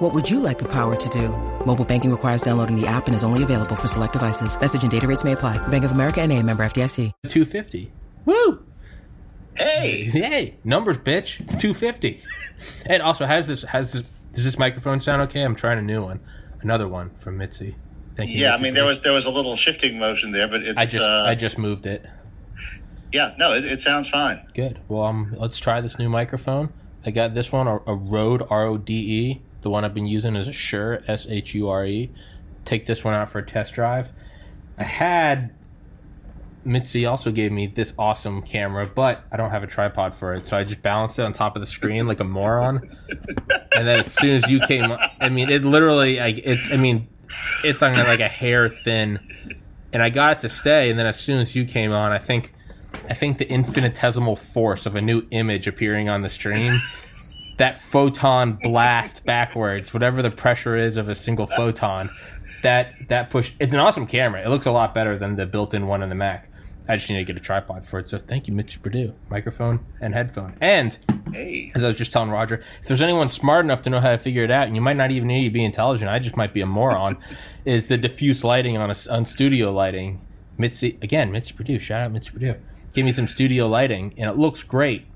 What 0.00 0.14
would 0.14 0.30
you 0.30 0.40
like 0.40 0.58
the 0.58 0.68
power 0.68 0.96
to 0.96 1.08
do? 1.10 1.28
Mobile 1.66 1.84
banking 1.84 2.10
requires 2.10 2.40
downloading 2.40 2.74
the 2.74 2.86
app 2.86 3.06
and 3.06 3.14
is 3.14 3.22
only 3.22 3.42
available 3.42 3.76
for 3.76 3.86
select 3.86 4.14
devices. 4.14 4.58
Message 4.58 4.80
and 4.82 4.90
data 4.90 5.06
rates 5.06 5.24
may 5.24 5.32
apply. 5.32 5.58
Bank 5.68 5.84
of 5.84 5.92
America 5.92 6.22
and 6.22 6.32
a 6.32 6.42
member 6.42 6.64
FDIC. 6.64 7.12
250. 7.28 7.92
Woo! 8.24 8.64
Hey, 9.58 10.04
Hey, 10.04 10.56
numbers, 10.64 10.96
bitch. 10.96 11.40
It's 11.40 11.54
250. 11.54 12.22
and 12.86 13.02
also, 13.02 13.26
has 13.26 13.46
this 13.46 13.60
has 13.62 13.92
this, 13.92 14.02
does 14.32 14.44
this 14.44 14.58
microphone 14.58 15.00
sound 15.00 15.20
okay? 15.22 15.42
I'm 15.42 15.54
trying 15.54 15.78
a 15.78 15.82
new 15.82 16.02
one, 16.02 16.20
another 16.62 16.88
one 16.88 17.10
from 17.16 17.36
Mitzi. 17.36 17.76
Thank 18.16 18.30
you. 18.30 18.38
yeah, 18.38 18.54
I 18.54 18.58
mean 18.58 18.72
there 18.72 18.86
was 18.86 19.02
there 19.02 19.12
was 19.12 19.26
a 19.26 19.30
little 19.30 19.54
shifting 19.54 19.98
motion 19.98 20.32
there, 20.32 20.48
but 20.48 20.62
it's 20.62 20.78
I 20.78 20.86
just 20.86 21.06
uh, 21.06 21.24
I 21.26 21.34
just 21.34 21.58
moved 21.58 21.84
it. 21.84 22.06
yeah, 23.12 23.34
no, 23.38 23.52
it, 23.52 23.66
it 23.66 23.82
sounds 23.82 24.08
fine. 24.08 24.40
Good. 24.54 24.78
Well, 24.88 25.02
um, 25.02 25.34
let's 25.38 25.58
try 25.58 25.82
this 25.82 25.98
new 25.98 26.08
microphone. 26.08 26.72
I 27.04 27.10
got 27.10 27.34
this 27.34 27.52
one, 27.52 27.66
a, 27.66 27.80
a 27.86 27.94
Rode 27.94 28.46
R 28.48 28.66
O 28.66 28.78
D 28.78 28.94
E. 28.94 29.42
The 29.62 29.70
one 29.70 29.84
I've 29.84 29.94
been 29.94 30.06
using 30.06 30.36
is 30.36 30.48
a 30.48 30.52
Shure 30.52 31.02
S 31.06 31.26
H 31.28 31.54
U 31.54 31.68
R 31.68 31.86
E. 31.86 32.10
Take 32.64 32.86
this 32.86 33.04
one 33.04 33.14
out 33.14 33.30
for 33.30 33.38
a 33.38 33.46
test 33.46 33.74
drive. 33.74 34.12
I 34.78 34.84
had 34.84 35.54
Mitzi 36.64 37.06
also 37.06 37.30
gave 37.30 37.52
me 37.52 37.66
this 37.66 37.94
awesome 37.98 38.42
camera, 38.42 38.86
but 38.86 39.24
I 39.32 39.36
don't 39.36 39.50
have 39.50 39.62
a 39.62 39.66
tripod 39.66 40.14
for 40.14 40.34
it, 40.34 40.48
so 40.48 40.56
I 40.56 40.64
just 40.64 40.82
balanced 40.82 41.18
it 41.18 41.22
on 41.22 41.32
top 41.32 41.56
of 41.56 41.60
the 41.60 41.66
screen 41.66 42.06
like 42.06 42.20
a 42.20 42.24
moron. 42.24 42.96
and 43.76 43.88
then 43.88 44.00
as 44.00 44.12
soon 44.12 44.36
as 44.36 44.48
you 44.50 44.60
came, 44.60 44.92
I 45.20 45.28
mean, 45.28 45.50
it 45.50 45.64
literally, 45.64 46.18
like, 46.18 46.40
it's, 46.44 46.72
I 46.72 46.76
mean, 46.76 47.08
it's 47.64 47.82
on 47.82 47.94
like 47.94 48.20
a 48.20 48.28
hair 48.28 48.68
thin, 48.68 49.20
and 49.92 50.02
I 50.02 50.10
got 50.10 50.38
it 50.38 50.40
to 50.40 50.48
stay. 50.48 50.90
And 50.90 50.98
then 50.98 51.06
as 51.06 51.18
soon 51.18 51.38
as 51.38 51.56
you 51.56 51.64
came 51.64 51.92
on, 51.92 52.12
I 52.12 52.18
think, 52.18 52.52
I 53.08 53.14
think 53.14 53.38
the 53.38 53.48
infinitesimal 53.48 54.36
force 54.36 54.84
of 54.84 54.96
a 54.96 55.00
new 55.00 55.22
image 55.30 55.66
appearing 55.66 56.08
on 56.08 56.22
the 56.22 56.28
stream, 56.28 56.74
that 57.60 57.78
photon 57.78 58.54
blast 58.62 59.24
backwards, 59.26 59.92
whatever 59.92 60.22
the 60.22 60.30
pressure 60.30 60.76
is 60.76 60.96
of 60.96 61.08
a 61.08 61.14
single 61.14 61.46
photon, 61.46 62.10
that 62.62 62.94
that 63.08 63.28
push. 63.28 63.52
It's 63.60 63.74
an 63.74 63.80
awesome 63.80 64.06
camera. 64.06 64.42
It 64.42 64.48
looks 64.48 64.64
a 64.64 64.70
lot 64.70 64.94
better 64.94 65.18
than 65.18 65.36
the 65.36 65.44
built-in 65.44 65.86
one 65.86 66.02
in 66.02 66.08
the 66.08 66.14
Mac. 66.14 66.50
I 66.88 66.96
just 66.96 67.10
need 67.10 67.18
to 67.18 67.24
get 67.24 67.36
a 67.36 67.40
tripod 67.40 67.86
for 67.86 67.98
it. 67.98 68.08
So 68.08 68.18
thank 68.18 68.48
you, 68.48 68.54
Mitch 68.54 68.82
Purdue, 68.82 69.14
microphone 69.28 69.84
and 70.00 70.14
headphone. 70.14 70.56
And 70.60 70.98
Hey, 71.32 71.70
as 71.74 71.84
I 71.84 71.86
was 71.86 71.96
just 71.96 72.12
telling 72.12 72.30
Roger, 72.30 72.62
if 72.80 72.88
there's 72.88 73.02
anyone 73.02 73.28
smart 73.28 73.64
enough 73.64 73.82
to 73.82 73.90
know 73.90 74.00
how 74.00 74.10
to 74.10 74.18
figure 74.18 74.42
it 74.42 74.50
out, 74.50 74.66
and 74.66 74.74
you 74.74 74.82
might 74.82 74.96
not 74.96 75.10
even 75.10 75.28
need 75.28 75.44
to 75.44 75.50
be 75.50 75.64
intelligent, 75.64 76.10
I 76.10 76.18
just 76.18 76.36
might 76.36 76.52
be 76.52 76.62
a 76.62 76.66
moron, 76.66 77.18
is 77.64 77.86
the 77.86 77.98
diffuse 77.98 78.42
lighting 78.42 78.78
on 78.78 78.90
a, 78.90 78.96
on 79.10 79.26
studio 79.26 79.70
lighting. 79.70 80.26
Mitzi 80.56 80.98
again, 81.02 81.30
Mitch 81.30 81.54
Purdue, 81.54 81.78
shout 81.78 82.00
out 82.00 82.12
Mitch 82.12 82.32
Purdue. 82.32 82.56
Give 82.94 83.04
me 83.04 83.12
some 83.12 83.28
studio 83.28 83.68
lighting, 83.68 84.14
and 84.16 84.28
it 84.30 84.36
looks 84.36 84.64
great, 84.64 85.06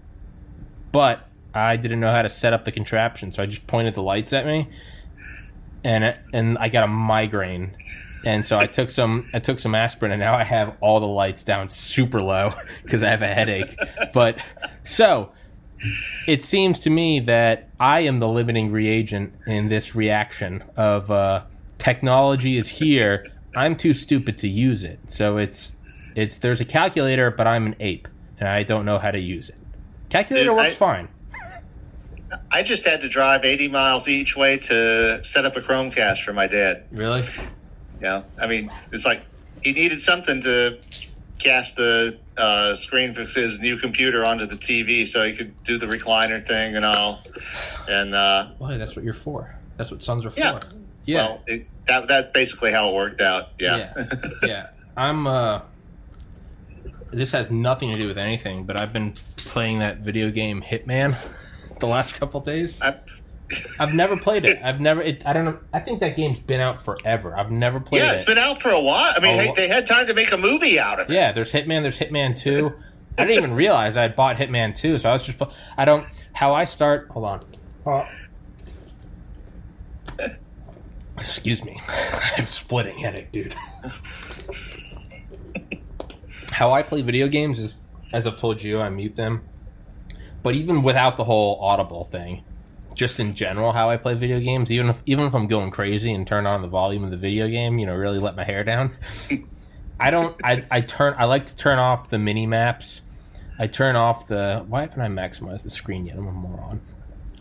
but 0.92 1.28
I 1.54 1.76
didn't 1.76 2.00
know 2.00 2.10
how 2.10 2.22
to 2.22 2.30
set 2.30 2.52
up 2.52 2.64
the 2.64 2.72
contraption, 2.72 3.32
so 3.32 3.42
I 3.42 3.46
just 3.46 3.66
pointed 3.66 3.94
the 3.94 4.02
lights 4.02 4.32
at 4.32 4.44
me, 4.46 4.68
and 5.84 6.04
it, 6.04 6.18
and 6.32 6.58
I 6.58 6.68
got 6.68 6.84
a 6.84 6.88
migraine. 6.88 7.76
And 8.26 8.44
so 8.44 8.58
I 8.58 8.66
took 8.66 8.90
some 8.90 9.28
I 9.34 9.38
took 9.38 9.58
some 9.58 9.74
aspirin 9.74 10.10
and 10.10 10.18
now 10.18 10.34
I 10.34 10.44
have 10.44 10.76
all 10.80 10.98
the 10.98 11.06
lights 11.06 11.42
down 11.42 11.68
super 11.68 12.22
low 12.22 12.54
because 12.82 13.02
I 13.02 13.10
have 13.10 13.20
a 13.20 13.26
headache. 13.26 13.76
But 14.14 14.38
so 14.82 15.32
it 16.26 16.42
seems 16.42 16.78
to 16.80 16.90
me 16.90 17.20
that 17.20 17.68
I 17.78 18.00
am 18.00 18.20
the 18.20 18.28
limiting 18.28 18.72
reagent 18.72 19.34
in 19.46 19.68
this 19.68 19.94
reaction 19.94 20.64
of 20.74 21.10
uh, 21.10 21.42
technology 21.76 22.56
is 22.56 22.68
here. 22.68 23.26
I'm 23.54 23.76
too 23.76 23.92
stupid 23.92 24.38
to 24.38 24.48
use 24.48 24.84
it. 24.84 25.00
So 25.08 25.36
it's 25.36 25.72
it's 26.16 26.38
there's 26.38 26.62
a 26.62 26.64
calculator, 26.64 27.30
but 27.30 27.46
I'm 27.46 27.66
an 27.66 27.76
ape 27.80 28.08
and 28.38 28.48
I 28.48 28.62
don't 28.62 28.86
know 28.86 28.98
how 28.98 29.10
to 29.10 29.20
use 29.20 29.50
it. 29.50 29.56
Calculator 30.08 30.48
Dude, 30.48 30.56
works 30.56 30.70
I- 30.70 30.76
fine. 30.76 31.08
I 32.50 32.62
just 32.62 32.84
had 32.84 33.00
to 33.02 33.08
drive 33.08 33.44
80 33.44 33.68
miles 33.68 34.08
each 34.08 34.36
way 34.36 34.56
to 34.58 35.24
set 35.24 35.44
up 35.44 35.56
a 35.56 35.60
Chromecast 35.60 36.22
for 36.22 36.32
my 36.32 36.46
dad. 36.46 36.84
Really? 36.90 37.24
Yeah. 38.00 38.22
I 38.40 38.46
mean, 38.46 38.70
it's 38.92 39.06
like 39.06 39.24
he 39.62 39.72
needed 39.72 40.00
something 40.00 40.40
to 40.42 40.78
cast 41.38 41.76
the 41.76 42.18
uh, 42.36 42.74
screen 42.74 43.14
for 43.14 43.22
his 43.22 43.58
new 43.60 43.76
computer 43.76 44.24
onto 44.24 44.46
the 44.46 44.56
TV 44.56 45.06
so 45.06 45.24
he 45.24 45.34
could 45.34 45.62
do 45.64 45.78
the 45.78 45.86
recliner 45.86 46.44
thing 46.44 46.76
and 46.76 46.84
all. 46.84 47.22
And 47.88 48.14
uh, 48.14 48.50
Why? 48.58 48.76
That's 48.76 48.96
what 48.96 49.04
you're 49.04 49.14
for. 49.14 49.56
That's 49.76 49.90
what 49.90 50.02
sons 50.02 50.24
are 50.24 50.30
for. 50.30 50.40
Yeah. 50.40 50.60
Yeah. 51.06 51.16
well, 51.16 51.42
it, 51.46 51.68
that 51.86 52.08
that's 52.08 52.30
basically 52.32 52.72
how 52.72 52.88
it 52.88 52.94
worked 52.94 53.20
out. 53.20 53.50
Yeah. 53.58 53.92
yeah. 53.96 54.04
yeah. 54.42 54.66
I'm 54.96 55.26
uh 55.26 55.60
this 57.12 57.32
has 57.32 57.50
nothing 57.50 57.92
to 57.92 57.98
do 57.98 58.06
with 58.08 58.18
anything, 58.18 58.64
but 58.64 58.78
I've 58.78 58.92
been 58.92 59.14
playing 59.36 59.78
that 59.80 59.98
video 59.98 60.30
game 60.30 60.62
Hitman 60.62 61.16
the 61.84 61.90
last 61.90 62.14
couple 62.14 62.40
days. 62.40 62.80
I- 62.80 62.98
I've 63.78 63.92
never 63.92 64.16
played 64.16 64.44
it. 64.46 64.58
I've 64.64 64.80
never 64.80 65.02
it, 65.02 65.22
I 65.26 65.32
don't 65.32 65.44
know. 65.44 65.58
I 65.72 65.80
think 65.80 66.00
that 66.00 66.16
game's 66.16 66.40
been 66.40 66.60
out 66.60 66.78
forever. 66.82 67.36
I've 67.36 67.50
never 67.50 67.78
played 67.78 68.02
yeah, 68.02 68.12
it. 68.12 68.14
it's 68.14 68.24
been 68.24 68.38
out 68.38 68.60
for 68.60 68.70
a 68.70 68.80
while. 68.80 69.12
I 69.14 69.20
mean, 69.20 69.38
A 69.38 69.42
hey, 69.42 69.52
they 69.54 69.68
had 69.68 69.86
time 69.86 70.06
to 70.06 70.14
make 70.14 70.32
a 70.32 70.38
movie 70.38 70.80
out 70.80 70.98
of 70.98 71.10
it. 71.10 71.12
Yeah, 71.12 71.32
there's 71.32 71.52
Hitman, 71.52 71.82
there's 71.82 71.98
Hitman 71.98 72.36
2. 72.36 72.70
I 73.18 73.24
didn't 73.26 73.44
even 73.44 73.54
realize 73.54 73.96
I 73.96 74.02
had 74.02 74.16
bought 74.16 74.36
Hitman 74.36 74.74
2, 74.74 74.98
so 74.98 75.08
I 75.08 75.12
was 75.12 75.22
just 75.22 75.38
I 75.76 75.84
don't 75.84 76.06
how 76.32 76.54
I 76.54 76.64
start, 76.64 77.08
hold 77.10 77.26
on. 77.26 77.44
Uh, 77.86 78.04
excuse 81.18 81.62
me. 81.62 81.80
I'm 82.36 82.46
splitting 82.46 82.98
headache, 82.98 83.30
dude. 83.30 83.54
how 86.50 86.72
I 86.72 86.82
play 86.82 87.02
video 87.02 87.28
games 87.28 87.58
is 87.58 87.74
as 88.12 88.26
I've 88.26 88.36
told 88.36 88.62
you, 88.62 88.80
I 88.80 88.88
mute 88.88 89.16
them. 89.16 89.42
But 90.44 90.54
even 90.54 90.82
without 90.82 91.16
the 91.16 91.24
whole 91.24 91.58
audible 91.60 92.04
thing, 92.04 92.44
just 92.94 93.18
in 93.18 93.34
general 93.34 93.72
how 93.72 93.90
I 93.90 93.96
play 93.96 94.14
video 94.14 94.38
games, 94.38 94.70
even 94.70 94.90
if 94.90 95.00
even 95.06 95.26
if 95.26 95.34
I'm 95.34 95.48
going 95.48 95.70
crazy 95.70 96.12
and 96.12 96.26
turn 96.26 96.46
on 96.46 96.62
the 96.62 96.68
volume 96.68 97.02
of 97.02 97.10
the 97.10 97.16
video 97.16 97.48
game, 97.48 97.78
you 97.78 97.86
know, 97.86 97.94
really 97.94 98.18
let 98.18 98.36
my 98.36 98.44
hair 98.44 98.62
down. 98.62 98.92
I 99.98 100.10
don't. 100.10 100.36
I, 100.44 100.64
I 100.70 100.82
turn. 100.82 101.14
I 101.18 101.24
like 101.24 101.46
to 101.46 101.56
turn 101.56 101.78
off 101.78 102.10
the 102.10 102.18
mini 102.18 102.46
maps. 102.46 103.00
I 103.58 103.68
turn 103.68 103.96
off 103.96 104.28
the. 104.28 104.64
Why 104.68 104.82
haven't 104.82 105.00
I 105.00 105.08
maximized 105.08 105.62
the 105.62 105.70
screen 105.70 106.06
yet? 106.06 106.16
I'm 106.16 106.26
a 106.26 106.32
moron. 106.32 106.82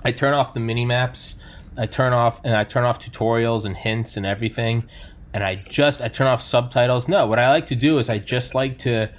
I 0.06 0.14
turn 0.14 0.34
off 0.34 0.54
the 0.54 0.62
mini 0.62 0.86
maps. 0.86 1.36
I 1.78 1.88
turn 1.88 2.14
off 2.14 2.40
and 2.46 2.56
I 2.56 2.64
turn 2.64 2.86
off 2.86 3.00
tutorials 3.00 3.66
and 3.66 3.76
hints 3.76 4.16
and 4.16 4.26
everything. 4.26 4.88
And 5.34 5.44
I 5.44 5.56
just 5.56 6.02
I 6.02 6.08
turn 6.08 6.28
off 6.28 6.42
subtitles. 6.42 7.10
No, 7.10 7.28
what 7.28 7.38
I 7.38 7.50
like 7.50 7.66
to 7.66 7.76
do 7.76 8.00
is 8.00 8.08
I 8.08 8.20
just 8.20 8.56
like 8.56 8.78
to 8.80 9.10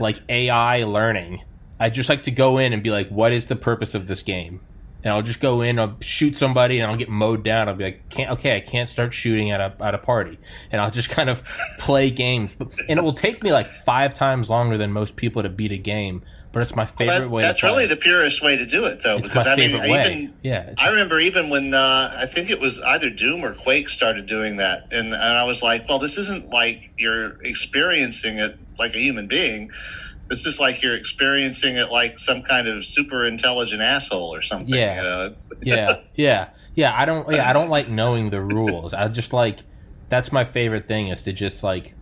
like 0.00 0.20
AI 0.28 0.82
learning. 0.82 1.42
I 1.78 1.90
just 1.90 2.08
like 2.08 2.22
to 2.24 2.30
go 2.30 2.58
in 2.58 2.72
and 2.72 2.82
be 2.82 2.90
like, 2.90 3.08
what 3.10 3.32
is 3.32 3.46
the 3.46 3.56
purpose 3.56 3.94
of 3.94 4.06
this 4.06 4.22
game? 4.22 4.60
And 5.04 5.12
I'll 5.12 5.22
just 5.22 5.38
go 5.40 5.60
in, 5.60 5.78
I'll 5.78 5.96
shoot 6.00 6.36
somebody, 6.36 6.80
and 6.80 6.90
I'll 6.90 6.96
get 6.96 7.08
mowed 7.08 7.44
down. 7.44 7.68
I'll 7.68 7.76
be 7.76 7.84
like, 7.84 8.08
can't, 8.08 8.30
okay, 8.32 8.56
I 8.56 8.60
can't 8.60 8.90
start 8.90 9.14
shooting 9.14 9.52
at 9.52 9.60
a 9.60 9.72
at 9.84 9.94
a 9.94 9.98
party, 9.98 10.38
and 10.72 10.80
I'll 10.80 10.90
just 10.90 11.08
kind 11.18 11.30
of 11.30 11.44
play 11.78 12.10
games. 12.10 12.56
And 12.88 12.98
it 12.98 13.02
will 13.02 13.12
take 13.12 13.42
me 13.42 13.52
like 13.52 13.68
five 13.68 14.14
times 14.14 14.50
longer 14.50 14.76
than 14.78 14.90
most 14.92 15.14
people 15.16 15.42
to 15.42 15.48
beat 15.48 15.70
a 15.72 15.78
game. 15.78 16.22
But 16.52 16.62
it's 16.62 16.74
my 16.74 16.86
favorite 16.86 17.18
That- 17.18 17.30
way. 17.30 17.42
that's 17.42 17.62
really 17.62 17.84
the 17.84 17.96
purest 17.96 18.42
way 18.42 18.56
to 18.56 18.64
do 18.64 18.86
it, 18.86 19.02
though, 19.04 19.18
It's 19.18 19.28
because 19.28 19.44
my 19.44 19.52
I 19.52 19.56
mean, 19.56 19.74
even 19.74 20.34
yeah, 20.42 20.72
I 20.78 20.88
remember 20.88 21.20
even 21.20 21.50
when 21.50 21.74
uh, 21.74 22.14
I 22.16 22.24
think 22.24 22.48
it 22.50 22.58
was 22.58 22.80
either 22.80 23.10
Doom 23.10 23.44
or 23.44 23.52
Quake 23.52 23.90
started 23.90 24.24
doing 24.26 24.56
that, 24.56 24.90
and, 24.90 25.08
and 25.08 25.22
I 25.22 25.44
was 25.44 25.62
like, 25.62 25.86
well, 25.86 25.98
this 25.98 26.16
isn't 26.16 26.48
like 26.50 26.92
you're 26.96 27.36
experiencing 27.42 28.38
it 28.38 28.58
like 28.78 28.94
a 28.94 28.98
human 28.98 29.26
being. 29.26 29.70
This 30.28 30.46
is 30.46 30.58
like 30.58 30.82
you're 30.82 30.96
experiencing 30.96 31.76
it 31.76 31.90
like 31.90 32.18
some 32.18 32.42
kind 32.42 32.66
of 32.68 32.84
super 32.84 33.26
intelligent 33.26 33.82
asshole 33.82 34.34
or 34.34 34.42
something. 34.42 34.74
Yeah. 34.74 34.96
you 34.96 35.02
know, 35.02 35.34
yeah, 35.62 36.00
yeah, 36.14 36.48
yeah. 36.74 36.94
I 36.96 37.04
don't. 37.04 37.32
Yeah, 37.32 37.48
I 37.48 37.52
don't 37.52 37.70
like 37.70 37.88
knowing 37.88 38.30
the 38.30 38.40
rules. 38.40 38.92
I 38.92 39.08
just 39.08 39.32
like 39.32 39.60
that's 40.08 40.32
my 40.32 40.44
favorite 40.44 40.88
thing 40.88 41.08
is 41.08 41.22
to 41.24 41.32
just 41.32 41.62
like 41.62 41.94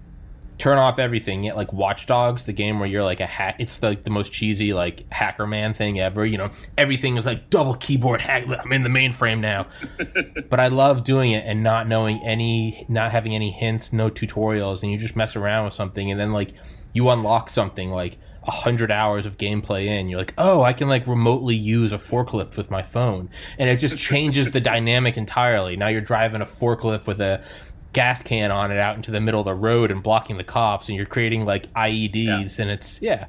turn 0.59 0.79
off 0.79 0.99
everything. 0.99 1.45
Yet, 1.45 1.57
like 1.57 1.73
Watch 1.73 2.07
Dogs, 2.07 2.45
the 2.45 2.53
game 2.53 2.79
where 2.79 2.89
you're 2.89 3.05
like 3.05 3.21
a 3.21 3.27
hack. 3.27 3.57
It's 3.59 3.83
like 3.83 4.05
the 4.05 4.11
most 4.11 4.33
cheesy 4.33 4.73
like 4.73 5.11
hacker 5.13 5.47
man 5.47 5.75
thing 5.75 6.01
ever. 6.01 6.25
You 6.25 6.39
know, 6.39 6.51
everything 6.79 7.17
is 7.17 7.27
like 7.27 7.51
double 7.51 7.75
keyboard 7.75 8.21
hack. 8.21 8.45
I'm 8.47 8.73
in 8.73 8.83
the 8.83 8.89
mainframe 8.89 9.41
now. 9.41 9.67
but 10.51 10.61
I 10.61 10.69
love 10.69 11.05
doing 11.05 11.33
it 11.33 11.45
and 11.47 11.63
not 11.63 11.89
knowing 11.89 12.21
any, 12.25 12.87
not 12.89 13.13
having 13.13 13.35
any 13.35 13.51
hints, 13.51 13.93
no 13.93 14.11
tutorials, 14.11 14.83
and 14.83 14.91
you 14.91 14.99
just 14.99 15.17
mess 15.17 15.37
around 15.37 15.65
with 15.65 15.75
something, 15.75 16.11
and 16.11 16.19
then 16.19 16.33
like 16.33 16.55
you 16.95 17.11
unlock 17.11 17.51
something 17.51 17.91
like 17.91 18.17
a 18.47 18.51
hundred 18.51 18.91
hours 18.91 19.27
of 19.27 19.37
gameplay 19.37 19.87
in, 19.87 20.09
you're 20.09 20.19
like, 20.19 20.35
oh, 20.39 20.63
I 20.63 20.73
can 20.73 20.89
like 20.89 21.07
remotely 21.07 21.55
use 21.55 21.93
a 21.93 21.99
forklift 21.99 22.57
with 22.57 22.71
my 22.71 22.83
phone, 22.83 23.29
and 23.59 23.69
it 23.69 23.77
just 23.79 23.99
changes 23.99 24.51
the 24.51 24.61
dynamic 24.61 25.19
entirely. 25.19 25.77
Now 25.77 25.89
you're 25.89 26.01
driving 26.01 26.41
a 26.41 26.47
forklift 26.47 27.07
with 27.07 27.21
a 27.21 27.43
gas 27.93 28.23
can 28.23 28.51
on 28.51 28.71
it 28.73 28.79
out 28.79 28.97
into 28.97 29.11
the 29.11 29.21
middle 29.21 29.41
of 29.41 29.47
the 29.47 29.55
road 29.55 29.91
and 29.91 30.03
blocking 30.03 30.37
the 30.37 30.45
cops, 30.45 30.89
and 30.89 30.97
you're 30.97 31.07
creating 31.07 31.45
like 31.45 31.73
IEDs, 31.75 32.59
and 32.59 32.71
it's 32.71 33.01
yeah, 33.03 33.27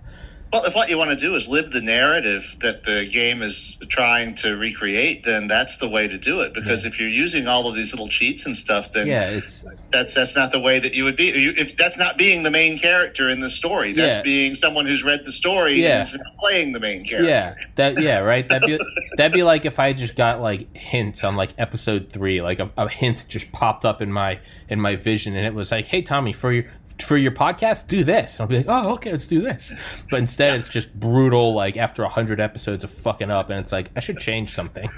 Well, 0.53 0.63
if 0.63 0.73
what 0.73 0.89
you 0.89 0.97
want 0.97 1.09
to 1.09 1.17
do 1.17 1.35
is 1.35 1.49
live 1.49 1.71
the 1.71 1.81
narrative 1.81 2.55
that 2.61 2.83
the 2.83 3.09
game 3.11 3.41
is 3.41 3.75
trying 3.89 4.35
to 4.35 4.55
recreate, 4.55 5.25
then 5.25 5.47
that's 5.47 5.77
the 5.79 5.89
way 5.89 6.07
to 6.07 6.17
do 6.17 6.39
it. 6.41 6.53
Because 6.53 6.85
if 6.85 6.97
you're 6.97 7.09
using 7.09 7.47
all 7.47 7.67
of 7.67 7.75
these 7.75 7.91
little 7.91 8.07
cheats 8.07 8.45
and 8.45 8.55
stuff, 8.55 8.93
then 8.93 9.07
yeah, 9.07 9.29
it's 9.31 9.65
that's 9.91 10.13
that's 10.13 10.35
not 10.35 10.53
the 10.53 10.59
way 10.59 10.79
that 10.79 10.93
you 10.93 11.03
would 11.03 11.17
be. 11.17 11.25
You, 11.25 11.53
if 11.57 11.75
that's 11.75 11.97
not 11.97 12.17
being 12.17 12.43
the 12.43 12.51
main 12.51 12.77
character 12.77 13.27
in 13.27 13.41
the 13.41 13.49
story, 13.49 13.91
that's 13.91 14.15
Yeah. 14.17 14.21
being 14.21 14.55
someone 14.55 14.85
who's 14.85 15.03
read 15.03 15.25
the 15.25 15.31
story 15.31 15.81
Yeah. 15.81 15.97
and 15.97 16.05
is 16.05 16.17
playing 16.39 16.71
the 16.71 16.79
main 16.79 17.03
character. 17.03 17.27
yeah, 17.29 17.55
that 17.75 17.99
yeah, 17.99 18.19
right. 18.21 18.47
That'd 18.47 18.65
be 18.67 18.79
that'd 19.17 19.33
be 19.33 19.43
like 19.43 19.65
if 19.65 19.77
I 19.77 19.91
just 19.91 20.15
got 20.15 20.39
like 20.41 20.73
hints 20.77 21.23
on 21.25 21.35
like 21.35 21.49
episode 21.57 22.09
three, 22.11 22.41
like 22.41 22.59
a, 22.59 22.69
a 22.77 22.87
hint 22.87 23.25
just 23.27 23.51
popped 23.51 23.83
up 23.83 24.01
in 24.01 24.09
my 24.11 24.39
in 24.69 24.79
my 24.81 24.95
vision, 24.95 25.35
and 25.35 25.45
it 25.45 25.53
was 25.53 25.71
like, 25.71 25.85
hey 25.85 26.01
Tommy, 26.01 26.33
for 26.33 26.51
your 26.51 26.65
for 26.99 27.17
your 27.17 27.31
podcast, 27.31 27.87
do 27.87 28.03
this. 28.03 28.35
And 28.35 28.41
I'll 28.41 28.47
be 28.47 28.57
like, 28.57 28.65
oh, 28.69 28.93
okay, 28.93 29.11
let's 29.11 29.27
do 29.27 29.41
this. 29.41 29.73
But 30.09 30.19
instead, 30.19 30.55
it's 30.55 30.67
just 30.67 30.93
brutal. 30.97 31.53
Like 31.53 31.77
after 31.77 32.03
a 32.03 32.09
hundred 32.09 32.39
episodes 32.39 32.83
of 32.83 32.91
fucking 32.91 33.29
up, 33.31 33.49
and 33.49 33.59
it's 33.59 33.71
like 33.71 33.91
I 33.95 33.99
should 33.99 34.17
change 34.19 34.53
something. 34.53 34.89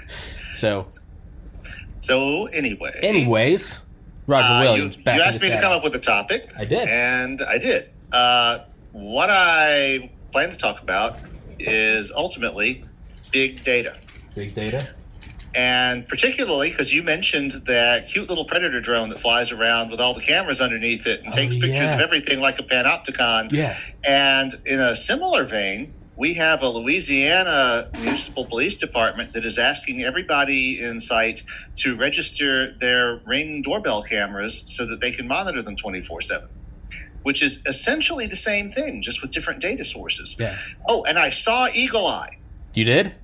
So, 0.54 0.86
So 2.00 2.46
anyway, 2.46 2.92
anyways, 3.02 3.78
Roger 4.26 4.46
Uh, 4.46 4.60
Williams. 4.62 4.96
You, 4.96 5.04
back 5.04 5.16
you 5.16 5.22
asked 5.22 5.40
me 5.40 5.50
to 5.50 5.60
come 5.60 5.72
up 5.72 5.82
with 5.84 5.94
a 5.94 6.00
topic. 6.00 6.46
I 6.56 6.64
did. 6.64 6.88
And 6.88 7.40
I 7.48 7.58
did. 7.58 7.90
Uh, 8.12 8.60
what 8.92 9.28
I 9.30 10.10
plan 10.32 10.50
to 10.50 10.56
talk 10.56 10.80
about 10.82 11.18
is 11.58 12.12
ultimately 12.14 12.84
big 13.32 13.62
data. 13.62 13.96
Big 14.34 14.54
data. 14.54 14.88
And 15.54 16.06
particularly 16.08 16.70
because 16.70 16.92
you 16.92 17.02
mentioned 17.02 17.52
that 17.66 18.08
cute 18.08 18.28
little 18.28 18.44
predator 18.44 18.80
drone 18.80 19.08
that 19.08 19.18
flies 19.18 19.50
around 19.50 19.90
with 19.90 20.00
all 20.00 20.14
the 20.14 20.20
cameras 20.20 20.60
underneath 20.60 21.06
it 21.06 21.20
and 21.20 21.28
Oh, 21.32 21.36
takes 21.36 21.54
pictures 21.54 21.78
yeah. 21.88 21.94
of 21.94 22.00
everything 22.00 22.40
like 22.40 22.58
a 22.58 22.62
panopticon. 22.62 23.50
Yeah. 23.52 23.76
And 24.04 24.60
in 24.66 24.78
a 24.80 24.94
similar 24.94 25.44
vein, 25.44 25.94
we 26.16 26.34
have 26.34 26.62
a 26.62 26.68
Louisiana 26.68 27.88
Municipal 28.00 28.44
Police 28.44 28.76
Department 28.76 29.32
that 29.34 29.44
is 29.46 29.56
asking 29.58 30.02
everybody 30.02 30.80
in 30.80 31.00
sight 31.00 31.42
to 31.76 31.96
register 31.96 32.72
their 32.80 33.20
ring 33.24 33.62
doorbell 33.62 34.02
cameras 34.02 34.64
so 34.66 34.84
that 34.86 35.00
they 35.00 35.12
can 35.12 35.28
monitor 35.28 35.62
them 35.62 35.76
24 35.76 36.20
7, 36.22 36.48
which 37.22 37.40
is 37.42 37.60
essentially 37.66 38.26
the 38.26 38.36
same 38.36 38.70
thing, 38.72 39.00
just 39.00 39.22
with 39.22 39.30
different 39.30 39.60
data 39.60 39.84
sources. 39.84 40.36
Yeah. 40.38 40.56
Oh, 40.88 41.04
and 41.04 41.18
I 41.18 41.30
saw 41.30 41.68
Eagle 41.72 42.06
Eye. 42.06 42.38
You 42.74 42.84
did? 42.84 43.14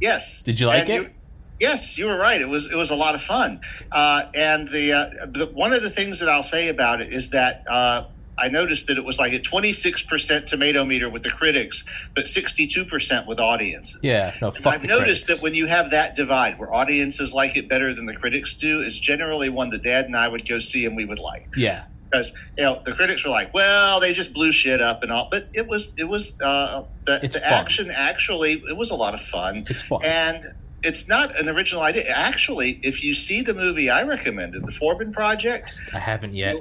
Yes. 0.00 0.40
Did 0.42 0.58
you 0.58 0.66
like 0.66 0.88
And 0.88 1.06
it? 1.06 1.12
Yes, 1.60 1.96
you 1.98 2.06
were 2.06 2.16
right. 2.18 2.40
It 2.40 2.48
was 2.48 2.66
it 2.66 2.76
was 2.76 2.90
a 2.90 2.96
lot 2.96 3.14
of 3.14 3.22
fun. 3.22 3.60
Uh, 3.92 4.24
and 4.34 4.68
the, 4.68 4.92
uh, 4.92 5.26
the 5.26 5.46
one 5.52 5.72
of 5.72 5.82
the 5.82 5.90
things 5.90 6.18
that 6.20 6.28
I'll 6.28 6.42
say 6.42 6.68
about 6.68 7.00
it 7.00 7.12
is 7.12 7.30
that 7.30 7.64
uh, 7.68 8.04
I 8.38 8.48
noticed 8.48 8.86
that 8.86 8.96
it 8.96 9.04
was 9.04 9.18
like 9.18 9.32
a 9.34 9.38
26% 9.38 10.46
tomato 10.46 10.82
meter 10.84 11.10
with 11.10 11.22
the 11.22 11.30
critics, 11.30 11.84
but 12.14 12.24
62% 12.24 13.26
with 13.26 13.38
audiences. 13.38 14.00
Yeah. 14.02 14.32
No. 14.40 14.48
I've 14.64 14.82
noticed 14.84 14.96
critics. 15.04 15.24
that 15.24 15.42
when 15.42 15.54
you 15.54 15.66
have 15.66 15.90
that 15.90 16.14
divide, 16.14 16.58
where 16.58 16.72
audiences 16.72 17.34
like 17.34 17.56
it 17.56 17.68
better 17.68 17.92
than 17.92 18.06
the 18.06 18.14
critics 18.16 18.54
do, 18.54 18.80
is 18.80 18.98
generally 18.98 19.50
one 19.50 19.68
that 19.70 19.82
Dad 19.82 20.06
and 20.06 20.16
I 20.16 20.26
would 20.28 20.48
go 20.48 20.58
see 20.58 20.86
and 20.86 20.96
we 20.96 21.04
would 21.04 21.18
like 21.18 21.48
Yeah. 21.54 21.84
because 22.10 22.32
you 22.56 22.64
know 22.64 22.80
the 22.84 22.92
critics 22.92 23.24
were 23.24 23.30
like, 23.30 23.52
well, 23.52 24.00
they 24.00 24.14
just 24.14 24.32
blew 24.32 24.52
shit 24.52 24.80
up 24.80 25.02
and 25.02 25.12
all, 25.12 25.28
but 25.30 25.48
it 25.52 25.66
was 25.68 25.92
it 25.98 26.08
was 26.08 26.40
uh, 26.40 26.84
the, 27.04 27.18
the 27.30 27.42
action 27.46 27.88
actually 27.94 28.62
it 28.68 28.76
was 28.76 28.90
a 28.90 28.96
lot 28.96 29.12
of 29.14 29.20
fun 29.20 29.66
It's 29.68 29.82
fun. 29.82 30.00
and 30.02 30.44
it's 30.82 31.08
not 31.08 31.38
an 31.38 31.48
original 31.48 31.82
idea. 31.82 32.04
Actually, 32.08 32.80
if 32.82 33.02
you 33.04 33.14
see 33.14 33.42
the 33.42 33.54
movie 33.54 33.90
I 33.90 34.02
recommended, 34.02 34.64
The 34.66 34.72
Forbin 34.72 35.12
Project, 35.12 35.78
I 35.94 35.98
haven't 35.98 36.34
yet. 36.34 36.56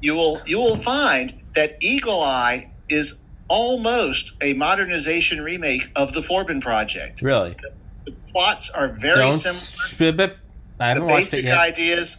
you 0.00 0.14
will 0.14 0.40
you 0.46 0.58
will 0.58 0.76
find 0.76 1.32
that 1.54 1.76
Eagle 1.80 2.22
Eye 2.22 2.70
is 2.88 3.20
almost 3.48 4.34
a 4.40 4.54
modernization 4.54 5.40
remake 5.40 5.90
of 5.96 6.12
The 6.12 6.20
Forbin 6.22 6.60
Project. 6.60 7.22
Really? 7.22 7.56
The 8.04 8.12
plots 8.32 8.70
are 8.70 8.88
very 8.88 9.16
Don't. 9.16 9.32
similar. 9.32 10.34
I 10.80 10.88
haven't 10.88 11.04
watched 11.06 11.28
it 11.28 11.30
basic 11.32 11.44
yet. 11.46 11.58
ideas. 11.58 12.16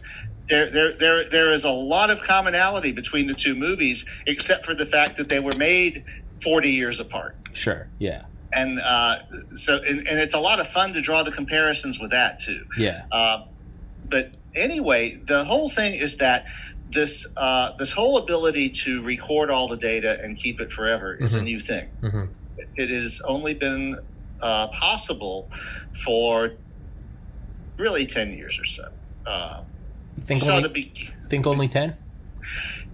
There, 0.48 0.70
there, 0.70 0.92
there, 0.92 1.28
there 1.28 1.52
is 1.52 1.64
a 1.64 1.70
lot 1.70 2.10
of 2.10 2.20
commonality 2.22 2.92
between 2.92 3.26
the 3.26 3.34
two 3.34 3.54
movies, 3.54 4.04
except 4.26 4.64
for 4.66 4.74
the 4.74 4.84
fact 4.86 5.16
that 5.16 5.28
they 5.28 5.40
were 5.40 5.54
made 5.56 6.04
40 6.42 6.70
years 6.70 7.00
apart. 7.00 7.34
Sure. 7.54 7.88
Yeah. 7.98 8.24
And 8.54 8.80
uh, 8.80 9.16
so, 9.54 9.76
and, 9.88 9.98
and 10.06 10.18
it's 10.18 10.34
a 10.34 10.38
lot 10.40 10.60
of 10.60 10.68
fun 10.68 10.92
to 10.92 11.00
draw 11.00 11.22
the 11.22 11.32
comparisons 11.32 11.98
with 11.98 12.10
that 12.12 12.38
too. 12.40 12.60
Yeah. 12.78 13.02
Um, 13.12 13.44
but 14.04 14.36
anyway, 14.54 15.16
the 15.26 15.44
whole 15.44 15.70
thing 15.70 15.94
is 15.94 16.16
that 16.18 16.46
this 16.90 17.26
uh, 17.36 17.72
this 17.78 17.92
whole 17.92 18.18
ability 18.18 18.70
to 18.84 19.02
record 19.02 19.50
all 19.50 19.66
the 19.68 19.76
data 19.76 20.18
and 20.22 20.36
keep 20.36 20.60
it 20.60 20.72
forever 20.72 21.14
is 21.14 21.34
a 21.34 21.40
Mhm. 21.40 21.44
new 21.44 21.60
thing. 21.60 21.88
hmm 22.02 22.24
It 22.76 22.90
has 22.90 23.20
only 23.26 23.54
been 23.54 23.96
uh, 24.42 24.68
possible 24.68 25.50
for 26.04 26.50
really 27.78 28.06
ten 28.06 28.32
years 28.32 28.58
or 28.60 28.64
so. 28.66 28.84
Um, 29.26 29.72
think 30.26 30.42
saw 30.44 30.56
only 30.56 30.68
be- 30.68 30.94
think 31.28 31.46
only 31.46 31.68
ten? 31.68 31.96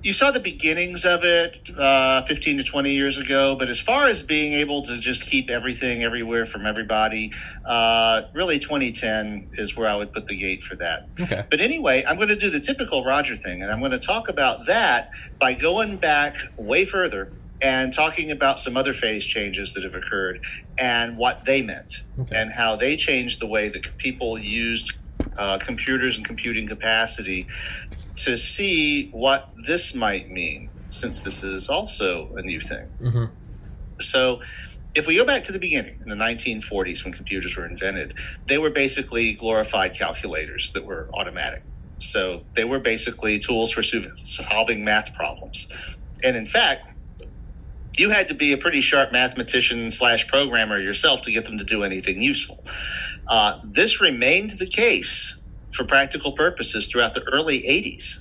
You 0.02 0.12
saw 0.12 0.30
the 0.30 0.40
beginnings 0.40 1.04
of 1.04 1.24
it 1.24 1.54
uh, 1.78 2.22
15 2.22 2.58
to 2.58 2.64
20 2.64 2.90
years 2.92 3.18
ago 3.18 3.56
but 3.58 3.68
as 3.68 3.80
far 3.80 4.06
as 4.06 4.22
being 4.22 4.52
able 4.52 4.82
to 4.82 4.98
just 4.98 5.28
keep 5.30 5.50
everything 5.50 6.02
everywhere 6.02 6.46
from 6.46 6.66
everybody 6.66 7.30
uh, 7.66 8.22
really 8.34 8.58
2010 8.58 9.48
is 9.54 9.76
where 9.76 9.88
i 9.88 9.94
would 9.94 10.12
put 10.12 10.26
the 10.26 10.36
gate 10.36 10.62
for 10.62 10.76
that 10.76 11.02
Okay. 11.20 11.44
but 11.50 11.60
anyway 11.60 12.02
i'm 12.08 12.16
going 12.16 12.28
to 12.28 12.36
do 12.36 12.50
the 12.50 12.60
typical 12.60 13.04
roger 13.04 13.36
thing 13.36 13.62
and 13.62 13.70
i'm 13.70 13.80
going 13.80 13.90
to 13.92 13.98
talk 13.98 14.28
about 14.28 14.66
that 14.66 15.08
by 15.40 15.52
going 15.54 15.96
back 15.96 16.34
way 16.58 16.84
further 16.84 17.32
and 17.62 17.92
talking 17.92 18.30
about 18.30 18.58
some 18.58 18.76
other 18.76 18.94
phase 18.94 19.26
changes 19.26 19.74
that 19.74 19.84
have 19.84 19.94
occurred 19.94 20.38
and 20.78 21.18
what 21.18 21.44
they 21.46 21.62
meant 21.62 21.92
Okay. 22.18 22.36
and 22.40 22.52
how 22.52 22.76
they 22.76 22.96
changed 22.96 23.40
the 23.40 23.46
way 23.46 23.68
that 23.68 23.86
people 23.98 24.38
used 24.38 24.92
uh, 25.36 25.58
computers 25.58 26.16
and 26.16 26.26
computing 26.26 26.66
capacity 26.68 27.46
to 28.24 28.36
see 28.36 29.10
what 29.10 29.50
this 29.66 29.94
might 29.94 30.30
mean, 30.30 30.70
since 30.90 31.22
this 31.22 31.42
is 31.42 31.68
also 31.68 32.34
a 32.36 32.42
new 32.42 32.60
thing. 32.60 32.86
hmm 33.00 33.24
So, 34.00 34.40
if 34.94 35.06
we 35.06 35.16
go 35.16 35.24
back 35.24 35.44
to 35.44 35.52
the 35.52 35.58
beginning 35.60 36.00
in 36.02 36.08
the 36.08 36.16
1940s 36.16 37.04
when 37.04 37.14
computers 37.14 37.56
were 37.56 37.66
invented, 37.66 38.14
they 38.48 38.58
were 38.58 38.70
basically 38.70 39.34
glorified 39.34 39.94
calculators 39.94 40.72
that 40.72 40.84
were 40.84 41.08
automatic. 41.14 41.62
So, 41.98 42.44
they 42.56 42.64
were 42.64 42.80
basically 42.80 43.38
tools 43.38 43.70
for 43.70 43.82
solving 43.82 44.84
math 44.84 45.14
problems. 45.14 45.68
And 46.24 46.36
in 46.36 46.46
fact, 46.46 46.88
you 47.98 48.10
had 48.10 48.28
to 48.28 48.34
be 48.34 48.52
a 48.52 48.58
pretty 48.58 48.80
sharp 48.80 49.12
mathematician 49.12 49.90
slash 49.90 50.26
programmer 50.26 50.78
yourself 50.78 51.22
to 51.22 51.32
get 51.32 51.44
them 51.44 51.58
to 51.58 51.64
do 51.64 51.82
anything 51.84 52.22
useful. 52.22 52.64
Uh, 53.28 53.58
this 53.64 54.00
remained 54.00 54.50
the 54.50 54.66
case 54.66 55.39
for 55.72 55.84
practical 55.84 56.32
purposes 56.32 56.88
throughout 56.88 57.14
the 57.14 57.22
early 57.32 57.60
80s 57.60 58.20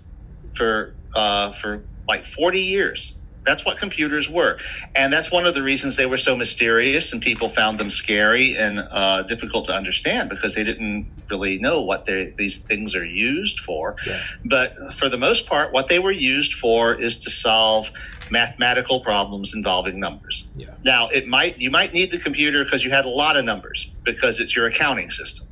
for 0.55 0.93
uh, 1.15 1.51
for 1.51 1.83
like 2.07 2.25
40 2.25 2.59
years. 2.59 3.19
That's 3.45 3.65
what 3.65 3.77
computers 3.77 4.29
were. 4.29 4.59
And 4.95 5.11
that's 5.11 5.31
one 5.31 5.45
of 5.45 5.55
the 5.55 5.63
reasons 5.63 5.95
they 5.95 6.05
were 6.05 6.17
so 6.17 6.35
mysterious 6.35 7.13
and 7.13 7.21
people 7.21 7.49
found 7.49 7.79
them 7.79 7.89
scary 7.89 8.55
and 8.55 8.85
uh, 8.91 9.23
difficult 9.23 9.65
to 9.65 9.73
understand 9.73 10.29
because 10.29 10.53
they 10.55 10.63
didn't 10.63 11.07
really 11.31 11.57
know 11.57 11.81
what 11.81 12.05
these 12.05 12.59
things 12.59 12.95
are 12.95 13.05
used 13.05 13.59
for. 13.59 13.95
Yeah. 14.05 14.19
But 14.45 14.93
for 14.93 15.09
the 15.09 15.17
most 15.17 15.47
part, 15.47 15.71
what 15.71 15.87
they 15.87 15.99
were 15.99 16.11
used 16.11 16.53
for 16.53 16.93
is 16.93 17.17
to 17.19 17.29
solve 17.29 17.91
mathematical 18.29 18.99
problems 18.99 19.55
involving 19.55 19.99
numbers. 19.99 20.49
Yeah. 20.55 20.67
Now, 20.83 21.07
it 21.09 21.27
might 21.27 21.57
you 21.59 21.71
might 21.71 21.93
need 21.93 22.11
the 22.11 22.19
computer 22.19 22.63
because 22.63 22.83
you 22.83 22.91
had 22.91 23.05
a 23.05 23.09
lot 23.09 23.37
of 23.37 23.45
numbers 23.45 23.89
because 24.03 24.39
it's 24.39 24.55
your 24.55 24.67
accounting 24.67 25.09
system. 25.09 25.47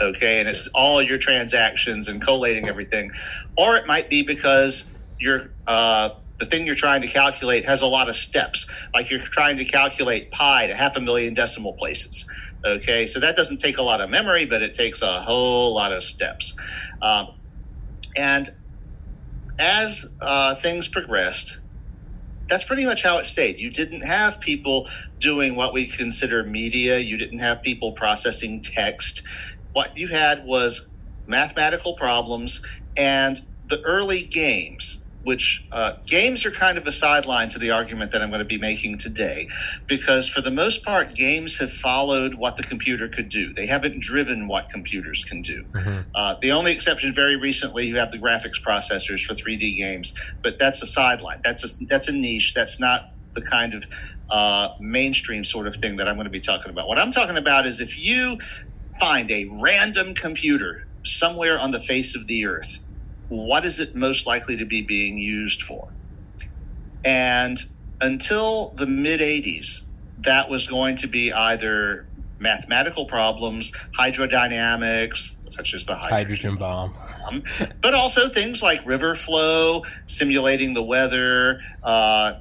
Okay, 0.00 0.40
and 0.40 0.48
it's 0.48 0.68
all 0.68 1.02
your 1.02 1.18
transactions 1.18 2.08
and 2.08 2.22
collating 2.22 2.68
everything, 2.68 3.10
or 3.56 3.76
it 3.76 3.86
might 3.86 4.08
be 4.08 4.22
because 4.22 4.90
you're 5.18 5.50
uh, 5.66 6.10
the 6.38 6.46
thing 6.46 6.66
you're 6.66 6.74
trying 6.74 7.00
to 7.00 7.08
calculate 7.08 7.64
has 7.64 7.82
a 7.82 7.86
lot 7.86 8.08
of 8.08 8.16
steps, 8.16 8.66
like 8.94 9.10
you're 9.10 9.20
trying 9.20 9.56
to 9.56 9.64
calculate 9.64 10.30
pi 10.30 10.66
to 10.66 10.74
half 10.74 10.96
a 10.96 11.00
million 11.00 11.34
decimal 11.34 11.72
places. 11.72 12.26
Okay, 12.64 13.06
so 13.06 13.20
that 13.20 13.36
doesn't 13.36 13.58
take 13.58 13.78
a 13.78 13.82
lot 13.82 14.00
of 14.00 14.10
memory, 14.10 14.44
but 14.44 14.62
it 14.62 14.74
takes 14.74 15.02
a 15.02 15.20
whole 15.20 15.74
lot 15.74 15.92
of 15.92 16.02
steps. 16.02 16.54
Um, 17.02 17.28
and 18.16 18.50
as 19.58 20.14
uh, 20.20 20.54
things 20.54 20.88
progressed, 20.88 21.58
that's 22.48 22.64
pretty 22.64 22.86
much 22.86 23.02
how 23.02 23.18
it 23.18 23.26
stayed. 23.26 23.58
You 23.58 23.70
didn't 23.70 24.02
have 24.02 24.40
people 24.40 24.88
doing 25.18 25.54
what 25.54 25.74
we 25.74 25.86
consider 25.86 26.44
media. 26.44 26.98
You 26.98 27.16
didn't 27.16 27.40
have 27.40 27.62
people 27.62 27.92
processing 27.92 28.60
text. 28.62 29.22
What 29.72 29.96
you 29.96 30.08
had 30.08 30.44
was 30.44 30.88
mathematical 31.26 31.94
problems 31.94 32.62
and 32.96 33.40
the 33.66 33.80
early 33.82 34.22
games 34.22 35.04
which 35.28 35.66
uh, 35.72 35.92
games 36.06 36.46
are 36.46 36.50
kind 36.50 36.78
of 36.78 36.86
a 36.86 36.92
sideline 36.92 37.50
to 37.50 37.58
the 37.58 37.70
argument 37.70 38.12
that 38.12 38.22
I'm 38.22 38.30
going 38.30 38.38
to 38.38 38.46
be 38.46 38.56
making 38.56 38.96
today, 38.96 39.46
because 39.86 40.26
for 40.26 40.40
the 40.40 40.50
most 40.50 40.82
part, 40.82 41.14
games 41.14 41.58
have 41.58 41.70
followed 41.70 42.34
what 42.34 42.56
the 42.56 42.62
computer 42.62 43.08
could 43.08 43.28
do. 43.28 43.52
They 43.52 43.66
haven't 43.66 44.00
driven 44.00 44.48
what 44.48 44.70
computers 44.70 45.24
can 45.24 45.42
do. 45.42 45.64
Mm-hmm. 45.74 45.98
Uh, 46.14 46.36
the 46.40 46.52
only 46.52 46.72
exception, 46.72 47.12
very 47.12 47.36
recently, 47.36 47.86
you 47.86 47.96
have 47.96 48.10
the 48.10 48.18
graphics 48.18 48.62
processors 48.66 49.20
for 49.22 49.34
3D 49.34 49.76
games, 49.76 50.14
but 50.42 50.58
that's 50.58 50.80
a 50.80 50.86
sideline. 50.86 51.40
That's 51.44 51.62
a, 51.62 51.84
that's 51.84 52.08
a 52.08 52.12
niche. 52.12 52.54
That's 52.54 52.80
not 52.80 53.10
the 53.34 53.42
kind 53.42 53.74
of 53.74 53.84
uh, 54.30 54.68
mainstream 54.80 55.44
sort 55.44 55.66
of 55.66 55.76
thing 55.76 55.96
that 55.96 56.08
I'm 56.08 56.14
going 56.14 56.24
to 56.24 56.30
be 56.30 56.40
talking 56.40 56.70
about. 56.70 56.88
What 56.88 56.98
I'm 56.98 57.12
talking 57.12 57.36
about 57.36 57.66
is 57.66 57.82
if 57.82 57.98
you 57.98 58.38
find 58.98 59.30
a 59.30 59.48
random 59.60 60.14
computer 60.14 60.86
somewhere 61.04 61.58
on 61.58 61.70
the 61.70 61.80
face 61.80 62.14
of 62.14 62.26
the 62.26 62.46
earth 62.46 62.78
what 63.28 63.64
is 63.64 63.80
it 63.80 63.94
most 63.94 64.26
likely 64.26 64.56
to 64.56 64.64
be 64.64 64.82
being 64.82 65.18
used 65.18 65.62
for? 65.62 65.88
And 67.04 67.62
until 68.00 68.70
the 68.70 68.86
mid 68.86 69.20
80s, 69.20 69.82
that 70.18 70.48
was 70.48 70.66
going 70.66 70.96
to 70.96 71.06
be 71.06 71.32
either 71.32 72.06
mathematical 72.40 73.04
problems, 73.04 73.72
hydrodynamics, 73.98 75.52
such 75.52 75.74
as 75.74 75.84
the 75.86 75.94
hydrogen, 75.94 76.18
hydrogen 76.18 76.56
bomb, 76.56 76.94
bomb 77.28 77.42
but 77.82 77.94
also 77.94 78.28
things 78.28 78.62
like 78.62 78.84
river 78.86 79.14
flow, 79.14 79.84
simulating 80.06 80.72
the 80.74 80.82
weather, 80.82 81.60
uh, 81.82 82.34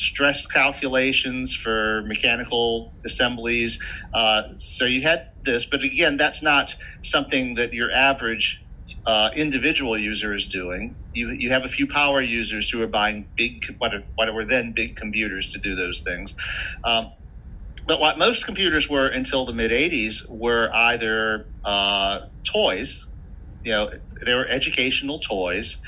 stress 0.00 0.46
calculations 0.46 1.54
for 1.54 2.02
mechanical 2.06 2.94
assemblies. 3.06 3.78
Uh, 4.14 4.42
so 4.58 4.86
you 4.86 5.02
had 5.02 5.26
this, 5.44 5.66
but 5.66 5.84
again, 5.84 6.16
that's 6.16 6.42
not 6.42 6.74
something 7.02 7.54
that 7.54 7.74
your 7.74 7.90
average 7.92 8.60
uh, 9.06 9.30
individual 9.36 9.98
user 9.98 10.34
is 10.34 10.48
doing. 10.48 10.96
You, 11.14 11.30
you 11.38 11.50
have 11.50 11.64
a 11.64 11.68
few 11.68 11.86
power 11.88 12.20
users 12.20 12.70
who 12.70 12.82
are 12.82 12.88
buying 12.88 13.28
big, 13.36 13.64
what, 13.78 13.94
are, 13.94 14.02
what 14.16 14.32
were 14.34 14.44
then 14.44 14.72
big 14.74 14.96
computers 14.96 15.50
to 15.52 15.60
do 15.60 15.76
those 15.76 16.02
things. 16.06 16.34
Um, 16.84 17.06
but 17.86 18.00
what 18.00 18.18
most 18.18 18.46
computers 18.46 18.88
were 18.90 19.08
until 19.08 19.46
the 19.46 19.52
mid 19.54 19.70
80s 19.72 20.18
were 20.30 20.70
either 20.74 21.46
uh, 21.64 22.20
toys, 22.52 23.06
you 23.64 23.72
know, 23.72 23.90
they 24.24 24.34
were 24.34 24.46
educational 24.48 25.18
toys 25.20 25.78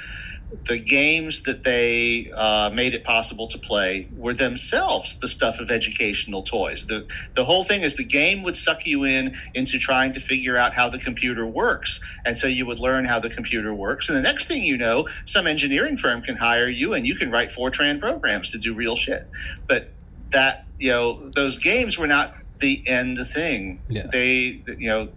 the 0.66 0.78
games 0.78 1.42
that 1.42 1.64
they 1.64 2.30
uh, 2.37 2.71
made 2.73 2.94
it 2.94 3.04
possible 3.04 3.49
to 3.49 3.59
play 3.59 4.09
were 4.16 4.35
themselves 4.35 5.18
the 5.18 5.28
stuff 5.28 5.59
of 5.59 5.71
educational 5.71 6.42
toys. 6.42 6.87
The 6.87 7.11
the 7.35 7.44
whole 7.44 7.64
thing 7.64 7.82
is 7.82 7.97
the 7.97 8.04
game 8.04 8.42
would 8.42 8.56
suck 8.56 8.87
you 8.87 9.04
in 9.04 9.35
into 9.54 9.78
trying 9.78 10.12
to 10.12 10.21
figure 10.21 10.56
out 10.56 10.75
how 10.75 10.88
the 10.88 10.99
computer 10.99 11.47
works, 11.47 12.00
and 12.25 12.37
so 12.37 12.47
you 12.47 12.66
would 12.66 12.78
learn 12.78 13.04
how 13.04 13.18
the 13.18 13.30
computer 13.30 13.75
works. 13.75 14.09
And 14.09 14.16
the 14.16 14.23
next 14.23 14.47
thing 14.47 14.62
you 14.62 14.76
know, 14.76 15.09
some 15.25 15.47
engineering 15.47 15.97
firm 15.97 16.23
can 16.23 16.37
hire 16.37 16.68
you, 16.68 16.94
and 16.94 17.06
you 17.06 17.14
can 17.14 17.30
write 17.30 17.50
Fortran 17.50 18.00
programs 18.00 18.50
to 18.52 18.59
do 18.59 18.75
real 18.75 18.97
shit. 18.97 19.23
But 19.66 19.90
that 20.30 20.66
you 20.78 20.90
know, 20.90 21.30
those 21.30 21.59
games 21.59 21.99
were 21.99 22.06
not 22.06 22.35
the 22.61 22.82
end 22.87 23.18
thing. 23.18 23.80
Yeah. 23.88 24.06
They 24.11 24.62
you 24.78 24.88
know. 24.88 25.09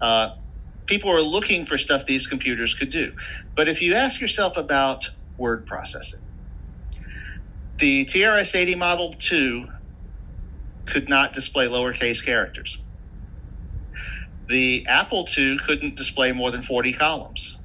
Uh, 0.00 0.34
people 0.88 1.10
are 1.10 1.22
looking 1.22 1.66
for 1.66 1.78
stuff 1.78 2.06
these 2.06 2.26
computers 2.26 2.74
could 2.74 2.90
do. 2.90 3.14
But 3.56 3.68
if 3.68 3.82
you 3.82 3.94
ask 3.94 4.20
yourself 4.20 4.56
about 4.56 5.10
word 5.38 5.66
processing, 5.66 6.22
the 7.78 8.06
TRS 8.06 8.56
80 8.56 8.74
Model 8.76 9.14
2 9.18 9.66
could 10.86 11.08
not 11.08 11.32
display 11.32 11.68
lowercase 11.68 12.24
characters. 12.24 12.78
The 14.48 14.86
Apple 14.88 15.28
II 15.36 15.58
couldn't 15.58 15.96
display 15.96 16.32
more 16.32 16.50
than 16.50 16.62
40 16.62 16.94
columns. 16.94 17.58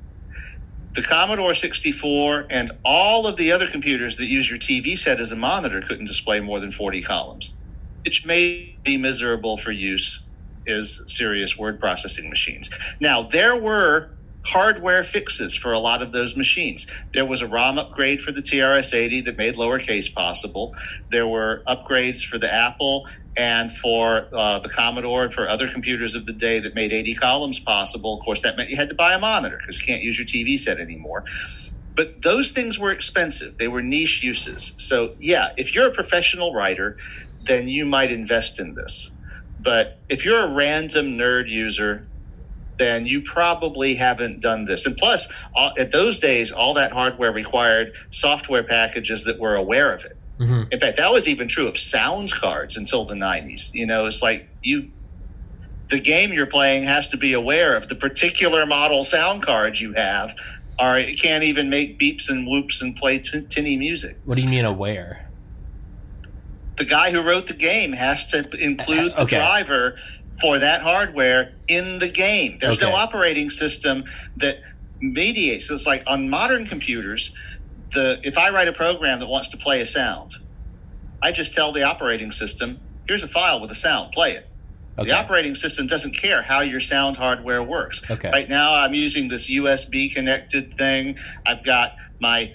The 0.93 1.03
Commodore 1.03 1.55
64 1.55 2.47
and 2.49 2.71
all 2.85 3.27
of 3.27 3.37
the 3.37 3.51
other 3.51 3.67
computers 3.67 4.17
that 4.17 4.27
use 4.27 4.49
your 4.49 4.59
TV 4.59 4.97
set 4.97 5.19
as 5.19 5.31
a 5.31 5.37
monitor 5.37 5.81
couldn't 5.81 6.05
display 6.05 6.41
more 6.41 6.59
than 6.59 6.71
40 6.71 7.01
columns, 7.01 7.57
which 8.05 8.25
may 8.25 8.77
be 8.83 8.97
miserable 8.97 9.57
for 9.57 9.71
use 9.71 10.22
is 10.65 11.01
serious 11.07 11.57
word 11.57 11.79
processing 11.79 12.29
machines. 12.29 12.69
Now, 13.01 13.23
there 13.23 13.57
were 13.57 14.11
hardware 14.45 15.03
fixes 15.03 15.55
for 15.55 15.73
a 15.73 15.79
lot 15.79 16.01
of 16.01 16.13
those 16.13 16.37
machines. 16.37 16.87
There 17.13 17.25
was 17.25 17.41
a 17.41 17.47
ROM 17.47 17.79
upgrade 17.79 18.21
for 18.21 18.31
the 18.31 18.41
TRS 18.41 18.93
80 18.93 19.21
that 19.21 19.37
made 19.37 19.55
lowercase 19.55 20.13
possible. 20.13 20.73
There 21.11 21.27
were 21.27 21.63
upgrades 21.67 22.23
for 22.23 22.39
the 22.39 22.53
Apple 22.53 23.07
and 23.37 23.71
for 23.71 24.27
uh, 24.33 24.59
the 24.59 24.69
Commodore 24.69 25.25
and 25.25 25.33
for 25.33 25.49
other 25.49 25.69
computers 25.69 26.15
of 26.15 26.27
the 26.27 26.33
day 26.33 26.59
that 26.59 26.75
made 26.75 26.93
80 26.93 27.15
columns 27.15 27.59
possible. 27.59 28.15
Of 28.17 28.25
course, 28.25 28.41
that 28.43 28.57
meant 28.57 28.69
you 28.69 28.77
had 28.77 28.89
to 28.89 28.95
buy 28.95 29.13
a 29.13 29.19
monitor 29.19 29.59
because 29.59 29.79
you 29.79 29.85
can't 29.85 30.03
use 30.03 30.19
your 30.19 30.27
TV 30.27 30.59
set 30.59 30.79
anymore. 30.79 31.25
But 31.95 32.23
those 32.23 32.51
things 32.51 32.79
were 32.79 32.91
expensive. 32.91 33.57
They 33.59 33.69
were 33.69 33.83
niche 33.83 34.23
uses. 34.23 34.73
So, 34.77 35.15
yeah, 35.19 35.51
if 35.57 35.75
you're 35.75 35.87
a 35.87 35.93
professional 35.93 36.53
writer, 36.53 36.97
then 37.41 37.69
you 37.69 37.85
might 37.85 38.11
invest 38.11 38.59
in 38.59 38.75
this. 38.75 39.12
But 39.63 39.99
if 40.09 40.25
you're 40.25 40.41
a 40.41 40.53
random 40.53 41.17
nerd 41.17 41.49
user, 41.49 42.07
then 42.77 43.05
you 43.05 43.21
probably 43.21 43.95
haven't 43.95 44.41
done 44.41 44.65
this. 44.65 44.85
And 44.85 44.97
plus, 44.97 45.31
all, 45.55 45.71
at 45.77 45.91
those 45.91 46.19
days, 46.19 46.51
all 46.51 46.73
that 46.73 46.91
hardware 46.91 47.31
required 47.31 47.93
software 48.09 48.63
packages 48.63 49.23
that 49.25 49.39
were 49.39 49.55
aware 49.55 49.93
of 49.93 50.03
it. 50.05 50.17
Mm-hmm. 50.39 50.63
In 50.71 50.79
fact, 50.79 50.97
that 50.97 51.11
was 51.11 51.27
even 51.27 51.47
true 51.47 51.67
of 51.67 51.77
sound 51.77 52.31
cards 52.33 52.75
until 52.75 53.05
the 53.05 53.13
90s. 53.13 53.73
You 53.73 53.85
know, 53.85 54.05
it's 54.05 54.21
like 54.21 54.49
you, 54.63 54.91
the 55.89 55.99
game 55.99 56.33
you're 56.33 56.47
playing 56.47 56.83
has 56.83 57.07
to 57.09 57.17
be 57.17 57.33
aware 57.33 57.75
of 57.75 57.87
the 57.87 57.95
particular 57.95 58.65
model 58.65 59.03
sound 59.03 59.43
card 59.43 59.79
you 59.79 59.93
have, 59.93 60.35
or 60.79 60.97
it 60.97 61.21
can't 61.21 61.43
even 61.43 61.69
make 61.69 61.99
beeps 61.99 62.29
and 62.29 62.47
whoops 62.47 62.81
and 62.81 62.95
play 62.95 63.19
t- 63.19 63.41
tinny 63.47 63.77
music. 63.77 64.17
What 64.25 64.35
do 64.35 64.41
you 64.41 64.49
mean 64.49 64.65
aware? 64.65 65.22
The 66.75 66.85
guy 66.85 67.11
who 67.11 67.21
wrote 67.21 67.47
the 67.47 67.53
game 67.53 67.91
has 67.93 68.27
to 68.27 68.49
include 68.57 69.13
uh, 69.13 69.17
the 69.17 69.21
okay. 69.23 69.37
driver 69.37 69.97
for 70.41 70.59
that 70.59 70.81
hardware 70.81 71.53
in 71.67 71.99
the 71.99 72.09
game. 72.09 72.57
There's 72.59 72.77
okay. 72.77 72.89
no 72.89 72.95
operating 72.95 73.49
system 73.49 74.03
that 74.37 74.61
mediates. 74.99 75.67
So 75.67 75.75
it's 75.75 75.85
like 75.85 76.03
on 76.07 76.29
modern 76.29 76.65
computers, 76.65 77.33
the 77.91 78.19
if 78.23 78.37
I 78.37 78.49
write 78.49 78.67
a 78.67 78.73
program 78.73 79.19
that 79.19 79.27
wants 79.27 79.49
to 79.49 79.57
play 79.57 79.81
a 79.81 79.85
sound, 79.85 80.35
I 81.21 81.31
just 81.31 81.53
tell 81.53 81.71
the 81.71 81.83
operating 81.83 82.31
system, 82.31 82.79
here's 83.07 83.23
a 83.23 83.27
file 83.27 83.61
with 83.61 83.71
a 83.71 83.75
sound, 83.75 84.11
play 84.11 84.31
it. 84.31 84.49
Okay. 84.97 85.09
The 85.09 85.17
operating 85.17 85.55
system 85.55 85.87
doesn't 85.87 86.11
care 86.11 86.43
how 86.43 86.61
your 86.61 86.79
sound 86.79 87.17
hardware 87.17 87.63
works. 87.63 88.09
Okay. 88.11 88.29
Right 88.29 88.47
now, 88.47 88.75
I'm 88.75 88.93
using 88.93 89.27
this 89.27 89.49
USB 89.49 90.13
connected 90.13 90.73
thing. 90.73 91.17
I've 91.47 91.63
got 91.63 91.95
my 92.19 92.53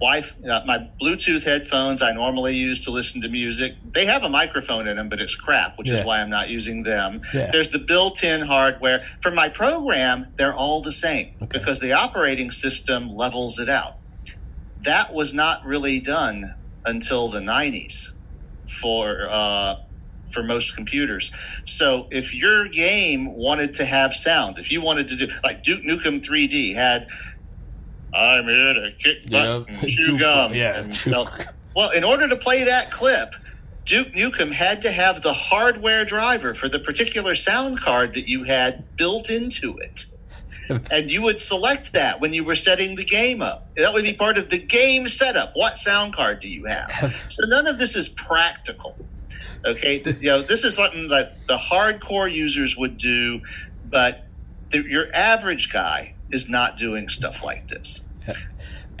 Wi- 0.00 0.24
uh, 0.48 0.60
my 0.66 0.88
Bluetooth 1.00 1.44
headphones 1.44 2.02
I 2.02 2.12
normally 2.12 2.56
use 2.56 2.84
to 2.84 2.90
listen 2.90 3.20
to 3.22 3.28
music. 3.28 3.76
They 3.92 4.06
have 4.06 4.24
a 4.24 4.28
microphone 4.28 4.88
in 4.88 4.96
them, 4.96 5.08
but 5.08 5.20
it's 5.20 5.34
crap, 5.34 5.78
which 5.78 5.88
yeah. 5.88 5.98
is 5.98 6.04
why 6.04 6.20
I'm 6.20 6.30
not 6.30 6.50
using 6.50 6.82
them. 6.82 7.22
Yeah. 7.32 7.50
There's 7.50 7.70
the 7.70 7.78
built-in 7.78 8.40
hardware. 8.40 9.00
For 9.20 9.30
my 9.30 9.48
program, 9.48 10.32
they're 10.36 10.54
all 10.54 10.82
the 10.82 10.92
same 10.92 11.34
okay. 11.42 11.58
because 11.58 11.80
the 11.80 11.92
operating 11.92 12.50
system 12.50 13.08
levels 13.08 13.58
it 13.58 13.68
out. 13.68 13.98
That 14.82 15.14
was 15.14 15.32
not 15.32 15.64
really 15.64 16.00
done 16.00 16.54
until 16.84 17.28
the 17.28 17.40
90s 17.40 18.10
for 18.68 19.28
uh, 19.30 19.76
for 20.30 20.42
most 20.42 20.74
computers. 20.74 21.30
So 21.64 22.08
if 22.10 22.34
your 22.34 22.68
game 22.68 23.34
wanted 23.34 23.72
to 23.74 23.84
have 23.84 24.12
sound, 24.14 24.58
if 24.58 24.70
you 24.70 24.82
wanted 24.82 25.08
to 25.08 25.16
do 25.16 25.28
like 25.42 25.62
Duke 25.62 25.82
Nukem 25.82 26.22
3D 26.22 26.74
had 26.74 27.06
I'm 28.14 28.46
here 28.46 28.74
to 28.74 28.92
kick 28.98 29.30
butt 29.30 29.68
and 29.68 29.88
chew 29.88 30.18
gum. 30.18 30.54
Yeah. 30.54 30.80
And, 30.80 30.94
well, 31.74 31.90
in 31.90 32.04
order 32.04 32.28
to 32.28 32.36
play 32.36 32.64
that 32.64 32.90
clip, 32.90 33.34
Duke 33.84 34.12
Nukem 34.12 34.52
had 34.52 34.80
to 34.82 34.90
have 34.90 35.22
the 35.22 35.32
hardware 35.32 36.04
driver 36.04 36.54
for 36.54 36.68
the 36.68 36.78
particular 36.78 37.34
sound 37.34 37.80
card 37.80 38.14
that 38.14 38.28
you 38.28 38.44
had 38.44 38.96
built 38.96 39.30
into 39.30 39.76
it. 39.78 40.06
and 40.90 41.10
you 41.10 41.22
would 41.22 41.38
select 41.38 41.92
that 41.92 42.20
when 42.20 42.32
you 42.32 42.44
were 42.44 42.56
setting 42.56 42.96
the 42.96 43.04
game 43.04 43.42
up. 43.42 43.74
That 43.74 43.92
would 43.92 44.04
be 44.04 44.14
part 44.14 44.38
of 44.38 44.48
the 44.48 44.58
game 44.58 45.08
setup. 45.08 45.52
What 45.54 45.76
sound 45.76 46.14
card 46.14 46.40
do 46.40 46.48
you 46.48 46.64
have? 46.66 47.14
so 47.28 47.44
none 47.48 47.66
of 47.66 47.78
this 47.78 47.96
is 47.96 48.08
practical. 48.08 48.96
Okay, 49.66 50.02
you 50.20 50.28
know 50.28 50.42
this 50.42 50.62
is 50.62 50.76
something 50.76 51.08
that 51.08 51.46
the 51.46 51.56
hardcore 51.56 52.30
users 52.30 52.76
would 52.76 52.98
do, 52.98 53.40
but 53.88 54.26
the, 54.70 54.82
your 54.82 55.06
average 55.14 55.72
guy 55.72 56.14
is 56.30 56.50
not 56.50 56.76
doing 56.76 57.08
stuff 57.08 57.42
like 57.42 57.66
this. 57.68 58.02
I 58.28 58.34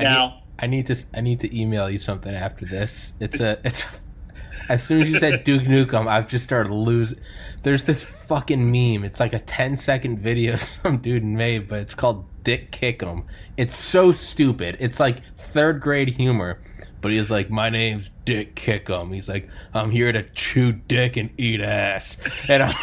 now, 0.02 0.26
need, 0.26 0.34
I 0.58 0.66
need 0.66 0.86
to 0.86 0.96
I 1.14 1.20
need 1.20 1.40
to 1.40 1.58
email 1.58 1.90
you 1.90 1.98
something 1.98 2.34
after 2.34 2.64
this. 2.66 3.12
It's 3.20 3.40
a 3.40 3.58
it's 3.64 3.84
as 4.68 4.82
soon 4.82 5.02
as 5.02 5.10
you 5.10 5.18
said 5.18 5.44
Duke 5.44 5.62
Nukem, 5.62 6.06
I've 6.06 6.28
just 6.28 6.44
started 6.44 6.72
losing. 6.72 7.18
There's 7.62 7.84
this 7.84 8.02
fucking 8.02 8.64
meme. 8.64 9.04
It's 9.04 9.20
like 9.20 9.32
a 9.32 9.38
10 9.38 9.76
second 9.76 10.18
video 10.18 10.56
some 10.82 10.98
dude 10.98 11.24
made, 11.24 11.68
but 11.68 11.80
it's 11.80 11.94
called 11.94 12.24
Dick 12.44 12.70
Kickem. 12.72 13.24
It's 13.56 13.76
so 13.76 14.12
stupid. 14.12 14.76
It's 14.80 15.00
like 15.00 15.24
third 15.36 15.80
grade 15.80 16.08
humor. 16.08 16.60
But 17.00 17.12
he's 17.12 17.30
like, 17.30 17.50
my 17.50 17.68
name's 17.68 18.10
Dick 18.24 18.56
Kickem. 18.56 19.14
He's 19.14 19.28
like, 19.28 19.48
I'm 19.74 19.90
here 19.90 20.10
to 20.10 20.22
chew 20.30 20.72
dick 20.72 21.18
and 21.18 21.28
eat 21.36 21.60
ass. 21.60 22.16
And 22.48 22.62
I'm, 22.62 22.74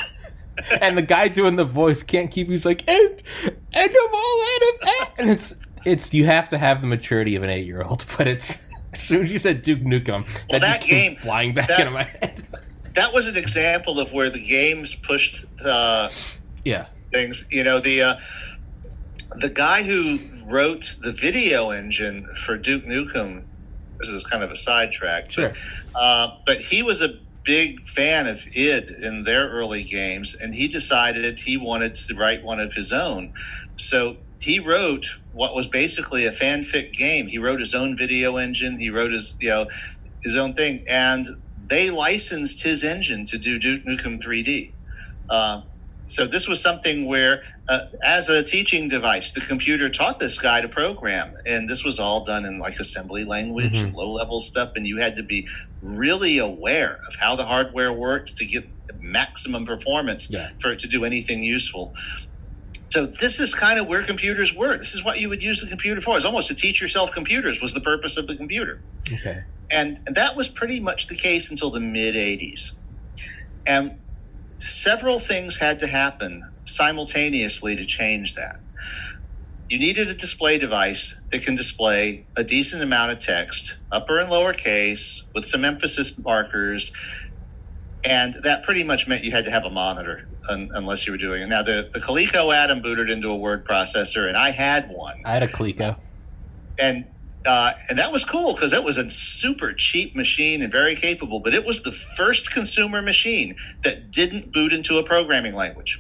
and 0.79 0.95
the 0.95 1.01
guy 1.01 1.27
doing 1.27 1.55
the 1.55 1.65
voice 1.65 2.03
can't 2.03 2.29
keep. 2.29 2.47
He's 2.47 2.65
like, 2.65 2.87
and 2.87 3.23
and 3.43 3.55
I'm 3.89 4.13
all 4.13 4.43
out 4.43 4.61
of 4.61 5.13
and 5.17 5.29
it's 5.31 5.55
it's 5.85 6.13
you 6.13 6.25
have 6.25 6.49
to 6.49 6.57
have 6.57 6.81
the 6.81 6.87
maturity 6.87 7.35
of 7.35 7.43
an 7.43 7.49
eight 7.49 7.65
year 7.65 7.81
old, 7.81 8.05
but 8.17 8.27
it's 8.27 8.59
as 8.93 8.99
soon 9.01 9.25
as 9.25 9.31
you 9.31 9.39
said 9.39 9.61
Duke 9.61 9.79
Nukem, 9.81 10.25
Well, 10.49 10.59
that, 10.59 10.81
that 10.81 10.81
game- 10.83 11.15
flying 11.17 11.53
back 11.53 11.67
that- 11.69 11.79
into 11.79 11.91
my 11.91 12.03
head. 12.03 12.45
That 12.93 13.13
was 13.13 13.29
an 13.29 13.37
example 13.37 14.01
of 14.01 14.11
where 14.11 14.29
the 14.29 14.45
games 14.45 14.95
pushed 14.95 15.45
the 15.57 16.11
yeah, 16.65 16.87
things. 17.13 17.45
You 17.49 17.63
know, 17.63 17.79
the 17.79 18.01
uh, 18.01 18.15
the 19.37 19.49
guy 19.49 19.81
who 19.83 20.19
wrote 20.45 20.97
the 21.01 21.13
video 21.13 21.69
engine 21.69 22.27
for 22.45 22.57
Duke 22.57 22.83
Nukem. 22.83 23.45
This 23.99 24.09
is 24.09 24.25
kind 24.27 24.43
of 24.43 24.51
a 24.51 24.57
sidetrack, 24.57 25.31
sure. 25.31 25.53
but, 25.93 25.99
uh, 25.99 26.35
but 26.45 26.59
he 26.59 26.83
was 26.83 27.01
a 27.01 27.17
big 27.43 27.87
fan 27.87 28.27
of 28.27 28.45
id 28.55 28.89
in 29.01 29.23
their 29.23 29.47
early 29.47 29.83
games, 29.83 30.35
and 30.35 30.53
he 30.53 30.67
decided 30.67 31.39
he 31.39 31.55
wanted 31.55 31.93
to 31.95 32.15
write 32.15 32.43
one 32.43 32.59
of 32.59 32.73
his 32.73 32.91
own. 32.91 33.31
So 33.77 34.17
he 34.41 34.59
wrote 34.59 35.05
what 35.33 35.55
was 35.55 35.67
basically 35.67 36.25
a 36.25 36.31
fanfic 36.31 36.93
game. 36.93 37.27
He 37.27 37.37
wrote 37.37 37.59
his 37.59 37.73
own 37.75 37.95
video 37.97 38.37
engine. 38.37 38.79
He 38.79 38.89
wrote 38.89 39.11
his 39.11 39.35
you 39.39 39.49
know 39.49 39.67
his 40.23 40.35
own 40.37 40.53
thing, 40.53 40.83
and 40.89 41.27
they 41.67 41.89
licensed 41.89 42.63
his 42.63 42.83
engine 42.83 43.25
to 43.25 43.37
do 43.37 43.57
Duke 43.59 43.85
Nukem 43.85 44.21
3D. 44.21 44.73
Uh, 45.29 45.61
so 46.07 46.27
this 46.27 46.45
was 46.47 46.61
something 46.61 47.07
where, 47.07 47.41
uh, 47.69 47.79
as 48.03 48.27
a 48.27 48.43
teaching 48.43 48.89
device, 48.89 49.31
the 49.31 49.39
computer 49.39 49.89
taught 49.89 50.19
this 50.19 50.37
guy 50.37 50.59
to 50.59 50.67
program, 50.67 51.31
and 51.45 51.69
this 51.69 51.85
was 51.85 51.99
all 51.99 52.25
done 52.25 52.43
in 52.45 52.59
like 52.59 52.79
assembly 52.81 53.23
language 53.23 53.79
Mhm. 53.79 53.83
and 53.85 53.93
low-level 53.93 54.41
stuff. 54.41 54.71
And 54.75 54.85
you 54.85 54.97
had 54.97 55.15
to 55.15 55.23
be 55.23 55.47
really 55.81 56.37
aware 56.37 56.99
of 57.07 57.15
how 57.17 57.37
the 57.37 57.45
hardware 57.45 57.93
worked 57.93 58.35
to 58.37 58.45
get 58.45 58.65
maximum 58.99 59.65
performance 59.65 60.27
Yeah. 60.29 60.49
for 60.59 60.73
it 60.73 60.79
to 60.79 60.87
do 60.87 61.05
anything 61.05 61.41
useful. 61.43 61.93
So 62.91 63.05
this 63.05 63.39
is 63.39 63.55
kind 63.55 63.79
of 63.79 63.87
where 63.87 64.03
computers 64.03 64.53
were. 64.53 64.77
This 64.77 64.93
is 64.93 65.03
what 65.05 65.19
you 65.19 65.29
would 65.29 65.41
use 65.41 65.61
the 65.61 65.67
computer 65.67 66.01
for. 66.01 66.17
It's 66.17 66.25
almost 66.25 66.49
to 66.49 66.55
teach 66.55 66.81
yourself 66.81 67.11
computers 67.13 67.61
was 67.61 67.73
the 67.73 67.79
purpose 67.81 68.17
of 68.17 68.27
the 68.27 68.35
computer 68.35 68.81
Okay. 69.11 69.41
and 69.69 69.99
that 70.07 70.35
was 70.35 70.49
pretty 70.49 70.79
much 70.79 71.07
the 71.07 71.15
case 71.15 71.49
until 71.51 71.69
the 71.71 71.79
mid 71.79 72.15
80s 72.15 72.73
and 73.65 73.97
several 74.57 75.19
things 75.19 75.57
had 75.57 75.79
to 75.79 75.87
happen 75.87 76.43
simultaneously 76.65 77.75
to 77.75 77.85
change 77.85 78.35
that 78.35 78.59
you 79.69 79.79
needed 79.79 80.09
a 80.09 80.13
display 80.13 80.57
device 80.57 81.15
that 81.31 81.43
can 81.43 81.55
display 81.55 82.25
a 82.35 82.43
decent 82.43 82.83
amount 82.83 83.11
of 83.11 83.19
text 83.19 83.77
upper 83.91 84.19
and 84.19 84.29
lower 84.29 84.53
case 84.53 85.23
with 85.33 85.45
some 85.45 85.63
emphasis 85.65 86.17
markers 86.19 86.91
and 88.03 88.35
that 88.43 88.63
pretty 88.63 88.83
much 88.83 89.07
meant 89.07 89.23
you 89.23 89.31
had 89.31 89.45
to 89.45 89.51
have 89.51 89.65
a 89.65 89.69
monitor 89.69 90.21
un- 90.49 90.69
unless 90.73 91.05
you 91.07 91.13
were 91.13 91.17
doing 91.17 91.41
it 91.41 91.47
now 91.47 91.61
the, 91.63 91.89
the 91.93 91.99
coleco 91.99 92.53
Adam 92.55 92.81
booted 92.81 93.09
into 93.09 93.29
a 93.29 93.35
word 93.35 93.65
processor 93.65 94.27
and 94.27 94.37
i 94.37 94.51
had 94.51 94.89
one 94.89 95.15
I 95.25 95.33
had 95.33 95.43
a 95.43 95.47
Coleco. 95.47 95.97
and 96.79 97.05
uh, 97.45 97.73
and 97.89 97.97
that 97.97 98.11
was 98.11 98.23
cool 98.23 98.53
because 98.53 98.73
it 98.73 98.83
was 98.83 98.97
a 98.97 99.09
super 99.09 99.73
cheap 99.73 100.15
machine 100.15 100.61
and 100.61 100.71
very 100.71 100.95
capable. 100.95 101.39
But 101.39 101.53
it 101.53 101.65
was 101.65 101.83
the 101.83 101.91
first 101.91 102.53
consumer 102.53 103.01
machine 103.01 103.55
that 103.83 104.11
didn't 104.11 104.53
boot 104.53 104.73
into 104.73 104.97
a 104.97 105.03
programming 105.03 105.55
language. 105.55 105.99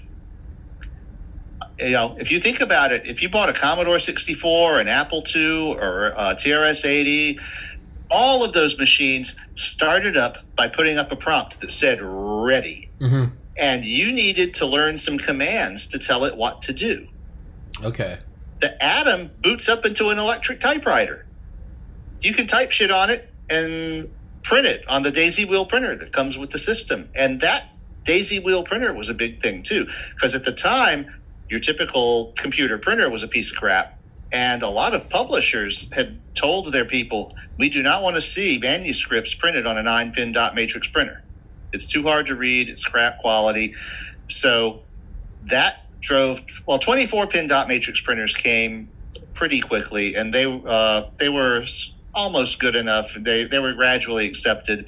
You 1.79 1.91
know, 1.91 2.15
if 2.19 2.29
you 2.29 2.39
think 2.39 2.61
about 2.61 2.91
it, 2.91 3.07
if 3.07 3.23
you 3.23 3.29
bought 3.29 3.49
a 3.49 3.53
Commodore 3.53 3.97
64, 3.99 4.79
an 4.81 4.87
Apple 4.87 5.23
II, 5.35 5.75
or 5.75 6.07
a 6.09 6.35
TRS 6.35 6.85
80, 6.85 7.39
all 8.11 8.43
of 8.43 8.53
those 8.53 8.77
machines 8.77 9.35
started 9.55 10.17
up 10.17 10.37
by 10.57 10.67
putting 10.67 10.97
up 10.97 11.11
a 11.11 11.15
prompt 11.15 11.61
that 11.61 11.71
said 11.71 11.99
"ready," 12.01 12.89
Mm-hmm. 12.99 13.33
and 13.57 13.85
you 13.85 14.11
needed 14.11 14.53
to 14.55 14.65
learn 14.67 14.97
some 14.97 15.17
commands 15.17 15.87
to 15.87 15.97
tell 15.99 16.23
it 16.25 16.35
what 16.37 16.61
to 16.61 16.73
do 16.73 17.07
Okay. 17.83 18.19
the 18.59 18.83
Adam 18.83 19.31
boots 19.41 19.67
up 19.69 19.85
into 19.85 20.09
an 20.09 20.19
electric 20.19 20.59
typewriter. 20.59 21.25
You 22.21 22.33
can 22.33 22.45
type 22.47 22.71
shit 22.71 22.91
on 22.91 23.09
it 23.09 23.33
and 23.49 24.09
print 24.43 24.67
it 24.67 24.83
on 24.87 25.01
the 25.03 25.11
Daisy 25.11 25.45
Wheel 25.45 25.65
printer 25.65 25.95
that 25.95 26.13
comes 26.13 26.37
with 26.37 26.51
the 26.51 26.59
system. 26.59 27.09
And 27.15 27.41
that 27.41 27.65
Daisy 28.03 28.39
Wheel 28.39 28.63
printer 28.63 28.93
was 28.93 29.09
a 29.09 29.13
big 29.15 29.41
thing 29.41 29.63
too, 29.63 29.87
because 30.15 30.35
at 30.35 30.43
the 30.45 30.51
time, 30.51 31.07
your 31.49 31.59
typical 31.59 32.33
computer 32.37 32.77
printer 32.77 33.09
was 33.09 33.23
a 33.23 33.27
piece 33.27 33.49
of 33.51 33.57
crap. 33.57 33.97
And 34.33 34.63
a 34.63 34.69
lot 34.69 34.95
of 34.95 35.09
publishers 35.09 35.87
had 35.93 36.21
told 36.35 36.71
their 36.73 36.85
people, 36.85 37.33
we 37.59 37.69
do 37.69 37.83
not 37.83 38.03
want 38.03 38.15
to 38.17 38.21
see 38.21 38.59
manuscripts 38.61 39.35
printed 39.35 39.67
on 39.67 39.77
a 39.77 39.83
nine 39.83 40.11
pin 40.13 40.31
dot 40.33 40.55
matrix 40.55 40.89
printer. 40.89 41.23
It's 41.73 41.87
too 41.87 42.03
hard 42.03 42.27
to 42.27 42.35
read, 42.35 42.69
it's 42.69 42.85
crap 42.85 43.19
quality. 43.19 43.73
So 44.29 44.81
that 45.43 45.75
drove 46.01 46.41
well 46.67 46.79
24 46.79 47.27
pin 47.27 47.47
dot 47.47 47.69
matrix 47.69 48.01
printers 48.01 48.35
came 48.35 48.91
pretty 49.35 49.61
quickly 49.61 50.15
and 50.15 50.33
they 50.33 50.45
uh, 50.67 51.03
they 51.19 51.29
were 51.29 51.65
almost 52.15 52.59
good 52.59 52.75
enough 52.75 53.13
they 53.19 53.45
they 53.45 53.59
were 53.59 53.73
gradually 53.73 54.27
accepted 54.27 54.87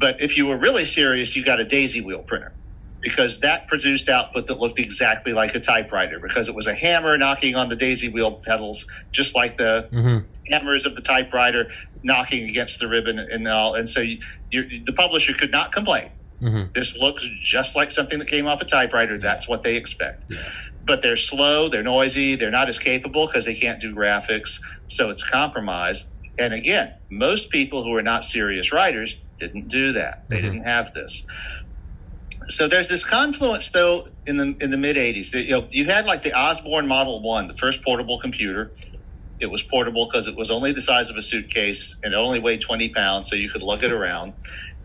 but 0.00 0.20
if 0.20 0.36
you 0.36 0.46
were 0.46 0.58
really 0.58 0.84
serious 0.86 1.36
you 1.36 1.44
got 1.44 1.60
a 1.60 1.64
daisy 1.64 2.00
wheel 2.02 2.22
printer 2.22 2.54
because 3.02 3.40
that 3.40 3.66
produced 3.66 4.08
output 4.08 4.46
that 4.46 4.58
looked 4.60 4.78
exactly 4.78 5.32
like 5.34 5.54
a 5.54 5.60
typewriter 5.60 6.18
because 6.20 6.48
it 6.48 6.54
was 6.54 6.66
a 6.66 6.74
hammer 6.74 7.18
knocking 7.18 7.54
on 7.56 7.68
the 7.68 7.76
daisy 7.76 8.08
wheel 8.08 8.40
pedals 8.46 8.86
just 9.10 9.34
like 9.34 9.58
the 9.58 9.88
Mm-hmm. 9.92 10.18
hammers 10.52 10.86
of 10.86 10.94
the 10.96 11.02
typewriter 11.02 11.68
knocking 12.02 12.44
against 12.48 12.78
the 12.80 12.88
ribbon 12.88 13.18
and 13.18 13.46
all 13.48 13.74
and 13.74 13.88
so 13.88 14.00
you, 14.00 14.18
you, 14.50 14.82
the 14.84 14.92
publisher 14.92 15.32
could 15.34 15.50
not 15.50 15.72
complain 15.72 16.08
Mm-hmm. 16.40 16.72
this 16.74 16.96
looks 16.98 17.28
just 17.40 17.76
like 17.76 17.92
something 17.92 18.18
that 18.18 18.26
came 18.26 18.48
off 18.48 18.60
a 18.60 18.64
typewriter. 18.64 19.16
That's 19.16 19.46
what 19.48 19.62
they 19.62 19.76
expect. 19.76 20.24
Yeah. 20.28 20.38
But 20.84 21.00
they're 21.00 21.16
slow, 21.16 21.68
they're 21.68 21.84
noisy, 21.84 22.34
they're 22.34 22.50
not 22.50 22.68
as 22.68 22.80
capable 22.80 23.28
because 23.28 23.44
they 23.44 23.54
can't 23.54 23.80
do 23.80 23.94
graphics. 23.94 24.60
So 24.88 25.10
it's 25.10 25.22
a 25.22 25.30
compromise. 25.30 26.06
And 26.40 26.52
again, 26.52 26.94
most 27.10 27.50
people 27.50 27.84
who 27.84 27.94
are 27.94 28.02
not 28.02 28.24
serious 28.24 28.72
writers 28.72 29.18
didn't 29.38 29.68
do 29.68 29.92
that. 29.92 30.28
They 30.30 30.38
Mhm. 30.38 30.42
didn't 30.42 30.64
have 30.64 30.92
this. 30.94 31.24
So 32.48 32.68
there's 32.68 32.88
this 32.88 33.04
confluence 33.04 33.70
though 33.70 34.08
in 34.26 34.36
the 34.36 34.56
in 34.60 34.70
the 34.70 34.76
mid 34.76 34.96
80s 34.96 35.30
that 35.32 35.44
you 35.44 35.50
know 35.52 35.66
you 35.70 35.84
had 35.86 36.06
like 36.06 36.22
the 36.22 36.32
Osborne 36.32 36.86
Model 36.86 37.20
1, 37.22 37.48
the 37.48 37.54
first 37.56 37.82
portable 37.82 38.18
computer. 38.18 38.72
It 39.40 39.50
was 39.50 39.60
portable 39.62 40.06
because 40.06 40.28
it 40.28 40.36
was 40.36 40.52
only 40.52 40.70
the 40.70 40.80
size 40.80 41.10
of 41.10 41.16
a 41.16 41.22
suitcase 41.22 41.96
and 42.04 42.14
it 42.14 42.16
only 42.16 42.38
weighed 42.38 42.60
20 42.60 42.90
pounds, 42.90 43.28
so 43.28 43.34
you 43.34 43.48
could 43.48 43.62
lug 43.62 43.82
it 43.82 43.90
around. 43.90 44.34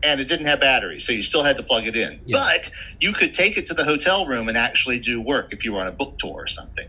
And 0.01 0.19
it 0.19 0.27
didn't 0.27 0.47
have 0.47 0.59
batteries, 0.59 1.05
so 1.05 1.11
you 1.13 1.21
still 1.21 1.43
had 1.43 1.57
to 1.57 1.63
plug 1.63 1.85
it 1.87 1.95
in. 1.95 2.19
Yeah. 2.25 2.37
But 2.37 2.71
you 2.99 3.13
could 3.13 3.35
take 3.35 3.57
it 3.57 3.67
to 3.67 3.75
the 3.75 3.83
hotel 3.83 4.25
room 4.25 4.49
and 4.49 4.57
actually 4.57 4.97
do 4.97 5.21
work 5.21 5.53
if 5.53 5.63
you 5.63 5.73
were 5.73 5.81
on 5.81 5.87
a 5.87 5.91
book 5.91 6.17
tour 6.17 6.33
or 6.33 6.47
something. 6.47 6.87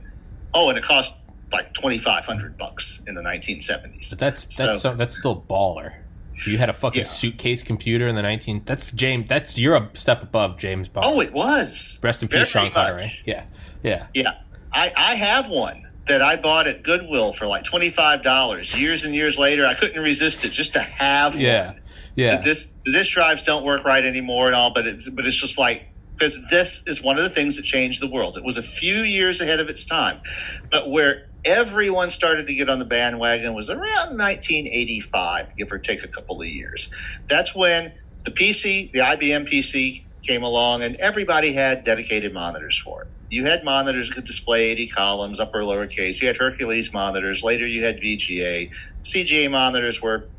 Oh, 0.54 0.70
and 0.70 0.78
it 0.78 0.84
cost 0.84 1.16
like 1.52 1.74
2500 1.74 2.56
bucks 2.56 3.02
in 3.06 3.14
the 3.14 3.22
1970s. 3.22 4.10
But 4.10 4.18
that's 4.18 4.46
So- 4.48 4.66
that's 4.66 4.82
so, 4.82 4.94
that's 4.94 5.18
still 5.18 5.44
baller. 5.48 5.92
If 6.38 6.46
you 6.48 6.58
had 6.58 6.68
a 6.68 6.72
fucking 6.72 7.00
Yeah. 7.02 7.06
suitcase 7.08 7.62
computer 7.62 8.06
in 8.08 8.14
the 8.14 8.22
19 8.22 8.62
that's 8.64 8.90
James 8.92 9.26
that's 9.28 9.58
you're 9.58 9.76
a 9.76 9.88
step 9.94 10.22
above 10.22 10.56
James 10.58 10.88
Bond. 10.88 11.06
Oh, 11.08 11.20
it 11.20 11.32
was. 11.32 11.98
Rest 12.02 12.22
in 12.22 12.28
Very 12.28 12.44
peace, 12.44 12.52
Sean 12.52 12.64
much. 12.64 12.74
Connery. 12.74 13.12
Yeah. 13.24 13.44
Yeah. 13.82 14.06
Yeah, 14.14 14.32
I, 14.72 14.90
I 14.96 15.14
have 15.14 15.48
one 15.48 15.82
that 16.06 16.22
I 16.22 16.36
bought 16.36 16.66
at 16.66 16.82
Goodwill 16.82 17.32
for 17.32 17.46
like 17.46 17.64
twenty 17.64 17.90
five 17.90 18.22
dollars. 18.22 18.74
Years 18.74 19.04
and 19.04 19.14
years 19.14 19.38
later, 19.38 19.66
I 19.66 19.74
couldn't 19.74 20.02
resist 20.02 20.44
it 20.44 20.50
just 20.50 20.72
to 20.74 20.80
have 20.80 21.38
Yeah. 21.38 21.66
one. 21.66 21.80
Yeah. 22.16 22.36
The 22.36 22.42
This 22.42 22.68
the 22.84 22.92
disc 22.92 23.12
drives 23.12 23.42
don't 23.42 23.64
work 23.64 23.84
right 23.84 24.04
anymore 24.04 24.46
and 24.46 24.54
all, 24.56 24.70
but 24.72 24.86
it's 24.86 25.08
but 25.08 25.26
it's 25.26 25.36
just 25.36 25.58
like 25.58 25.86
because 26.14 26.40
this 26.50 26.82
is 26.88 27.00
one 27.02 27.16
of 27.16 27.22
the 27.22 27.30
things 27.30 27.56
that 27.56 27.64
changed 27.64 28.02
the 28.02 28.08
world. 28.08 28.36
It 28.36 28.42
was 28.42 28.56
a 28.58 28.62
few 28.62 28.96
years 29.02 29.40
ahead 29.40 29.60
of 29.60 29.68
its 29.68 29.84
time, 29.84 30.20
but 30.70 30.90
where 30.90 31.27
everyone 31.46 32.10
started 32.10 32.46
to 32.48 32.54
get 32.54 32.70
on 32.70 32.78
the 32.80 32.86
bandwagon 32.86 33.54
was 33.54 33.70
around 33.70 34.18
1985, 34.18 35.48
give 35.56 35.72
or 35.72 35.78
take 35.78 36.04
a 36.04 36.08
couple 36.08 36.40
of 36.40 36.48
years. 36.48 36.90
That's 37.30 37.54
when 37.56 37.94
the 38.24 38.32
PC, 38.32 38.92
the 38.92 39.00
IBM 39.00 39.48
PC, 39.52 40.06
came 40.24 40.44
along, 40.44 40.82
and 40.82 40.96
everybody 41.00 41.52
had 41.52 41.84
dedicated 41.84 42.34
monitors 42.34 42.78
for 42.78 43.02
it. 43.02 43.08
You 43.30 43.46
had 43.46 43.64
monitors 43.64 44.08
that 44.08 44.16
could 44.16 44.26
display 44.26 44.70
80 44.70 44.88
columns, 44.90 45.40
upper 45.40 45.64
lower 45.64 45.88
case. 45.88 46.22
You 46.22 46.28
had 46.28 46.38
Hercules 46.38 46.92
monitors. 46.94 47.42
Later, 47.44 47.66
you 47.66 47.84
had 47.84 48.00
VGA. 48.00 48.70
CGA 49.04 49.50
monitors 49.50 50.02
were 50.02 50.30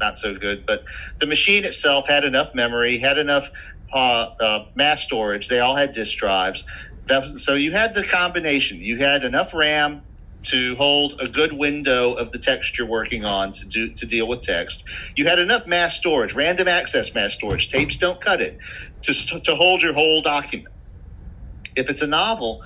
not 0.00 0.18
so 0.18 0.34
good, 0.34 0.64
but 0.66 0.84
the 1.20 1.26
machine 1.26 1.64
itself 1.64 2.08
had 2.08 2.24
enough 2.24 2.54
memory, 2.54 2.98
had 2.98 3.18
enough 3.18 3.50
uh, 3.94 4.28
uh, 4.40 4.60
mass 4.76 5.02
storage. 5.02 5.48
They 5.48 5.60
all 5.60 5.76
had 5.76 5.92
disk 5.92 6.18
drives. 6.18 6.64
Was, 7.10 7.44
so 7.44 7.54
you 7.54 7.72
had 7.72 7.94
the 7.94 8.04
combination. 8.04 8.78
You 8.78 8.98
had 8.98 9.24
enough 9.24 9.54
RAM 9.54 10.04
to 10.42 10.74
hold 10.76 11.20
a 11.20 11.28
good 11.28 11.52
window 11.52 12.12
of 12.14 12.32
the 12.32 12.38
text 12.38 12.78
you're 12.78 12.86
working 12.88 13.24
on 13.24 13.52
to 13.52 13.66
do 13.68 13.88
to 13.90 14.06
deal 14.06 14.26
with 14.26 14.40
text. 14.40 14.88
You 15.16 15.26
had 15.26 15.38
enough 15.38 15.66
mass 15.66 15.96
storage, 15.96 16.34
random 16.34 16.68
access 16.68 17.14
mass 17.14 17.34
storage. 17.34 17.68
Tapes 17.68 17.96
don't 17.96 18.20
cut 18.20 18.40
it 18.40 18.58
to 19.02 19.12
to 19.40 19.54
hold 19.54 19.82
your 19.82 19.92
whole 19.92 20.22
document. 20.22 20.68
If 21.76 21.88
it's 21.88 22.02
a 22.02 22.06
novel, 22.06 22.64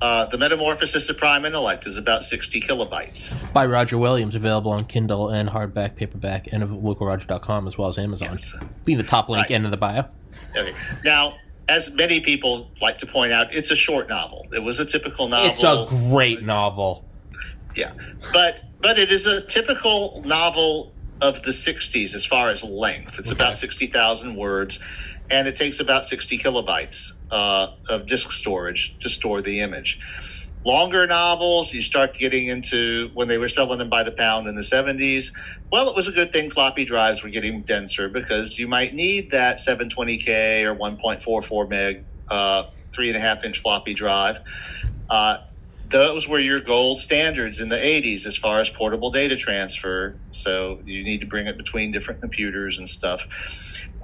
uh, 0.00 0.26
the 0.26 0.38
Metamorphosis 0.38 1.08
of 1.10 1.18
Prime 1.18 1.44
Intellect 1.44 1.86
is 1.86 1.96
about 1.96 2.22
60 2.24 2.60
kilobytes. 2.60 3.34
By 3.52 3.66
Roger 3.66 3.98
Williams, 3.98 4.34
available 4.34 4.70
on 4.70 4.84
Kindle 4.86 5.28
and 5.30 5.48
hardback, 5.48 5.96
paperback, 5.96 6.48
and 6.52 6.62
localroger.com 6.62 7.66
as 7.66 7.76
well 7.76 7.88
as 7.88 7.98
Amazon. 7.98 8.28
Yes. 8.30 8.54
Be 8.84 8.94
the 8.94 9.02
top 9.02 9.28
link 9.28 9.44
Right. 9.44 9.56
and 9.56 9.64
in 9.64 9.70
the 9.70 9.76
bio. 9.76 10.04
Okay. 10.56 10.74
Now, 11.04 11.34
as 11.70 11.92
many 11.92 12.20
people 12.20 12.68
like 12.82 12.98
to 12.98 13.06
point 13.06 13.32
out, 13.32 13.54
it's 13.54 13.70
a 13.70 13.76
short 13.76 14.08
novel. 14.08 14.46
It 14.52 14.62
was 14.62 14.80
a 14.80 14.84
typical 14.84 15.28
novel. 15.28 15.50
It's 15.52 15.62
a 15.62 15.86
great 16.10 16.42
novel. 16.42 17.04
Yeah, 17.76 17.92
but 18.32 18.62
but 18.82 18.98
it 18.98 19.12
is 19.12 19.26
a 19.26 19.40
typical 19.46 20.22
novel 20.26 20.92
of 21.22 21.42
the 21.44 21.52
'60s 21.52 22.14
as 22.14 22.26
far 22.26 22.48
as 22.50 22.64
length. 22.64 23.18
It's 23.18 23.30
Okay. 23.30 23.42
about 23.42 23.56
sixty 23.56 23.86
thousand 23.86 24.34
words, 24.34 24.80
and 25.30 25.46
it 25.46 25.54
takes 25.54 25.78
about 25.78 26.04
sixty 26.04 26.36
kilobytes 26.36 27.12
uh, 27.30 27.68
of 27.88 28.06
disk 28.06 28.32
storage 28.32 28.98
to 28.98 29.08
store 29.08 29.40
the 29.40 29.60
image. 29.60 30.00
Longer 30.66 31.06
novels, 31.06 31.72
you 31.74 31.82
start 31.82 32.14
getting 32.14 32.48
into 32.48 33.10
when 33.14 33.28
they 33.28 33.38
were 33.38 33.48
selling 33.48 33.78
them 33.78 33.88
by 33.90 34.02
the 34.02 34.12
pound 34.12 34.48
in 34.48 34.56
the 34.56 34.62
70s. 34.62 35.26
Well, 35.72 35.88
it 35.88 35.96
was 35.96 36.08
a 36.08 36.12
good 36.12 36.32
thing 36.32 36.50
floppy 36.50 36.84
drives 36.84 37.24
were 37.24 37.30
getting 37.30 37.62
denser 37.64 38.10
because 38.10 38.58
you 38.58 38.68
might 38.68 38.94
need 38.94 39.30
that 39.32 39.58
720K 39.58 40.64
or 40.64 40.76
1.44 40.76 41.70
meg, 41.70 42.04
uh, 42.30 42.64
three 42.94 43.08
and 43.08 43.16
a 43.16 43.20
half 43.20 43.44
inch 43.44 43.58
floppy 43.58 43.94
drive. 43.94 44.40
Uh, 45.10 45.38
those 45.90 46.28
were 46.28 46.40
your 46.40 46.60
gold 46.60 46.98
standards 46.98 47.60
in 47.60 47.70
the 47.70 47.76
80s 47.76 48.26
as 48.26 48.36
far 48.36 48.60
as 48.60 48.70
portable 48.70 49.10
data 49.10 49.36
transfer. 49.36 50.20
So 50.32 50.82
you 50.84 51.04
need 51.04 51.20
to 51.22 51.26
bring 51.26 51.46
it 51.46 51.58
between 51.58 51.92
different 51.92 52.20
computers 52.22 52.78
and 52.78 52.88
stuff. 52.88 53.26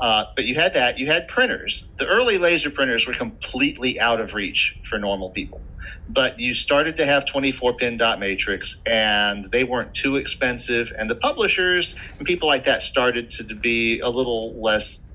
Uh, 0.01 0.25
but 0.37 0.46
you 0.46 0.57
had 0.57 0.75
that. 0.75 0.99
You 0.99 1.07
had 1.07 1.29
printers. 1.29 1.90
The 1.99 2.07
early 2.07 2.38
laser 2.38 2.70
printers 2.70 3.07
were 3.07 3.14
completely 3.14 4.01
out 4.01 4.20
of 4.20 4.35
reach 4.35 4.77
for 4.85 4.99
normal 4.99 5.31
people. 5.31 5.64
But 6.09 6.40
you 6.40 6.55
started 6.55 6.96
to 6.96 7.07
have 7.07 7.27
24 7.27 7.77
pin 7.77 7.96
dot 7.99 8.20
matrix, 8.20 8.81
and 8.87 9.44
they 9.53 9.64
weren't 9.64 9.94
too 9.94 10.16
expensive. 10.16 10.92
And 10.99 11.11
the 11.11 11.16
publishers 11.16 11.96
and 12.18 12.27
people 12.27 12.49
like 12.49 12.64
that 12.66 12.83
started 12.83 13.31
to, 13.31 13.44
to 13.46 13.55
be 13.57 14.01
a 14.01 14.11
little 14.11 14.61
less 14.61 15.07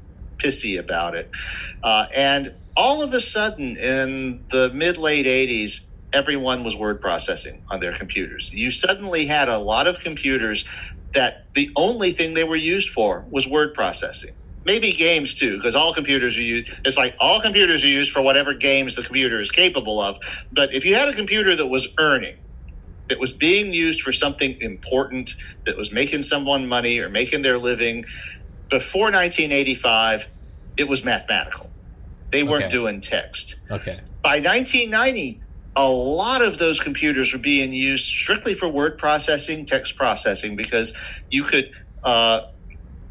pissy 0.43 0.79
about 0.79 1.15
it. 1.15 1.31
Uh, 1.83 2.07
and 2.15 2.49
all 2.77 3.03
of 3.03 3.13
a 3.13 3.21
sudden, 3.21 3.77
in 3.77 4.45
the 4.51 4.71
mid 4.73 4.97
late 4.97 5.27
80s, 5.27 5.81
everyone 6.13 6.63
was 6.63 6.75
word 6.75 7.01
processing 7.01 7.63
on 7.71 7.79
their 7.79 7.93
computers. 7.93 8.49
You 8.53 8.71
suddenly 8.71 9.25
had 9.25 9.49
a 9.49 9.59
lot 9.59 9.87
of 9.87 9.99
computers 10.01 10.65
that 11.13 11.35
the 11.55 11.69
only 11.77 12.11
thing 12.11 12.33
they 12.33 12.43
were 12.43 12.55
used 12.55 12.89
for 12.89 13.25
was 13.31 13.47
word 13.47 13.73
processing. 13.73 14.31
Maybe 14.65 14.91
games 14.93 15.35
too, 15.35 15.55
because 15.57 15.75
all 15.75 15.93
computers 15.93 16.37
are 16.37 16.41
used. 16.43 16.71
It's 16.85 16.97
like 16.97 17.15
all 17.19 17.41
computers 17.41 17.83
are 17.83 17.87
used 17.89 18.11
for 18.11 18.21
whatever 18.21 18.53
games 18.53 18.95
the 18.95 19.03
computer 19.03 19.39
is 19.41 19.51
capable 19.51 19.99
of. 20.01 20.17
But 20.51 20.73
if 20.73 20.85
you 20.85 20.95
had 20.95 21.09
a 21.09 21.13
computer 21.13 21.55
that 21.55 21.67
was 21.67 21.87
earning, 21.99 22.35
that 23.09 23.19
was 23.19 23.33
being 23.33 23.73
used 23.73 24.01
for 24.01 24.11
something 24.13 24.57
important, 24.61 25.31
that 25.65 25.77
was 25.77 25.93
making 25.93 26.23
someone 26.23 26.67
money 26.67 26.99
or 26.99 27.09
making 27.09 27.43
their 27.43 27.59
living, 27.59 28.05
before 28.71 29.05
1985, 29.11 30.27
it 30.77 30.89
was 30.89 31.05
mathematical. 31.05 31.71
They 32.31 32.43
weren't 32.43 32.65
Okay. 32.65 32.71
doing 32.71 33.01
text 33.01 33.57
Okay. 33.71 33.99
by 34.23 34.39
1990 34.41 35.40
a 35.77 35.89
lot 35.89 36.43
of 36.43 36.59
those 36.59 36.81
computers 36.81 37.33
were 37.33 37.39
being 37.39 37.73
used 37.73 38.07
strictly 38.07 38.55
for 38.55 38.69
word 38.69 38.99
processing 38.99 39.65
text 39.65 39.97
processing 39.97 40.55
because 40.57 40.93
you 41.31 41.43
could 41.45 41.69
uh, 42.05 42.41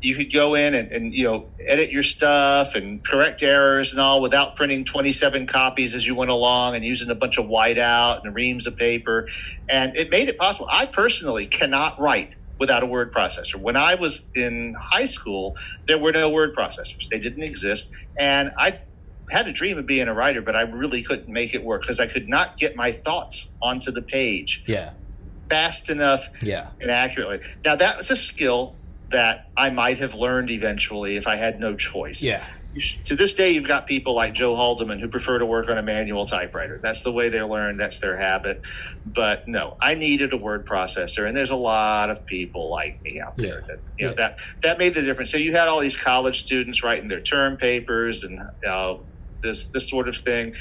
you 0.03 0.17
could 0.17 0.33
go 0.33 0.55
in 0.55 0.75
and, 0.75 0.93
and 0.93 1.15
you 1.15 1.25
know 1.25 1.51
edit 1.69 1.91
your 1.93 2.05
stuff 2.05 2.77
and 2.77 3.05
correct 3.05 3.43
errors 3.43 3.93
and 3.93 4.01
all 4.01 4.23
without 4.23 4.57
printing 4.57 4.87
27 4.87 5.47
copies 5.49 5.95
as 5.95 6.07
you 6.07 6.15
went 6.17 6.31
along 6.31 6.77
and 6.77 6.85
using 6.87 7.11
a 7.11 7.17
bunch 7.17 7.39
of 7.39 7.47
whiteout 7.47 8.21
and 8.25 8.37
reams 8.37 8.69
of 8.69 8.77
paper. 8.79 9.29
And 9.71 9.97
it 9.97 10.11
made 10.13 10.29
it 10.31 10.39
possible. 10.39 10.69
I 10.73 10.87
personally 10.87 11.47
cannot 11.49 12.01
write 12.01 12.37
without 12.61 12.83
a 12.85 12.87
word 12.87 13.13
processor. 13.15 13.57
When 13.57 13.77
i 13.77 13.95
was 13.97 14.29
in 14.37 14.77
high 14.93 15.07
school 15.07 15.57
there 15.89 15.99
were 15.99 16.13
no 16.13 16.31
word 16.31 16.53
processors. 16.57 17.09
They 17.13 17.21
didn't 17.21 17.45
exist. 17.45 17.91
And 18.21 18.53
i 18.59 18.81
had 19.31 19.49
a 19.49 19.53
dream 19.53 19.79
of 19.79 19.87
being 19.87 20.09
a 20.09 20.15
writer, 20.15 20.43
but 20.43 20.57
I 20.57 20.63
really 20.63 21.03
couldn't 21.03 21.29
make 21.29 21.55
it 21.55 21.65
work 21.65 21.83
because 21.83 22.01
I 22.01 22.07
could 22.07 22.29
not 22.29 22.57
get 22.59 22.77
my 22.77 22.93
thoughts 22.93 23.53
onto 23.63 23.91
the 23.91 24.03
page 24.03 24.63
Yeah. 24.67 24.91
fast 25.49 25.91
enough 25.91 26.29
Yeah. 26.43 26.69
and 26.81 26.91
accurately. 26.91 27.41
Now, 27.65 27.77
that 27.77 27.97
was 27.97 28.11
a 28.11 28.17
skill 28.17 28.79
that 29.11 29.47
I 29.57 29.71
might 29.71 29.99
have 29.99 30.15
learned 30.15 30.51
eventually 30.51 31.17
if 31.17 31.27
I 31.27 31.35
had 31.37 31.59
no 31.59 31.75
choice. 31.75 32.23
Yeah. 32.23 32.45
To 33.07 33.17
this 33.17 33.35
day, 33.35 33.51
you've 33.51 33.67
got 33.67 33.89
people 33.89 34.15
like 34.15 34.33
Joe 34.33 34.55
Haldeman 34.55 35.01
who 35.01 35.09
prefer 35.09 35.41
to 35.41 35.45
work 35.47 35.69
on 35.69 35.77
a 35.77 35.83
manual 35.83 36.25
typewriter. 36.25 36.79
That's 36.81 37.03
the 37.03 37.11
way 37.11 37.29
they 37.29 37.43
learn, 37.43 37.77
that's 37.79 37.99
their 37.99 38.17
habit. 38.17 38.61
But 39.05 39.43
no, 39.49 39.77
I 39.83 39.97
needed 39.97 40.33
a 40.33 40.37
word 40.37 40.69
processor, 40.69 41.27
and 41.27 41.37
there's 41.37 41.51
a 41.51 41.57
lot 41.57 42.11
of 42.11 42.25
people 42.27 42.71
like 42.71 43.01
me 43.03 43.21
out 43.21 43.33
there 43.37 43.55
Yeah. 43.55 43.61
that 43.67 43.79
you 43.99 44.05
know 44.07 44.11
Yeah. 44.13 44.17
that 44.29 44.39
that 44.63 44.79
made 44.79 44.95
the 44.95 45.03
difference. 45.03 45.33
So 45.33 45.39
you 45.39 45.51
had 45.51 45.67
all 45.67 45.81
these 45.81 46.01
college 46.01 46.39
students 46.39 46.85
writing 46.85 47.09
their 47.09 47.21
term 47.21 47.57
papers 47.57 48.23
and 48.23 48.39
uh, 48.65 48.95
this 49.43 49.69
this 49.69 49.89
sort 49.91 50.09
of 50.09 50.17
thing, 50.17 50.55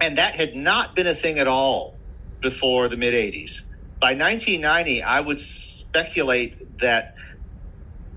and 0.00 0.18
that 0.18 0.36
had 0.36 0.54
not 0.54 0.96
been 0.96 1.06
a 1.06 1.14
thing 1.14 1.38
at 1.38 1.48
all 1.48 2.00
before 2.42 2.88
the 2.88 2.96
mid 2.96 3.14
'80s. 3.14 3.62
By 4.00 4.14
1990, 4.14 5.02
I 5.02 5.20
would 5.20 5.40
speculate 5.40 6.56
that 6.80 7.14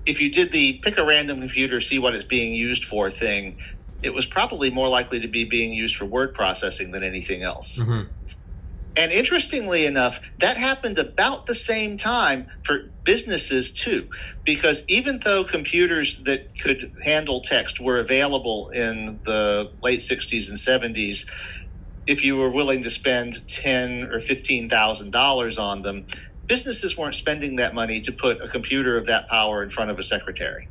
if 0.06 0.20
you 0.20 0.30
did 0.30 0.52
the 0.52 0.80
pick 0.84 0.98
a 0.98 1.06
random 1.06 1.40
computer, 1.40 1.80
see 1.80 1.98
what 1.98 2.14
it's 2.14 2.24
being 2.24 2.54
used 2.54 2.84
for 2.84 3.10
thing, 3.10 3.56
it 4.02 4.14
was 4.14 4.26
probably 4.26 4.70
more 4.70 4.88
likely 4.88 5.20
to 5.20 5.28
be 5.28 5.44
being 5.44 5.72
used 5.72 5.96
for 5.96 6.06
word 6.06 6.34
processing 6.34 6.92
than 6.92 7.02
anything 7.02 7.42
else. 7.42 7.76
hmm 7.80 8.02
And 8.96 9.12
interestingly 9.12 9.86
enough, 9.86 10.20
that 10.40 10.56
happened 10.58 10.98
about 10.98 11.46
the 11.46 11.54
same 11.54 11.96
time 11.98 12.48
for 12.64 12.80
businesses 13.04 13.72
too, 13.72 14.08
because 14.46 14.82
even 14.88 15.20
though 15.24 15.44
computers 15.44 16.20
that 16.26 16.48
could 16.62 16.90
handle 17.04 17.40
text 17.42 17.80
were 17.80 17.98
available 17.98 18.70
in 18.70 19.20
the 19.26 19.70
late 19.82 20.00
60s 20.00 20.48
and 20.48 20.58
70s, 20.58 21.20
if 22.08 22.24
you 22.24 22.36
were 22.38 22.50
willing 22.50 22.84
to 22.84 22.90
spend 22.90 23.34
ten 23.48 24.04
or 24.12 24.20
fifteen 24.20 24.70
thousand 24.70 25.12
dollars 25.12 25.58
on 25.58 25.82
them, 25.84 26.06
businesses 26.48 26.98
weren't 26.98 27.16
spending 27.16 27.56
that 27.56 27.74
money 27.74 28.02
to 28.02 28.12
put 28.12 28.42
a 28.44 28.48
computer 28.48 28.98
of 28.98 29.06
that 29.06 29.30
power 29.30 29.64
in 29.64 29.70
front 29.70 29.90
of 29.92 29.98
a 30.00 30.04
secretary. 30.04 30.68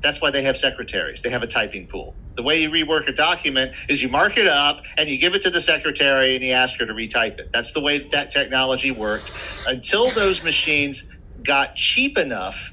That's 0.00 0.20
why 0.20 0.30
they 0.30 0.42
have 0.42 0.56
secretaries. 0.56 1.22
They 1.22 1.30
have 1.30 1.42
a 1.42 1.46
typing 1.46 1.86
pool. 1.86 2.14
The 2.34 2.42
way 2.42 2.62
you 2.62 2.70
rework 2.70 3.06
a 3.08 3.12
document 3.12 3.74
is 3.88 4.02
you 4.02 4.08
mark 4.08 4.38
it 4.38 4.46
up 4.46 4.84
and 4.96 5.08
you 5.08 5.18
give 5.18 5.34
it 5.34 5.42
to 5.42 5.50
the 5.50 5.60
secretary 5.60 6.34
and 6.34 6.44
you 6.44 6.52
ask 6.52 6.78
her 6.80 6.86
to 6.86 6.94
retype 6.94 7.38
it. 7.38 7.52
That's 7.52 7.72
the 7.72 7.80
way 7.80 7.98
that 7.98 8.30
technology 8.30 8.90
worked 8.92 9.32
until 9.66 10.10
those 10.12 10.42
machines 10.42 11.04
got 11.42 11.74
cheap 11.76 12.16
enough 12.16 12.72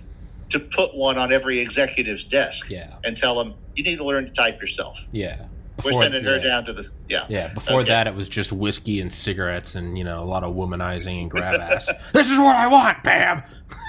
to 0.50 0.60
put 0.60 0.96
one 0.96 1.18
on 1.18 1.34
every 1.34 1.60
executive's 1.60 2.24
desk 2.24 2.70
Yeah. 2.70 2.94
and 3.04 3.18
tell 3.18 3.36
them, 3.38 3.56
you 3.76 3.84
need 3.84 3.98
to 3.98 4.06
learn 4.06 4.26
to 4.26 4.32
type 4.32 4.62
yourself. 4.62 5.06
Yeah. 5.12 5.48
We're 5.84 5.92
Before- 5.92 6.02
sending 6.04 6.24
her 6.24 6.38
yeah. 6.38 6.44
down 6.44 6.66
to 6.66 6.74
the, 6.74 6.90
yeah. 7.10 7.26
Yeah, 7.30 7.54
before 7.54 7.82
Okay. 7.82 7.90
that 7.90 8.08
it 8.08 8.16
was 8.16 8.30
just 8.30 8.52
whiskey 8.54 9.00
and 9.02 9.13
cigarettes 9.13 9.76
and 9.76 9.96
you 9.98 10.04
know 10.04 10.24
a 10.24 10.26
lot 10.26 10.44
of 10.44 10.56
womanizing 10.56 11.22
and 11.24 11.30
grab 11.30 11.60
ass. 11.60 11.88
this 12.13 12.32
is 12.32 12.38
what 12.40 12.56
I 12.56 12.66
want, 12.68 13.04
bam. 13.04 13.44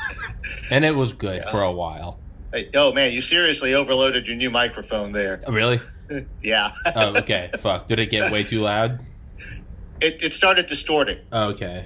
and 0.70 0.84
it 0.84 0.94
was 0.94 1.12
good 1.12 1.36
Yeah. 1.44 1.50
for 1.50 1.62
a 1.62 1.72
while. 1.72 2.18
Hey, 2.52 2.70
oh 2.74 2.92
man, 2.92 3.12
you 3.12 3.20
seriously 3.20 3.74
overloaded 3.74 4.26
your 4.26 4.36
new 4.36 4.50
microphone 4.50 5.12
there. 5.12 5.42
Oh, 5.46 5.52
Really? 5.52 5.80
Yeah. 6.40 6.70
Oh, 6.96 7.16
okay. 7.18 7.50
Fuck. 7.58 7.86
Did 7.86 7.98
it 7.98 8.06
get 8.10 8.32
way 8.32 8.42
too 8.42 8.62
loud? 8.62 8.98
it, 10.00 10.22
it 10.22 10.32
started 10.32 10.64
distorting. 10.66 11.18
Oh, 11.32 11.48
okay. 11.48 11.84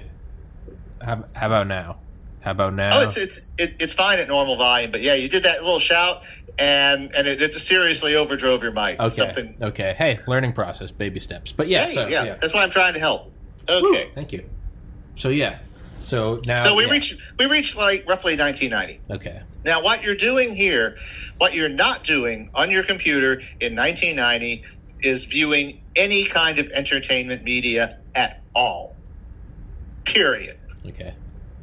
How, 1.05 1.25
how 1.35 1.47
about 1.47 1.67
now? 1.67 1.97
How 2.39 2.51
about 2.51 2.73
now? 2.73 2.91
Oh, 2.93 3.01
it's 3.03 3.17
it's 3.17 3.41
it, 3.57 3.75
it's 3.79 3.91
fine 3.91 4.19
at 4.19 4.29
normal 4.29 4.55
volume, 4.55 4.91
but 4.91 5.01
yeah, 5.01 5.13
you 5.13 5.27
did 5.27 5.43
that 5.43 5.61
little 5.63 5.79
shout, 5.79 6.23
and 6.57 7.13
and 7.13 7.27
it, 7.27 7.41
it 7.41 7.53
seriously 7.59 8.13
overdrove 8.13 8.61
your 8.61 8.71
mic. 8.71 8.97
okay. 8.99 9.13
Something. 9.13 9.57
Okay. 9.61 9.93
Hey, 9.97 10.19
learning 10.27 10.53
process, 10.53 10.89
baby 10.91 11.19
steps. 11.19 11.51
But 11.51 11.67
yeah, 11.67 11.85
Hey, 11.85 11.95
so, 11.95 12.07
yeah, 12.07 12.23
yeah. 12.23 12.35
that's 12.39 12.53
why 12.53 12.63
I'm 12.63 12.69
trying 12.69 12.93
to 12.93 12.99
help. 13.01 13.31
Woo, 13.67 13.89
Okay. 13.91 14.09
thank 14.15 14.31
you. 14.31 14.49
So 15.15 15.27
yeah. 15.29 15.59
So 16.03 16.41
now. 16.45 16.57
So 16.57 16.75
we 16.75 16.85
yeah. 16.85 16.91
reached 16.91 17.15
we 17.39 17.45
reached 17.45 17.77
like 17.77 18.03
roughly 18.07 18.35
1990. 18.35 19.01
Okay. 19.13 19.41
Now, 19.65 19.81
what 19.81 20.03
you're 20.03 20.15
doing 20.15 20.53
here, 20.53 20.97
what 21.37 21.53
you're 21.53 21.69
not 21.69 22.03
doing 22.03 22.49
on 22.53 22.69
your 22.69 22.83
computer 22.83 23.41
in 23.61 23.75
1990 23.75 24.63
is 24.99 25.25
viewing 25.25 25.81
any 25.95 26.25
kind 26.25 26.59
of 26.59 26.67
entertainment 26.71 27.43
media 27.43 27.97
at 28.15 28.41
all. 28.53 28.95
Period. 30.05 30.57
Okay. 30.85 31.13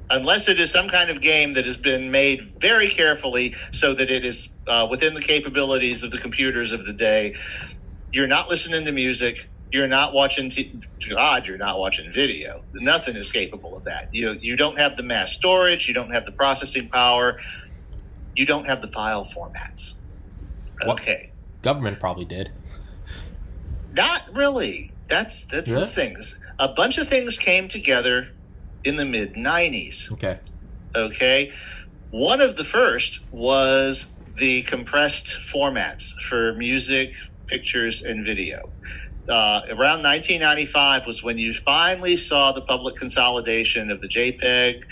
Unless 0.09 0.49
it 0.49 0.59
is 0.59 0.73
some 0.73 0.89
kind 0.89 1.11
of 1.11 1.21
game 1.21 1.53
that 1.55 1.67
has 1.67 1.77
been 1.77 2.11
made 2.11 2.55
very 2.61 2.89
carefully 2.89 3.55
so 3.71 3.95
that 3.95 4.11
it 4.11 4.25
is 4.25 4.49
uh, 4.67 4.87
within 4.91 5.15
the 5.15 5.21
capabilities 5.21 6.03
of 6.03 6.11
the 6.11 6.19
computers 6.19 6.73
of 6.73 6.87
the 6.87 6.93
day. 6.93 7.35
You're 8.13 8.27
not 8.27 8.49
listening 8.49 8.85
to 8.87 8.93
music. 8.93 9.49
You're 9.73 9.89
not 9.89 10.15
watching. 10.15 10.51
T- 10.51 10.81
God, 11.09 11.47
you're 11.47 11.59
not 11.59 11.79
watching 11.79 12.11
video. 12.13 12.65
Nothing 12.75 13.17
is 13.17 13.31
capable 13.31 13.77
of 13.77 13.85
that. 13.85 14.09
You 14.13 14.37
you 14.41 14.57
don't 14.57 14.79
have 14.79 14.97
the 14.97 15.03
mass 15.03 15.33
storage. 15.33 15.87
You 15.89 15.95
don't 15.95 16.11
have 16.13 16.27
the 16.27 16.33
processing 16.33 16.89
power. 16.89 17.39
You 18.37 18.47
don't 18.47 18.67
have 18.67 18.83
the 18.83 18.89
file 18.89 19.25
formats. 19.25 19.95
What- 20.85 21.01
Okay, 21.01 21.33
Government 21.63 22.01
probably 22.01 22.25
did. 22.25 22.51
not 23.93 24.23
really. 24.35 24.93
That's 25.09 25.47
that's 25.47 25.71
Really? 25.71 25.83
the 25.83 25.87
things. 25.91 26.39
A 26.59 26.69
bunch 26.69 26.99
of 26.99 27.09
things 27.09 27.39
came 27.39 27.69
together 27.69 28.29
in 28.85 28.97
the 28.97 29.05
mid 29.05 29.35
'90s. 29.35 30.11
Okay. 30.13 30.39
Okay. 30.97 31.53
One 32.11 32.41
of 32.41 32.57
the 32.57 32.65
first 32.65 33.21
was 33.31 34.15
the 34.37 34.63
compressed 34.63 35.37
formats 35.53 36.13
for 36.29 36.55
music, 36.55 37.13
pictures, 37.47 38.03
and 38.03 38.25
video. 38.25 38.73
Uh, 39.29 39.63
around 39.71 40.03
1995 40.03 41.07
was 41.07 41.23
when 41.23 41.39
you 41.39 41.53
finally 41.53 42.17
saw 42.17 42.53
the 42.53 42.63
public 42.63 42.97
consolidation 42.97 43.91
of 43.91 44.01
the 44.01 44.09
JPEG, 44.09 44.83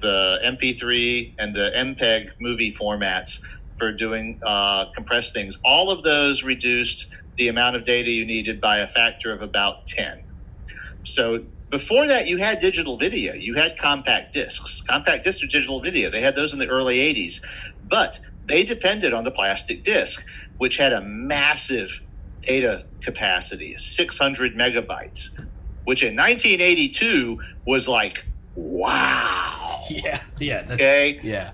the 0.00 0.38
MP3, 0.44 1.34
and 1.38 1.54
the 1.54 1.72
MPEG 1.76 2.28
movie 2.40 2.74
formats 2.80 3.38
for 3.76 3.92
doing 3.92 4.40
uh, 4.44 4.86
compressed 4.96 5.34
things. 5.34 5.58
All 5.64 5.90
of 5.90 6.02
those 6.02 6.42
reduced 6.44 7.06
the 7.38 7.48
amount 7.48 7.76
of 7.76 7.84
data 7.84 8.10
you 8.10 8.26
needed 8.26 8.60
by 8.60 8.78
a 8.78 8.88
factor 8.88 9.32
of 9.32 9.42
about 9.42 9.76
10. 9.86 10.24
So 11.04 11.40
before 11.70 12.08
that, 12.08 12.28
you 12.28 12.38
had 12.38 12.60
digital 12.60 12.98
video. 12.98 13.34
You 13.34 13.54
had 13.56 13.78
compact 13.78 14.34
discs. 14.34 14.82
Compact 14.82 15.24
discs 15.24 15.44
or 15.44 15.48
digital 15.48 15.82
video. 15.82 16.10
They 16.10 16.22
had 16.22 16.36
those 16.36 16.52
in 16.54 16.60
the 16.60 16.68
early 16.68 16.98
80s, 16.98 17.36
but 17.82 18.20
they 18.44 18.64
depended 18.64 19.14
on 19.14 19.24
the 19.24 19.32
plastic 19.32 19.84
disc, 19.84 20.24
which 20.58 20.78
had 20.78 20.92
a 20.94 21.02
massive 21.02 22.02
data 22.46 22.86
capacity, 23.02 23.74
600 23.78 24.54
megabytes, 24.54 25.28
which 25.84 26.02
in 26.02 26.16
1982 26.16 27.38
was 27.66 27.88
like, 27.88 28.24
wow. 28.54 29.44
Yeah, 29.90 30.20
yeah. 30.38 30.62
That's, 30.64 30.74
Okay. 30.74 31.18
Yeah. 31.22 31.52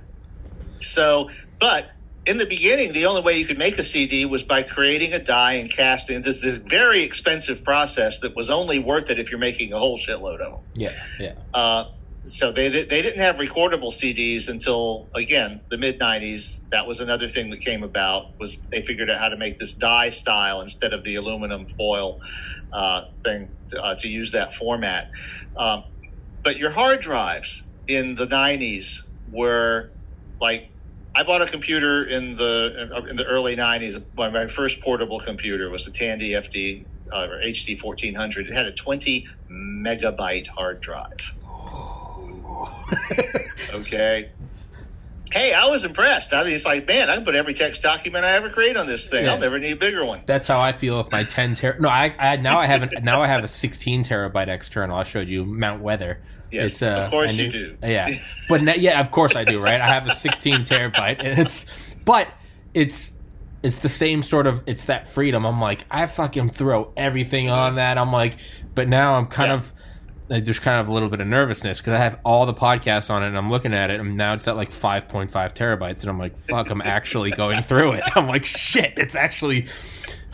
So, 0.81 1.31
but 1.61 1.89
in 2.27 2.39
the 2.39 2.47
beginning, 2.47 2.93
the 2.93 3.07
only 3.07 3.21
way 3.23 3.39
you 3.39 3.45
could 3.45 3.59
make 3.59 3.79
a 3.79 3.85
CD 3.85 4.25
was 4.25 4.43
by 4.43 4.63
creating 4.63 5.13
a 5.13 5.19
die 5.19 5.53
and 5.53 5.71
casting. 5.71 6.23
This 6.23 6.45
is 6.45 6.59
a 6.59 6.63
very 6.69 7.03
expensive 7.03 7.63
process 7.63 8.21
that 8.21 8.35
was 8.35 8.51
only 8.51 8.79
worth 8.81 9.11
it 9.11 9.19
if 9.21 9.31
you're 9.31 9.39
making 9.39 9.73
a 9.73 9.79
whole 9.79 9.99
shitload 9.99 10.41
of 10.41 10.53
them. 10.53 10.61
Yeah, 10.75 10.93
yeah. 11.21 11.35
Uh, 11.53 11.85
so 12.25 12.53
they 12.53 12.69
they 12.71 13.03
didn't 13.03 13.21
have 13.21 13.37
recordable 13.37 13.93
CDs 13.93 14.49
until 14.49 15.11
again 15.17 15.63
the 15.71 15.79
mid 15.79 16.01
'90s. 16.01 16.61
That 16.73 16.87
was 16.87 17.01
another 17.01 17.29
thing 17.29 17.51
that 17.51 17.61
came 17.63 17.83
about 17.85 18.27
was 18.41 18.59
they 18.73 18.83
figured 18.83 19.11
out 19.11 19.19
how 19.19 19.31
to 19.31 19.39
make 19.39 19.59
this 19.61 19.75
die 19.75 20.11
style 20.11 20.61
instead 20.63 20.95
of 20.95 21.05
the 21.05 21.17
aluminum 21.17 21.67
foil 21.79 22.19
uh, 22.73 23.03
thing 23.25 23.51
uh, 23.81 23.97
to 24.01 24.09
use 24.09 24.33
that 24.33 24.55
format. 24.55 25.07
Um, 25.59 25.85
but 26.45 26.59
your 26.59 26.71
hard 26.71 27.01
drives 27.01 27.69
in 27.89 28.17
the 28.17 28.27
'90s 28.27 28.99
were 29.29 29.93
like 30.41 30.71
I 31.17 31.25
bought 31.25 31.43
a 31.43 31.47
computer 31.47 32.05
in 32.05 32.37
the 32.37 32.91
in 33.11 33.17
the 33.17 33.27
early 33.27 33.57
'90s. 33.57 34.05
My, 34.17 34.31
my 34.31 34.49
first 34.49 34.83
portable 34.83 35.21
computer 35.21 35.71
was 35.71 35.89
a 35.89 35.93
Tandy 35.93 36.33
FD 36.33 36.87
uh, 37.15 37.29
or 37.31 37.39
HD 37.47 37.77
1400. 37.83 38.49
It 38.49 38.55
had 38.55 38.67
a 38.67 38.73
20 38.73 39.27
megabyte 39.53 40.49
hard 40.49 40.81
drive. 40.83 41.35
Okay. 43.71 44.31
Hey, 45.33 45.53
I 45.53 45.67
was 45.67 45.85
impressed. 45.85 46.33
I 46.33 46.45
mean, 46.45 46.55
it's 46.55 46.65
like, 46.65 46.87
man, 46.87 47.11
I 47.11 47.17
can 47.17 47.25
put 47.25 47.35
every 47.35 47.55
text 47.55 47.83
document 47.83 48.25
I 48.25 48.33
ever 48.37 48.51
create 48.51 48.77
on 48.77 48.87
this 48.87 49.09
thing. 49.09 49.25
Yeah. 49.25 49.33
I'll 49.33 49.41
never 49.41 49.59
need 49.59 49.73
a 49.73 49.77
bigger 49.77 50.05
one. 50.05 50.23
That's 50.27 50.47
how 50.47 50.61
I 50.61 50.73
feel 50.73 50.97
with 50.99 51.11
my 51.11 51.25
10 51.25 51.57
ter. 51.57 51.77
No, 51.81 51.89
I, 51.89 52.15
I 52.19 52.37
now 52.37 52.61
I 52.61 52.67
have 52.67 52.83
an, 52.83 52.91
now 53.03 53.21
I 53.21 53.27
have 53.27 53.43
a 53.43 53.49
16 53.49 54.05
terabyte 54.05 54.47
external. 54.49 54.97
I 54.97 55.03
showed 55.03 55.29
you 55.29 55.45
Mount 55.45 55.83
Weather. 55.83 56.21
Yes, 56.53 56.83
uh, 56.83 57.03
of 57.05 57.11
course 57.11 57.37
you 57.37 57.51
do. 57.51 57.77
Yeah, 57.83 58.09
but 58.49 58.63
na- 58.63 58.75
yeah, 58.77 59.01
of 59.01 59.11
course 59.11 59.35
I 59.35 59.43
do. 59.43 59.61
Right, 59.61 59.81
I 59.81 59.89
have 59.89 60.07
a 60.07 60.15
16 60.15 60.59
terabyte, 60.67 61.25
and 61.25 61.41
it's 61.41 61.67
but 62.05 62.29
it's 62.75 63.11
it's 63.65 63.79
the 63.79 63.89
same 63.89 64.23
sort 64.23 64.47
of 64.47 64.63
it's 64.67 64.85
that 64.85 65.09
freedom. 65.09 65.45
I'm 65.47 65.61
like 65.61 65.85
I 65.91 66.07
fucking 66.07 66.51
throw 66.51 66.93
everything 66.97 67.51
on 67.51 67.75
that. 67.77 67.99
I'm 67.99 68.13
like, 68.13 68.37
but 68.73 68.87
now 68.89 69.15
I'm 69.17 69.27
kind 69.27 69.49
Yeah. 69.49 69.55
of 69.57 69.73
like, 70.29 70.45
there's 70.45 70.59
kind 70.59 70.81
of 70.81 70.89
a 70.89 70.93
little 70.93 71.09
bit 71.09 71.21
of 71.21 71.27
nervousness 71.27 71.79
because 71.79 71.93
I 71.93 71.99
have 71.99 72.19
all 72.25 72.47
the 72.47 72.55
podcasts 72.55 73.11
on 73.11 73.23
it, 73.23 73.29
and 73.29 73.37
I'm 73.37 73.51
looking 73.51 73.75
at 73.75 73.91
it, 73.91 74.01
and 74.01 74.17
now 74.17 74.35
it's 74.35 74.49
at 74.49 74.57
like 74.57 74.71
5.5 74.71 75.31
terabytes, 75.31 76.01
and 76.01 76.11
I'm 76.11 76.19
like, 76.19 76.37
fuck, 76.49 76.71
I'm 76.71 76.83
actually 76.83 77.31
going 77.31 77.63
through 77.63 77.93
it. 77.95 78.05
I'm 78.17 78.27
like, 78.27 78.45
shit, 78.45 78.95
it's 78.97 79.15
actually 79.15 79.69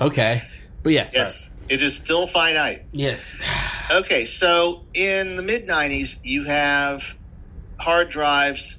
okay. 0.00 0.42
But 0.83 0.92
yeah, 0.92 1.05
sorry. 1.05 1.12
Yes, 1.14 1.50
it 1.68 1.83
is 1.83 1.96
still 1.96 2.26
finite. 2.26 2.85
yes, 2.92 3.37
Okay, 3.90 4.24
so 4.24 4.85
in 4.94 5.35
the 5.37 5.42
mid 5.42 5.66
90s, 5.66 6.18
you 6.22 6.44
have 6.44 7.16
hard 7.81 8.09
drives 8.09 8.79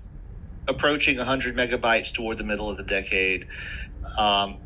approaching 0.68 1.18
100 1.18 1.56
megabytes 1.56 2.14
toward 2.14 2.38
the 2.38 2.44
middle 2.44 2.70
of 2.70 2.78
the 2.78 2.84
decade. 2.84 3.48
Um, 4.18 4.58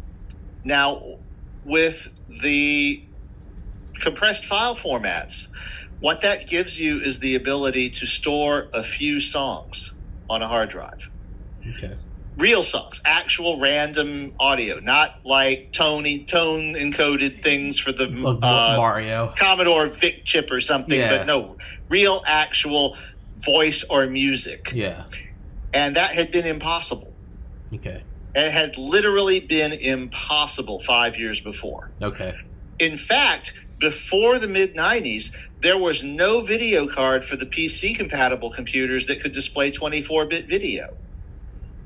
now, 0.64 1.18
with 1.64 2.10
the 2.30 3.02
compressed 4.00 4.46
file 4.46 4.76
formats, 4.76 5.48
what 6.06 6.22
that 6.22 6.48
gives 6.48 6.80
you 6.80 7.00
is 7.00 7.18
the 7.20 7.34
ability 7.34 7.90
to 7.90 8.06
store 8.06 8.68
a 8.76 8.84
few 8.84 9.20
songs 9.20 9.92
on 10.30 10.44
a 10.44 10.48
hard 10.48 10.70
drive. 10.70 11.02
okay, 11.68 11.98
Real 12.38 12.62
songs, 12.62 13.02
actual 13.08 13.60
random 13.60 14.32
audio, 14.40 14.80
not 14.82 15.16
like 15.26 15.72
tone 15.72 16.04
tone 16.28 16.76
encoded 16.76 17.42
things 17.42 17.80
for 17.80 17.92
the 17.92 18.06
uh, 18.44 18.76
Mario. 18.78 19.34
Commodore 19.36 19.88
Vic 19.88 20.26
chip 20.26 20.52
or 20.52 20.62
something, 20.62 21.00
Yeah. 21.00 21.10
but 21.18 21.26
no, 21.26 21.58
real 21.90 22.22
actual 22.28 22.96
voice 23.38 23.84
or 23.90 24.06
music. 24.06 24.72
Yeah. 24.76 25.06
And 25.74 25.96
that 25.96 26.12
had 26.12 26.32
been 26.32 26.46
impossible. 26.46 27.14
Okay. 27.74 28.04
It 28.36 28.52
had 28.52 28.78
literally 28.78 29.40
been 29.40 29.74
impossible 29.74 30.82
five 30.82 31.18
years 31.18 31.40
before. 31.40 31.90
Okay. 32.00 32.36
In 32.78 32.96
fact, 32.96 33.54
before 33.80 34.40
the 34.40 34.48
mid 34.50 34.76
90s, 34.76 35.28
there 35.62 35.78
was 35.80 36.04
no 36.04 36.42
video 36.42 36.88
card 36.88 37.26
for 37.26 37.36
the 37.38 37.48
PC 37.48 37.98
compatible 37.98 38.52
computers 38.52 39.08
that 39.08 39.22
could 39.22 39.34
display 39.34 39.72
24 39.72 40.28
bit 40.28 40.50
video. 40.50 40.86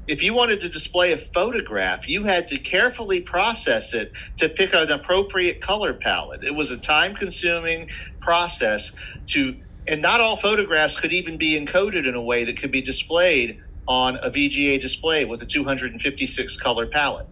If 0.07 0.21
you 0.21 0.33
wanted 0.33 0.59
to 0.61 0.69
display 0.69 1.13
a 1.13 1.17
photograph, 1.17 2.09
you 2.09 2.23
had 2.25 2.47
to 2.49 2.57
carefully 2.59 3.21
process 3.21 3.93
it 3.93 4.11
to 4.37 4.49
pick 4.49 4.73
an 4.73 4.91
appropriate 4.91 5.61
color 5.61 5.93
palette. 5.93 6.43
It 6.43 6.55
was 6.55 6.71
a 6.71 6.77
time 6.79 7.15
consuming 7.15 7.89
process 8.21 8.91
to, 9.27 9.55
and 9.87 10.01
not 10.01 10.19
all 10.19 10.35
photographs 10.35 10.99
could 10.99 11.13
even 11.13 11.37
be 11.37 11.59
encoded 11.59 12.05
in 12.07 12.15
a 12.15 12.21
way 12.23 12.43
that 12.43 12.59
could 12.59 12.71
be 12.71 12.81
displayed 12.81 13.57
on 13.87 14.17
a 14.23 14.29
VGA 14.29 14.79
display 14.81 15.25
with 15.25 15.41
a 15.41 15.45
256 15.45 16.57
color 16.57 16.87
palette 16.87 17.27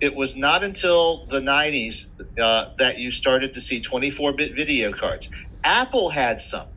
it 0.00 0.16
was 0.16 0.36
not 0.36 0.64
until 0.64 1.26
the 1.30 1.40
90s 1.40 1.98
uh, 2.40 2.66
that 2.78 2.98
you 2.98 3.10
started 3.10 3.52
to 3.54 3.60
see 3.60 3.80
24-bit 3.80 4.56
video 4.56 4.92
cards. 4.92 5.28
Apple 5.64 6.10
had 6.10 6.40
some. 6.40 6.68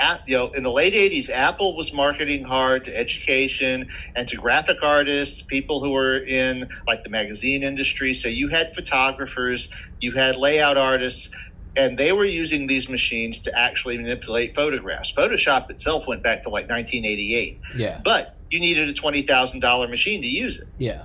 At, 0.00 0.22
you 0.28 0.36
know, 0.36 0.48
in 0.56 0.62
the 0.64 0.72
late 0.72 0.94
80s, 0.94 1.30
Apple 1.30 1.76
was 1.76 1.92
marketing 1.94 2.44
hard 2.44 2.84
to 2.84 2.96
education 2.98 3.88
and 4.16 4.28
to 4.28 4.36
graphic 4.36 4.78
artists, 4.82 5.42
people 5.42 5.82
who 5.84 5.92
were 5.92 6.18
in 6.18 6.68
like 6.88 7.04
the 7.04 7.10
magazine 7.10 7.62
industry. 7.62 8.14
So 8.14 8.28
you 8.28 8.48
had 8.48 8.74
photographers, 8.74 9.68
you 10.00 10.12
had 10.16 10.36
layout 10.36 10.78
artists, 10.78 11.30
and 11.76 11.98
they 11.98 12.12
were 12.12 12.24
using 12.26 12.66
these 12.68 12.88
machines 12.90 13.40
to 13.42 13.58
actually 13.58 13.98
manipulate 13.98 14.54
photographs. 14.56 15.12
Photoshop 15.16 15.70
itself 15.70 16.06
went 16.08 16.22
back 16.24 16.42
to 16.44 16.50
like 16.50 16.68
1988, 16.70 17.60
Yeah. 17.76 18.00
but 18.04 18.32
you 18.50 18.60
needed 18.60 18.88
a 18.88 18.94
$20,000 18.94 19.90
machine 19.90 20.22
to 20.22 20.28
use 20.28 20.60
it 20.60 20.68
Yeah. 20.78 21.02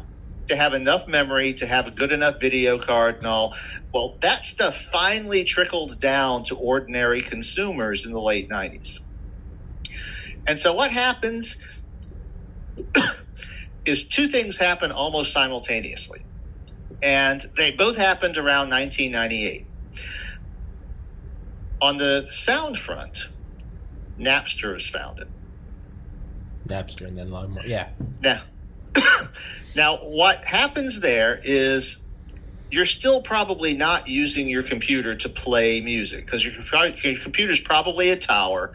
To 0.50 0.56
have 0.56 0.74
enough 0.74 1.08
memory, 1.08 1.54
to 1.54 1.66
have 1.66 1.88
a 1.88 1.92
good 1.92 2.12
enough 2.12 2.40
video 2.40 2.78
card 2.78 3.18
and 3.18 3.28
all. 3.28 3.56
Well, 3.94 4.18
that 4.22 4.44
stuff 4.44 4.76
finally 4.76 5.44
trickled 5.44 6.00
down 6.00 6.44
to 6.46 6.56
ordinary 6.56 7.22
consumers 7.22 8.06
in 8.06 8.12
the 8.12 8.22
late 8.22 8.50
90s. 8.50 9.00
And 10.48 10.58
so 10.58 10.74
what 10.74 10.92
happens 10.92 11.58
is 13.86 14.06
two 14.06 14.28
things 14.28 14.58
happen 14.58 14.92
almost 14.92 15.32
simultaneously. 15.32 16.22
And 17.02 17.42
they 17.56 17.72
both 17.72 17.96
happened 17.98 18.36
around 18.36 18.70
1998. 18.70 19.66
On 21.82 21.98
the 21.98 22.28
sound 22.30 22.78
front, 22.78 23.30
Napster 24.20 24.76
is 24.76 24.90
founded. 24.90 25.28
Napster 26.68 27.08
and 27.08 27.18
then 27.18 27.30
more. 27.30 27.48
Yeah. 27.66 27.90
Now, 28.22 28.42
now, 29.76 29.98
what 29.98 30.46
happens 30.46 31.02
there 31.02 31.40
is 31.44 32.02
you're 32.72 32.86
still 32.86 33.22
probably 33.22 33.74
not 33.74 34.08
using 34.08 34.48
your 34.48 34.64
computer 34.64 35.16
to 35.16 35.30
play 35.30 35.82
music 35.82 36.26
because 36.26 36.46
your, 36.46 36.54
your 37.04 37.20
computer's 37.20 37.60
probably 37.60 38.10
a 38.10 38.16
tower. 38.16 38.74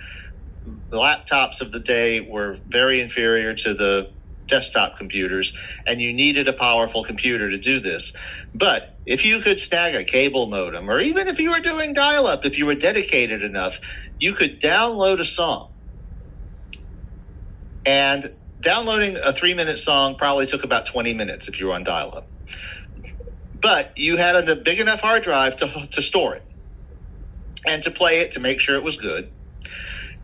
The 0.91 0.97
laptops 0.97 1.61
of 1.61 1.73
the 1.73 1.81
day 1.81 2.21
were 2.21 2.59
very 2.69 3.01
inferior 3.01 3.55
to 3.55 3.75
the 3.75 4.11
desktop 4.47 4.97
computers, 4.97 5.53
and 5.87 6.01
you 6.01 6.13
needed 6.13 6.49
a 6.49 6.53
powerful 6.53 7.05
computer 7.05 7.49
to 7.51 7.59
do 7.59 7.81
this. 7.81 8.13
But 8.55 8.97
if 9.07 9.25
you 9.25 9.41
could 9.41 9.61
snag 9.61 9.95
a 9.95 10.05
cable 10.05 10.47
modem, 10.47 10.91
or 10.91 11.01
even 11.01 11.29
if 11.29 11.39
you 11.39 11.51
were 11.51 11.61
doing 11.61 11.93
dial 11.93 12.27
up, 12.27 12.45
if 12.45 12.59
you 12.59 12.67
were 12.67 12.75
dedicated 12.75 13.43
enough, 13.43 13.81
you 14.19 14.33
could 14.35 14.61
download 14.61 15.21
a 15.21 15.25
song. 15.25 15.71
And 17.87 18.25
downloading 18.65 19.17
a 19.25 19.33
three 19.33 19.55
minute 19.55 19.79
song 19.79 20.17
probably 20.17 20.47
took 20.47 20.65
about 20.65 20.87
20 20.87 21.15
minutes 21.15 21.47
if 21.49 21.61
you 21.61 21.67
were 21.67 21.73
on 21.75 21.85
dial 21.85 22.13
up. 22.17 22.27
But 23.61 23.97
you 23.97 24.17
had 24.17 24.35
a 24.37 24.57
big 24.57 24.81
enough 24.81 25.01
hard 25.01 25.23
drive 25.23 25.57
to, 25.57 25.67
to 25.91 26.03
store 26.03 26.35
it 26.35 26.43
and 27.67 27.83
to 27.83 27.91
play 27.91 28.21
it 28.21 28.31
to 28.33 28.41
make 28.41 28.61
sure 28.61 28.75
it 28.75 28.83
was 28.83 28.97
good. 28.99 29.31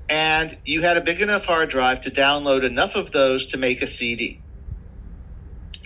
And 0.09 0.59
you 0.65 0.83
had 0.83 0.97
a 0.97 1.01
big 1.01 1.21
enough 1.23 1.45
hard 1.47 1.69
drive 1.71 2.01
to 2.03 2.11
download 2.11 2.65
enough 2.65 2.97
of 2.97 3.13
those 3.13 3.47
to 3.47 3.59
make 3.59 3.81
a 3.81 3.87
CD. 3.87 4.41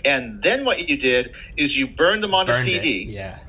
And 0.03 0.41
then 0.41 0.65
what 0.65 0.89
you 0.89 0.97
did 0.97 1.35
is 1.57 1.77
you 1.77 1.87
burned 1.87 2.23
them 2.23 2.33
on 2.33 2.43
a 2.49 2.51
Burned 2.53 2.67
it. 2.67 2.83
CD 2.83 3.05
Yeah. 3.11 3.39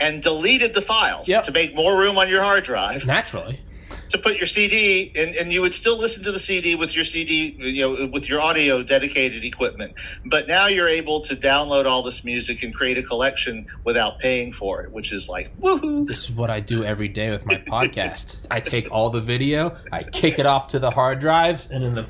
and 0.00 0.22
deleted 0.22 0.74
the 0.74 0.82
files 0.82 1.28
Yep. 1.28 1.42
to 1.44 1.52
make 1.52 1.74
more 1.74 1.96
room 1.98 2.18
on 2.18 2.28
your 2.28 2.42
hard 2.42 2.64
drive 2.64 3.06
Naturally. 3.06 3.60
To 4.08 4.18
put 4.18 4.36
your 4.36 4.46
CD 4.46 5.12
and, 5.16 5.34
and 5.36 5.52
you 5.52 5.60
would 5.60 5.74
still 5.74 5.98
listen 5.98 6.22
to 6.24 6.32
the 6.32 6.38
CD 6.38 6.74
with 6.74 6.94
your 6.94 7.04
CD, 7.04 7.56
you 7.58 7.82
know, 7.82 8.06
with 8.06 8.28
your 8.28 8.40
audio 8.40 8.82
dedicated 8.82 9.44
equipment. 9.44 9.94
But 10.26 10.48
now 10.48 10.66
you're 10.66 10.88
able 10.88 11.20
to 11.22 11.36
download 11.36 11.86
all 11.86 12.02
this 12.02 12.24
music 12.24 12.62
and 12.62 12.74
create 12.74 12.98
a 12.98 13.02
collection 13.02 13.66
without 13.84 14.18
paying 14.18 14.52
for 14.52 14.82
it, 14.82 14.92
which 14.92 15.12
is 15.12 15.28
like 15.28 15.50
woohoo. 15.60 16.06
This 16.06 16.24
is 16.24 16.32
what 16.32 16.50
I 16.50 16.60
do 16.60 16.84
every 16.84 17.08
day 17.08 17.30
with 17.30 17.46
my 17.46 17.56
podcast. 17.56 18.36
I 18.50 18.60
take 18.60 18.90
all 18.90 19.10
the 19.10 19.20
video, 19.20 19.76
I 19.90 20.02
kick 20.02 20.38
it 20.38 20.46
off 20.46 20.68
to 20.68 20.78
the 20.78 20.90
hard 20.90 21.20
drives, 21.20 21.68
and 21.70 21.82
in 21.84 21.94
the 21.94 22.04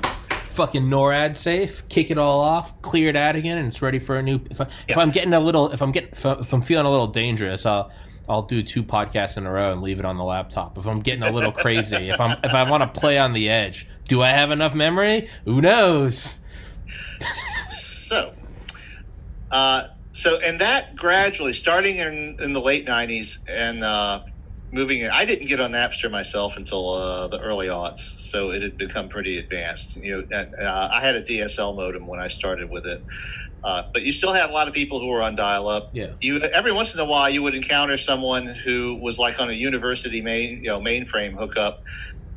fucking 0.51 0.83
NORAD 0.83 1.35
safe, 1.35 1.87
kick 1.89 2.11
it 2.11 2.17
all 2.17 2.39
off, 2.39 2.79
clear 2.81 3.09
it 3.09 3.15
out 3.15 3.35
again, 3.35 3.57
and 3.57 3.67
it's 3.67 3.81
ready 3.81 3.99
for 3.99 4.17
a 4.17 4.23
new. 4.23 4.39
If, 4.49 4.61
I, 4.61 4.67
Yeah. 4.87 4.99
I'm 4.99 5.11
getting 5.11 5.33
a 5.33 5.39
little, 5.39 5.71
if 5.71 5.81
I'm 5.81 5.91
getting, 5.91 6.11
if, 6.11 6.25
I, 6.25 6.33
if 6.33 6.53
I'm 6.53 6.61
feeling 6.61 6.85
a 6.85 6.91
little 6.91 7.07
dangerous, 7.07 7.65
I'll. 7.65 7.91
I'll 8.27 8.43
do 8.43 8.63
two 8.63 8.83
podcasts 8.83 9.37
in 9.37 9.45
a 9.45 9.51
row 9.51 9.73
and 9.73 9.81
leave 9.81 9.99
it 9.99 10.05
on 10.05 10.17
the 10.17 10.23
laptop. 10.23 10.77
If 10.77 10.87
I'm 10.87 11.01
getting 11.01 11.23
a 11.23 11.31
little 11.31 11.51
crazy, 11.51 12.09
if 12.09 12.19
I'm 12.19 12.37
if 12.43 12.53
I 12.53 12.69
want 12.69 12.83
to 12.83 12.99
play 12.99 13.17
on 13.17 13.33
the 13.33 13.49
edge, 13.49 13.87
do 14.07 14.21
I 14.21 14.31
have 14.31 14.51
enough 14.51 14.73
memory? 14.73 15.29
Who 15.45 15.61
knows? 15.61 16.35
So, 17.69 18.33
uh, 19.51 19.87
so 20.11 20.39
and 20.41 20.61
that 20.61 20.95
gradually, 20.95 21.53
starting 21.53 21.97
in, 21.97 22.37
in 22.39 22.53
the 22.53 22.61
late 22.61 22.85
'90s 22.85 23.39
and 23.49 23.83
uh, 23.83 24.23
moving 24.73 25.01
in, 25.01 25.11
I 25.11 25.23
didn't 25.23 25.47
get 25.47 25.59
on 25.59 25.71
Napster 25.71 26.09
myself 26.11 26.57
until 26.57 26.89
uh, 26.89 27.27
the 27.27 27.39
early 27.39 27.67
aughts, 27.67 28.15
so 28.17 28.51
it 28.51 28.63
had 28.63 28.77
become 28.77 29.07
pretty 29.07 29.37
advanced. 29.37 29.95
You 29.95 30.25
know, 30.31 30.45
uh, 30.59 30.89
I 30.91 30.99
had 30.99 31.15
a 31.15 31.21
DSL 31.21 31.75
modem 31.75 32.07
when 32.07 32.19
I 32.19 32.27
started 32.27 32.69
with 32.69 32.85
it, 32.85 32.99
uh, 33.63 33.83
but 33.93 34.03
you 34.03 34.11
still 34.11 34.33
had 34.33 34.49
a 34.49 34.53
lot 34.53 34.67
of 34.67 34.73
people 34.73 34.99
who 34.99 35.07
were 35.07 35.21
on 35.21 35.35
dial-up. 35.35 35.91
Yeah. 35.93 36.07
You 36.19 36.41
every 36.41 36.71
once 36.71 36.93
in 36.93 36.99
a 36.99 37.05
while 37.05 37.29
you 37.29 37.43
would 37.43 37.55
encounter 37.55 37.97
someone 37.97 38.47
who 38.47 38.99
was 39.01 39.19
like 39.19 39.39
on 39.39 39.49
a 39.49 39.53
university 39.53 40.21
main, 40.21 40.59
you 40.63 40.69
know, 40.69 40.79
mainframe 40.79 41.37
hookup. 41.37 41.79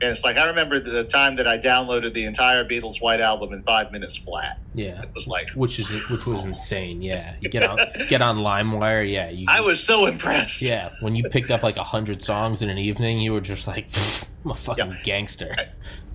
And 0.03 0.11
it's 0.11 0.25
like 0.25 0.37
I 0.37 0.47
remember 0.47 0.79
the 0.79 1.05
time 1.05 1.37
that 1.37 1.47
I 1.47 1.57
downloaded 1.57 2.13
the 2.13 2.25
entire 2.27 2.65
Beatles 2.65 3.01
White 3.01 3.21
Album 3.21 3.55
in 3.55 3.63
five 3.63 3.93
minutes 3.93 4.15
flat. 4.17 4.61
Yeah. 4.75 5.01
It 5.03 5.09
was 5.15 5.27
like 5.27 5.49
Which 5.51 5.79
is 5.79 5.89
which 6.11 6.27
was 6.27 6.45
insane. 6.45 7.01
Yeah. 7.01 7.35
You 7.41 7.49
get 7.49 7.63
on 7.65 7.79
get 8.09 8.21
on 8.21 8.39
LimeWire. 8.39 9.11
Yeah. 9.11 9.31
You, 9.31 9.47
I 9.49 9.63
was 9.63 9.83
so 9.83 10.05
impressed. 10.07 10.61
Yeah, 10.63 10.91
when 11.01 11.17
you 11.17 11.23
picked 11.25 11.51
up 11.51 11.63
like 11.63 11.77
a 11.79 11.83
hundred 11.85 12.23
songs 12.23 12.61
in 12.61 12.69
an 12.69 12.77
evening, 12.79 13.21
you 13.21 13.33
were 13.33 13.41
just 13.41 13.67
like, 13.67 13.87
I'm 14.45 14.51
a 14.51 14.55
fucking 14.55 14.87
Yeah. 14.87 15.03
gangster. 15.03 15.57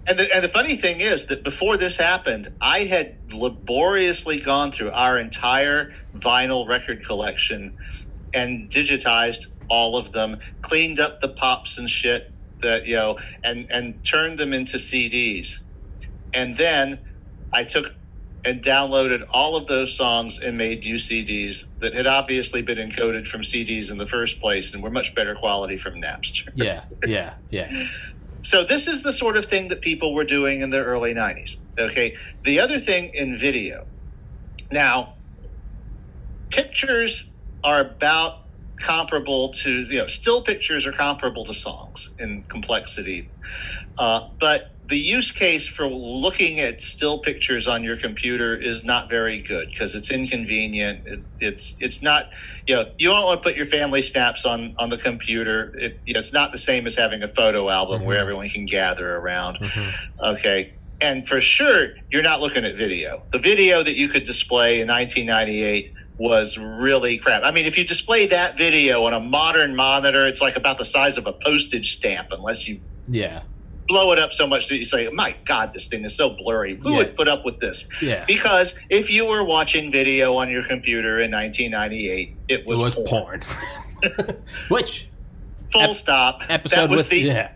And 0.07 0.17
the, 0.17 0.33
and 0.35 0.43
the 0.43 0.47
funny 0.49 0.75
thing 0.75 0.99
is 0.99 1.27
that 1.27 1.43
before 1.43 1.77
this 1.77 1.95
happened, 1.97 2.49
I 2.59 2.79
had 2.79 3.15
laboriously 3.33 4.39
gone 4.39 4.71
through 4.71 4.91
our 4.91 5.17
entire 5.19 5.93
vinyl 6.17 6.67
record 6.67 7.05
collection 7.05 7.75
and 8.33 8.69
digitized 8.69 9.47
all 9.69 9.95
of 9.95 10.11
them, 10.11 10.37
cleaned 10.63 10.99
up 10.99 11.21
the 11.21 11.29
pops 11.29 11.77
and 11.77 11.89
shit 11.89 12.30
that 12.61 12.85
you 12.85 12.95
know, 12.95 13.19
and 13.43 13.69
and 13.71 14.03
turned 14.03 14.37
them 14.37 14.53
into 14.53 14.77
CDs. 14.77 15.61
And 16.33 16.55
then 16.55 16.99
I 17.51 17.63
took 17.63 17.93
and 18.43 18.63
downloaded 18.63 19.23
all 19.31 19.55
of 19.55 19.67
those 19.67 19.95
songs 19.95 20.39
and 20.39 20.57
made 20.57 20.83
UCDs 20.83 21.65
that 21.79 21.93
had 21.93 22.07
obviously 22.07 22.61
been 22.61 22.77
encoded 22.77 23.27
from 23.27 23.41
CDs 23.41 23.91
in 23.91 23.97
the 23.97 24.07
first 24.07 24.41
place 24.41 24.73
and 24.73 24.81
were 24.81 24.89
much 24.89 25.13
better 25.13 25.35
quality 25.35 25.77
from 25.77 26.01
Napster. 26.01 26.49
Yeah, 26.55 26.83
yeah, 27.05 27.35
yeah. 27.49 27.71
So 28.43 28.63
this 28.63 28.87
is 28.87 29.03
the 29.03 29.13
sort 29.13 29.37
of 29.37 29.45
thing 29.45 29.67
that 29.67 29.81
people 29.81 30.13
were 30.15 30.23
doing 30.23 30.61
in 30.61 30.71
the 30.71 30.83
early 30.83 31.13
90s. 31.13 31.57
Okay. 31.77 32.15
The 32.43 32.59
other 32.59 32.79
thing 32.79 33.11
in 33.13 33.37
video. 33.37 33.85
Now, 34.71 35.13
pictures 36.49 37.31
are 37.63 37.81
about 37.81 38.39
comparable 38.81 39.49
to, 39.49 39.83
you 39.83 39.99
know, 39.99 40.07
still 40.07 40.43
pictures 40.43 40.85
are 40.87 40.93
comparable 40.93 41.45
to 41.45 41.53
songs 41.55 42.11
in 42.19 42.45
complexity. 42.49 43.31
Uh, 43.99 44.21
but 44.41 44.65
the 44.85 44.97
use 44.97 45.31
case 45.31 45.67
for 45.67 45.87
looking 45.87 46.59
at 46.59 46.81
still 46.81 47.19
pictures 47.19 47.67
on 47.67 47.83
your 47.83 47.97
computer 47.97 48.55
is 48.57 48.83
not 48.83 49.09
very 49.09 49.39
good 49.41 49.69
because 49.69 49.95
it's 49.95 50.11
inconvenient. 50.11 51.01
It, 51.07 51.21
it's 51.39 51.75
it's 51.79 52.03
not 52.03 52.25
you 52.67 52.75
know 52.75 52.85
you 52.99 53.09
don't 53.09 53.25
want 53.25 53.41
to 53.43 53.49
put 53.49 53.57
your 53.57 53.67
family 53.67 54.03
snaps 54.03 54.45
on 54.45 54.75
on 54.79 54.89
the 54.89 54.97
computer. 54.99 55.73
It, 55.79 56.01
you 56.07 56.13
know, 56.13 56.19
it's 56.19 56.33
not 56.33 56.51
the 56.51 56.59
same 56.59 56.87
as 56.87 56.95
having 56.97 57.23
a 57.23 57.29
photo 57.29 57.69
album 57.69 58.05
where 58.05 58.17
Mhm. 58.17 58.21
everyone 58.21 58.49
can 58.49 58.65
gather 58.65 59.17
around. 59.17 59.59
Mhm. 59.61 59.95
Okay. 60.23 60.73
And 61.01 61.27
for 61.27 61.41
sure, 61.41 61.89
you're 62.11 62.23
not 62.23 62.41
looking 62.41 62.65
at 62.65 62.75
video. 62.75 63.25
The 63.31 63.39
video 63.39 63.83
that 63.83 63.97
you 63.97 64.09
could 64.09 64.23
display 64.23 64.81
in 64.81 64.87
1998 64.87 65.93
was 66.21 66.57
really 66.57 67.17
crap. 67.17 67.41
I 67.43 67.49
mean, 67.51 67.65
if 67.65 67.77
you 67.77 67.83
display 67.83 68.27
that 68.27 68.55
video 68.57 69.03
on 69.05 69.13
a 69.13 69.19
modern 69.19 69.75
monitor, 69.75 70.27
it's 70.27 70.41
like 70.41 70.55
about 70.55 70.77
the 70.77 70.85
size 70.85 71.17
of 71.17 71.25
a 71.25 71.33
postage 71.33 71.93
stamp, 71.93 72.27
unless 72.31 72.67
you 72.67 72.79
Yeah, 73.09 73.41
blow 73.87 74.11
it 74.11 74.19
up 74.19 74.31
so 74.31 74.45
much 74.45 74.67
that 74.69 74.77
you 74.77 74.85
say, 74.85 75.09
"My 75.11 75.35
God, 75.45 75.73
this 75.73 75.87
thing 75.87 76.05
is 76.05 76.15
so 76.15 76.29
blurry. 76.29 76.77
Who 76.83 76.91
Yeah. 76.91 76.97
would 76.99 77.15
put 77.15 77.27
up 77.27 77.43
with 77.43 77.59
this?" 77.59 77.87
yeah. 78.01 78.23
Because 78.25 78.75
if 78.89 79.09
you 79.11 79.25
were 79.25 79.43
watching 79.43 79.91
video 79.91 80.35
on 80.37 80.49
your 80.49 80.61
computer 80.63 81.19
in 81.21 81.31
1998, 81.31 82.35
it 82.47 82.59
It 82.59 82.65
was, 82.67 82.81
was 82.83 82.93
porn. 82.93 83.41
porn. 83.41 84.35
Which 84.69 85.07
Full 85.71 85.81
Ep- 85.83 85.89
stop. 85.95 86.43
episode 86.49 86.75
that 86.75 86.89
was 86.89 87.01
with 87.03 87.09
the 87.09 87.19
yeah? 87.21 87.49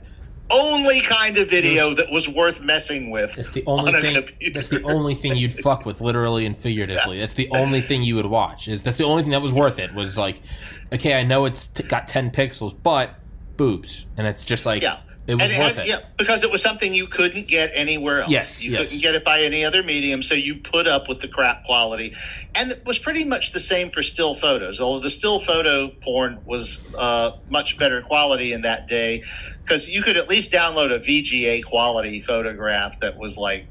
Only 0.51 1.01
kind 1.01 1.37
of 1.37 1.49
video 1.49 1.93
that 1.93 2.09
was 2.11 2.29
worth 2.29 2.61
messing 2.61 3.09
with. 3.09 3.35
That's 3.35 3.51
the 3.51 3.63
only 3.65 3.93
on 3.93 4.01
thing. 4.01 4.15
computer. 4.15 4.53
That's 4.53 4.69
the 4.69 4.83
only 4.83 5.15
thing 5.15 5.35
you'd 5.35 5.59
fuck 5.61 5.85
with, 5.85 6.01
literally 6.01 6.45
and 6.45 6.57
figuratively. 6.57 7.19
That's 7.19 7.33
the 7.33 7.49
only 7.51 7.81
thing 7.81 8.03
you 8.03 8.15
would 8.15 8.25
watch. 8.27 8.67
Is 8.67 8.83
that's 8.83 8.97
the 8.97 9.05
only 9.05 9.23
thing 9.23 9.31
that 9.31 9.41
was 9.41 9.53
worth 9.53 9.79
it? 9.79 9.93
Was 9.93 10.17
like, 10.17 10.41
okay, 10.93 11.13
I 11.15 11.23
know 11.23 11.45
it's 11.45 11.67
t- 11.67 11.83
got 11.83 12.07
ten 12.07 12.31
pixels, 12.31 12.75
but 12.83 13.15
boobs, 13.57 14.05
and 14.17 14.27
it's 14.27 14.43
just 14.43 14.65
like, 14.65 14.81
Yeah. 14.83 14.99
It 15.27 15.35
was 15.35 15.43
and 15.43 15.51
it 15.51 15.57
worth 15.59 15.77
had, 15.77 15.85
it. 15.85 15.89
yeah, 15.89 15.99
because 16.17 16.43
it 16.43 16.51
was 16.51 16.61
something 16.61 16.93
you 16.93 17.07
couldn't 17.07 17.47
get 17.47 17.71
anywhere 17.73 18.19
else. 18.19 18.29
Yes, 18.29 18.61
you 18.61 18.71
yes. 18.71 18.81
couldn't 18.81 19.01
get 19.01 19.15
it 19.15 19.25
by 19.25 19.41
any 19.41 19.65
other 19.65 19.81
medium, 19.81 20.21
so 20.21 20.35
you 20.35 20.57
put 20.57 20.87
up 20.87 21.09
with 21.09 21.19
the 21.19 21.27
crap 21.27 21.63
quality, 21.63 22.13
and 22.53 22.71
it 22.71 22.81
was 22.85 22.99
pretty 22.99 23.23
much 23.23 23.51
the 23.51 23.59
same 23.59 23.89
for 23.89 24.03
still 24.03 24.35
photos. 24.35 24.79
Although 24.79 24.99
the 24.99 25.09
still 25.09 25.39
photo 25.39 25.89
porn 26.03 26.39
was 26.45 26.83
uh, 26.95 27.31
much 27.49 27.77
better 27.79 28.01
quality 28.01 28.53
in 28.53 28.61
that 28.61 28.87
day, 28.87 29.23
because 29.63 29.87
you 29.87 30.03
could 30.03 30.15
at 30.17 30.29
least 30.29 30.51
download 30.51 30.93
a 30.93 30.99
VGA 30.99 31.63
quality 31.63 32.21
photograph 32.21 32.99
that 32.99 33.17
was 33.17 33.37
like 33.37 33.67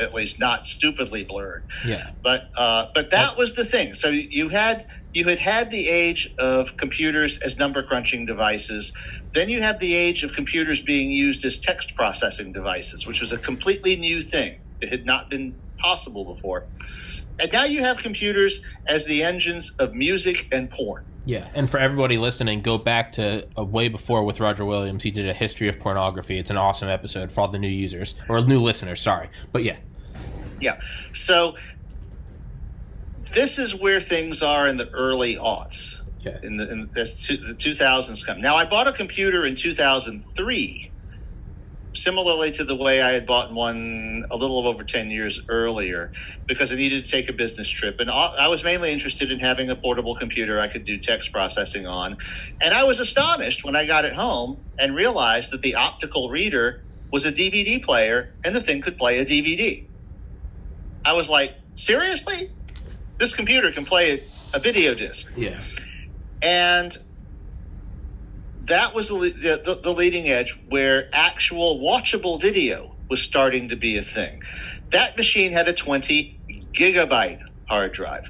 at 0.00 0.14
least 0.14 0.38
not 0.38 0.66
stupidly 0.66 1.24
blurred. 1.24 1.64
Yeah, 1.84 2.10
But 2.22 2.50
uh, 2.56 2.86
but 2.94 3.10
that 3.10 3.36
was 3.36 3.54
the 3.54 3.64
thing. 3.64 3.94
So 3.94 4.08
you 4.08 4.48
had 4.48 4.86
you 5.12 5.24
had 5.24 5.38
had 5.38 5.70
the 5.70 5.88
age 5.88 6.32
of 6.38 6.76
computers 6.76 7.38
as 7.38 7.58
number 7.58 7.82
crunching 7.82 8.26
devices. 8.26 8.92
Then 9.32 9.48
you 9.48 9.60
have 9.62 9.78
the 9.78 9.94
age 9.94 10.22
of 10.22 10.32
computers 10.32 10.82
being 10.82 11.10
used 11.10 11.44
as 11.44 11.58
text 11.58 11.94
processing 11.94 12.52
devices, 12.52 13.06
which 13.06 13.20
was 13.20 13.32
a 13.32 13.38
completely 13.38 13.96
new 13.96 14.22
thing. 14.22 14.58
It 14.80 14.88
had 14.88 15.04
not 15.04 15.28
been 15.28 15.54
possible 15.78 16.24
before. 16.24 16.66
And 17.40 17.52
now 17.52 17.64
you 17.64 17.80
have 17.82 17.98
computers 17.98 18.60
as 18.86 19.06
the 19.06 19.22
engines 19.22 19.72
of 19.78 19.94
music 19.94 20.48
and 20.52 20.70
porn. 20.70 21.04
Yeah, 21.24 21.46
and 21.54 21.70
for 21.70 21.78
everybody 21.78 22.16
listening, 22.16 22.62
go 22.62 22.78
back 22.78 23.12
to 23.12 23.46
uh, 23.56 23.62
way 23.62 23.88
before 23.88 24.24
with 24.24 24.40
Roger 24.40 24.64
Williams. 24.64 25.02
He 25.02 25.10
did 25.10 25.28
a 25.28 25.34
history 25.34 25.68
of 25.68 25.78
pornography. 25.78 26.38
It's 26.38 26.48
an 26.50 26.56
awesome 26.56 26.88
episode 26.88 27.30
for 27.30 27.42
all 27.42 27.48
the 27.48 27.58
new 27.58 27.68
users 27.68 28.14
or 28.30 28.40
new 28.40 28.60
listeners. 28.60 29.02
Sorry, 29.02 29.28
but 29.52 29.62
yeah, 29.62 29.76
Yeah. 30.58 30.80
So 31.12 31.54
this 33.34 33.58
is 33.58 33.74
where 33.74 34.00
things 34.00 34.42
are 34.42 34.68
in 34.68 34.78
the 34.78 34.88
early 34.90 35.36
aughts. 35.36 36.00
Okay, 36.28 36.46
in 36.46 36.56
the 36.56 36.70
in 36.70 36.90
this 36.94 37.26
two, 37.26 37.36
the 37.38 37.54
2000s 37.54 38.24
come. 38.26 38.40
Now 38.40 38.56
I 38.56 38.64
bought 38.64 38.88
a 38.88 38.92
computer 38.92 39.46
in 39.46 39.54
2003, 39.54 40.92
similarly 41.94 42.50
to 42.52 42.64
the 42.64 42.76
way 42.76 43.02
I 43.02 43.12
had 43.12 43.26
bought 43.26 43.52
one 43.52 44.24
a 44.30 44.36
little 44.36 44.66
over 44.66 44.84
10 44.84 45.10
years 45.10 45.40
earlier, 45.48 46.12
because 46.46 46.72
I 46.72 46.76
needed 46.76 47.04
to 47.04 47.10
take 47.10 47.28
a 47.28 47.32
business 47.32 47.68
trip, 47.68 47.96
and 48.00 48.10
I 48.10 48.48
was 48.48 48.64
mainly 48.64 48.92
interested 48.92 49.32
in 49.32 49.40
having 49.40 49.70
a 49.70 49.76
portable 49.76 50.14
computer 50.14 50.60
I 50.60 50.68
could 50.68 50.84
do 50.84 50.98
text 50.98 51.32
processing 51.32 51.86
on, 51.86 52.16
and 52.60 52.74
I 52.74 52.84
was 52.84 53.00
astonished 53.00 53.64
when 53.64 53.76
I 53.76 53.86
got 53.86 54.04
it 54.04 54.14
home 54.14 54.64
and 54.78 54.94
realized 54.94 55.52
that 55.52 55.62
the 55.62 55.74
optical 55.74 56.30
reader 56.30 56.84
was 57.12 57.26
a 57.26 57.32
DVD 57.32 57.82
player 57.82 58.34
and 58.44 58.54
the 58.54 58.60
thing 58.60 58.82
could 58.82 58.98
play 58.98 59.18
a 59.18 59.24
DVD. 59.24 59.88
I 61.06 61.14
was 61.14 61.30
like, 61.30 61.56
seriously? 61.74 62.50
This 63.18 63.34
computer 63.34 63.72
can 63.72 63.84
play 63.84 64.22
a 64.54 64.58
video 64.58 64.94
disc 64.94 65.30
yeah, 65.36 65.60
and 66.42 66.96
that 68.68 68.94
was 68.94 69.08
the, 69.08 69.60
the, 69.64 69.80
the 69.82 69.92
leading 69.92 70.28
edge 70.28 70.58
where 70.68 71.08
actual 71.12 71.80
watchable 71.80 72.40
video 72.40 72.94
was 73.08 73.22
starting 73.22 73.68
to 73.68 73.76
be 73.76 73.96
a 73.96 74.02
thing. 74.02 74.42
That 74.90 75.16
machine 75.16 75.52
had 75.52 75.68
a 75.68 75.72
20 75.72 76.38
gigabyte 76.72 77.48
hard 77.68 77.92
drive. 77.92 78.28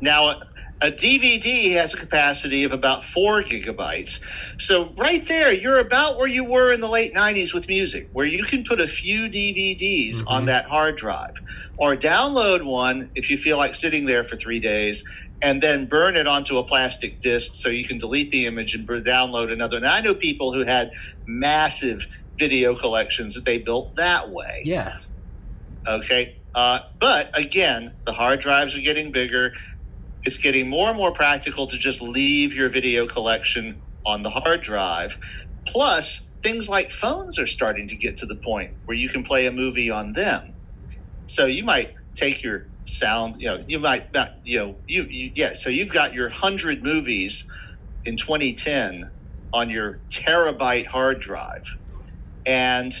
Now, 0.00 0.42
A 0.80 0.92
DVD 0.92 1.72
has 1.72 1.92
a 1.92 1.96
capacity 1.96 2.62
of 2.62 2.72
about 2.72 3.02
four 3.02 3.42
gigabytes. 3.42 4.20
So, 4.60 4.92
right 4.96 5.26
there, 5.26 5.52
you're 5.52 5.78
about 5.78 6.18
where 6.18 6.28
you 6.28 6.44
were 6.44 6.72
in 6.72 6.80
the 6.80 6.88
late 6.88 7.14
90s 7.14 7.52
with 7.52 7.66
music, 7.66 8.08
where 8.12 8.26
you 8.26 8.44
can 8.44 8.62
put 8.62 8.80
a 8.80 8.86
few 8.86 9.28
DVDs 9.28 10.18
mm-hmm. 10.18 10.28
on 10.28 10.44
that 10.44 10.66
hard 10.66 10.96
drive 10.96 11.34
or 11.78 11.96
download 11.96 12.64
one 12.64 13.10
if 13.16 13.28
you 13.28 13.36
feel 13.36 13.56
like 13.56 13.74
sitting 13.74 14.06
there 14.06 14.22
for 14.22 14.36
three 14.36 14.60
days 14.60 15.04
and 15.42 15.62
then 15.62 15.86
burn 15.86 16.16
it 16.16 16.26
onto 16.26 16.58
a 16.58 16.64
plastic 16.64 17.20
disc 17.20 17.50
so 17.54 17.68
you 17.68 17.86
can 17.86 17.98
delete 17.98 18.30
the 18.32 18.46
image 18.46 18.74
and 18.74 18.88
download 18.88 19.52
another. 19.52 19.76
And 19.76 19.86
I 19.86 20.00
know 20.00 20.14
people 20.14 20.52
who 20.52 20.64
had 20.64 20.90
massive 21.26 22.06
video 22.38 22.74
collections 22.76 23.34
that 23.34 23.44
they 23.44 23.58
built 23.58 23.96
that 23.96 24.30
way. 24.30 24.62
Yeah. 24.64 24.94
Okay. 25.88 26.34
Uh, 26.54 26.80
but 27.00 27.30
again, 27.38 27.94
the 28.06 28.12
hard 28.12 28.40
drives 28.40 28.76
are 28.76 28.80
getting 28.80 29.12
bigger 29.12 29.52
it's 30.24 30.38
getting 30.38 30.68
more 30.68 30.88
and 30.88 30.96
more 30.96 31.12
practical 31.12 31.66
to 31.66 31.78
just 31.78 32.02
leave 32.02 32.54
your 32.54 32.68
video 32.68 33.06
collection 33.06 33.82
on 34.06 34.22
the 34.22 34.30
hard 34.30 34.62
drive. 34.62 35.18
Plus, 35.68 36.30
things 36.42 36.68
like 36.68 36.90
phones 36.90 37.38
are 37.38 37.46
starting 37.46 37.88
to 37.88 37.96
get 37.96 38.16
to 38.18 38.26
the 38.26 38.36
point 38.44 38.72
where 38.86 38.96
you 38.96 39.08
can 39.08 39.22
play 39.24 39.46
a 39.46 39.52
movie 39.52 39.90
on 39.90 40.12
them. 40.14 40.42
So 41.26 41.46
you 41.46 41.64
might 41.64 41.92
take 42.14 42.42
your 42.44 42.66
sound, 42.88 43.40
you 43.40 43.48
know, 43.48 43.64
you 43.68 43.78
might 43.78 44.12
not, 44.14 44.30
you 44.44 44.58
know, 44.58 44.76
you, 44.86 45.04
you 45.04 45.32
yeah, 45.34 45.54
so 45.54 45.70
you've 45.70 45.92
got 45.92 46.14
your 46.14 46.28
100 46.28 46.82
movies 46.82 47.48
in 48.04 48.16
2010 48.16 49.10
on 49.52 49.70
your 49.70 50.02
terabyte 50.10 50.86
hard 50.86 51.20
drive. 51.20 51.64
And 52.46 52.92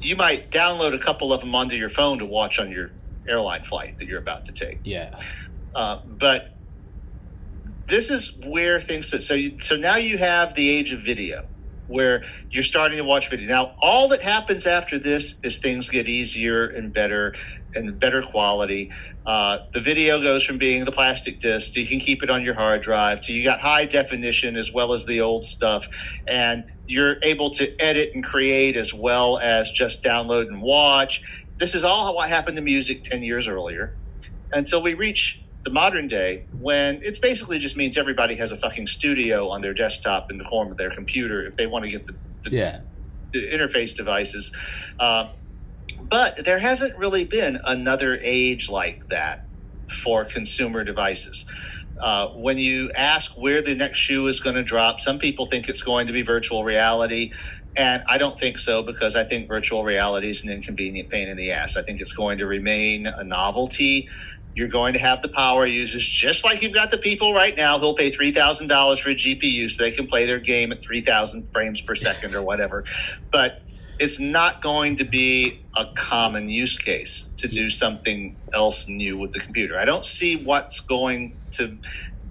you 0.00 0.16
might 0.16 0.50
download 0.50 0.94
a 0.94 0.98
couple 0.98 1.32
of 1.32 1.40
them 1.40 1.54
onto 1.54 1.76
your 1.76 1.90
phone 1.90 2.18
to 2.18 2.26
watch 2.26 2.58
on 2.58 2.70
your 2.70 2.92
airline 3.28 3.62
flight 3.62 3.98
that 3.98 4.06
you're 4.06 4.20
about 4.20 4.44
to 4.46 4.52
take. 4.52 4.80
Yeah. 4.84 5.10
Uh, 5.74 5.98
but 6.06 6.58
this 7.88 8.10
is 8.10 8.38
where 8.46 8.80
things 8.80 9.12
so 9.26 9.34
you, 9.34 9.58
so 9.60 9.76
now 9.76 9.96
you 9.96 10.18
have 10.18 10.54
the 10.54 10.70
age 10.70 10.92
of 10.92 11.00
video 11.02 11.42
where 11.86 12.22
you're 12.50 12.62
starting 12.62 12.98
to 12.98 13.04
watch 13.04 13.30
video. 13.30 13.48
Now, 13.48 13.74
all 13.80 14.08
that 14.08 14.22
happens 14.22 14.66
after 14.66 14.98
this 14.98 15.40
is 15.42 15.58
things 15.58 15.88
get 15.88 16.08
easier 16.08 16.66
and 16.68 16.92
better 16.92 17.34
and 17.74 17.98
better 17.98 18.22
quality. 18.22 18.90
Uh, 19.26 19.58
the 19.74 19.80
video 19.80 20.20
goes 20.20 20.44
from 20.44 20.58
being 20.58 20.84
the 20.84 20.92
plastic 20.92 21.38
disc, 21.38 21.76
you 21.76 21.86
can 21.86 21.98
keep 21.98 22.22
it 22.22 22.30
on 22.30 22.42
your 22.42 22.54
hard 22.54 22.80
drive, 22.80 23.20
to 23.22 23.32
you 23.32 23.44
got 23.44 23.60
high 23.60 23.84
definition 23.84 24.56
as 24.56 24.72
well 24.72 24.92
as 24.92 25.06
the 25.06 25.20
old 25.20 25.44
stuff, 25.44 25.88
and 26.26 26.64
you're 26.86 27.16
able 27.22 27.50
to 27.50 27.80
edit 27.80 28.10
and 28.14 28.24
create 28.24 28.76
as 28.76 28.94
well 28.94 29.38
as 29.38 29.70
just 29.70 30.02
download 30.02 30.48
and 30.48 30.62
watch. 30.62 31.22
This 31.58 31.74
is 31.74 31.84
all 31.84 32.14
what 32.14 32.28
happened 32.28 32.56
to 32.56 32.62
music 32.62 33.02
10 33.02 33.22
years 33.22 33.48
earlier 33.48 33.94
until 34.52 34.82
we 34.82 34.94
reach 34.94 35.42
the 35.64 35.70
modern 35.70 36.08
day 36.08 36.46
when 36.60 36.98
it's 37.02 37.18
basically 37.18 37.58
just 37.58 37.76
means 37.76 37.98
everybody 37.98 38.34
has 38.34 38.52
a 38.52 38.56
fucking 38.56 38.86
studio 38.86 39.48
on 39.48 39.60
their 39.60 39.74
desktop 39.74 40.30
in 40.30 40.38
the 40.38 40.44
form 40.44 40.70
of 40.70 40.78
their 40.78 40.90
computer 40.90 41.46
if 41.46 41.56
they 41.56 41.66
want 41.66 41.84
to 41.84 41.90
get 41.90 42.06
the, 42.06 42.14
the, 42.42 42.50
yeah. 42.50 42.80
the 43.32 43.48
interface 43.50 43.94
devices. 43.94 44.52
Uh, 44.98 45.28
but 46.10 46.44
there 46.44 46.58
hasn't 46.58 46.96
really 46.98 47.24
been 47.24 47.58
another 47.66 48.18
age 48.22 48.68
like 48.70 49.08
that 49.10 49.46
for 50.02 50.24
consumer 50.24 50.84
devices. 50.84 51.46
Uh, 52.00 52.28
when 52.28 52.58
you 52.58 52.90
ask 52.96 53.32
where 53.36 53.62
the 53.62 53.74
next 53.74 53.98
shoe 53.98 54.26
is 54.28 54.40
going 54.40 54.56
to 54.56 54.62
drop, 54.62 55.00
some 55.00 55.18
people 55.18 55.46
think 55.46 55.68
it's 55.68 55.82
going 55.82 56.06
to 56.06 56.12
be 56.12 56.22
virtual 56.22 56.64
reality. 56.64 57.32
And 57.76 58.02
I 58.08 58.18
don't 58.18 58.38
think 58.38 58.58
so 58.58 58.82
because 58.82 59.16
I 59.16 59.24
think 59.24 59.48
virtual 59.48 59.84
reality 59.84 60.30
is 60.30 60.44
an 60.44 60.50
inconvenient 60.50 61.10
pain 61.10 61.28
in 61.28 61.36
the 61.36 61.52
ass. 61.52 61.76
I 61.76 61.82
think 61.82 62.00
it's 62.00 62.12
going 62.12 62.38
to 62.38 62.46
remain 62.46 63.06
a 63.06 63.24
novelty 63.24 64.08
you're 64.54 64.68
going 64.68 64.94
to 64.94 64.98
have 64.98 65.22
the 65.22 65.28
power 65.28 65.66
users, 65.66 66.06
just 66.06 66.44
like 66.44 66.62
you've 66.62 66.74
got 66.74 66.90
the 66.90 66.98
people 66.98 67.32
right 67.32 67.56
now 67.56 67.78
who'll 67.78 67.94
pay 67.94 68.10
three 68.10 68.32
thousand 68.32 68.66
dollars 68.68 68.98
for 68.98 69.10
a 69.10 69.14
GPU 69.14 69.70
so 69.70 69.84
they 69.84 69.92
can 69.92 70.08
play 70.08 70.26
their 70.26 70.40
game 70.40 70.72
at 70.72 70.82
three 70.82 71.00
thousand 71.00 71.48
frames 71.52 71.80
per 71.82 71.94
second 71.94 72.34
or 72.34 72.42
whatever. 72.42 72.84
But 73.30 73.62
it's 74.00 74.20
not 74.20 74.62
going 74.62 74.96
to 74.96 75.04
be 75.04 75.60
a 75.76 75.86
common 75.94 76.48
use 76.48 76.78
case 76.78 77.28
to 77.36 77.48
do 77.48 77.70
something 77.70 78.36
else 78.52 78.88
new 78.88 79.18
with 79.18 79.32
the 79.32 79.40
computer. 79.40 79.78
I 79.78 79.84
don't 79.84 80.06
see 80.06 80.42
what's 80.44 80.80
going 80.80 81.36
to 81.52 81.76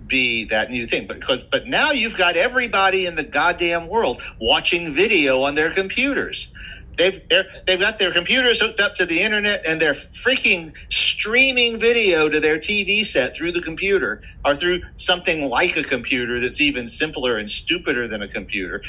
be 0.05 0.45
that 0.45 0.71
new 0.71 0.87
thing 0.87 1.05
because 1.05 1.43
but 1.43 1.67
now 1.67 1.91
you've 1.91 2.17
got 2.17 2.37
everybody 2.37 3.05
in 3.05 3.15
the 3.15 3.25
goddamn 3.25 3.89
world 3.89 4.23
watching 4.39 4.93
video 4.93 5.43
on 5.43 5.53
their 5.53 5.69
computers 5.69 6.53
They've 6.97 7.21
they've 7.67 7.79
got 7.79 7.99
their 7.99 8.11
computers 8.11 8.59
hooked 8.59 8.79
up 8.79 8.95
to 8.95 9.05
the 9.05 9.21
internet 9.21 9.61
and 9.67 9.79
they're 9.79 9.93
freaking 9.93 10.73
streaming 10.89 11.79
video 11.79 12.27
to 12.27 12.39
their 12.39 12.57
TV 12.57 13.05
set 13.05 13.35
through 13.35 13.51
the 13.51 13.61
computer 13.61 14.21
or 14.43 14.55
through 14.55 14.81
something 14.97 15.47
like 15.47 15.77
a 15.77 15.83
computer 15.83 16.41
that's 16.41 16.59
even 16.59 16.87
simpler 16.87 17.37
and 17.37 17.49
stupider 17.49 18.07
than 18.07 18.23
a 18.23 18.27
computer. 18.27 18.81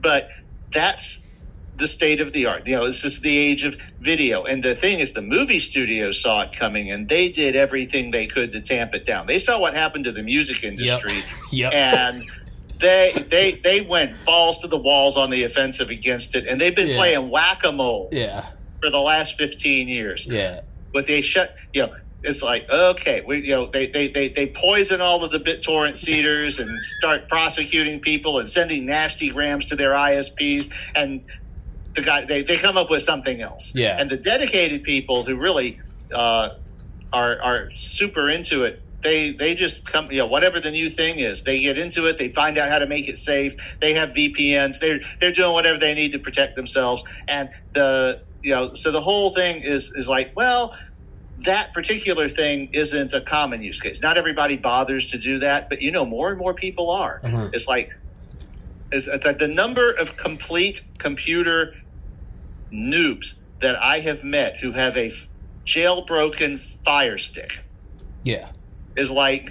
But 0.00 0.30
that's 0.70 1.24
the 1.78 1.86
state 1.86 2.20
of 2.20 2.32
the 2.32 2.44
art. 2.46 2.66
You 2.66 2.76
know, 2.76 2.86
this 2.86 3.04
is 3.04 3.20
the 3.20 3.36
age 3.36 3.64
of 3.64 3.80
video. 4.00 4.44
And 4.44 4.62
the 4.62 4.74
thing 4.74 4.98
is, 4.98 5.12
the 5.12 5.22
movie 5.22 5.60
studios 5.60 6.20
saw 6.20 6.42
it 6.42 6.52
coming 6.52 6.90
and 6.90 7.08
they 7.08 7.28
did 7.28 7.56
everything 7.56 8.10
they 8.10 8.26
could 8.26 8.50
to 8.52 8.60
tamp 8.60 8.94
it 8.94 9.04
down. 9.04 9.26
They 9.26 9.38
saw 9.38 9.58
what 9.58 9.74
happened 9.74 10.04
to 10.04 10.12
the 10.12 10.22
music 10.22 10.64
industry. 10.64 11.16
Yep. 11.50 11.72
yep. 11.72 11.74
And 11.74 12.24
they 12.78 13.12
they 13.30 13.52
they 13.52 13.80
went 13.80 14.24
balls 14.24 14.58
to 14.58 14.68
the 14.68 14.78
walls 14.78 15.16
on 15.16 15.30
the 15.30 15.44
offensive 15.44 15.90
against 15.90 16.34
it, 16.34 16.46
and 16.46 16.60
they've 16.60 16.76
been 16.76 16.88
yeah. 16.88 16.96
playing 16.96 17.30
whack 17.30 17.64
a 17.64 17.72
mole. 17.72 18.08
Yeah. 18.12 18.46
For 18.80 18.90
the 18.90 19.00
last 19.00 19.36
fifteen 19.36 19.88
years. 19.88 20.26
Yeah. 20.26 20.60
But 20.92 21.06
they 21.06 21.20
shut. 21.20 21.56
You 21.74 21.86
know, 21.86 21.94
it's 22.22 22.42
like 22.42 22.70
okay, 22.70 23.22
we 23.26 23.38
you 23.44 23.50
know 23.50 23.66
they 23.66 23.88
they 23.88 24.08
they, 24.08 24.28
they 24.28 24.46
poison 24.46 25.00
all 25.00 25.24
of 25.24 25.32
the 25.32 25.40
BitTorrent 25.40 25.96
seeders 25.96 26.60
and 26.60 26.84
start 26.84 27.28
prosecuting 27.28 27.98
people 27.98 28.38
and 28.38 28.48
sending 28.48 28.86
nasty 28.86 29.30
grams 29.30 29.64
to 29.66 29.76
their 29.76 29.92
ISPs 29.92 30.72
and 30.94 31.24
the 31.98 32.06
guy 32.06 32.24
they, 32.24 32.42
they 32.42 32.56
come 32.56 32.76
up 32.76 32.90
with 32.90 33.02
something 33.02 33.40
else. 33.40 33.72
Yeah. 33.74 33.96
And 33.98 34.10
the 34.10 34.16
dedicated 34.16 34.82
people 34.82 35.24
who 35.24 35.36
really 35.36 35.80
uh, 36.12 36.50
are 37.12 37.40
are 37.42 37.70
super 37.70 38.28
into 38.28 38.64
it 38.64 38.82
they 39.02 39.30
they 39.30 39.54
just 39.54 39.90
come 39.90 40.10
you 40.10 40.18
know 40.18 40.26
whatever 40.26 40.60
the 40.60 40.70
new 40.70 40.90
thing 40.90 41.18
is 41.18 41.44
they 41.44 41.60
get 41.60 41.78
into 41.78 42.06
it 42.06 42.18
they 42.18 42.28
find 42.30 42.58
out 42.58 42.68
how 42.68 42.78
to 42.78 42.86
make 42.86 43.08
it 43.08 43.16
safe 43.16 43.78
they 43.80 43.94
have 43.94 44.10
vpns 44.10 44.80
they're 44.80 45.00
they're 45.20 45.32
doing 45.32 45.52
whatever 45.52 45.78
they 45.78 45.94
need 45.94 46.12
to 46.12 46.18
protect 46.18 46.56
themselves 46.56 47.02
and 47.28 47.48
the 47.74 48.20
you 48.42 48.50
know 48.50 48.74
so 48.74 48.90
the 48.90 49.00
whole 49.00 49.30
thing 49.30 49.62
is 49.62 49.92
is 49.94 50.08
like 50.08 50.32
well 50.34 50.76
that 51.44 51.72
particular 51.72 52.28
thing 52.28 52.68
isn't 52.72 53.12
a 53.12 53.20
common 53.20 53.62
use 53.62 53.80
case 53.80 54.02
not 54.02 54.18
everybody 54.18 54.56
bothers 54.56 55.06
to 55.06 55.18
do 55.18 55.38
that 55.38 55.68
but 55.68 55.80
you 55.80 55.92
know 55.92 56.04
more 56.04 56.30
and 56.30 56.38
more 56.38 56.52
people 56.52 56.90
are 56.90 57.20
mm-hmm. 57.22 57.54
it's 57.54 57.68
like 57.68 57.94
is 58.90 59.04
the 59.04 59.48
number 59.48 59.92
of 59.92 60.16
complete 60.16 60.82
computer 60.96 61.74
noobs 62.72 63.34
that 63.60 63.76
i 63.82 63.98
have 63.98 64.22
met 64.24 64.56
who 64.56 64.72
have 64.72 64.96
a 64.96 65.12
jailbroken 65.64 66.58
fire 66.84 67.18
stick 67.18 67.64
yeah 68.24 68.48
is 68.96 69.10
like 69.10 69.50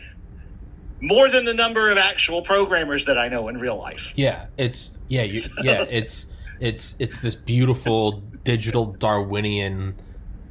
more 1.02 1.30
than 1.30 1.46
the 1.46 1.54
number 1.54 1.92
of 1.92 1.98
actual 1.98 2.42
programmers 2.42 3.06
that 3.06 3.18
I 3.18 3.28
know 3.28 3.48
in 3.48 3.58
real 3.58 3.78
life. 3.78 4.14
Yeah, 4.16 4.48
it's 4.58 4.90
yeah, 5.08 5.24
you, 5.24 5.40
so. 5.40 5.62
yeah, 5.64 5.84
it's 5.90 6.26
it's 6.60 6.96
it's 7.00 7.22
this 7.22 7.36
beautiful 7.36 8.24
digital 8.44 8.86
Darwinian. 8.94 9.96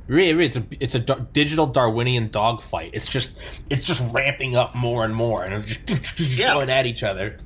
Really, 0.07 0.47
it's 0.47 0.57
a 0.57 0.65
it's 0.79 0.95
a 0.95 1.01
digital 1.01 1.67
Darwinian 1.67 2.31
dogfight. 2.31 2.91
It's 2.93 3.07
just 3.07 3.31
it's 3.71 3.85
just 3.85 4.03
ramping 4.13 4.57
up 4.57 4.75
more 4.75 5.05
and 5.05 5.15
more, 5.15 5.43
and 5.43 5.55
it's 5.55 5.77
just 6.15 6.21
yeah. 6.39 6.55
going 6.55 6.71
at 6.71 6.87
each 6.87 7.03
other. 7.03 7.39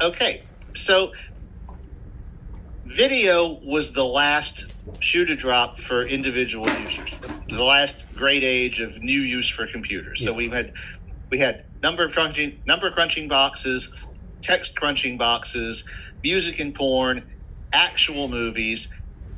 Okay, 0.00 0.42
so 0.72 1.12
video 2.98 3.60
was 3.62 3.92
the 3.92 4.04
last 4.04 4.66
shoe 4.98 5.24
to 5.24 5.36
drop 5.36 5.78
for 5.78 6.04
individual 6.06 6.68
users. 6.80 7.20
The 7.46 7.62
last 7.62 8.06
great 8.16 8.42
age 8.42 8.80
of 8.80 9.00
new 9.00 9.20
use 9.20 9.48
for 9.48 9.68
computers. 9.68 10.24
So 10.24 10.32
we 10.32 10.48
had 10.48 10.72
we 11.30 11.38
had 11.38 11.64
number 11.80 12.04
of 12.04 12.12
crunching 12.12 12.60
number 12.66 12.90
crunching 12.90 13.28
boxes, 13.28 13.94
text 14.40 14.74
crunching 14.74 15.16
boxes, 15.16 15.84
music 16.24 16.58
and 16.58 16.74
porn, 16.74 17.22
actual 17.72 18.26
movies, 18.26 18.88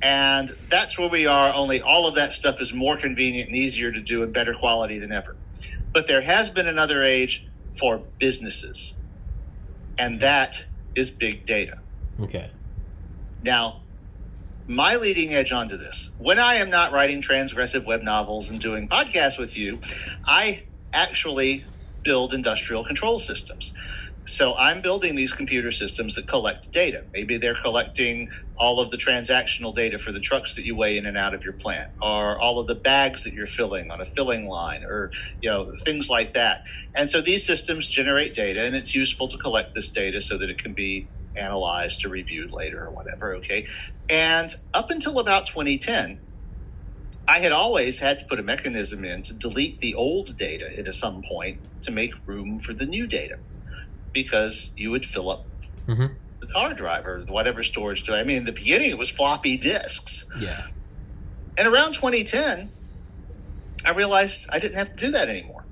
and 0.00 0.48
that's 0.70 0.98
where 0.98 1.10
we 1.10 1.26
are. 1.26 1.52
Only 1.52 1.82
all 1.82 2.08
of 2.08 2.14
that 2.14 2.32
stuff 2.32 2.62
is 2.62 2.72
more 2.72 2.96
convenient 2.96 3.48
and 3.48 3.56
easier 3.58 3.92
to 3.92 4.00
do 4.00 4.22
and 4.22 4.32
better 4.32 4.54
quality 4.54 4.98
than 4.98 5.12
ever. 5.12 5.36
But 5.92 6.06
there 6.06 6.22
has 6.22 6.48
been 6.48 6.66
another 6.66 7.02
age 7.02 7.46
for 7.78 7.98
businesses, 8.18 8.94
and 9.98 10.18
that 10.20 10.64
is 10.94 11.10
big 11.10 11.44
data. 11.44 11.78
Okay. 12.22 12.50
Now, 13.42 13.78
my 14.68 14.96
leading 14.96 15.34
edge 15.34 15.52
onto 15.52 15.76
this. 15.76 16.10
When 16.18 16.38
I 16.38 16.54
am 16.54 16.70
not 16.70 16.92
writing 16.92 17.22
transgressive 17.22 17.86
web 17.86 18.02
novels 18.02 18.50
and 18.50 18.60
doing 18.60 18.88
podcasts 18.88 19.38
with 19.38 19.56
you, 19.58 19.80
I 20.26 20.64
actually 20.94 21.64
build 22.04 22.34
industrial 22.34 22.84
control 22.84 23.18
systems. 23.18 23.72
So 24.26 24.54
I'm 24.56 24.82
building 24.82 25.16
these 25.16 25.32
computer 25.32 25.72
systems 25.72 26.14
that 26.14 26.28
collect 26.28 26.68
data. 26.72 27.02
Maybe 27.12 27.38
they're 27.38 27.56
collecting 27.56 28.28
all 28.58 28.80
of 28.80 28.90
the 28.90 28.96
transactional 28.98 29.74
data 29.74 29.98
for 29.98 30.12
the 30.12 30.20
trucks 30.20 30.54
that 30.54 30.64
you 30.64 30.76
weigh 30.76 30.96
in 30.96 31.06
and 31.06 31.18
out 31.18 31.34
of 31.34 31.42
your 31.44 31.54
plant, 31.54 31.88
or 32.02 32.40
all 32.40 32.60
of 32.60 32.68
the 32.68 32.76
bags 32.76 33.24
that 33.24 33.34
you're 33.34 33.48
filling 33.48 33.90
on 33.90 34.00
a 34.00 34.06
filling 34.06 34.48
line, 34.48 34.84
or 34.84 35.10
you 35.42 35.50
know 35.50 35.72
things 35.84 36.08
like 36.10 36.34
that. 36.34 36.60
And 36.96 37.10
so 37.10 37.20
these 37.20 37.46
systems 37.46 37.88
generate 37.88 38.32
data, 38.34 38.62
and 38.64 38.76
it's 38.76 38.94
useful 38.94 39.28
to 39.28 39.38
collect 39.38 39.70
this 39.74 39.90
data 39.90 40.20
so 40.22 40.38
that 40.38 40.50
it 40.50 40.58
can 40.62 40.74
be 40.74 41.10
analyzed 41.36 42.04
or 42.04 42.10
reviewed 42.10 42.52
later 42.52 42.84
or 42.84 42.92
whatever. 42.92 43.34
Okay, 43.36 43.66
and 44.08 44.54
up 44.74 44.90
until 44.90 45.18
about 45.18 45.46
2010. 45.46 46.20
I 47.28 47.38
had 47.38 47.52
always 47.52 48.00
had 48.00 48.18
to 48.18 48.24
put 48.28 48.40
a 48.40 48.42
mechanism 48.42 49.04
in 49.04 49.22
to 49.22 49.34
delete 49.34 49.80
the 49.80 49.94
old 49.94 50.36
data 50.36 50.68
at 50.78 50.92
some 50.94 51.22
point 51.30 51.60
to 51.82 51.92
make 51.92 52.12
room 52.26 52.58
for 52.58 52.74
the 52.74 52.86
new 52.86 53.06
data 53.06 53.36
because 54.12 54.72
you 54.76 54.90
would 54.90 55.06
fill 55.06 55.30
up 55.30 55.48
hmm 55.88 56.06
the 56.42 56.48
hard 56.54 56.76
drive 56.76 57.06
or 57.06 57.24
whatever 57.28 57.62
storage. 57.62 58.08
I 58.10 58.24
mean, 58.24 58.38
in 58.38 58.44
the 58.44 58.52
beginning, 58.52 58.90
it 58.90 58.98
was 58.98 59.10
floppy 59.10 59.58
disks. 59.58 60.26
Yeah. 60.38 60.62
And 61.58 61.68
around 61.68 61.94
2010, 61.94 62.72
I 63.86 63.92
realized 63.92 64.48
I 64.52 64.58
didn't 64.58 64.78
have 64.78 64.94
to 64.96 65.06
do 65.06 65.12
that 65.12 65.28
anymore. 65.28 65.66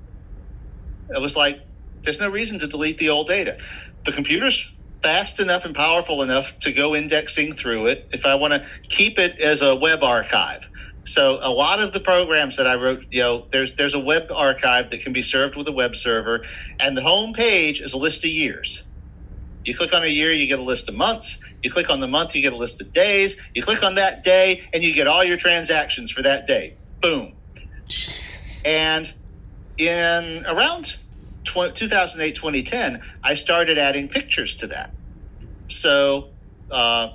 It 1.09 1.21
was 1.21 1.35
like, 1.37 1.59
there's 2.05 2.19
no 2.19 2.29
reason 2.29 2.59
to 2.59 2.67
delete 2.67 2.99
the 2.99 3.09
old 3.09 3.27
data. 3.27 3.57
The 4.05 4.11
computer's 4.11 4.75
fast 5.03 5.39
enough 5.39 5.65
and 5.65 5.75
powerful 5.75 6.21
enough 6.23 6.57
to 6.61 6.71
go 6.71 6.95
indexing 6.95 7.53
through 7.53 7.87
it 7.87 8.07
if 8.11 8.25
I 8.25 8.35
want 8.35 8.53
to 8.53 8.65
keep 8.89 9.19
it 9.19 9.39
as 9.39 9.61
a 9.61 9.75
web 9.75 10.03
archive. 10.03 10.69
So 11.05 11.39
a 11.41 11.51
lot 11.51 11.79
of 11.79 11.93
the 11.93 11.99
programs 12.01 12.57
that 12.57 12.67
I 12.67 12.75
wrote, 12.75 13.05
you 13.11 13.21
know, 13.21 13.47
there's 13.51 13.75
there's 13.75 13.95
a 13.95 13.99
web 13.99 14.31
archive 14.35 14.91
that 14.91 15.01
can 15.01 15.13
be 15.13 15.21
served 15.23 15.55
with 15.55 15.67
a 15.67 15.71
web 15.73 15.95
server, 15.95 16.45
and 16.79 16.97
the 16.97 17.01
home 17.01 17.33
page 17.33 17.81
is 17.81 17.93
a 17.93 17.97
list 17.97 18.25
of 18.25 18.31
years. 18.31 18.85
You 19.65 19.75
click 19.75 19.93
on 19.93 20.03
a 20.03 20.07
year, 20.07 20.31
you 20.33 20.47
get 20.47 20.59
a 20.59 20.63
list 20.63 20.89
of 20.89 20.95
months. 20.95 21.39
You 21.63 21.71
click 21.71 21.89
on 21.89 21.99
the 21.99 22.07
month, 22.07 22.35
you 22.35 22.41
get 22.41 22.53
a 22.53 22.57
list 22.57 22.81
of 22.81 22.91
days. 22.93 23.39
You 23.55 23.63
click 23.63 23.83
on 23.83 23.95
that 23.95 24.23
day, 24.23 24.63
and 24.73 24.83
you 24.83 24.93
get 24.93 25.07
all 25.07 25.23
your 25.23 25.37
transactions 25.37 26.11
for 26.11 26.23
that 26.23 26.45
day. 26.45 26.77
Boom. 27.01 27.35
And 28.65 29.11
in 29.77 30.45
around 30.47 30.91
tw- 31.49 31.75
2008, 31.75 32.35
2010, 32.35 33.01
I 33.23 33.35
started 33.35 33.79
adding 33.79 34.09
pictures 34.09 34.55
to 34.57 34.67
that. 34.69 34.91
So 35.69 36.31
uh, 36.71 37.09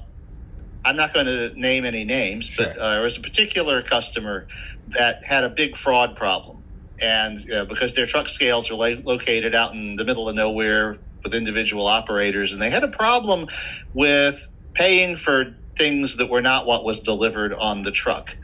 I'm 0.84 0.96
not 0.96 1.14
going 1.14 1.26
to 1.26 1.52
name 1.56 1.86
any 1.86 2.04
names, 2.04 2.52
but 2.58 2.78
uh, 2.78 2.94
there 2.94 3.02
was 3.02 3.18
a 3.18 3.22
particular 3.22 3.82
customer 3.82 4.48
that 4.88 5.18
had 5.28 5.44
a 5.44 5.50
big 5.50 5.76
fraud 5.76 6.16
problem. 6.16 6.64
And 7.02 7.40
uh, 7.52 7.66
because 7.66 7.94
their 7.96 8.06
truck 8.06 8.28
scales 8.28 8.70
are 8.70 8.76
la- 8.76 9.02
located 9.04 9.54
out 9.56 9.74
in 9.74 9.96
the 9.96 10.06
middle 10.06 10.28
of 10.28 10.36
nowhere 10.36 10.98
with 11.24 11.34
individual 11.34 11.86
operators, 11.88 12.52
and 12.52 12.62
they 12.62 12.70
had 12.70 12.84
a 12.84 12.88
problem 12.90 13.48
with 13.94 14.48
paying 14.76 15.16
for 15.16 15.46
things 15.78 16.16
that 16.18 16.30
were 16.30 16.42
not 16.42 16.66
what 16.66 16.84
was 16.84 17.00
delivered 17.00 17.54
on 17.54 17.84
the 17.84 17.92
truck. 17.92 18.36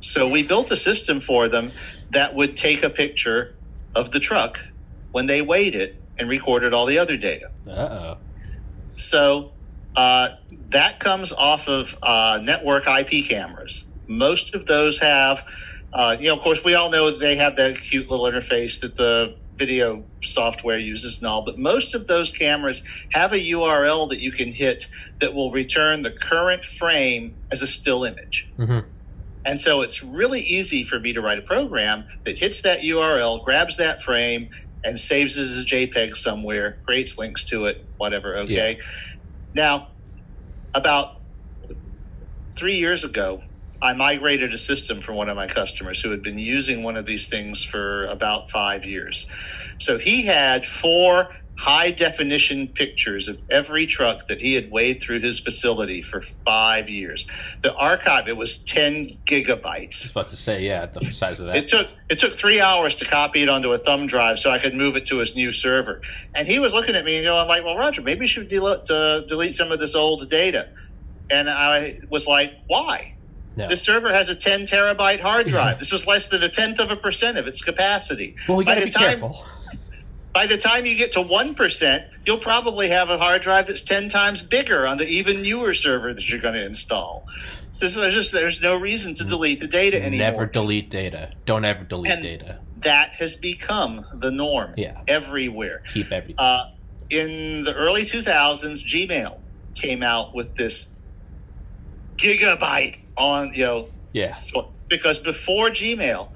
So 0.00 0.28
we 0.28 0.44
built 0.46 0.70
a 0.72 0.78
system 0.78 1.20
for 1.20 1.48
them 1.48 1.72
that 2.10 2.34
would 2.36 2.56
take 2.56 2.84
a 2.84 2.90
picture 2.90 3.56
of 3.96 4.12
the 4.12 4.20
truck 4.20 4.60
when 5.12 5.26
they 5.26 5.42
weighed 5.42 5.74
it 5.74 6.00
and 6.18 6.28
recorded 6.28 6.74
all 6.74 6.86
the 6.86 6.98
other 6.98 7.16
data. 7.16 7.50
Uh 7.66 7.70
oh. 7.70 8.16
So 8.96 9.52
uh, 9.96 10.30
that 10.70 11.00
comes 11.00 11.32
off 11.32 11.68
of 11.68 11.96
uh, 12.02 12.40
network 12.42 12.84
IP 12.86 13.26
cameras. 13.28 13.88
Most 14.06 14.54
of 14.54 14.66
those 14.66 14.98
have, 14.98 15.44
uh, 15.92 16.16
you 16.18 16.28
know, 16.28 16.36
of 16.36 16.42
course, 16.42 16.64
we 16.64 16.74
all 16.74 16.90
know 16.90 17.16
they 17.16 17.36
have 17.36 17.56
that 17.56 17.78
cute 17.78 18.10
little 18.10 18.26
interface 18.26 18.80
that 18.80 18.96
the 18.96 19.36
video 19.56 20.02
software 20.22 20.78
uses 20.78 21.18
and 21.18 21.26
all, 21.26 21.44
but 21.44 21.58
most 21.58 21.94
of 21.94 22.06
those 22.06 22.32
cameras 22.32 22.82
have 23.12 23.32
a 23.32 23.38
URL 23.38 24.08
that 24.08 24.20
you 24.20 24.32
can 24.32 24.52
hit 24.52 24.88
that 25.20 25.34
will 25.34 25.52
return 25.52 26.02
the 26.02 26.10
current 26.10 26.64
frame 26.64 27.34
as 27.50 27.62
a 27.62 27.66
still 27.66 28.04
image. 28.04 28.50
hmm 28.56 28.80
And 29.44 29.60
so 29.60 29.82
it's 29.82 30.02
really 30.02 30.40
easy 30.40 30.84
for 30.84 30.98
me 30.98 31.12
to 31.12 31.20
write 31.20 31.38
a 31.38 31.42
program 31.42 32.04
that 32.24 32.38
hits 32.38 32.62
that 32.62 32.80
URL, 32.80 33.44
grabs 33.44 33.76
that 33.76 34.02
frame, 34.02 34.48
and 34.84 34.98
saves 34.98 35.36
it 35.36 35.42
as 35.42 35.62
a 35.62 35.64
JPEG 35.64 36.16
somewhere, 36.16 36.78
creates 36.84 37.18
links 37.18 37.44
to 37.44 37.66
it, 37.66 37.86
whatever. 37.98 38.36
Okay. 38.38 38.78
Now, 39.54 39.88
about 40.74 41.20
three 42.56 42.76
years 42.76 43.04
ago, 43.04 43.42
I 43.82 43.92
migrated 43.94 44.54
a 44.54 44.58
system 44.58 45.00
from 45.00 45.16
one 45.16 45.28
of 45.28 45.36
my 45.36 45.48
customers 45.48 46.00
who 46.00 46.10
had 46.10 46.22
been 46.22 46.38
using 46.38 46.82
one 46.84 46.96
of 46.96 47.04
these 47.04 47.28
things 47.28 47.64
for 47.64 48.06
about 48.06 48.50
five 48.50 48.84
years. 48.84 49.26
So 49.78 49.98
he 49.98 50.24
had 50.24 50.64
four 50.64 51.28
high 51.56 51.90
definition 51.90 52.66
pictures 52.66 53.28
of 53.28 53.38
every 53.50 53.86
truck 53.86 54.26
that 54.26 54.40
he 54.40 54.54
had 54.54 54.70
weighed 54.70 55.00
through 55.02 55.20
his 55.20 55.38
facility 55.38 56.02
for 56.02 56.20
five 56.44 56.88
years. 56.88 57.26
The 57.60 57.74
archive, 57.74 58.26
it 58.26 58.36
was 58.36 58.58
10 58.58 58.94
I 58.94 58.98
was 58.98 59.16
gigabytes. 59.26 60.10
about 60.10 60.30
to 60.30 60.36
say, 60.36 60.62
yeah, 60.64 60.86
the 60.86 61.04
size 61.12 61.40
of 61.40 61.46
that. 61.46 61.56
It 61.56 61.68
took 61.68 61.88
it 62.08 62.18
took 62.18 62.32
three 62.34 62.60
hours 62.60 62.94
to 62.96 63.04
copy 63.04 63.42
it 63.42 63.48
onto 63.48 63.72
a 63.72 63.78
thumb 63.78 64.06
drive 64.06 64.38
so 64.38 64.50
I 64.50 64.58
could 64.58 64.74
move 64.74 64.96
it 64.96 65.06
to 65.06 65.18
his 65.18 65.34
new 65.34 65.52
server. 65.52 66.00
And 66.34 66.48
he 66.48 66.58
was 66.58 66.74
looking 66.74 66.94
at 66.96 67.04
me 67.04 67.16
and 67.16 67.24
going 67.24 67.48
like, 67.48 67.64
"Well, 67.64 67.76
Roger, 67.76 68.02
maybe 68.02 68.22
you 68.22 68.28
should 68.28 68.48
delete 68.48 68.90
uh, 68.90 69.20
delete 69.22 69.54
some 69.54 69.72
of 69.72 69.78
this 69.80 69.94
old 69.94 70.28
data." 70.28 70.68
And 71.30 71.48
I 71.48 72.00
was 72.10 72.26
like, 72.26 72.52
"Why? 72.66 73.16
No. 73.56 73.68
This 73.68 73.82
server 73.82 74.10
has 74.12 74.28
a 74.30 74.34
10 74.34 74.62
terabyte 74.62 75.20
hard 75.20 75.46
drive. 75.46 75.78
this 75.78 75.92
is 75.92 76.06
less 76.06 76.28
than 76.28 76.42
a 76.42 76.48
tenth 76.48 76.80
of 76.80 76.90
a 76.90 76.96
percent 76.96 77.36
of 77.38 77.46
its 77.46 77.62
capacity. 77.62 78.34
well, 78.48 78.56
we 78.56 78.64
gotta 78.64 78.82
be 78.84 78.90
time- 78.90 79.02
careful. 79.20 79.44
By 80.32 80.46
the 80.46 80.56
time 80.56 80.86
you 80.86 80.96
get 80.96 81.12
to 81.12 81.20
one 81.22 81.54
percent, 81.54 82.04
you'll 82.24 82.38
probably 82.38 82.88
have 82.88 83.10
a 83.10 83.18
hard 83.18 83.42
drive 83.42 83.66
that's 83.66 83.82
ten 83.82 84.08
times 84.08 84.40
bigger 84.40 84.86
on 84.86 84.96
the 84.98 85.06
even 85.06 85.42
newer 85.42 85.74
server 85.74 86.12
that 86.14 86.28
you're 86.30 86.40
going 86.40 86.54
to 86.54 86.64
install. 86.64 87.26
So 87.72 87.86
this- 87.86 87.94
there's 87.96 88.14
just 88.14 88.32
there's 88.32 88.62
no 88.62 88.78
reason 88.78 89.14
to 89.14 89.24
delete 89.24 89.60
the 89.60 89.68
data 89.68 90.02
anymore. 90.02 90.30
Never 90.30 90.46
delete 90.46 90.88
data. 90.90 91.32
Don't 91.44 91.64
ever 91.64 91.84
delete 91.84 92.12
And- 92.12 92.22
data. 92.22 92.58
that 92.80 93.12
has 93.14 93.36
become 93.36 94.04
the 94.14 94.28
norm 94.30 94.74
Yeah. 94.76 95.02
everywhere. 95.06 95.82
Keep 95.94 96.10
everything. 96.10 96.34
Uh, 96.38 96.70
in 97.10 97.62
the 97.62 97.72
early 97.74 98.02
2000s, 98.04 98.82
Gmail 98.82 99.38
came 99.76 100.02
out 100.02 100.34
with 100.34 100.56
this 100.56 100.88
gigabyte 102.16 102.98
on, 103.16 103.52
you 103.54 103.64
know, 103.64 103.88
yeah. 104.12 104.32
so, 104.32 104.72
because 104.88 105.20
before 105.20 105.68
Gmail, 105.70 106.28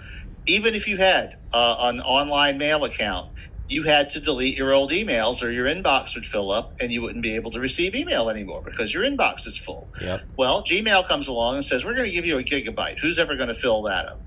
even 0.46 0.76
if 0.76 0.86
you 0.86 0.96
had 0.98 1.36
uh, 1.52 1.76
an 1.80 2.00
online 2.02 2.58
mail 2.58 2.84
account, 2.84 3.28
you 3.68 3.82
had 3.82 4.10
to 4.10 4.20
delete 4.20 4.56
your 4.56 4.72
old 4.72 4.90
emails 4.92 5.42
or 5.42 5.50
your 5.50 5.66
inbox 5.66 6.14
would 6.14 6.26
fill 6.26 6.50
up 6.50 6.72
and 6.80 6.92
you 6.92 7.02
wouldn't 7.02 7.22
be 7.22 7.34
able 7.34 7.50
to 7.50 7.60
receive 7.60 7.94
email 7.94 8.30
anymore 8.30 8.62
because 8.64 8.94
your 8.94 9.02
inbox 9.02 9.46
is 9.46 9.56
full. 9.56 9.88
Yep. 10.00 10.22
Well, 10.36 10.62
Gmail 10.62 11.08
comes 11.08 11.26
along 11.28 11.56
and 11.56 11.64
says, 11.64 11.84
We're 11.84 11.94
going 11.94 12.06
to 12.06 12.12
give 12.12 12.24
you 12.26 12.38
a 12.38 12.44
gigabyte. 12.44 12.98
Who's 12.98 13.18
ever 13.18 13.34
going 13.34 13.48
to 13.48 13.54
fill 13.54 13.82
that 13.82 14.06
up? 14.06 14.20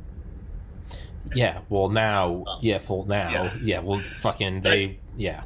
Yeah. 1.33 1.59
Well, 1.69 1.89
now. 1.89 2.43
Oh. 2.47 2.59
Yeah. 2.61 2.79
Well, 2.87 3.05
now. 3.05 3.29
Yeah. 3.31 3.53
Yeah. 3.61 3.79
Well, 3.79 3.99
fucking. 3.99 4.61
They. 4.61 4.99
Yeah. 5.15 5.41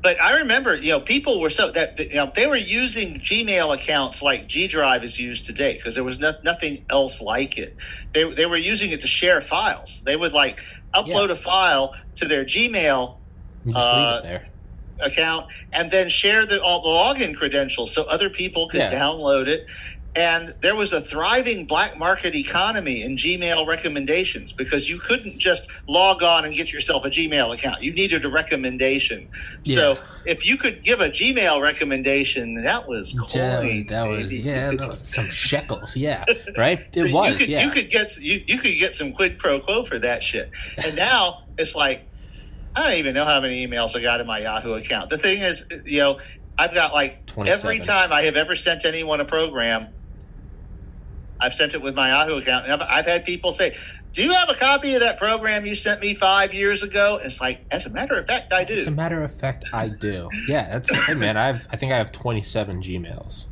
But 0.00 0.20
I 0.20 0.38
remember, 0.38 0.76
you 0.76 0.92
know, 0.92 1.00
people 1.00 1.40
were 1.40 1.50
so 1.50 1.72
that 1.72 1.98
you 1.98 2.14
know 2.14 2.30
they 2.34 2.46
were 2.46 2.56
using 2.56 3.14
Gmail 3.14 3.74
accounts 3.74 4.22
like 4.22 4.46
G 4.46 4.68
Drive 4.68 5.02
is 5.02 5.18
used 5.18 5.44
today 5.44 5.74
because 5.74 5.96
there 5.96 6.04
was 6.04 6.20
no, 6.20 6.32
nothing 6.44 6.84
else 6.88 7.20
like 7.20 7.58
it. 7.58 7.76
They 8.14 8.32
they 8.32 8.46
were 8.46 8.56
using 8.56 8.92
it 8.92 9.00
to 9.00 9.08
share 9.08 9.40
files. 9.40 10.00
They 10.04 10.14
would 10.16 10.32
like 10.32 10.60
upload 10.94 11.26
Yeah. 11.26 11.32
a 11.32 11.36
file 11.36 11.94
to 12.14 12.26
their 12.26 12.44
Gmail 12.44 13.16
You 13.64 13.72
just 13.72 13.84
Uh, 13.86 14.20
leave 14.22 14.24
it 14.24 14.28
there. 14.28 14.48
account 15.06 15.46
and 15.72 15.90
then 15.92 16.08
share 16.08 16.44
the 16.44 16.60
all 16.62 16.82
the 16.82 16.88
login 16.88 17.34
credentials 17.36 17.94
so 17.94 18.02
other 18.04 18.28
people 18.28 18.68
could 18.68 18.80
Yeah. 18.80 18.90
download 18.90 19.46
it. 19.46 19.66
And 20.16 20.52
there 20.62 20.74
was 20.74 20.92
a 20.92 21.00
thriving 21.00 21.64
black 21.66 21.96
market 21.96 22.34
economy 22.34 23.02
in 23.02 23.16
Gmail 23.16 23.64
recommendations 23.68 24.52
because 24.52 24.88
you 24.88 24.98
couldn't 24.98 25.38
just 25.38 25.70
log 25.86 26.24
on 26.24 26.44
and 26.44 26.52
get 26.52 26.72
yourself 26.72 27.04
a 27.04 27.10
Gmail 27.10 27.54
account. 27.54 27.82
You 27.84 27.92
needed 27.92 28.24
a 28.24 28.28
recommendation. 28.28 29.28
So 29.62 29.96
if 30.24 30.44
you 30.44 30.56
could 30.56 30.82
give 30.82 31.00
a 31.00 31.10
Gmail 31.10 31.60
recommendation, 31.60 32.54
that 32.64 32.88
was 32.88 33.14
Yeah, 33.14 33.20
coin. 33.60 33.86
that 33.90 34.02
was 34.08 34.32
yeah, 34.32 34.70
that 34.72 34.88
was 34.88 35.00
some 35.04 35.26
shekels. 35.28 35.94
Yeah, 35.94 36.24
right. 36.56 36.80
It 36.96 37.12
was. 37.12 37.30
You 37.30 37.36
could, 37.38 37.48
yeah. 37.48 37.64
you 37.64 37.70
could 37.70 37.88
get 37.88 38.16
you, 38.20 38.42
you 38.48 38.58
could 38.58 38.76
get 38.76 38.94
some 38.94 39.12
quid 39.12 39.38
pro 39.38 39.60
quo 39.60 39.84
for 39.84 40.00
that 40.00 40.24
shit. 40.24 40.50
And 40.78 40.96
now 40.96 41.42
it's 41.58 41.76
like 41.76 42.08
I 42.78 42.90
don't 42.90 42.98
even 42.98 43.14
know 43.14 43.24
how 43.24 43.40
many 43.40 43.66
emails 43.66 43.96
I 43.96 44.02
got 44.02 44.20
in 44.20 44.26
my 44.26 44.38
Yahoo 44.38 44.74
account. 44.74 45.10
The 45.10 45.18
thing 45.18 45.40
is, 45.40 45.66
you 45.84 45.98
know, 45.98 46.20
I've 46.56 46.72
got 46.74 46.92
like 46.92 47.28
every 47.46 47.80
time 47.80 48.12
I 48.12 48.22
have 48.22 48.36
ever 48.36 48.54
sent 48.54 48.84
anyone 48.84 49.20
a 49.20 49.24
program, 49.24 49.88
I've 51.40 51.54
sent 51.54 51.74
it 51.74 51.82
with 51.82 51.94
my 51.96 52.10
Yahoo 52.10 52.36
account. 52.36 52.64
And 52.64 52.74
I've, 52.74 52.88
I've 52.88 53.06
had 53.06 53.24
people 53.24 53.50
say, 53.50 53.76
"Do 54.12 54.22
you 54.22 54.32
have 54.32 54.48
a 54.48 54.54
copy 54.54 54.94
of 54.94 55.00
that 55.00 55.18
program 55.18 55.66
you 55.66 55.74
sent 55.74 56.00
me 56.00 56.14
five 56.14 56.54
years 56.54 56.84
ago?" 56.84 57.16
And 57.16 57.26
it's 57.26 57.40
like, 57.40 57.64
as 57.72 57.86
a 57.86 57.90
matter 57.90 58.16
of 58.16 58.26
fact, 58.26 58.52
I 58.52 58.62
do. 58.62 58.80
As 58.80 58.86
a 58.86 58.92
matter 58.92 59.22
of 59.22 59.34
fact, 59.34 59.64
I 59.72 59.88
do. 59.88 60.28
Yeah, 60.46 60.78
that's 60.78 61.06
hey 61.06 61.14
man. 61.14 61.36
I've 61.36 61.66
I 61.70 61.76
think 61.76 61.92
I 61.92 61.96
have 61.98 62.12
twenty 62.12 62.44
seven 62.44 62.80
Gmails. 62.80 63.46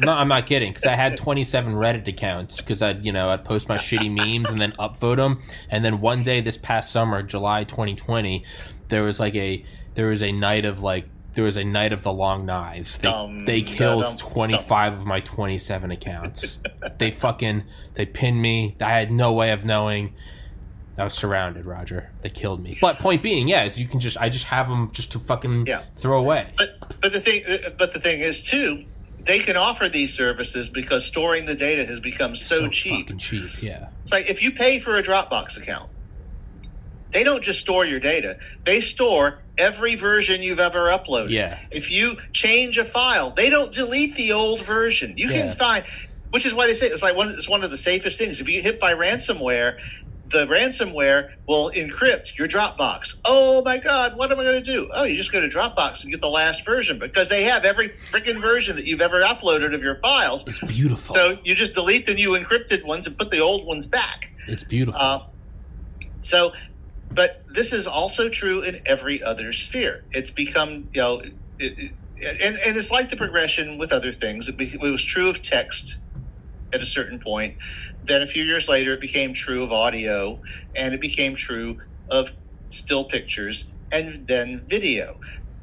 No, 0.00 0.12
I'm 0.12 0.28
not 0.28 0.46
kidding. 0.46 0.72
Because 0.72 0.86
I 0.86 0.94
had 0.96 1.16
27 1.16 1.74
Reddit 1.74 2.06
accounts. 2.08 2.56
Because 2.56 2.82
I'd, 2.82 3.04
you 3.04 3.12
know, 3.12 3.30
I'd 3.30 3.44
post 3.44 3.68
my 3.68 3.76
shitty 3.76 4.10
memes 4.12 4.50
and 4.50 4.60
then 4.60 4.72
upvote 4.72 5.16
them. 5.16 5.42
And 5.70 5.84
then 5.84 6.00
one 6.00 6.22
day 6.22 6.40
this 6.40 6.56
past 6.56 6.90
summer, 6.90 7.22
July 7.22 7.64
2020, 7.64 8.44
there 8.88 9.02
was 9.02 9.20
like 9.20 9.34
a 9.34 9.64
there 9.94 10.08
was 10.08 10.22
a 10.22 10.32
night 10.32 10.64
of 10.64 10.80
like 10.82 11.06
there 11.34 11.44
was 11.44 11.56
a 11.56 11.64
night 11.64 11.92
of 11.92 12.02
the 12.02 12.12
long 12.12 12.46
knives. 12.46 12.98
They 12.98 13.10
Dum, 13.10 13.44
they 13.44 13.62
killed 13.62 14.02
da-dum, 14.02 14.16
25 14.18 14.92
of 14.94 15.06
my 15.06 15.20
27 15.20 15.90
accounts. 15.90 16.58
they 16.98 17.10
fucking 17.10 17.64
they 17.94 18.06
pinned 18.06 18.40
me. 18.40 18.76
I 18.80 18.90
had 18.90 19.10
no 19.10 19.32
way 19.32 19.50
of 19.52 19.64
knowing. 19.64 20.14
I 20.96 21.02
was 21.02 21.14
surrounded, 21.14 21.66
Roger. 21.66 22.12
They 22.22 22.28
killed 22.30 22.62
me. 22.62 22.78
But 22.80 22.98
point 22.98 23.20
being, 23.20 23.48
yeah, 23.48 23.64
is 23.64 23.76
you 23.76 23.88
can 23.88 23.98
just 23.98 24.16
I 24.16 24.28
just 24.28 24.44
have 24.44 24.68
them 24.68 24.92
just 24.92 25.10
to 25.12 25.18
fucking 25.18 25.66
Yeah. 25.66 25.82
throw 25.96 26.20
away. 26.20 26.52
But 26.56 27.00
but 27.00 27.12
the 27.12 27.20
thing 27.20 27.42
but 27.78 27.92
the 27.92 27.98
thing 28.00 28.20
is 28.20 28.40
too, 28.42 28.84
they 29.24 29.38
can 29.38 29.56
offer 29.56 29.88
these 29.88 30.14
services 30.14 30.68
because 30.68 31.04
storing 31.04 31.44
the 31.44 31.54
data 31.54 31.84
has 31.84 32.00
become 32.00 32.34
so, 32.34 32.68
cheap. 32.68 33.06
Fucking 33.06 33.18
cheap, 33.18 33.62
yeah. 33.62 33.88
It's 34.02 34.12
like 34.12 34.28
if 34.28 34.42
you 34.42 34.50
pay 34.50 34.78
for 34.78 34.96
a 34.96 35.02
Dropbox 35.02 35.56
account, 35.56 35.90
they 37.12 37.24
don't 37.24 37.42
just 37.42 37.60
store 37.60 37.84
your 37.84 38.00
data; 38.00 38.36
they 38.64 38.80
store 38.80 39.42
every 39.56 39.94
version 39.94 40.42
you've 40.42 40.60
ever 40.60 40.88
uploaded. 40.88 41.30
Yeah. 41.30 41.58
If 41.70 41.90
you 41.90 42.16
change 42.32 42.76
a 42.76 42.84
file, 42.84 43.30
they 43.30 43.50
don't 43.50 43.72
delete 43.72 44.14
the 44.16 44.32
old 44.32 44.62
version. 44.62 45.14
You 45.16 45.28
can 45.28 45.50
find, 45.52 45.84
which 46.30 46.44
is 46.44 46.54
why 46.54 46.66
they 46.66 46.74
say 46.74 46.86
it's 46.86 47.02
like 47.02 47.16
one. 47.16 47.28
It's 47.28 47.48
one 47.48 47.62
of 47.62 47.70
the 47.70 47.76
safest 47.76 48.18
things. 48.18 48.40
If 48.40 48.48
you 48.48 48.56
get 48.56 48.64
hit 48.64 48.80
by 48.80 48.94
ransomware, 48.94 49.78
the 50.28 50.46
ransomware 50.46 51.32
will 51.46 51.70
encrypt 51.70 52.36
your 52.38 52.48
Dropbox. 52.48 53.20
Oh 53.24 53.62
my 53.64 53.78
God, 53.78 54.16
what 54.16 54.32
am 54.32 54.40
I 54.40 54.44
going 54.44 54.62
to 54.62 54.72
do? 54.72 54.88
Oh, 54.94 55.04
you 55.04 55.16
just 55.16 55.32
go 55.32 55.40
to 55.40 55.48
Dropbox 55.48 56.02
and 56.02 56.12
get 56.12 56.20
the 56.20 56.28
last 56.28 56.64
version 56.64 56.98
because 56.98 57.28
they 57.28 57.44
have 57.44 57.64
every 57.64 57.88
freaking 57.88 58.40
version 58.40 58.76
that 58.76 58.86
you've 58.86 59.00
ever 59.00 59.20
uploaded 59.20 59.74
of 59.74 59.82
your 59.82 59.96
files. 59.96 60.46
It's 60.46 60.64
beautiful. 60.64 61.14
So 61.14 61.38
you 61.44 61.54
just 61.54 61.74
delete 61.74 62.06
the 62.06 62.14
new 62.14 62.30
encrypted 62.30 62.84
ones 62.84 63.06
and 63.06 63.16
put 63.18 63.30
the 63.30 63.40
old 63.40 63.66
ones 63.66 63.86
back. 63.86 64.32
it's 64.48 64.64
beautiful. 64.64 65.00
Uh, 65.00 65.20
so, 66.20 66.52
but 67.10 67.44
this 67.52 67.72
is 67.72 67.86
also 67.86 68.28
true 68.28 68.62
in 68.62 68.78
every 68.86 69.22
other 69.22 69.52
sphere. 69.52 70.04
It's 70.12 70.30
become, 70.30 70.88
you 70.92 71.00
know, 71.00 71.20
it, 71.58 71.78
it, 71.78 71.92
and, 72.16 72.56
and 72.66 72.76
it's 72.76 72.90
like 72.90 73.10
the 73.10 73.16
progression 73.16 73.76
with 73.76 73.92
other 73.92 74.10
things. 74.10 74.48
It, 74.48 74.58
it 74.58 74.80
was 74.80 75.04
true 75.04 75.28
of 75.28 75.42
text 75.42 75.98
at 76.74 76.82
a 76.82 76.86
certain 76.86 77.20
point. 77.20 77.56
Then 78.02 78.22
a 78.22 78.28
few 78.28 78.44
years 78.44 78.68
later, 78.68 78.94
it 78.94 79.02
became 79.02 79.34
true 79.34 79.64
of 79.64 79.72
audio, 79.72 80.40
and 80.76 80.94
it 80.94 81.02
became 81.02 81.36
true 81.36 81.78
of 82.10 82.32
still 82.70 83.06
pictures, 83.06 83.72
and 83.92 84.28
then 84.28 84.66
video. 84.68 85.16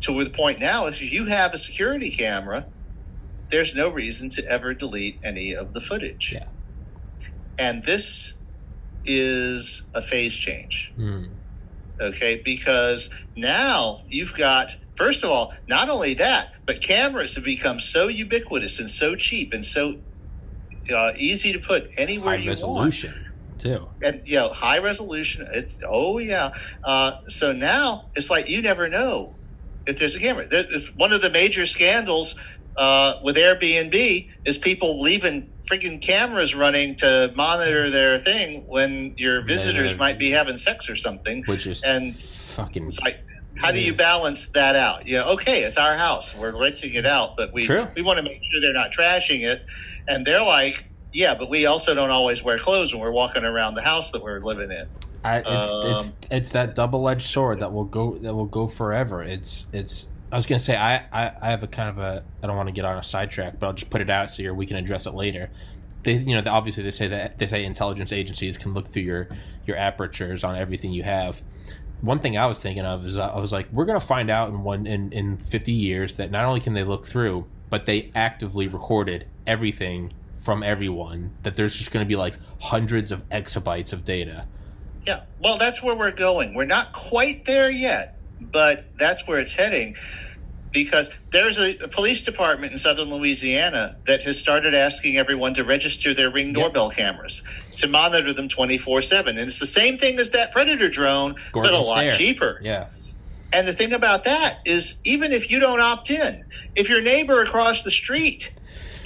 To 0.03 0.23
the 0.23 0.31
point 0.31 0.59
now, 0.61 0.87
if 0.87 1.01
you 1.01 1.25
have 1.27 1.53
a 1.53 1.59
security 1.59 2.11
camera, 2.11 2.67
there's 3.51 3.75
no 3.75 3.89
reason 3.89 4.29
to 4.31 4.45
ever 4.49 4.73
delete 4.73 5.19
any 5.23 5.53
of 5.55 5.73
the 5.73 5.81
footage. 5.81 6.31
Yeah. 6.33 6.45
And 7.59 7.83
this 7.85 8.33
is 9.05 9.87
a 9.95 10.01
phase 10.01 10.35
change 10.37 10.93
Hmm. 10.95 11.25
okay 12.01 12.41
because 12.45 13.09
now 13.35 14.01
you've 14.09 14.35
got 14.35 14.71
first 14.95 15.23
of 15.23 15.31
all 15.31 15.53
not 15.67 15.89
only 15.89 16.13
that 16.15 16.49
but 16.67 16.81
cameras 16.83 17.35
have 17.35 17.43
become 17.45 17.79
so 17.79 18.07
ubiquitous 18.07 18.79
and 18.79 18.91
so 18.91 19.15
cheap 19.15 19.53
and 19.53 19.65
so 19.65 20.01
uh, 20.91 21.13
easy 21.17 21.51
to 21.53 21.59
put 21.59 21.87
anywhere 21.97 22.37
High 22.37 22.43
you 22.43 22.49
want. 22.51 22.57
resolution 22.91 23.13
too. 23.57 23.87
and 24.03 24.21
you 24.25 24.35
know 24.37 24.49
high 24.49 24.79
resolution 24.79 25.47
it's 25.53 25.77
oh 25.87 26.17
yeah. 26.19 26.49
Uh, 26.83 27.11
so 27.25 27.51
now 27.53 28.09
it's 28.15 28.29
like 28.29 28.49
you 28.49 28.61
never 28.61 28.89
know 28.89 29.37
if 29.87 29.97
there's 29.99 30.15
a 30.15 30.19
camera. 30.19 30.47
Th- 30.47 30.65
if 30.69 30.89
one 30.95 31.11
of 31.11 31.21
the 31.21 31.29
major 31.29 31.65
scandals 31.65 32.35
uh, 32.77 33.15
with 33.23 33.35
airbnb 33.35 34.29
is 34.45 34.57
people 34.57 35.01
leaving 35.01 35.51
freaking 35.69 36.01
cameras 36.01 36.55
running 36.55 36.95
to 36.95 37.31
monitor 37.35 37.89
their 37.89 38.17
thing 38.19 38.63
when 38.67 39.13
your 39.17 39.41
visitors 39.45 39.91
Yeah. 39.91 39.97
might 39.97 40.17
be 40.19 40.31
having 40.31 40.57
sex 40.57 40.89
or 40.89 40.95
something. 40.95 41.43
Which 41.45 41.67
is 41.67 41.81
and 41.83 42.19
fucking 42.19 42.85
it's 42.85 42.99
like 43.01 43.17
how 43.57 43.71
do 43.71 43.79
you 43.83 43.93
balance 43.93 44.49
that 44.51 44.75
out? 44.75 45.05
Yeah, 45.07 45.23
okay 45.25 45.63
it's 45.63 45.77
our 45.77 45.95
house. 45.97 46.33
We're 46.33 46.57
renting 46.59 46.93
it 46.95 47.05
out 47.05 47.31
but 47.37 47.53
we 47.53 47.65
True. 47.67 47.87
we 47.95 48.01
want 48.01 48.17
to 48.17 48.23
make 48.23 48.39
sure 48.51 48.61
they're 48.61 48.73
not 48.73 48.91
trashing 48.91 49.41
it 49.43 49.61
and 50.07 50.25
they're 50.25 50.45
like 50.45 50.87
yeah 51.13 51.33
but 51.33 51.49
we 51.49 51.65
also 51.65 51.93
don't 51.93 52.09
always 52.09 52.43
wear 52.43 52.57
clothes 52.57 52.93
when 52.93 53.01
we're 53.01 53.11
walking 53.11 53.43
around 53.43 53.75
the 53.75 53.81
house 53.81 54.11
that 54.11 54.21
we're 54.23 54.39
living 54.39 54.71
in 54.71 54.87
I, 55.23 55.37
it's, 55.37 55.47
it's 55.49 56.07
Um, 56.07 56.13
it's 56.31 56.49
that 56.49 56.75
double 56.75 57.07
edged 57.07 57.27
sword 57.27 57.59
that 57.59 57.71
will 57.71 57.85
go 57.85 58.17
that 58.19 58.33
will 58.33 58.45
go 58.45 58.67
forever. 58.67 59.23
It's 59.23 59.65
it's. 59.71 60.07
I 60.31 60.37
was 60.37 60.45
gonna 60.45 60.59
say 60.59 60.75
I, 60.75 60.97
I, 61.11 61.31
I 61.41 61.49
have 61.49 61.61
a 61.61 61.67
kind 61.67 61.89
of 61.89 61.97
a 61.99 62.23
I 62.41 62.47
don't 62.47 62.55
want 62.55 62.67
to 62.67 62.73
get 62.73 62.85
on 62.85 62.97
a 62.97 63.03
sidetrack, 63.03 63.59
but 63.59 63.67
I'll 63.67 63.73
just 63.73 63.89
put 63.89 64.01
it 64.01 64.09
out 64.09 64.31
so 64.31 64.53
we 64.53 64.65
can 64.65 64.77
address 64.77 65.05
it 65.05 65.13
later. 65.13 65.49
They 66.03 66.13
you 66.13 66.41
know 66.41 66.51
obviously 66.51 66.83
they 66.83 66.91
say 66.91 67.07
that 67.09 67.37
they 67.37 67.47
say 67.47 67.63
intelligence 67.65 68.11
agencies 68.11 68.57
can 68.57 68.73
look 68.73 68.87
through 68.87 69.03
your 69.03 69.27
your 69.67 69.77
apertures 69.77 70.43
on 70.43 70.55
everything 70.55 70.91
you 70.91 71.03
have. 71.03 71.41
One 71.99 72.19
thing 72.19 72.35
I 72.35 72.47
was 72.47 72.57
thinking 72.57 72.85
of 72.85 73.05
is 73.05 73.17
I 73.17 73.37
was 73.37 73.51
like 73.51 73.67
we're 73.71 73.85
gonna 73.85 73.99
find 73.99 74.31
out 74.31 74.49
in 74.49 74.63
one 74.63 74.87
in 74.87 75.11
in 75.11 75.37
fifty 75.37 75.73
years 75.73 76.15
that 76.15 76.31
not 76.31 76.45
only 76.45 76.61
can 76.61 76.73
they 76.73 76.83
look 76.83 77.05
through, 77.05 77.45
but 77.69 77.85
they 77.85 78.11
actively 78.15 78.67
recorded 78.67 79.27
everything 79.47 80.13
from 80.37 80.63
everyone. 80.63 81.31
That 81.43 81.55
there's 81.55 81.73
just 81.75 81.91
gonna 81.91 82.05
be 82.05 82.15
like 82.15 82.35
hundreds 82.59 83.11
of 83.11 83.27
exabytes 83.29 83.91
of 83.93 84.05
data. 84.05 84.45
yeah 85.05 85.23
well 85.43 85.57
that's 85.57 85.81
where 85.81 85.95
we're 85.95 86.11
going 86.11 86.53
we're 86.53 86.63
not 86.65 86.93
quite 86.93 87.43
there 87.45 87.71
yet 87.71 88.17
but 88.51 88.85
that's 88.99 89.27
where 89.27 89.39
it's 89.39 89.55
heading 89.55 89.95
because 90.71 91.09
there's 91.31 91.57
a, 91.57 91.75
a 91.79 91.87
police 91.87 92.23
department 92.23 92.71
in 92.71 92.77
southern 92.77 93.09
louisiana 93.09 93.95
that 94.05 94.21
has 94.21 94.37
started 94.39 94.75
asking 94.75 95.17
everyone 95.17 95.55
to 95.55 95.63
register 95.63 96.13
their 96.13 96.29
ring 96.31 96.53
doorbell 96.53 96.91
cameras 96.91 97.41
to 97.75 97.87
monitor 97.87 98.31
them 98.31 98.47
24-7 98.47 99.29
and 99.29 99.39
it's 99.39 99.59
the 99.59 99.65
same 99.65 99.97
thing 99.97 100.19
as 100.19 100.29
that 100.29 100.51
predator 100.51 100.87
drone 100.87 101.33
but 101.51 101.73
a 101.73 101.79
lot 101.79 102.01
Stare. 102.01 102.11
cheaper 102.11 102.59
Yeah. 102.61 102.89
And 103.53 103.67
the 103.67 103.73
thing 103.73 103.91
about 103.91 104.23
that 104.23 104.59
is, 104.65 104.95
even 105.03 105.33
if 105.33 105.51
you 105.51 105.59
don't 105.59 105.81
opt 105.81 106.09
in, 106.09 106.45
if 106.77 106.87
your 106.87 107.01
neighbor 107.01 107.41
across 107.41 107.83
the 107.83 107.91
street 107.91 108.55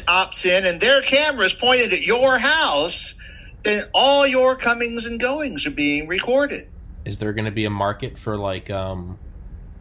opts 0.06 0.46
in 0.46 0.66
and 0.66 0.80
their 0.80 1.02
camera 1.02 1.46
is 1.46 1.54
pointed 1.54 1.94
at 1.94 2.02
your 2.02 2.38
house, 2.38 3.16
then 3.64 3.86
all 3.94 4.26
your 4.26 4.56
comings 4.56 5.06
and 5.06 5.20
goings 5.20 5.66
are 5.66 5.72
being 5.72 6.08
recorded. 6.08 6.70
Is 7.04 7.18
there 7.18 7.34
going 7.34 7.46
to 7.46 7.52
be 7.52 7.66
a 7.66 7.70
market 7.70 8.18
for 8.18 8.38
like 8.38 8.70
um 8.70 9.20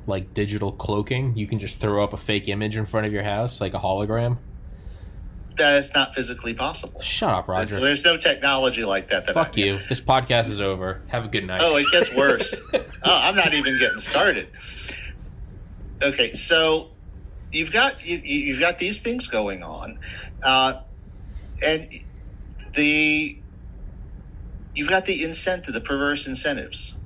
like 0.07 0.35
digital 0.35 0.72
cloaking? 0.72 1.37
You 1.37 1.47
can 1.47 1.59
just 1.59 1.81
throw 1.81 2.03
up 2.05 2.12
a 2.12 2.16
fake 2.16 2.49
image 2.49 2.77
in 2.77 2.87
front 2.87 3.07
of 3.07 3.12
your 3.12 3.22
house 3.22 3.61
like 3.61 3.75
a 3.75 3.79
hologram. 3.79 4.39
That 5.57 5.77
is 5.77 5.95
not 5.95 6.14
physically 6.14 6.53
possible. 6.53 7.01
Shut 7.01 7.33
up, 7.33 7.47
Roger. 7.47 7.79
There's 7.79 8.05
no 8.05 8.16
technology 8.16 8.85
like 8.85 9.09
that. 9.11 9.27
that 9.27 9.35
Fuck 9.35 9.53
I, 9.57 9.61
you. 9.61 9.79
This 9.89 10.01
podcast 10.01 10.51
is 10.51 10.61
over. 10.61 11.03
Have 11.09 11.25
a 11.25 11.29
good 11.29 11.47
night. 11.47 11.61
Oh, 11.62 11.77
it 11.77 11.87
gets 11.93 12.12
worse. 12.12 12.61
oh, 12.75 12.81
I'm 13.05 13.37
not 13.37 13.55
even 13.55 13.79
getting 13.79 13.99
started. 13.99 14.49
Okay, 16.03 16.35
so 16.35 16.91
you've 17.55 17.73
got 17.73 18.07
you, 18.07 18.21
you've 18.25 18.61
got 18.61 18.79
these 18.79 19.03
things 19.03 19.29
going 19.29 19.63
on, 19.65 19.99
uh, 20.45 20.75
and 21.67 21.87
the 22.75 23.43
you've 24.75 24.89
got 24.91 25.07
the 25.07 25.25
incentive, 25.25 25.75
the 25.75 25.81
perverse 25.83 26.27
incentives. 26.27 26.97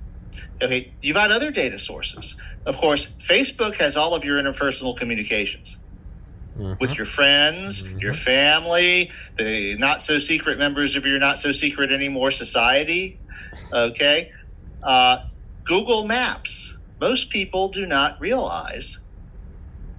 Okay, 0.62 0.94
you've 1.02 1.16
got 1.16 1.32
other 1.32 1.50
data 1.52 1.78
sources. 1.78 2.36
Of 2.66 2.76
course, 2.78 3.10
Facebook 3.28 3.78
has 3.78 3.96
all 3.96 4.14
of 4.14 4.24
your 4.24 4.42
interpersonal 4.42 4.96
communications 4.96 5.78
Mhm. 6.58 6.80
with 6.80 6.96
your 6.98 7.06
friends, 7.06 7.84
your 8.02 8.14
family, 8.14 9.12
the 9.38 9.76
not 9.78 10.02
so 10.02 10.18
secret 10.18 10.58
members 10.58 10.96
of 10.96 11.06
your 11.06 11.18
not 11.18 11.38
so 11.40 11.52
secret 11.52 11.92
anymore 11.92 12.30
society. 12.32 13.20
Okay. 13.72 14.30
Uh, 14.84 15.18
Google 15.64 16.06
Maps, 16.06 16.78
most 17.00 17.30
people 17.30 17.68
do 17.68 17.86
not 17.86 18.20
realize, 18.20 19.00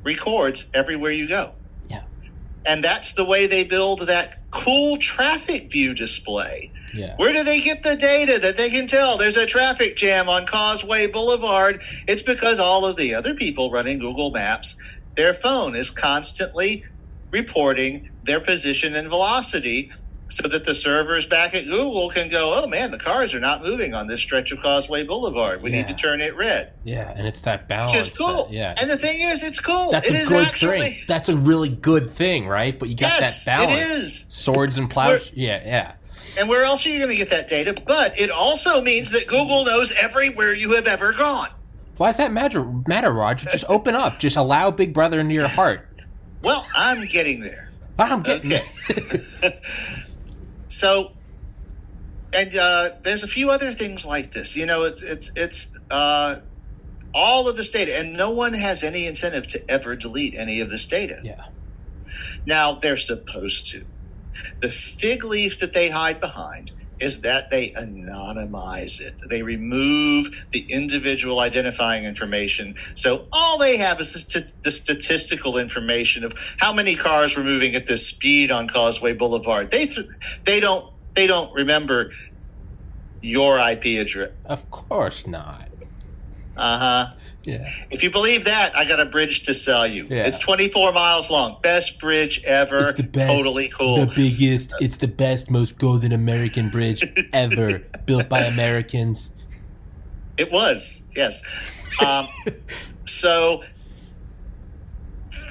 records 0.04 0.68
everywhere 0.74 1.12
you 1.12 1.28
go. 1.28 1.54
Yeah. 1.90 2.04
And 2.66 2.84
that's 2.84 3.14
the 3.14 3.26
way 3.26 3.48
they 3.48 3.64
build 3.64 4.02
that 4.02 4.38
cool 4.52 4.98
traffic 4.98 5.72
view 5.72 5.94
display. 5.94 6.72
Yeah. 6.94 7.16
Where 7.18 7.34
do 7.34 7.44
they 7.44 7.62
get 7.62 7.84
the 7.84 7.96
data 7.96 8.40
that 8.40 8.58
they 8.58 8.70
can 8.70 8.88
tell 8.88 9.18
there's 9.18 9.38
a 9.38 9.46
traffic 9.46 9.96
jam 9.96 10.28
on 10.28 10.46
Causeway 10.46 11.08
Boulevard? 11.08 11.82
It's 12.08 12.22
because 12.22 12.60
all 12.60 12.86
of 12.86 12.96
the 12.98 13.14
other 13.14 13.36
people 13.36 13.72
running 13.72 14.00
Google 14.00 14.32
Maps, 14.32 14.76
their 15.16 15.34
phone 15.34 15.76
is 15.76 15.90
constantly 15.90 16.84
reporting 17.32 18.10
their 18.24 18.40
position 18.40 18.96
and 18.96 19.08
velocity 19.08 19.92
so 20.30 20.48
that 20.48 20.64
the 20.64 20.74
servers 20.76 21.26
back 21.26 21.54
at 21.56 21.66
Google 21.66 22.10
can 22.10 22.30
go, 22.30 22.54
oh 22.56 22.68
man, 22.68 22.92
the 22.92 22.98
cars 23.00 23.34
are 23.34 23.40
not 23.40 23.64
moving 23.64 23.94
on 23.94 24.08
this 24.08 24.22
stretch 24.22 24.52
of 24.52 24.62
Causeway 24.62 25.04
Boulevard. 25.04 25.62
We 25.62 25.70
need 25.72 25.88
to 25.88 25.94
turn 25.96 26.22
it 26.22 26.36
red. 26.38 26.72
Yeah, 26.84 27.12
and 27.16 27.28
it's 27.28 27.42
that 27.42 27.68
balance. 27.68 27.92
Which 27.92 28.00
is 28.00 28.12
cool. 28.12 28.46
that- 28.46 28.54
yeah. 28.54 28.76
And 28.80 28.90
the 28.90 28.98
thing 28.98 29.20
is, 29.22 29.44
it's 29.44 29.60
cool. 29.60 29.92
That's 29.92 30.08
It 30.08 30.14
a 30.14 30.18
is 30.20 30.30
good 30.30 30.46
actually. 30.48 30.80
thing. 30.80 30.98
That's 31.08 31.30
a 31.30 31.36
really 31.36 31.70
good 31.70 32.12
thing, 32.14 32.48
right? 32.48 32.78
But 32.78 32.90
you 32.90 32.96
got 32.96 33.20
Yes, 33.20 33.46
that 33.46 33.58
balance. 33.68 33.80
it 33.82 33.84
is. 33.98 34.26
Swords 34.30 34.78
and 34.78 34.90
plows. 34.90 35.32
Yeah, 35.34 35.62
yeah. 35.66 35.94
And 36.38 36.48
where 36.48 36.64
else 36.64 36.86
are 36.86 36.90
you 36.90 36.98
going 37.00 37.10
to 37.10 37.16
get 37.18 37.32
that 37.32 37.48
data? 37.48 37.76
But 37.88 38.18
it 38.20 38.30
also 38.30 38.82
means 38.82 39.12
that 39.12 39.28
Google 39.28 39.66
knows 39.66 39.92
everywhere 40.02 40.54
you 40.54 40.76
have 40.76 40.88
ever 40.88 41.12
gone. 41.14 41.50
Why 41.98 42.10
does 42.10 42.18
that 42.18 42.32
matter, 42.32 42.64
matter, 42.88 43.12
Roger? 43.12 43.50
Just 43.50 43.66
open 43.68 43.96
up. 43.96 44.20
Just 44.20 44.38
allow 44.38 44.70
Big 44.72 44.94
Brother 44.94 45.20
into 45.20 45.34
your 45.34 45.48
heart. 45.50 45.88
Well, 46.44 46.66
I'm 46.76 47.06
getting 47.08 47.40
there. 47.42 47.72
I'm 47.98 48.22
getting 48.24 48.54
Okay. 48.54 49.60
so, 50.70 51.12
and 52.34 52.56
uh, 52.56 52.90
there's 53.04 53.24
a 53.24 53.28
few 53.28 53.50
other 53.50 53.74
things 53.74 54.06
like 54.06 54.32
this. 54.32 54.56
You 54.56 54.66
know, 54.66 54.84
it's 54.84 55.02
it's 55.02 55.32
it's 55.36 55.78
uh, 55.92 56.40
all 57.14 57.50
of 57.50 57.58
this 57.58 57.72
data, 57.72 58.00
and 58.00 58.14
no 58.14 58.32
one 58.32 58.54
has 58.54 58.84
any 58.84 59.06
incentive 59.08 59.48
to 59.48 59.70
ever 59.70 59.96
delete 59.96 60.36
any 60.38 60.62
of 60.62 60.70
this 60.70 60.86
data. 60.86 61.20
Yeah. 61.24 61.44
Now 62.46 62.80
they're 62.80 62.98
supposed 62.98 63.72
to. 63.72 63.86
The 64.62 64.70
fig 64.70 65.26
leaf 65.26 65.60
that 65.60 65.74
they 65.74 65.90
hide 65.90 66.22
behind 66.22 66.72
is 67.00 67.22
that 67.22 67.50
they 67.50 67.72
anonymize 67.72 69.00
it. 69.00 69.22
They 69.30 69.42
remove 69.42 70.28
the 70.52 70.66
individual 70.70 71.40
identifying 71.40 72.06
information. 72.06 72.76
So 72.96 73.28
all 73.32 73.58
they 73.58 73.78
have 73.78 74.00
is 74.02 74.14
the, 74.14 74.20
st- 74.20 74.54
the 74.64 74.72
statistical 74.72 75.58
information 75.58 76.24
of 76.24 76.34
how 76.60 76.74
many 76.74 76.96
cars 76.96 77.38
were 77.38 77.44
moving 77.44 77.76
at 77.76 77.88
this 77.88 78.08
speed 78.08 78.52
on 78.52 78.68
Causeway 78.68 79.14
Boulevard. 79.14 79.72
They 79.72 79.86
th- 79.86 80.08
they 80.46 80.60
don't 80.60 80.86
they 81.16 81.28
don't 81.28 81.54
remember 81.54 82.12
your 83.22 83.58
IP 83.60 83.86
address. 84.00 84.32
Of 84.46 84.70
course 84.72 85.28
not. 85.28 85.70
Uh 86.56 86.80
huh. 86.80 87.14
Yeah. 87.44 87.72
If 87.90 88.04
you 88.04 88.12
believe 88.12 88.46
that, 88.46 88.76
I 88.76 88.86
got 88.86 89.00
a 89.00 89.06
bridge 89.06 89.44
to 89.44 89.54
sell 89.54 89.88
you. 89.88 90.06
Yeah. 90.10 90.28
It's 90.28 90.40
24 90.40 90.92
miles 90.92 91.32
long. 91.32 91.58
Best 91.62 92.00
bridge 92.00 92.44
ever. 92.44 92.94
Best, 92.94 93.28
Totally 93.28 93.70
cool. 93.70 94.06
The 94.06 94.14
biggest. 94.16 94.74
It's 94.82 94.98
the 94.98 95.08
best, 95.08 95.50
most 95.50 95.78
golden 95.78 96.12
American 96.12 96.70
bridge 96.70 97.04
ever 97.34 97.80
built 98.06 98.30
by 98.30 98.42
Americans. 98.42 99.32
It 100.38 100.52
was, 100.52 101.02
yes. 101.16 101.42
Um, 102.06 102.28
so 103.06 103.64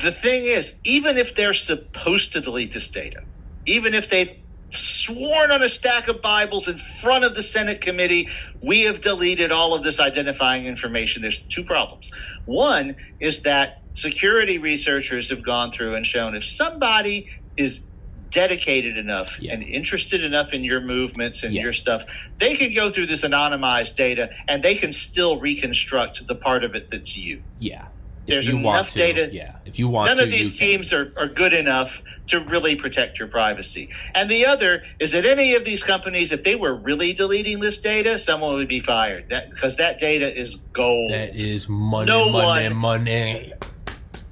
the 0.03 0.13
thing 0.13 0.45
is, 0.45 0.77
even 0.85 1.17
if 1.17 1.35
they're 1.35 1.55
supposed 1.55 2.33
to 2.35 2.41
delete 2.41 2.73
this 2.73 2.89
data, 2.89 3.23
even 3.67 3.95
if 3.95 4.09
they've 4.09 4.35
sworn 4.73 5.51
on 5.51 5.63
a 5.63 5.69
stack 5.69 6.09
of 6.09 6.21
Bibles 6.23 6.69
in 6.69 6.79
front 6.79 7.25
of 7.25 7.35
the 7.35 7.43
Senate 7.43 7.81
committee, 7.81 8.29
we 8.63 8.83
have 8.83 9.01
deleted 9.01 9.53
all 9.53 9.75
of 9.75 9.83
this 9.83 10.01
identifying 10.01 10.67
information. 10.67 11.23
There's 11.23 11.39
two 11.39 11.65
problems. 11.65 12.11
One 12.45 12.93
is 13.21 13.43
that 13.43 13.83
security 13.95 14.59
researchers 14.59 15.31
have 15.31 15.43
gone 15.45 15.73
through 15.73 15.95
and 15.95 16.07
shown 16.07 16.35
if 16.37 16.45
somebody 16.45 17.29
is 17.57 17.87
dedicated 18.31 18.97
enough 18.99 19.39
Yeah. 19.41 19.55
and 19.55 19.63
interested 19.65 20.23
enough 20.23 20.53
in 20.53 20.63
your 20.63 20.81
movements 20.83 21.43
and 21.43 21.55
Yeah. 21.55 21.63
your 21.63 21.73
stuff, 21.73 22.05
they 22.39 22.57
can 22.57 22.75
go 22.75 22.91
through 22.91 23.07
this 23.07 23.25
anonymized 23.25 23.95
data 23.97 24.31
and 24.49 24.63
they 24.63 24.75
can 24.75 24.93
still 24.93 25.39
reconstruct 25.41 26.27
the 26.29 26.35
part 26.35 26.63
of 26.65 26.75
it 26.75 26.91
that's 26.91 27.17
you. 27.17 27.43
Yeah. 27.59 27.87
If 28.29 28.33
There's 28.35 28.49
you 28.49 28.59
enough 28.59 28.91
to, 28.93 28.99
data- 28.99 29.31
Yeah. 29.33 29.57
If 29.65 29.79
you 29.79 29.89
want 29.89 30.09
None 30.09 30.19
to, 30.19 30.25
of 30.25 30.31
these 30.31 30.59
teams 30.59 30.93
are, 30.93 31.15
are 31.17 31.29
good 31.29 31.55
enough 31.55 32.03
to 32.27 32.41
really 32.41 32.77
protect 32.77 33.19
your 33.19 33.27
privacy. 33.27 33.89
And 34.15 34.29
the 34.29 34.45
other 34.45 34.83
is 34.99 35.13
that 35.13 35.25
any 35.25 35.55
of 35.55 35.65
these 35.65 35.83
companies, 35.83 36.31
if 36.31 36.45
they 36.45 36.55
were 36.55 36.75
really 36.75 37.15
deleting 37.15 37.59
this 37.61 37.79
data, 37.79 38.19
someone 38.19 38.53
would 38.53 38.69
be 38.69 38.81
fired 38.81 39.31
that, 39.31 39.49
because 39.49 39.77
that 39.77 39.99
data 39.99 40.39
is 40.39 40.57
gold. 40.75 41.11
That 41.11 41.37
is 41.37 41.71
money, 41.71 42.07
No 42.11 42.31
money, 42.31 42.65
one- 42.69 42.77
money. 42.77 43.53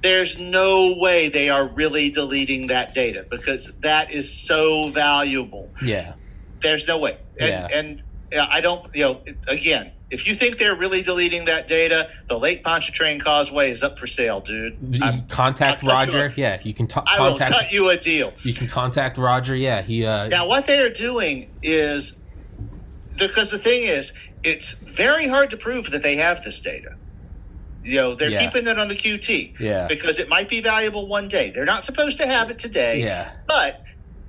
There's 0.03 0.37
no 0.37 0.93
way 0.99 1.27
they 1.27 1.49
are 1.49 1.67
really 1.69 2.11
deleting 2.11 2.67
that 2.67 2.93
data 2.93 3.25
because 3.31 3.73
that 3.81 4.11
is 4.11 4.31
so 4.31 4.91
valuable. 4.91 5.71
Yeah. 5.83 6.13
There's 6.61 6.87
no 6.87 6.99
way. 6.99 7.17
And, 7.39 7.49
Yeah. 7.49 7.67
and 7.73 8.03
I 8.39 8.61
don't, 8.61 8.95
you 8.95 9.03
know, 9.05 9.21
again, 9.47 9.91
if 10.09 10.25
you 10.25 10.33
think 10.35 10.57
they're 10.57 10.75
really 10.75 11.01
deleting 11.01 11.45
that 11.45 11.67
data, 11.67 12.09
the 12.27 12.39
Lake 12.39 12.63
Pontchartrain 12.63 13.19
Causeway 13.19 13.71
is 13.71 13.83
up 13.83 13.99
for 13.99 14.07
sale, 14.07 14.39
dude. 14.39 14.77
You 14.89 15.03
I'm- 15.03 15.27
contact 15.27 15.83
I'm 15.83 15.89
Roger. 15.89 16.11
sure. 16.11 16.33
Yeah. 16.37 16.59
You 16.63 16.73
can 16.73 16.87
t- 16.87 16.99
I 17.05 17.19
will 17.21 17.31
contact. 17.37 17.51
cut 17.51 17.71
you 17.73 17.89
a 17.89 17.97
deal. 17.97 18.31
You 18.43 18.53
can 18.53 18.67
contact 18.67 19.17
Roger. 19.17 19.55
Yeah. 19.55 19.81
He. 19.81 20.05
uh 20.05 20.27
Now, 20.29 20.47
what 20.47 20.65
they 20.65 20.79
are 20.81 20.89
doing 20.89 21.49
is 21.61 22.19
because 23.17 23.51
the 23.51 23.57
thing 23.57 23.83
is, 23.83 24.13
it's 24.43 24.73
very 24.73 25.27
hard 25.27 25.49
to 25.49 25.57
prove 25.57 25.91
that 25.91 26.03
they 26.03 26.15
have 26.15 26.41
this 26.43 26.61
data. 26.61 26.95
You 27.83 27.95
know, 27.95 28.15
they're 28.15 28.29
Yeah. 28.29 28.45
keeping 28.45 28.67
it 28.67 28.77
on 28.79 28.87
the 28.87 28.95
QT 28.95 29.55
Yeah. 29.59 29.87
because 29.87 30.19
it 30.19 30.29
might 30.29 30.47
be 30.49 30.61
valuable 30.61 31.07
one 31.07 31.27
day. 31.27 31.49
They're 31.49 31.65
not 31.65 31.83
supposed 31.83 32.17
to 32.19 32.27
have 32.27 32.49
it 32.49 32.59
today, 32.59 33.01
Yeah. 33.01 33.31
but 33.47 33.81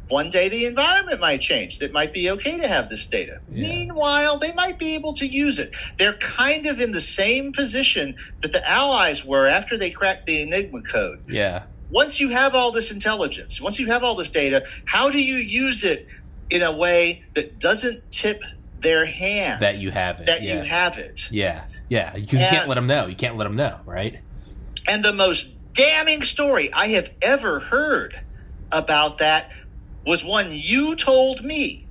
one 0.08 0.30
day 0.30 0.48
the 0.48 0.66
environment 0.66 1.20
might 1.20 1.40
change. 1.40 1.78
That 1.78 1.92
might 1.92 2.12
be 2.12 2.30
okay 2.30 2.58
to 2.58 2.66
have 2.68 2.88
this 2.88 3.06
data. 3.06 3.40
Yeah. 3.52 3.66
Meanwhile, 3.68 4.38
they 4.38 4.52
might 4.52 4.78
be 4.78 4.94
able 4.94 5.12
to 5.14 5.26
use 5.26 5.58
it. 5.58 5.74
They're 5.98 6.14
kind 6.14 6.66
of 6.66 6.80
in 6.80 6.92
the 6.92 7.00
same 7.00 7.52
position 7.52 8.16
that 8.42 8.52
the 8.52 8.68
Allies 8.68 9.24
were 9.24 9.46
after 9.46 9.76
they 9.78 9.90
cracked 9.90 10.26
the 10.26 10.42
Enigma 10.42 10.82
code 10.82 11.20
Yeah. 11.28 11.64
once 11.90 12.20
you 12.20 12.28
have 12.30 12.54
all 12.54 12.72
this 12.72 12.90
intelligence, 12.92 13.60
once 13.60 13.78
you 13.78 13.86
have 13.86 14.02
all 14.04 14.14
this 14.14 14.30
data, 14.30 14.64
how 14.86 15.10
do 15.10 15.22
you 15.22 15.36
use 15.36 15.84
it 15.84 16.06
in 16.50 16.62
a 16.62 16.72
way 16.72 17.22
that 17.34 17.58
doesn't 17.58 18.10
tip 18.10 18.40
their 18.80 19.04
hand 19.04 19.60
That 19.60 19.80
you 19.80 19.90
have 19.90 20.20
it. 20.20 20.26
that 20.26 20.42
yeah. 20.42 20.54
you 20.62 20.68
have 20.68 20.98
it? 20.98 21.28
Yeah. 21.30 21.64
Yeah. 21.88 22.16
You 22.16 22.26
can't 22.26 22.68
let 22.68 22.74
them 22.76 22.86
know. 22.86 23.06
You 23.06 23.16
can't 23.16 23.36
let 23.36 23.44
them 23.44 23.56
know, 23.56 23.78
right? 23.84 24.18
And 24.86 25.04
the 25.04 25.12
most 25.12 25.50
damning 25.74 26.22
story 26.22 26.72
I 26.72 26.88
have 26.88 27.10
ever 27.22 27.60
heard 27.60 28.18
about 28.72 29.18
that 29.18 29.50
was 30.08 30.24
one 30.24 30.48
you 30.52 30.96
told 30.96 31.44
me 31.44 31.88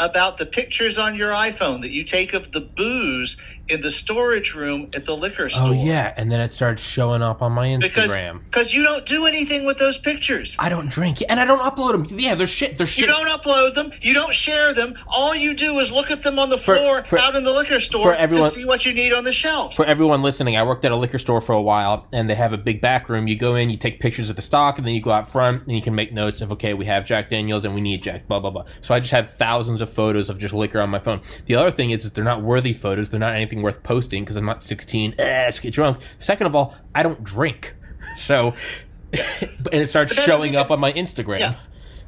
about 0.00 0.38
the 0.38 0.46
pictures 0.46 0.98
on 0.98 1.16
your 1.16 1.32
iPhone 1.32 1.82
that 1.82 1.92
you 1.92 2.04
take 2.04 2.34
of 2.34 2.52
the 2.52 2.60
booze 2.76 3.38
in 3.68 3.80
the 3.80 3.90
storage 3.90 4.54
room 4.54 4.90
at 4.94 5.06
the 5.06 5.16
liquor 5.16 5.44
oh, 5.44 5.48
store. 5.48 5.68
Oh 5.68 5.72
yeah, 5.72 6.12
and 6.16 6.30
then 6.30 6.40
it 6.40 6.52
starts 6.52 6.82
showing 6.82 7.22
up 7.22 7.42
on 7.42 7.52
my 7.52 7.68
Instagram. 7.68 8.44
because 8.44 8.74
you 8.74 8.82
don't 8.82 9.06
do 9.06 9.26
anything 9.26 9.64
with 9.64 9.78
those 9.78 9.98
pictures. 9.98 10.56
I 10.58 10.68
don't 10.68 10.90
drink, 10.90 11.22
and 11.28 11.40
I 11.40 11.44
don't 11.44 11.62
upload 11.62 12.08
them. 12.08 12.18
Yeah, 12.18 12.34
they're 12.34 12.46
shit. 12.46 12.78
They're 12.78 12.86
shit. 12.86 13.02
You 13.02 13.06
don't 13.06 13.28
upload 13.28 13.74
them. 13.74 13.92
You 14.02 14.14
don't 14.14 14.34
share 14.34 14.74
them. 14.74 14.94
All 15.06 15.34
you 15.34 15.54
do 15.54 15.78
is 15.78 15.92
look 15.92 16.10
at 16.10 16.22
them 16.22 16.38
on 16.38 16.50
the 16.50 16.58
For- 16.58 16.76
floor 16.76 17.04
for- 17.04 17.18
out 17.18 17.36
in 17.36 17.44
the 17.44 17.52
liquor 17.52 17.80
store 17.80 18.14
everyone- 18.14 18.50
to 18.50 18.58
see 18.58 18.66
what 18.66 18.84
you 18.84 18.92
need 18.92 19.12
on 19.12 19.24
the 19.24 19.32
shelves. 19.32 19.76
For 19.76 19.86
everyone 19.86 20.22
listening, 20.22 20.56
I 20.56 20.62
worked 20.62 20.84
at 20.84 20.92
a 20.92 20.96
liquor 20.96 21.18
store 21.18 21.40
for 21.40 21.52
a 21.52 21.62
while, 21.62 22.06
and 22.12 22.28
they 22.28 22.34
have 22.34 22.52
a 22.52 22.58
big 22.58 22.80
back 22.80 23.08
room. 23.08 23.28
You 23.28 23.36
go 23.36 23.56
in, 23.56 23.70
you 23.70 23.76
take 23.76 24.00
pictures 24.00 24.28
of 24.28 24.36
the 24.36 24.42
stock, 24.42 24.78
and 24.78 24.86
then 24.86 24.94
you 24.94 25.00
go 25.00 25.10
out 25.10 25.30
front, 25.30 25.62
and 25.66 25.74
you 25.74 25.82
can 25.82 25.94
make 25.94 26.12
notes 26.12 26.40
of, 26.40 26.52
okay, 26.52 26.74
we 26.74 26.86
have 26.86 27.06
Jack 27.06 27.30
Daniels, 27.30 27.64
and 27.64 27.74
we 27.74 27.80
need 27.80 28.02
Jack, 28.02 28.28
blah 28.28 28.40
blah 28.40 28.50
blah. 28.50 28.64
So 28.82 28.94
I 28.94 29.00
just 29.00 29.12
have 29.12 29.34
thousands 29.34 29.80
of 29.80 29.90
photos 29.90 30.28
of 30.28 30.38
just 30.38 30.54
liquor 30.54 30.80
on 30.80 30.90
my 30.90 30.98
phone. 30.98 31.20
The 31.46 31.54
other 31.56 31.70
thing 31.70 31.90
is, 31.90 32.04
is 32.04 32.10
they're 32.12 32.24
not 32.24 32.42
worthy 32.42 32.72
photos. 32.72 33.10
They're 33.10 33.20
not 33.20 33.34
anything 33.34 33.53
worth 33.62 33.82
posting 33.82 34.22
because 34.24 34.36
I'm 34.36 34.44
not 34.46 34.64
16. 34.64 35.14
Eh, 35.18 35.46
just 35.46 35.62
get 35.62 35.72
drunk. 35.74 35.98
Second 36.18 36.46
of 36.46 36.54
all, 36.54 36.74
I 36.94 37.02
don't 37.02 37.22
drink, 37.24 37.74
so 38.16 38.54
and 39.12 39.80
it 39.82 39.88
starts 39.88 40.14
showing 40.14 40.52
doesn't 40.52 40.56
up 40.56 40.70
on 40.70 40.80
my 40.80 40.92
Instagram. 40.92 41.40
Yeah. 41.40 41.54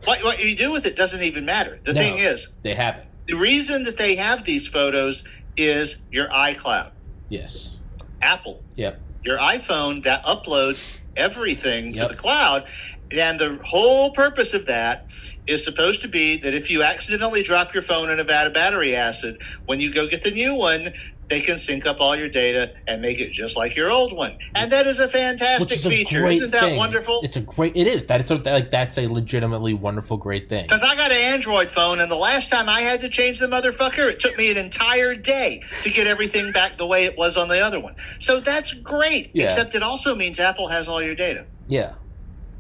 what, 0.05 0.23
what 0.25 0.43
you 0.45 0.57
do 0.57 0.73
with 0.73 0.87
it 0.87 0.97
doesn't 0.97 1.23
even 1.23 1.45
matter. 1.45 1.79
The 1.85 1.95
No. 1.95 2.01
thing 2.01 2.19
is, 2.19 2.49
They 2.63 2.75
have 2.75 2.97
it. 2.97 3.07
the 3.29 3.35
reason 3.37 3.85
that 3.85 3.97
they 3.97 4.17
have 4.17 4.45
these 4.45 4.67
photos 4.67 5.25
is 5.57 5.99
your 6.11 6.29
iCloud, 6.29 6.91
Yes. 7.29 7.77
Apple, 8.23 8.63
Yep. 8.77 9.01
your 9.25 9.39
iPhone 9.39 10.03
that 10.05 10.25
uploads 10.25 10.99
everything 11.17 11.95
Yep. 11.95 12.09
to 12.09 12.15
the 12.15 12.19
cloud. 12.21 12.69
And 13.17 13.39
the 13.39 13.59
whole 13.65 14.11
purpose 14.11 14.53
of 14.53 14.67
that 14.67 15.07
is 15.47 15.65
supposed 15.65 16.03
to 16.03 16.09
be 16.09 16.37
that 16.39 16.55
if 16.55 16.71
you 16.71 16.83
accidentally 16.83 17.43
drop 17.45 17.73
your 17.73 17.83
phone 17.85 18.11
in 18.11 18.19
a 18.19 18.25
vat 18.25 18.49
of 18.49 18.53
battery 18.53 18.97
acid, 18.97 19.41
when 19.67 19.79
you 19.81 19.93
go 19.93 20.07
get 20.09 20.25
the 20.25 20.33
new 20.33 20.55
one, 20.55 20.93
they 21.29 21.41
can 21.41 21.59
sync 21.59 21.87
up 21.87 22.01
all 22.01 22.15
your 22.15 22.29
data 22.29 22.73
and 22.87 23.03
make 23.03 23.21
it 23.21 23.33
just 23.33 23.57
like 23.57 23.75
your 23.75 23.91
old 23.91 24.13
one. 24.13 24.39
And 24.55 24.71
that 24.71 24.87
is 24.87 25.01
a 25.01 25.09
fantastic 25.09 25.79
is 25.79 25.87
a 25.87 25.91
feature. 25.91 26.27
Isn't 26.27 26.53
that 26.53 26.61
thing. 26.61 26.77
wonderful? 26.77 27.21
It's 27.25 27.37
a 27.37 27.41
great. 27.41 27.77
It 27.77 27.87
is. 27.87 28.05
That 28.07 28.21
it's 28.21 28.31
a, 28.31 28.37
like 28.37 28.71
that's 28.71 28.97
a 28.97 29.09
legitimately 29.09 29.75
wonderful, 29.75 30.17
great 30.17 30.49
thing. 30.49 30.65
Because 30.65 30.85
I 30.85 30.95
got 30.95 31.11
an 31.11 31.19
Android 31.19 31.69
phone, 31.69 32.01
and 32.01 32.11
the 32.11 32.17
last 32.17 32.51
time 32.51 32.69
I 32.69 32.81
had 32.81 33.01
to 33.01 33.09
change 33.09 33.41
the 33.41 33.47
motherfucker, 33.47 34.09
it 34.11 34.21
took 34.21 34.37
me 34.37 34.51
an 34.51 34.57
entire 34.57 35.15
day 35.15 35.63
to 35.83 35.91
get 35.91 36.07
everything 36.07 36.53
back 36.53 36.77
the 36.77 36.87
way 36.87 37.05
it 37.05 37.19
was 37.19 37.37
on 37.37 37.49
the 37.49 37.61
other 37.61 37.81
one. 37.81 37.97
So 38.19 38.41
that's 38.41 38.73
great. 38.73 39.31
Yeah. 39.35 39.45
Except 39.45 39.75
it 39.75 39.83
also 39.83 40.15
means 40.15 40.39
Apple 40.39 40.69
has 40.69 40.89
all 40.89 41.03
your 41.03 41.15
data. 41.15 41.47
Yeah. 41.67 41.95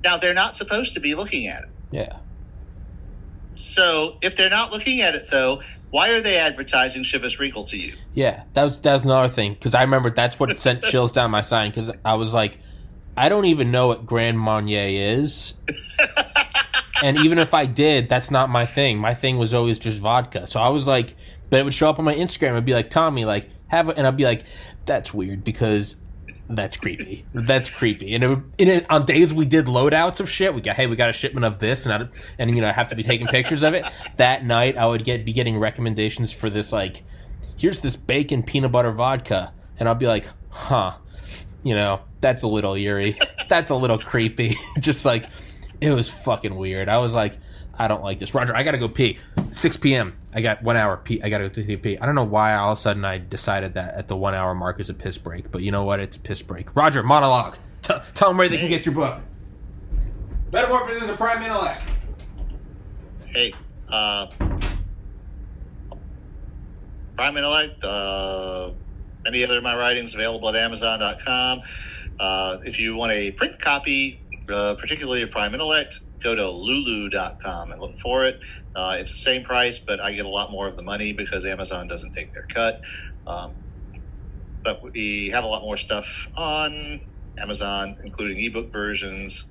Now, 0.02 0.16
they're 0.16 0.34
not 0.34 0.54
supposed 0.54 0.94
to 0.94 1.00
be 1.00 1.14
looking 1.14 1.46
at 1.46 1.62
it. 1.62 1.68
Yeah. 1.90 2.18
So 3.56 4.18
if 4.20 4.36
they're 4.36 4.50
not 4.50 4.70
looking 4.70 5.00
at 5.00 5.14
it, 5.14 5.30
though, 5.30 5.62
why 5.90 6.10
are 6.10 6.20
they 6.20 6.38
advertising 6.38 7.02
Chivas 7.02 7.38
Regal 7.38 7.64
to 7.64 7.76
you? 7.76 7.94
Yeah, 8.14 8.44
that 8.54 8.64
was 8.64 8.80
that 8.80 8.94
was 8.94 9.04
another 9.04 9.32
thing 9.32 9.54
because 9.54 9.74
I 9.74 9.82
remember 9.82 10.10
that's 10.10 10.38
what 10.38 10.58
sent 10.58 10.82
chills 10.84 11.12
down 11.12 11.30
my 11.30 11.42
spine 11.42 11.70
because 11.70 11.90
I 12.04 12.14
was 12.14 12.32
like, 12.32 12.58
I 13.16 13.28
don't 13.28 13.46
even 13.46 13.70
know 13.70 13.88
what 13.88 14.06
Grand 14.06 14.38
Marnier 14.38 15.18
is, 15.18 15.54
and 17.02 17.18
even 17.18 17.38
if 17.38 17.54
I 17.54 17.66
did, 17.66 18.08
that's 18.08 18.30
not 18.30 18.50
my 18.50 18.66
thing. 18.66 18.98
My 18.98 19.14
thing 19.14 19.38
was 19.38 19.54
always 19.54 19.78
just 19.78 19.98
vodka. 20.00 20.46
So 20.46 20.60
I 20.60 20.68
was 20.68 20.86
like, 20.86 21.14
but 21.50 21.60
it 21.60 21.62
would 21.62 21.74
show 21.74 21.88
up 21.88 21.98
on 21.98 22.04
my 22.04 22.14
Instagram. 22.14 22.54
I'd 22.56 22.64
be 22.64 22.74
like, 22.74 22.90
Tommy, 22.90 23.24
like 23.24 23.50
have, 23.68 23.88
a, 23.88 23.96
and 23.96 24.06
I'd 24.06 24.16
be 24.16 24.24
like, 24.24 24.44
that's 24.84 25.12
weird 25.14 25.44
because 25.44 25.96
that's 26.48 26.76
creepy. 26.76 27.24
That's 27.34 27.68
creepy. 27.68 28.14
And 28.14 28.24
it 28.24 28.38
it, 28.58 28.86
on 28.90 29.04
days 29.04 29.34
we 29.34 29.44
did 29.46 29.66
loadouts 29.66 30.20
of 30.20 30.30
shit, 30.30 30.54
we 30.54 30.60
got 30.60 30.76
hey, 30.76 30.86
we 30.86 30.96
got 30.96 31.10
a 31.10 31.12
shipment 31.12 31.44
of 31.44 31.58
this, 31.58 31.86
and 31.86 31.92
I, 31.92 32.08
and 32.38 32.54
you 32.54 32.60
know 32.60 32.68
I 32.68 32.72
have 32.72 32.88
to 32.88 32.96
be 32.96 33.02
taking 33.02 33.26
pictures 33.26 33.62
of 33.62 33.74
it. 33.74 33.84
That 34.16 34.44
night, 34.44 34.76
I 34.76 34.86
would 34.86 35.04
get 35.04 35.24
be 35.24 35.32
getting 35.32 35.58
recommendations 35.58 36.32
for 36.32 36.48
this 36.48 36.72
like, 36.72 37.02
here's 37.56 37.80
this 37.80 37.96
bacon 37.96 38.42
peanut 38.42 38.72
butter 38.72 38.92
vodka, 38.92 39.52
and 39.78 39.88
I'll 39.88 39.94
be 39.94 40.06
like, 40.06 40.26
huh, 40.50 40.94
you 41.64 41.74
know, 41.74 42.00
that's 42.20 42.42
a 42.42 42.48
little 42.48 42.74
eerie. 42.74 43.18
That's 43.48 43.70
a 43.70 43.76
little 43.76 43.98
creepy. 43.98 44.56
Just 44.80 45.04
like 45.04 45.26
It 45.80 45.90
was 45.90 46.08
fucking 46.08 46.54
weird. 46.54 46.88
I 46.88 46.98
was 46.98 47.12
like, 47.12 47.38
I 47.74 47.88
don't 47.88 48.02
like 48.02 48.18
this. 48.18 48.34
Roger, 48.34 48.56
I 48.56 48.62
gotta 48.62 48.78
go 48.78 48.88
pee. 48.88 49.18
6 49.56 49.78
p.m. 49.78 50.14
I 50.34 50.42
got 50.42 50.62
one 50.62 50.76
hour 50.76 50.98
pee. 50.98 51.22
I 51.22 51.30
gotta 51.30 51.48
go 51.48 51.62
to 51.62 51.78
pee. 51.78 51.96
I 51.98 52.04
don't 52.04 52.14
know 52.14 52.24
why 52.24 52.54
all 52.54 52.72
of 52.72 52.78
a 52.78 52.80
sudden 52.80 53.06
I 53.06 53.16
decided 53.16 53.72
that 53.74 53.94
at 53.94 54.06
the 54.06 54.14
one 54.14 54.34
hour 54.34 54.54
mark 54.54 54.80
is 54.80 54.90
a 54.90 54.94
piss 54.94 55.16
break, 55.16 55.50
but 55.50 55.62
you 55.62 55.70
know 55.70 55.84
what? 55.84 55.98
It's 55.98 56.18
a 56.18 56.20
piss 56.20 56.42
break. 56.42 56.76
Roger, 56.76 57.02
monologue. 57.02 57.56
T- 57.80 57.94
tell 58.14 58.28
them 58.28 58.36
where 58.36 58.50
they 58.50 58.58
can 58.58 58.68
get 58.68 58.84
your 58.84 58.94
book. 58.94 59.18
Metamorphosis 60.52 61.04
is 61.04 61.10
a 61.10 61.16
Prime 61.16 61.42
Intellect. 61.42 61.80
Hey, 63.24 63.54
uh, 63.90 64.26
Prime 67.14 67.36
Intellect, 67.36 67.82
uh, 67.82 68.72
many 69.24 69.42
other 69.42 69.56
of 69.56 69.64
my 69.64 69.74
writings 69.74 70.14
available 70.14 70.50
at 70.50 70.56
Amazon.com. 70.56 71.62
Uh, 72.20 72.58
if 72.66 72.78
you 72.78 72.94
want 72.94 73.12
a 73.12 73.30
print 73.30 73.58
copy, 73.58 74.20
uh, 74.52 74.74
particularly 74.74 75.22
of 75.22 75.30
Prime 75.30 75.54
Intellect, 75.54 76.00
go 76.22 76.34
to 76.34 76.50
lulu.com 76.50 77.72
and 77.72 77.80
look 77.80 77.98
for 77.98 78.24
it. 78.26 78.38
Uh, 78.74 78.96
it's 79.00 79.12
the 79.12 79.18
same 79.30 79.44
price, 79.44 79.80
but 79.80 80.00
I 80.00 80.12
get 80.12 80.26
a 80.26 80.30
lot 80.30 80.50
more 80.50 80.68
of 80.68 80.76
the 80.76 80.82
money 80.82 81.12
because 81.12 81.46
Amazon 81.46 81.88
doesn't 81.88 82.12
take 82.12 82.32
their 82.32 82.46
cut. 82.54 82.80
Um, 83.26 83.54
but 84.64 84.80
we 84.94 85.28
have 85.30 85.44
a 85.44 85.46
lot 85.48 85.62
more 85.62 85.76
stuff 85.76 86.28
on 86.36 87.00
Amazon, 87.38 87.94
including 88.04 88.38
ebook 88.44 88.72
versions. 88.72 89.50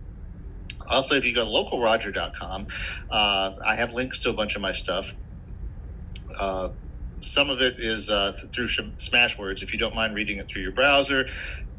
Also, 0.89 1.15
if 1.15 1.25
you 1.25 1.33
go 1.35 1.45
to 1.45 1.49
localroger.com, 1.51 2.67
uh, 3.11 3.51
I 3.65 3.75
have 3.75 3.93
links 3.93 4.19
to 4.21 4.29
a 4.29 4.33
bunch 4.33 4.55
of 4.55 4.61
my 4.61 4.73
stuff. 4.73 5.15
Uh, 6.39 6.69
some 7.21 7.49
of 7.49 7.61
it 7.61 7.75
is 7.79 8.09
uh, 8.09 8.33
th- 8.39 8.53
through 8.53 8.67
Sh- 8.67 8.81
Smashwords. 8.99 9.63
If 9.63 9.73
you 9.73 9.79
don't 9.79 9.95
mind 9.95 10.15
reading 10.15 10.37
it 10.39 10.49
through 10.49 10.63
your 10.63 10.73
browser, 10.73 11.27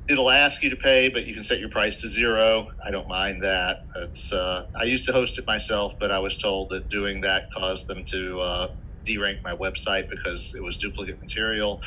it'll 0.09 0.31
ask 0.31 0.63
you 0.63 0.71
to 0.71 0.77
pay, 0.77 1.09
but 1.09 1.27
you 1.27 1.35
can 1.35 1.45
set 1.45 1.61
your 1.61 1.71
price 1.71 2.01
to 2.03 2.09
zero. 2.09 2.69
I 2.87 2.91
don't 2.91 3.09
mind 3.09 3.45
that. 3.45 3.79
It's 3.97 4.33
uh, 4.33 4.65
I 4.81 4.85
used 4.85 5.07
to 5.07 5.13
host 5.13 5.39
it 5.39 5.47
myself, 5.47 5.95
but 6.01 6.13
I 6.13 6.19
was 6.19 6.37
told 6.39 6.71
that 6.71 6.91
doing 6.91 7.23
that 7.23 7.47
caused 7.57 7.89
them 7.89 8.05
to 8.13 8.41
uh, 8.41 8.69
derank 9.09 9.39
my 9.45 9.55
website 9.57 10.11
because 10.11 10.53
it 10.57 10.63
was 10.63 10.79
duplicate 10.79 11.21
material. 11.21 11.83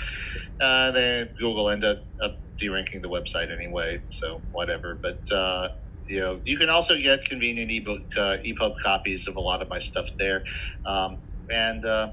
Uh, 0.62 0.92
then 0.92 1.30
Google 1.40 1.70
ended 1.70 2.00
up 2.24 2.38
deranking 2.62 3.04
the 3.04 3.10
website 3.10 3.52
anyway, 3.56 4.00
so 4.12 4.44
whatever. 4.52 5.00
But 5.02 5.22
uh, 5.32 5.70
you 6.10 6.22
know, 6.22 6.42
you 6.46 6.58
can 6.58 6.70
also 6.70 6.98
get 6.98 7.26
convenient 7.26 7.72
ebook 7.72 8.04
uh, 8.18 8.38
EPUB 8.46 8.74
copies 8.84 9.28
of 9.28 9.38
a 9.38 9.42
lot 9.42 9.62
of 9.62 9.70
my 9.70 9.80
stuff 9.80 10.08
there, 10.20 10.44
um, 10.86 11.20
and 11.54 11.86
uh, 11.86 12.12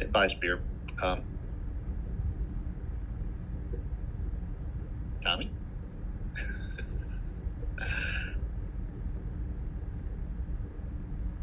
it 0.00 0.12
buys 0.12 0.34
beer. 0.34 0.64
Um, 1.02 1.24
Tommy. 5.24 5.54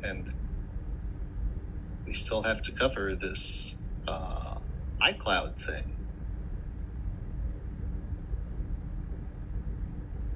and 0.04 0.30
we 2.08 2.14
still 2.14 2.44
have 2.44 2.62
to 2.64 2.74
cover 2.74 3.16
this 3.16 3.78
uh, 4.08 4.56
iCloud 5.04 5.60
thing. 5.62 5.96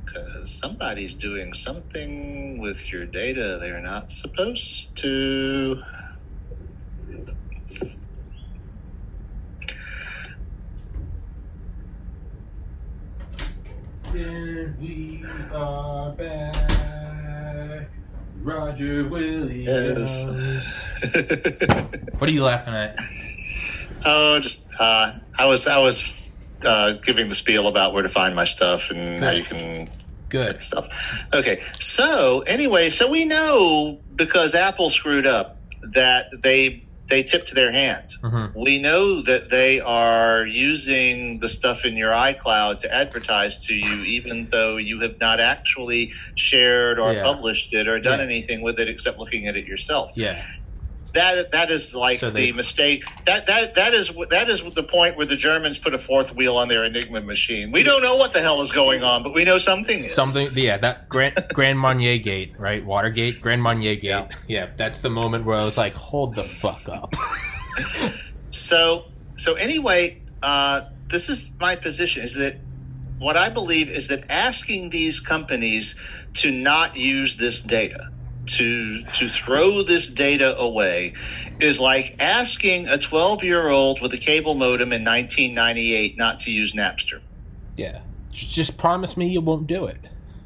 Because 0.05 0.53
somebody's 0.59 1.15
doing 1.15 1.53
something 1.53 2.59
with 2.61 2.93
your 2.93 3.05
data 3.07 3.57
they're 3.61 3.81
not 3.81 4.11
supposed 4.11 4.97
to. 5.01 5.81
And 14.15 14.79
we 14.79 15.25
are 15.51 16.11
back. 16.13 17.89
Roger 18.41 19.09
Williams. 19.09 20.25
What 22.17 22.29
are 22.29 22.31
you 22.31 22.45
laughing 22.45 22.73
at? 22.73 22.97
oh, 24.05 24.39
just 24.39 24.65
uh, 24.79 25.11
I 25.37 25.45
was 25.45 25.67
I 25.67 25.79
was 25.79 26.31
uh, 26.65 26.93
giving 26.93 27.27
the 27.27 27.35
spiel 27.35 27.67
about 27.67 27.93
where 27.93 28.03
to 28.03 28.09
find 28.09 28.33
my 28.33 28.45
stuff 28.45 28.89
and 28.89 29.21
how 29.21 29.31
you 29.31 29.43
can 29.43 29.89
Good. 30.29 30.63
stuff. 30.63 30.87
Okay, 31.33 31.61
so 31.81 32.41
anyway, 32.47 32.89
so 32.91 33.11
we 33.11 33.25
know 33.25 33.99
because 34.15 34.55
Apple 34.55 34.89
screwed 34.89 35.25
up 35.27 35.57
that 35.81 36.27
they 36.41 36.84
they 37.07 37.21
tipped 37.21 37.53
their 37.53 37.71
hand. 37.71 38.15
Mm-hmm. 38.23 38.59
We 38.59 38.79
know 38.79 39.21
that 39.21 39.49
they 39.49 39.79
are 39.79 40.45
using 40.45 41.39
the 41.39 41.47
stuff 41.47 41.85
in 41.85 41.95
your 41.95 42.11
iCloud 42.11 42.79
to 42.79 42.93
advertise 42.93 43.63
to 43.67 43.75
you, 43.75 44.03
even 44.03 44.49
though 44.49 44.77
you 44.77 44.99
have 45.01 45.19
not 45.19 45.39
actually 45.39 46.11
shared 46.35 46.99
or 46.99 47.13
Yeah. 47.13 47.23
published 47.23 47.73
it 47.73 47.87
or 47.87 47.99
done 47.99 48.19
Yeah. 48.19 48.25
anything 48.25 48.61
with 48.61 48.79
it 48.79 48.87
except 48.89 49.19
looking 49.19 49.45
at 49.47 49.55
it 49.55 49.65
yourself. 49.67 50.11
Yeah. 50.15 50.43
That 51.15 51.51
that 51.51 51.71
is 51.71 51.95
like 51.95 52.19
So 52.19 52.29
the 52.29 52.51
mistake. 52.51 53.03
That 53.25 53.47
that 53.47 53.73
that 53.75 53.93
is 53.93 54.13
that 54.29 54.49
is 54.49 54.61
the 54.61 54.83
point 54.83 55.17
where 55.17 55.25
the 55.25 55.35
Germans 55.35 55.79
put 55.79 55.93
a 55.93 55.97
fourth 55.97 56.35
wheel 56.35 56.57
on 56.57 56.67
their 56.67 56.85
Enigma 56.85 57.21
machine. 57.21 57.71
We 57.71 57.83
don't 57.83 58.03
know 58.03 58.15
what 58.15 58.33
the 58.33 58.41
hell 58.41 58.61
is 58.61 58.71
going 58.71 59.03
on, 59.03 59.23
but 59.23 59.33
we 59.33 59.43
know 59.43 59.57
something. 59.57 59.99
Is. 59.99 60.13
Something, 60.13 60.49
yeah, 60.53 60.77
that 60.77 61.09
Grand 61.09 61.35
Grand 61.53 61.79
Marnier 61.79 62.17
Gate, 62.17 62.53
right? 62.59 62.85
Watergate, 62.85 63.41
Grand 63.41 63.63
Marnier 63.63 63.95
Gate. 63.95 64.03
Yeah. 64.03 64.27
Yeah. 64.47 64.69
that's 64.77 64.99
the 64.99 65.09
moment 65.09 65.45
where 65.45 65.57
I 65.57 65.61
was 65.61 65.77
like, 65.77 65.93
hold 65.93 66.35
the 66.35 66.43
fuck 66.43 66.87
up. 66.89 67.15
So 68.55 69.05
so 69.35 69.55
anyway, 69.55 70.21
uh, 70.41 70.81
this 71.07 71.27
is 71.29 71.51
my 71.59 71.75
position: 71.75 72.23
is 72.23 72.35
that 72.35 72.55
what 73.19 73.35
I 73.35 73.49
believe 73.49 73.89
is 73.89 74.07
that 74.07 74.29
asking 74.29 74.91
these 74.91 75.19
companies 75.19 75.95
to 76.35 76.51
not 76.51 76.95
use 76.95 77.35
this 77.35 77.61
data, 77.61 78.09
to 78.47 79.03
to 79.03 79.27
throw 79.27 79.83
this 79.83 80.09
data 80.09 80.57
away, 80.57 81.13
is 81.59 81.79
like 81.79 82.15
asking 82.19 82.87
a 82.89 82.97
12 82.97 83.43
year 83.43 83.69
old 83.69 84.01
with 84.01 84.13
a 84.13 84.17
cable 84.17 84.55
modem 84.55 84.91
in 84.93 85.03
1998 85.03 86.17
not 86.17 86.39
to 86.41 86.51
use 86.51 86.73
Napster. 86.73 87.21
yeah, 87.77 87.99
just, 88.31 88.51
just 88.51 88.77
promise 88.77 89.17
me 89.17 89.27
you 89.27 89.41
won't 89.41 89.67
do 89.67 89.85
it. 89.85 89.97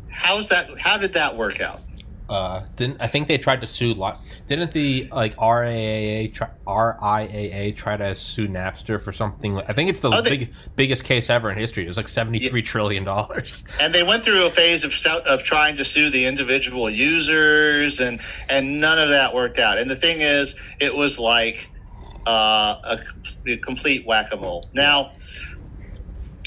How's 0.09 0.49
that? 0.49 0.69
How 0.79 0.97
did 0.97 1.13
that 1.13 1.35
work 1.35 1.61
out? 1.61 1.81
Uh, 2.29 2.63
didn't 2.75 2.97
I 3.01 3.07
think 3.07 3.27
they 3.27 3.39
tried 3.39 3.59
to 3.61 3.67
sue? 3.67 3.95
Lo- 3.95 4.13
Didn't 4.45 4.69
the 4.71 5.09
like 5.11 5.35
RIAA 5.37 6.31
try, 6.31 6.47
RIAA 6.67 7.75
try 7.75 7.97
to 7.97 8.13
sue 8.13 8.47
Napster 8.47 9.01
for 9.01 9.11
something? 9.11 9.57
I 9.67 9.73
think 9.73 9.89
it's 9.89 9.99
the 10.01 10.11
Oh, 10.11 10.21
they- 10.21 10.29
big, 10.37 10.53
biggest 10.75 11.03
case 11.03 11.27
ever 11.31 11.49
in 11.51 11.57
history. 11.57 11.85
It 11.85 11.87
was 11.87 11.97
like 11.97 12.07
seventy 12.07 12.37
three 12.47 12.61
trillion 12.61 13.03
dollars. 13.03 13.63
And 13.79 13.93
they 13.95 14.03
went 14.03 14.23
through 14.23 14.45
a 14.45 14.51
phase 14.51 14.83
of 14.83 14.93
of 15.25 15.43
trying 15.43 15.75
to 15.77 15.83
sue 15.83 16.11
the 16.11 16.25
individual 16.25 16.87
users, 16.87 17.99
and 17.99 18.21
and 18.47 18.79
none 18.79 18.99
of 18.99 19.09
that 19.09 19.33
worked 19.33 19.57
out. 19.57 19.79
And 19.79 19.89
the 19.89 19.95
thing 19.95 20.21
is, 20.21 20.55
it 20.79 20.93
was 20.93 21.17
like 21.17 21.67
uh, 22.27 22.75
a, 22.83 22.99
a 23.47 23.57
complete 23.57 24.05
whack 24.05 24.31
a 24.31 24.37
mole. 24.37 24.63
Now, 24.73 25.13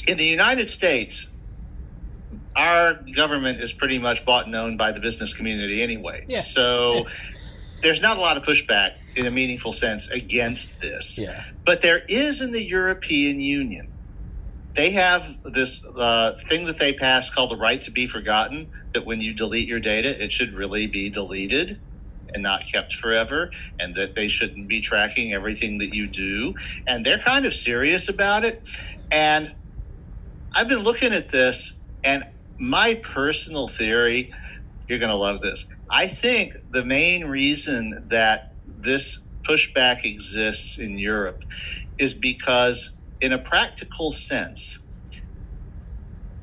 in 0.07 0.15
the 0.15 0.23
United 0.25 0.69
States, 0.69 1.32
our 2.55 2.95
government 3.15 3.59
is 3.59 3.73
pretty 3.73 3.99
much 3.99 4.25
bought 4.25 4.45
and 4.45 4.55
owned 4.55 4.77
by 4.77 4.91
the 4.91 4.99
business 4.99 5.33
community 5.33 5.81
anyway. 5.81 6.25
Yeah. 6.27 6.39
So. 6.39 7.05
There's 7.81 8.01
not 8.01 8.15
a 8.17 8.21
lot 8.21 8.37
of 8.37 8.43
pushback 8.43 8.91
in 9.17 9.25
a 9.25 9.31
meaningful 9.31 9.73
sense 9.73 10.09
against 10.09 10.79
this. 10.79 11.19
Yeah, 11.19 11.43
But 11.65 11.81
there 11.81 12.01
is 12.07 12.41
in 12.41 12.53
the 12.53 12.63
European 12.63 13.41
Union. 13.41 13.89
They 14.73 14.91
have 14.91 15.37
this 15.43 15.85
uh, 15.95 16.33
thing 16.49 16.65
that 16.65 16.79
they 16.79 16.93
passed 16.93 17.35
called 17.35 17.51
the 17.51 17.57
right 17.57 17.81
to 17.81 17.91
be 17.91 18.07
forgotten. 18.07 18.71
That 18.93 19.05
when 19.05 19.21
you 19.21 19.33
delete 19.33 19.67
your 19.67 19.79
data, 19.79 20.23
it 20.23 20.31
should 20.31 20.53
really 20.53 20.87
be 20.87 21.09
deleted 21.09 21.79
and 22.33 22.41
not 22.41 22.63
kept 22.71 22.93
forever, 22.93 23.51
and 23.79 23.93
that 23.95 24.15
they 24.15 24.27
shouldn't 24.27 24.67
be 24.67 24.81
tracking 24.81 25.33
everything 25.33 25.77
that 25.77 25.93
you 25.93 26.07
do. 26.07 26.55
And 26.87 27.05
they're 27.05 27.19
kind 27.19 27.45
of 27.45 27.53
serious 27.53 28.09
about 28.09 28.43
it. 28.43 28.67
And 29.11 29.53
I've 30.55 30.67
been 30.67 30.83
looking 30.83 31.13
at 31.13 31.29
this, 31.29 31.75
and 32.03 32.23
my 32.59 32.95
personal 33.03 33.67
theory, 33.67 34.31
you're 34.89 34.99
going 34.99 35.11
to 35.11 35.17
love 35.17 35.41
this. 35.41 35.65
I 35.91 36.07
think 36.07 36.53
the 36.71 36.85
main 36.85 37.25
reason 37.25 38.07
that 38.09 38.55
this 38.65 39.19
pushback 39.47 40.05
exists 40.05 40.79
in 40.79 40.97
Europe 40.97 41.43
is 41.99 42.13
because, 42.13 42.99
in 43.21 43.33
a 43.33 43.39
practical 43.39 44.11
sense, 44.11 44.79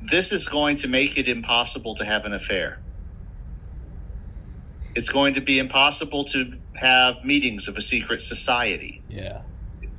this 0.01 0.31
is 0.31 0.47
going 0.47 0.77
to 0.77 0.87
make 0.87 1.17
it 1.17 1.27
impossible 1.29 1.95
to 1.95 2.05
have 2.05 2.25
an 2.25 2.33
affair. 2.33 2.81
It's 4.95 5.09
going 5.09 5.33
to 5.35 5.41
be 5.41 5.59
impossible 5.59 6.25
to 6.25 6.53
have 6.77 7.23
meetings 7.23 7.67
of 7.67 7.77
a 7.77 7.81
secret 7.81 8.21
society 8.23 9.03
yeah, 9.09 9.41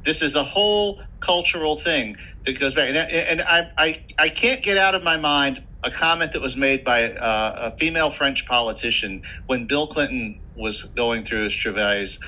this 0.05 0.23
is 0.23 0.37
a 0.37 0.45
whole 0.45 1.01
cultural 1.21 1.77
thing 1.77 2.17
that 2.47 2.59
goes 2.59 2.75
back 2.75 2.89
and, 2.89 2.99
and 2.99 3.43
I, 3.43 3.71
I 3.79 4.05
i 4.19 4.29
can't 4.29 4.63
get 4.63 4.79
out 4.79 4.95
of 4.95 5.05
my 5.05 5.17
mind 5.17 5.65
a 5.85 5.91
comment 5.91 6.33
that 6.33 6.43
was 6.43 6.57
made 6.57 6.85
by 6.85 7.05
uh, 7.13 7.73
a 7.73 7.77
female 7.79 8.11
french 8.11 8.47
politician 8.47 9.23
when 9.49 9.67
bill 9.67 9.87
clinton 9.89 10.41
was 10.57 10.83
going 10.97 11.25
through 11.25 11.45
his 11.45 11.57
travails. 11.57 12.19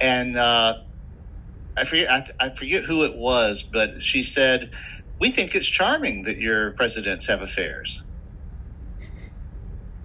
And 0.00 0.36
uh, 0.38 0.74
i 1.78 1.84
forget 1.84 2.10
I, 2.10 2.46
I 2.46 2.50
forget 2.54 2.84
who 2.84 3.04
it 3.04 3.16
was 3.16 3.64
but 3.72 4.02
she 4.02 4.24
said 4.24 4.70
we 5.20 5.30
think 5.30 5.54
it's 5.54 5.68
charming 5.68 6.24
that 6.24 6.38
your 6.38 6.72
presidents 6.72 7.26
have 7.28 7.42
affairs. 7.42 8.02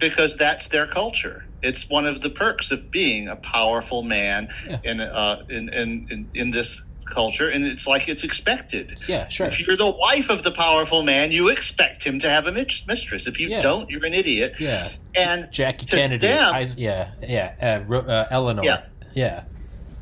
Because 0.00 0.36
that's 0.36 0.68
their 0.68 0.86
culture. 0.86 1.44
It's 1.62 1.90
one 1.90 2.06
of 2.06 2.22
the 2.22 2.30
perks 2.30 2.70
of 2.72 2.90
being 2.92 3.28
a 3.28 3.36
powerful 3.36 4.02
man 4.02 4.48
Yeah. 4.68 4.80
in, 4.84 5.00
uh, 5.00 5.38
in, 5.50 5.68
in 5.70 6.06
in 6.10 6.30
in 6.34 6.50
this 6.52 6.82
culture, 7.06 7.48
and 7.48 7.64
it's 7.66 7.86
like 7.86 8.08
it's 8.08 8.24
expected. 8.24 8.98
Yeah, 9.08 9.28
sure. 9.28 9.46
If 9.46 9.64
you're 9.66 9.76
the 9.76 9.90
wife 9.90 10.30
of 10.30 10.42
the 10.42 10.50
powerful 10.50 11.02
man, 11.02 11.32
you 11.32 11.48
expect 11.48 12.04
him 12.04 12.18
to 12.20 12.28
have 12.28 12.46
a 12.46 12.52
mistress. 12.52 13.26
If 13.26 13.38
you 13.40 13.48
Yeah. 13.48 13.60
don't, 13.60 13.88
you're 13.90 14.04
an 14.04 14.14
idiot. 14.14 14.56
Yeah, 14.58 14.88
And 15.16 15.48
Jackie 15.52 15.86
Kennedy. 15.86 16.26
them- 16.26 16.54
I, 16.54 16.72
yeah, 16.76 17.10
yeah. 17.22 17.52
Uh, 17.88 17.94
uh, 17.94 18.26
Eleanor. 18.30 18.62
Yeah. 18.64 18.82
yeah, 19.14 19.44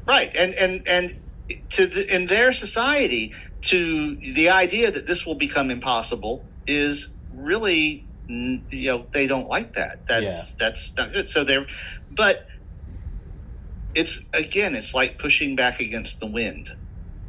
right, 0.07 0.35
and 0.37 0.55
and 0.55 0.87
and 0.89 1.21
to 1.71 1.87
the, 1.87 2.15
in 2.15 2.27
their 2.27 2.53
society, 2.53 3.35
to 3.63 4.17
the 4.17 4.49
idea 4.49 4.91
that 4.91 5.07
this 5.07 5.27
will 5.27 5.35
become 5.35 5.71
impossible 5.71 6.45
is 6.67 7.15
really, 7.35 8.07
you 8.29 8.63
know, 8.73 9.07
they 9.13 9.27
don't 9.27 9.49
like 9.49 9.75
that. 9.75 10.07
That's 10.07 10.55
that's 10.55 10.97
not 10.97 11.13
good. 11.13 11.29
So 11.29 11.45
they're, 11.45 11.67
but 12.11 12.47
it's 13.95 14.25
again, 14.33 14.75
it's 14.75 14.95
like 14.95 15.19
pushing 15.19 15.55
back 15.57 15.81
against 15.81 16.21
the 16.21 16.27
wind. 16.27 16.71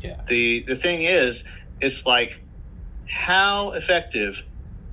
Yeah. 0.04 0.22
The 0.28 0.62
the 0.68 0.76
thing 0.76 1.04
is, 1.04 1.46
it's 1.82 2.06
like 2.06 2.42
how 3.10 3.72
effective 3.72 4.44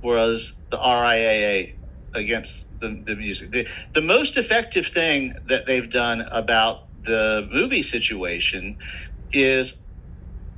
was 0.01 0.53
the 0.69 0.77
RIAA 0.77 1.73
against 2.13 2.65
the, 2.79 2.89
the 3.05 3.15
music? 3.15 3.51
The, 3.51 3.67
the 3.93 4.01
most 4.01 4.37
effective 4.37 4.87
thing 4.87 5.33
that 5.47 5.65
they've 5.65 5.89
done 5.89 6.21
about 6.31 6.87
the 7.03 7.47
movie 7.51 7.83
situation 7.83 8.77
is 9.33 9.77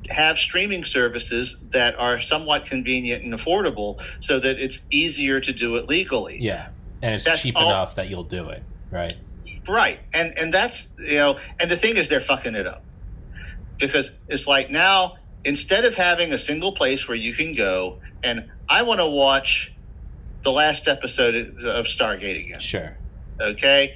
have 0.09 0.37
streaming 0.37 0.83
services 0.83 1.63
that 1.71 1.97
are 1.97 2.19
somewhat 2.19 2.65
convenient 2.65 3.23
and 3.23 3.33
affordable 3.33 4.01
so 4.19 4.39
that 4.39 4.59
it's 4.59 4.81
easier 4.89 5.39
to 5.39 5.53
do 5.53 5.75
it 5.77 5.87
legally. 5.89 6.37
yeah. 6.41 6.67
And 7.01 7.15
it's 7.15 7.25
That's 7.25 7.41
cheap 7.43 7.55
all- 7.57 7.69
enough 7.69 7.95
that 7.95 8.09
you'll 8.09 8.23
do 8.23 8.47
it, 8.49 8.63
right? 8.89 9.13
Right. 9.67 9.99
And 10.13 10.33
and 10.39 10.53
that's 10.53 10.91
you 10.99 11.15
know, 11.17 11.37
and 11.59 11.69
the 11.69 11.75
thing 11.77 11.97
is 11.97 12.07
they're 12.07 12.21
fucking 12.21 12.55
it 12.55 12.65
up. 12.65 12.83
Because 13.87 14.11
it's 14.29 14.47
like 14.47 14.69
now 14.69 15.17
instead 15.43 15.83
of 15.83 15.93
having 15.95 16.31
a 16.31 16.37
single 16.37 16.71
place 16.71 17.07
where 17.07 17.17
you 17.17 17.33
can 17.33 17.53
go 17.53 17.99
and 18.23 18.49
I 18.69 18.83
want 18.83 19.01
to 19.01 19.07
watch 19.07 19.73
the 20.43 20.51
last 20.51 20.87
episode 20.87 21.35
of 21.35 21.85
Stargate 21.85 22.39
again. 22.45 22.59
Sure. 22.61 22.97
Okay. 23.41 23.93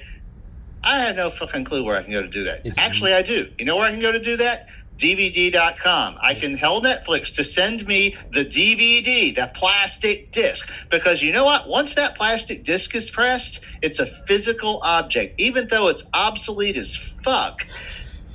I 0.84 1.00
have 1.00 1.16
no 1.16 1.30
fucking 1.30 1.64
clue 1.64 1.84
where 1.84 1.96
I 1.96 2.02
can 2.02 2.12
go 2.12 2.20
to 2.22 2.28
do 2.28 2.44
that. 2.44 2.66
Is- 2.66 2.74
Actually, 2.76 3.14
I 3.14 3.22
do. 3.22 3.50
You 3.58 3.64
know 3.64 3.76
where 3.76 3.86
I 3.86 3.90
can 3.90 4.00
go 4.00 4.12
to 4.12 4.20
do 4.20 4.36
that? 4.36 4.66
DVD.com. 4.98 6.16
I 6.20 6.34
can 6.34 6.58
tell 6.58 6.80
Netflix 6.80 7.32
to 7.36 7.44
send 7.44 7.86
me 7.86 8.14
the 8.32 8.44
DVD, 8.44 9.34
that 9.36 9.54
plastic 9.54 10.32
disc. 10.32 10.70
Because 10.90 11.22
you 11.22 11.32
know 11.32 11.44
what? 11.44 11.68
Once 11.68 11.94
that 11.94 12.16
plastic 12.16 12.64
disc 12.64 12.94
is 12.96 13.08
pressed, 13.10 13.64
it's 13.80 14.00
a 14.00 14.06
physical 14.06 14.80
object. 14.82 15.34
Even 15.38 15.68
though 15.68 15.88
it's 15.88 16.04
obsolete 16.14 16.76
as 16.76 16.96
fuck, 16.96 17.66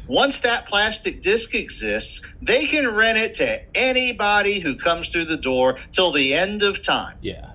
once 0.07 0.41
that 0.41 0.65
plastic 0.67 1.21
disc 1.21 1.55
exists, 1.55 2.21
they 2.41 2.65
can 2.65 2.93
rent 2.93 3.17
it 3.17 3.33
to 3.35 3.61
anybody 3.75 4.59
who 4.59 4.75
comes 4.75 5.09
through 5.09 5.25
the 5.25 5.37
door 5.37 5.77
till 5.91 6.11
the 6.11 6.33
end 6.33 6.63
of 6.63 6.81
time 6.81 7.17
Yeah. 7.21 7.51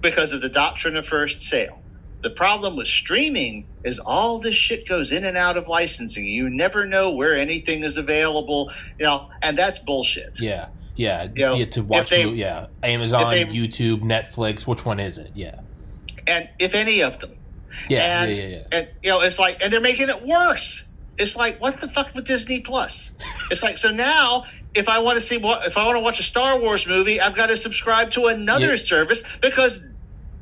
because 0.00 0.32
of 0.32 0.40
the 0.42 0.48
doctrine 0.48 0.96
of 0.96 1.06
first 1.06 1.40
sale. 1.40 1.80
The 2.22 2.30
problem 2.30 2.76
with 2.76 2.86
streaming 2.86 3.66
is 3.84 3.98
all 3.98 4.38
this 4.38 4.54
shit 4.56 4.88
goes 4.88 5.12
in 5.12 5.24
and 5.24 5.36
out 5.36 5.58
of 5.58 5.68
licensing. 5.68 6.24
You 6.24 6.48
never 6.48 6.86
know 6.86 7.10
where 7.12 7.34
anything 7.34 7.84
is 7.84 7.98
available, 7.98 8.70
you 8.98 9.04
know, 9.04 9.28
and 9.42 9.58
that's 9.58 9.78
bullshit. 9.78 10.40
Yeah. 10.40 10.68
Yeah. 10.96 11.24
You 11.24 11.30
know, 11.44 11.54
yeah 11.56 11.64
to 11.66 11.82
watch. 11.82 12.08
they- 12.08 12.24
mo- 12.24 12.32
yeah. 12.32 12.66
Amazon, 12.82 13.30
they- 13.30 13.44
YouTube, 13.44 14.00
Netflix. 14.00 14.66
Which 14.66 14.86
one 14.86 15.00
is 15.00 15.18
it? 15.18 15.32
Yeah. 15.34 15.56
And 16.26 16.48
if 16.58 16.74
any 16.74 17.02
of 17.02 17.18
them, 17.18 17.36
Yeah. 17.90 18.22
and 18.22 18.34
yeah. 18.34 18.42
Yeah. 18.42 18.48
Yeah. 18.48 18.62
and 18.72 18.88
you 19.02 19.10
know, 19.10 19.20
it's 19.20 19.38
like, 19.38 19.62
and 19.62 19.70
they're 19.70 19.80
making 19.82 20.08
it 20.08 20.22
worse. 20.22 20.83
It's 21.18 21.36
like, 21.36 21.60
what 21.60 21.80
the 21.80 21.88
fuck 21.88 22.14
with 22.14 22.24
Disney 22.24 22.60
Plus? 22.60 23.12
It's 23.50 23.62
like, 23.62 23.78
so 23.78 23.90
now. 23.90 24.44
If 24.76 24.88
I 24.88 24.98
want 24.98 25.14
to 25.14 25.20
see 25.20 25.38
what, 25.38 25.64
if 25.64 25.78
I 25.78 25.86
want 25.86 25.94
to 25.98 26.00
watch 26.02 26.18
a 26.18 26.24
Star 26.24 26.58
Wars 26.58 26.84
movie, 26.88 27.20
I've 27.20 27.36
got 27.36 27.48
to 27.48 27.56
subscribe 27.56 28.10
to 28.10 28.26
another 28.26 28.70
Yeah. 28.70 28.76
service 28.76 29.22
because 29.40 29.84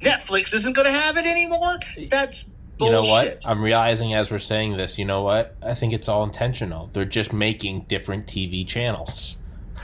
Netflix 0.00 0.54
isn't 0.54 0.74
going 0.74 0.86
to 0.86 0.92
have 0.92 1.18
it 1.18 1.26
anymore. 1.26 1.78
That's 2.10 2.48
You 2.80 2.90
know 2.90 3.02
bullshit. 3.02 3.34
what? 3.44 3.46
I'm 3.46 3.60
realizing 3.62 4.14
as 4.14 4.30
we're 4.30 4.38
saying 4.38 4.78
this, 4.78 4.96
you 4.96 5.04
know 5.04 5.20
what? 5.20 5.54
I 5.62 5.74
think 5.74 5.92
it's 5.92 6.08
all 6.08 6.24
intentional. 6.24 6.88
They're 6.94 7.04
just 7.04 7.30
making 7.34 7.82
different 7.88 8.26
TV 8.26 8.66
channels. 8.66 9.36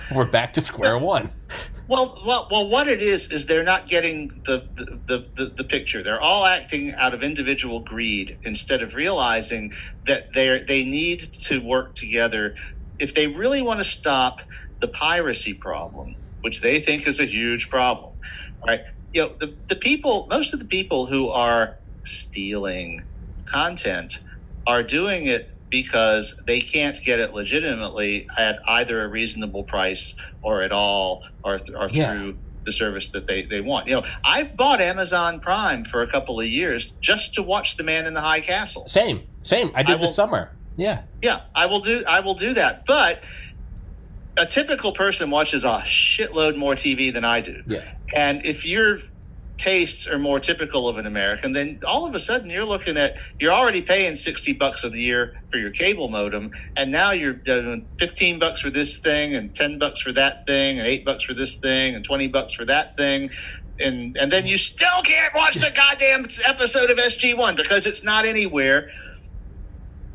We're 0.14 0.24
back 0.24 0.52
to 0.54 0.60
square 0.60 0.98
one. 0.98 1.30
Well, 1.88 2.20
well, 2.26 2.48
well. 2.50 2.68
What 2.68 2.88
it 2.88 3.02
is 3.02 3.30
is 3.32 3.46
they're 3.46 3.64
not 3.64 3.86
getting 3.86 4.28
the 4.46 4.68
the, 4.76 5.00
the, 5.06 5.28
the 5.36 5.54
the 5.58 5.64
picture. 5.64 6.02
They're 6.02 6.20
all 6.20 6.44
acting 6.44 6.94
out 6.94 7.14
of 7.14 7.22
individual 7.22 7.80
greed 7.80 8.38
instead 8.44 8.82
of 8.82 8.94
realizing 8.94 9.72
that 10.06 10.28
they 10.34 10.64
they 10.68 10.84
need 10.84 11.20
to 11.20 11.60
work 11.60 11.94
together 11.94 12.54
if 12.98 13.14
they 13.14 13.26
really 13.26 13.62
want 13.62 13.80
to 13.80 13.84
stop 13.84 14.42
the 14.80 14.88
piracy 14.88 15.54
problem, 15.54 16.16
which 16.42 16.60
they 16.60 16.80
think 16.80 17.06
is 17.06 17.20
a 17.20 17.26
huge 17.26 17.70
problem. 17.70 18.14
Right? 18.66 18.80
You 19.12 19.22
know, 19.22 19.34
the 19.40 19.56
the 19.68 19.76
people, 19.76 20.26
most 20.30 20.54
of 20.54 20.60
the 20.60 20.66
people 20.66 21.06
who 21.06 21.30
are 21.30 21.76
stealing 22.04 23.04
content 23.46 24.20
are 24.66 24.82
doing 24.82 25.26
it 25.26 25.57
because 25.70 26.40
they 26.46 26.60
can't 26.60 26.96
get 27.04 27.20
it 27.20 27.34
legitimately 27.34 28.26
at 28.38 28.58
either 28.68 29.00
a 29.04 29.08
reasonable 29.08 29.64
price 29.64 30.14
or 30.42 30.62
at 30.62 30.72
all 30.72 31.24
or, 31.44 31.58
th- 31.58 31.76
or 31.78 31.88
Yeah. 31.90 32.12
through 32.12 32.38
the 32.64 32.72
service 32.72 33.10
that 33.10 33.26
they, 33.26 33.42
they 33.42 33.60
want. 33.60 33.86
You 33.88 33.94
know, 33.94 34.04
I've 34.24 34.56
bought 34.56 34.80
Amazon 34.80 35.40
Prime 35.40 35.84
for 35.84 36.02
a 36.02 36.06
couple 36.06 36.38
of 36.38 36.46
years 36.46 36.90
just 37.00 37.34
to 37.34 37.42
watch 37.42 37.76
The 37.76 37.84
Man 37.84 38.06
in 38.06 38.14
the 38.14 38.20
High 38.20 38.40
Castle. 38.40 38.88
Same. 38.88 39.22
Same. 39.42 39.70
I 39.74 39.82
did 39.82 39.92
I 39.92 39.96
will- 39.96 40.06
this 40.08 40.16
summer. 40.16 40.52
Yeah. 40.76 41.02
Yeah, 41.22 41.40
I 41.56 41.66
will 41.66 41.80
do 41.80 42.02
I 42.08 42.20
will 42.20 42.34
do 42.34 42.54
that. 42.54 42.86
But 42.86 43.24
a 44.36 44.46
typical 44.46 44.92
person 44.92 45.30
watches 45.30 45.64
a 45.64 45.78
shitload 45.84 46.56
more 46.56 46.74
TV 46.74 47.12
than 47.12 47.24
I 47.24 47.40
do. 47.40 47.62
Yeah. 47.66 47.82
And 48.14 48.44
if 48.46 48.64
your 48.64 49.00
tastes 49.58 50.06
are 50.06 50.18
more 50.18 50.40
typical 50.40 50.88
of 50.88 50.96
an 50.98 51.06
American, 51.06 51.52
then 51.52 51.78
all 51.86 52.06
of 52.06 52.14
a 52.14 52.20
sudden 52.20 52.48
you're 52.48 52.64
looking 52.64 52.96
at 52.96 53.16
you're 53.38 53.52
already 53.52 53.82
paying 53.82 54.16
sixty 54.16 54.52
bucks 54.52 54.84
a 54.84 54.90
year 54.90 55.34
for 55.50 55.58
your 55.58 55.70
cable 55.70 56.08
modem, 56.08 56.50
and 56.76 56.90
now 56.90 57.10
you're 57.10 57.34
doing 57.34 57.86
fifteen 57.98 58.38
bucks 58.38 58.60
for 58.60 58.70
this 58.70 58.98
thing, 58.98 59.34
and 59.34 59.54
ten 59.54 59.78
bucks 59.78 60.00
for 60.00 60.12
that 60.12 60.46
thing, 60.46 60.78
and 60.78 60.86
eight 60.86 61.04
bucks 61.04 61.24
for 61.24 61.34
this 61.34 61.56
thing, 61.56 61.94
and 61.94 62.04
twenty 62.04 62.28
bucks 62.28 62.54
for 62.54 62.64
that 62.64 62.96
thing. 62.96 63.30
And, 63.80 64.16
and 64.18 64.32
then 64.32 64.44
you 64.44 64.58
still 64.58 65.02
can't 65.04 65.32
watch 65.36 65.54
the 65.56 65.70
goddamn 65.76 66.26
episode 66.48 66.90
of 66.90 66.98
SG 66.98 67.38
One 67.38 67.54
because 67.54 67.86
it's 67.86 68.02
not 68.02 68.24
anywhere. 68.24 68.88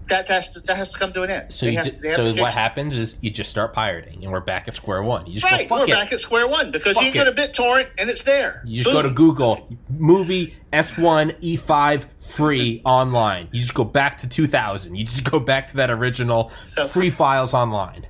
That 0.10 0.28
has 0.28 0.49
to 0.49 0.60
that 0.62 0.76
has 0.78 0.89
to 0.89 0.99
come 0.99 1.14
to 1.14 1.24
an 1.24 1.30
end. 1.30 1.54
So, 1.54 1.66
have- 1.72 1.86
ju- 1.86 1.97
they 2.01 2.10
have 2.10 2.18
so 2.18 2.34
what 2.41 2.54
happens 2.54 2.95
is 2.97 3.18
you 3.22 3.30
just 3.30 3.49
start 3.49 3.74
pirating, 3.74 4.24
and 4.24 4.32
we're 4.32 4.41
back 4.41 4.68
at 4.68 4.76
square 4.76 5.01
one. 5.04 5.26
You 5.28 5.39
just 5.39 5.45
Right, 5.45 5.68
go, 5.70 5.76
we're 5.76 5.84
it. 5.86 5.89
back 5.91 6.12
at 6.12 6.20
square 6.20 6.47
one 6.47 6.72
because 6.72 6.93
Fuck 6.95 7.06
you 7.06 7.12
go 7.14 7.22
it. 7.22 7.26
to 7.36 7.41
BitTorrent 7.41 7.88
and 7.97 8.10
it's 8.10 8.24
there. 8.24 8.62
You 8.66 8.84
just 8.84 8.93
go 8.93 9.01
to 9.01 9.10
Google 9.10 9.70
movie 9.89 10.58
S1 10.74 11.39
E5 11.41 12.06
free 12.20 12.82
online. 12.86 13.47
You 13.51 13.62
just 13.62 13.74
go 13.74 13.84
back 13.86 14.18
to 14.20 14.28
2000. 14.28 14.95
You 14.95 15.06
just 15.06 15.24
go 15.24 15.39
back 15.39 15.68
to 15.68 15.76
that 15.78 15.89
original 15.89 16.51
So- 16.64 16.88
free 16.88 17.10
files 17.10 17.54
online. 17.54 18.06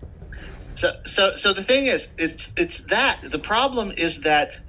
So, 0.76 0.91
so, 1.06 1.36
so 1.36 1.54
the 1.54 1.62
thing 1.64 1.86
is, 1.86 2.12
it's 2.18 2.52
it's 2.58 2.82
that 2.88 3.20
the 3.22 3.38
problem 3.38 3.91
is 3.96 4.22
that 4.22 4.60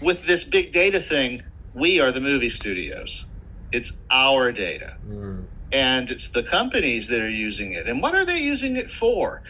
with 0.00 0.24
this 0.26 0.44
big 0.44 0.70
data 0.70 1.00
thing, 1.00 1.42
we 1.74 1.98
are 2.00 2.12
the 2.12 2.20
movie 2.20 2.50
studios. 2.50 3.26
It's 3.72 3.92
our 4.10 4.52
data, 4.52 4.96
mm. 5.08 5.44
And 5.72 6.10
it's 6.10 6.28
the 6.28 6.42
companies 6.42 7.08
that 7.08 7.20
are 7.20 7.30
using 7.30 7.72
it. 7.72 7.86
And 7.86 8.02
what 8.02 8.14
are 8.14 8.24
they 8.24 8.38
using 8.38 8.76
it 8.76 8.90
for? 8.90 9.42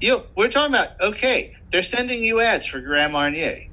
You 0.00 0.10
know, 0.10 0.24
we're 0.36 0.48
talking 0.48 0.74
about 0.74 1.00
okay, 1.00 1.54
they're 1.70 1.82
sending 1.82 2.22
you 2.22 2.40
ads 2.40 2.66
for 2.66 2.80
Grand 2.80 3.12
Marnier. 3.12 3.68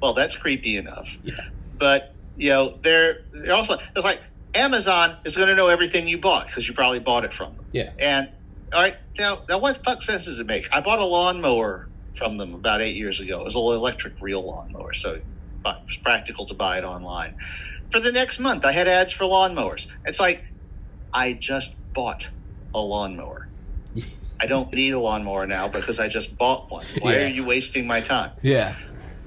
Well, 0.00 0.12
that's 0.12 0.36
creepy 0.36 0.76
enough. 0.76 1.18
Yeah. 1.22 1.34
But 1.78 2.14
you 2.36 2.50
know, 2.50 2.70
they're, 2.82 3.22
they're 3.32 3.54
also 3.54 3.74
it's 3.74 4.04
like 4.04 4.22
Amazon 4.54 5.16
is 5.24 5.36
going 5.36 5.48
to 5.48 5.54
know 5.54 5.68
everything 5.68 6.08
you 6.08 6.18
bought 6.18 6.46
because 6.46 6.68
you 6.68 6.74
probably 6.74 6.98
bought 6.98 7.24
it 7.24 7.32
from 7.32 7.54
them. 7.54 7.64
Yeah. 7.72 7.92
And 7.98 8.30
all 8.72 8.82
right, 8.82 8.96
now 9.18 9.38
now 9.48 9.58
what 9.58 9.82
fuck 9.84 10.02
sense 10.02 10.24
does 10.26 10.40
it 10.40 10.46
make? 10.46 10.68
I 10.72 10.80
bought 10.80 10.98
a 10.98 11.04
lawnmower 11.04 11.88
from 12.16 12.38
them 12.38 12.54
about 12.54 12.80
eight 12.80 12.96
years 12.96 13.20
ago. 13.20 13.40
It 13.40 13.44
was 13.44 13.56
an 13.56 13.62
electric 13.62 14.20
reel 14.20 14.42
lawnmower, 14.42 14.92
so 14.92 15.14
it 15.14 15.24
was 15.64 15.98
practical 16.02 16.46
to 16.46 16.54
buy 16.54 16.78
it 16.78 16.84
online. 16.84 17.34
For 17.90 18.00
the 18.00 18.12
next 18.12 18.38
month, 18.38 18.64
I 18.64 18.72
had 18.72 18.88
ads 18.88 19.12
for 19.12 19.24
lawnmowers. 19.24 19.92
It's 20.06 20.20
like 20.20 20.44
I 21.12 21.34
just 21.34 21.76
bought 21.94 22.30
a 22.74 22.80
lawnmower. 22.80 23.48
I 24.40 24.46
don't 24.46 24.72
need 24.72 24.92
a 24.92 24.98
lawnmower 24.98 25.46
now 25.46 25.68
because 25.68 26.00
I 26.00 26.08
just 26.08 26.36
bought 26.38 26.70
one. 26.70 26.84
Why 27.00 27.14
Yeah. 27.14 27.24
are 27.24 27.28
you 27.28 27.44
wasting 27.44 27.86
my 27.86 28.00
time? 28.00 28.32
Yeah. 28.42 28.74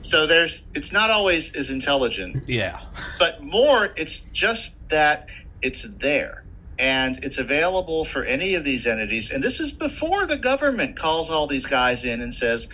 So 0.01 0.27
there's 0.27 0.67
it's 0.73 0.91
not 0.91 1.09
always 1.09 1.55
as 1.55 1.69
intelligent 1.71 2.47
Yeah. 2.47 2.79
but 3.17 3.41
more 3.41 3.89
it's 3.97 4.21
just 4.21 4.77
that 4.89 5.27
it's 5.61 5.87
there 5.99 6.43
and 6.77 7.17
it's 7.23 7.39
available 7.39 8.05
for 8.05 8.23
any 8.25 8.53
of 8.53 8.63
these 8.63 8.85
entities 8.85 9.31
and 9.31 9.41
this 9.43 9.59
is 9.59 9.71
before 9.71 10.27
the 10.27 10.37
government 10.37 10.95
calls 10.99 11.29
all 11.29 11.47
these 11.47 11.65
guys 11.65 12.03
in 12.03 12.21
and 12.21 12.33
says 12.33 12.67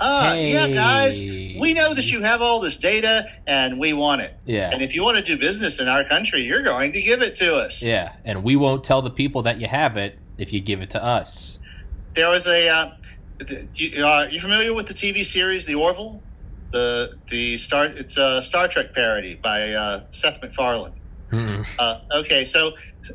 Uh, 0.00 0.36
yeah, 0.38 0.68
guys, 0.68 1.20
we 1.20 1.74
know 1.74 1.92
that 1.92 2.10
you 2.10 2.20
have 2.20 2.40
all 2.40 2.60
this 2.60 2.76
data 2.76 3.24
and 3.46 3.78
we 3.80 3.92
want 3.92 4.20
it. 4.20 4.34
Yeah. 4.46 4.70
And 4.72 4.82
if 4.82 4.94
you 4.94 5.02
want 5.02 5.16
to 5.16 5.22
do 5.22 5.36
business 5.36 5.80
in 5.80 5.88
our 5.88 6.04
country, 6.04 6.42
you're 6.42 6.62
going 6.62 6.92
to 6.92 7.02
give 7.02 7.20
it 7.22 7.34
to 7.36 7.56
us. 7.56 7.82
Yeah, 7.82 8.12
and 8.24 8.44
we 8.44 8.56
won't 8.56 8.84
tell 8.84 9.02
the 9.02 9.10
people 9.10 9.42
that 9.42 9.60
you 9.60 9.66
have 9.66 9.96
it 9.96 10.18
if 10.36 10.52
you 10.52 10.60
give 10.60 10.80
it 10.80 10.90
to 10.90 11.02
us. 11.02 11.58
There 12.14 12.28
was 12.28 12.46
a. 12.46 12.68
Uh, 12.68 12.90
th- 13.46 13.66
you, 13.74 14.04
uh, 14.04 14.28
you 14.30 14.40
familiar 14.40 14.72
with 14.72 14.86
the 14.86 14.94
TV 14.94 15.24
series 15.24 15.66
The 15.66 15.74
Orville? 15.74 16.22
The 16.70 17.16
the 17.28 17.56
start, 17.56 17.92
it's 17.92 18.18
a 18.18 18.42
Star 18.42 18.68
Trek 18.68 18.94
parody 18.94 19.36
by 19.36 19.72
uh, 19.72 20.04
Seth 20.10 20.40
MacFarlane. 20.42 20.92
Mm-mm. 21.32 21.66
Uh, 21.78 22.00
okay, 22.20 22.44
so 22.44 22.72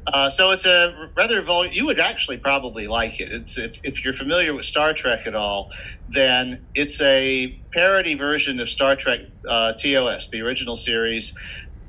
uh, 0.07 0.29
so 0.29 0.51
it's 0.51 0.65
a 0.65 1.09
rather 1.15 1.41
vol. 1.41 1.65
You 1.65 1.85
would 1.85 1.99
actually 1.99 2.37
probably 2.37 2.87
like 2.87 3.19
it. 3.19 3.31
It's 3.31 3.57
if, 3.57 3.79
if 3.83 4.03
you're 4.03 4.13
familiar 4.13 4.53
with 4.53 4.65
Star 4.65 4.93
Trek 4.93 5.27
at 5.27 5.35
all, 5.35 5.71
then 6.09 6.65
it's 6.75 7.01
a 7.01 7.59
parody 7.71 8.15
version 8.15 8.59
of 8.59 8.69
Star 8.69 8.95
Trek 8.95 9.21
uh, 9.47 9.73
TOS, 9.73 10.29
the 10.29 10.41
original 10.41 10.75
series, 10.75 11.33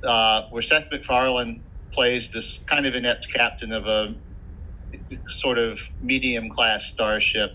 uh, 0.02 0.42
where 0.50 0.62
Seth 0.62 0.90
MacFarlane 0.90 1.62
plays 1.92 2.30
this 2.30 2.58
kind 2.66 2.86
of 2.86 2.94
inept 2.94 3.32
captain 3.32 3.72
of 3.72 3.86
a 3.86 4.14
sort 5.28 5.58
of 5.58 5.90
medium 6.02 6.48
class 6.48 6.86
starship, 6.86 7.52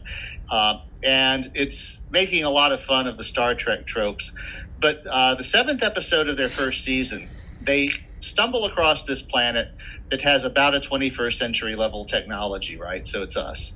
uh, 0.51 0.75
and 1.03 1.51
it's 1.55 1.99
making 2.09 2.43
a 2.43 2.49
lot 2.49 2.71
of 2.71 2.81
fun 2.81 3.07
of 3.07 3.17
the 3.17 3.23
Star 3.23 3.55
Trek 3.55 3.85
tropes. 3.85 4.33
But 4.79 5.03
uh, 5.09 5.35
the 5.35 5.43
seventh 5.43 5.83
episode 5.83 6.29
of 6.29 6.37
their 6.37 6.49
first 6.49 6.83
season, 6.83 7.29
they 7.61 7.89
stumble 8.21 8.65
across 8.65 9.03
this 9.03 9.21
planet 9.21 9.69
that 10.11 10.21
has 10.23 10.45
about 10.45 10.75
a 10.75 10.79
21st 10.79 11.35
century 11.35 11.75
level 11.75 12.05
technology, 12.05 12.77
right? 12.79 13.07
So 13.07 13.23
it's 13.23 13.37
us. 13.37 13.73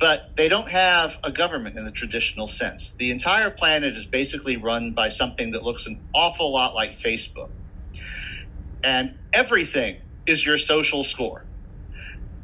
But 0.00 0.24
they 0.36 0.48
don't 0.48 0.70
have 0.70 1.18
a 1.24 1.32
government 1.32 1.78
in 1.78 1.84
the 1.84 1.92
traditional 1.92 2.48
sense. 2.48 2.94
The 2.98 3.10
entire 3.12 3.50
planet 3.50 3.96
is 3.96 4.06
basically 4.06 4.56
run 4.56 4.94
by 4.94 5.08
something 5.10 5.52
that 5.52 5.64
looks 5.64 5.86
an 5.86 6.02
awful 6.14 6.52
lot 6.52 6.74
like 6.74 6.92
Facebook. 6.92 7.50
And 8.84 9.12
everything 9.34 9.98
is 10.26 10.46
your 10.46 10.58
social 10.58 11.04
score. 11.04 11.46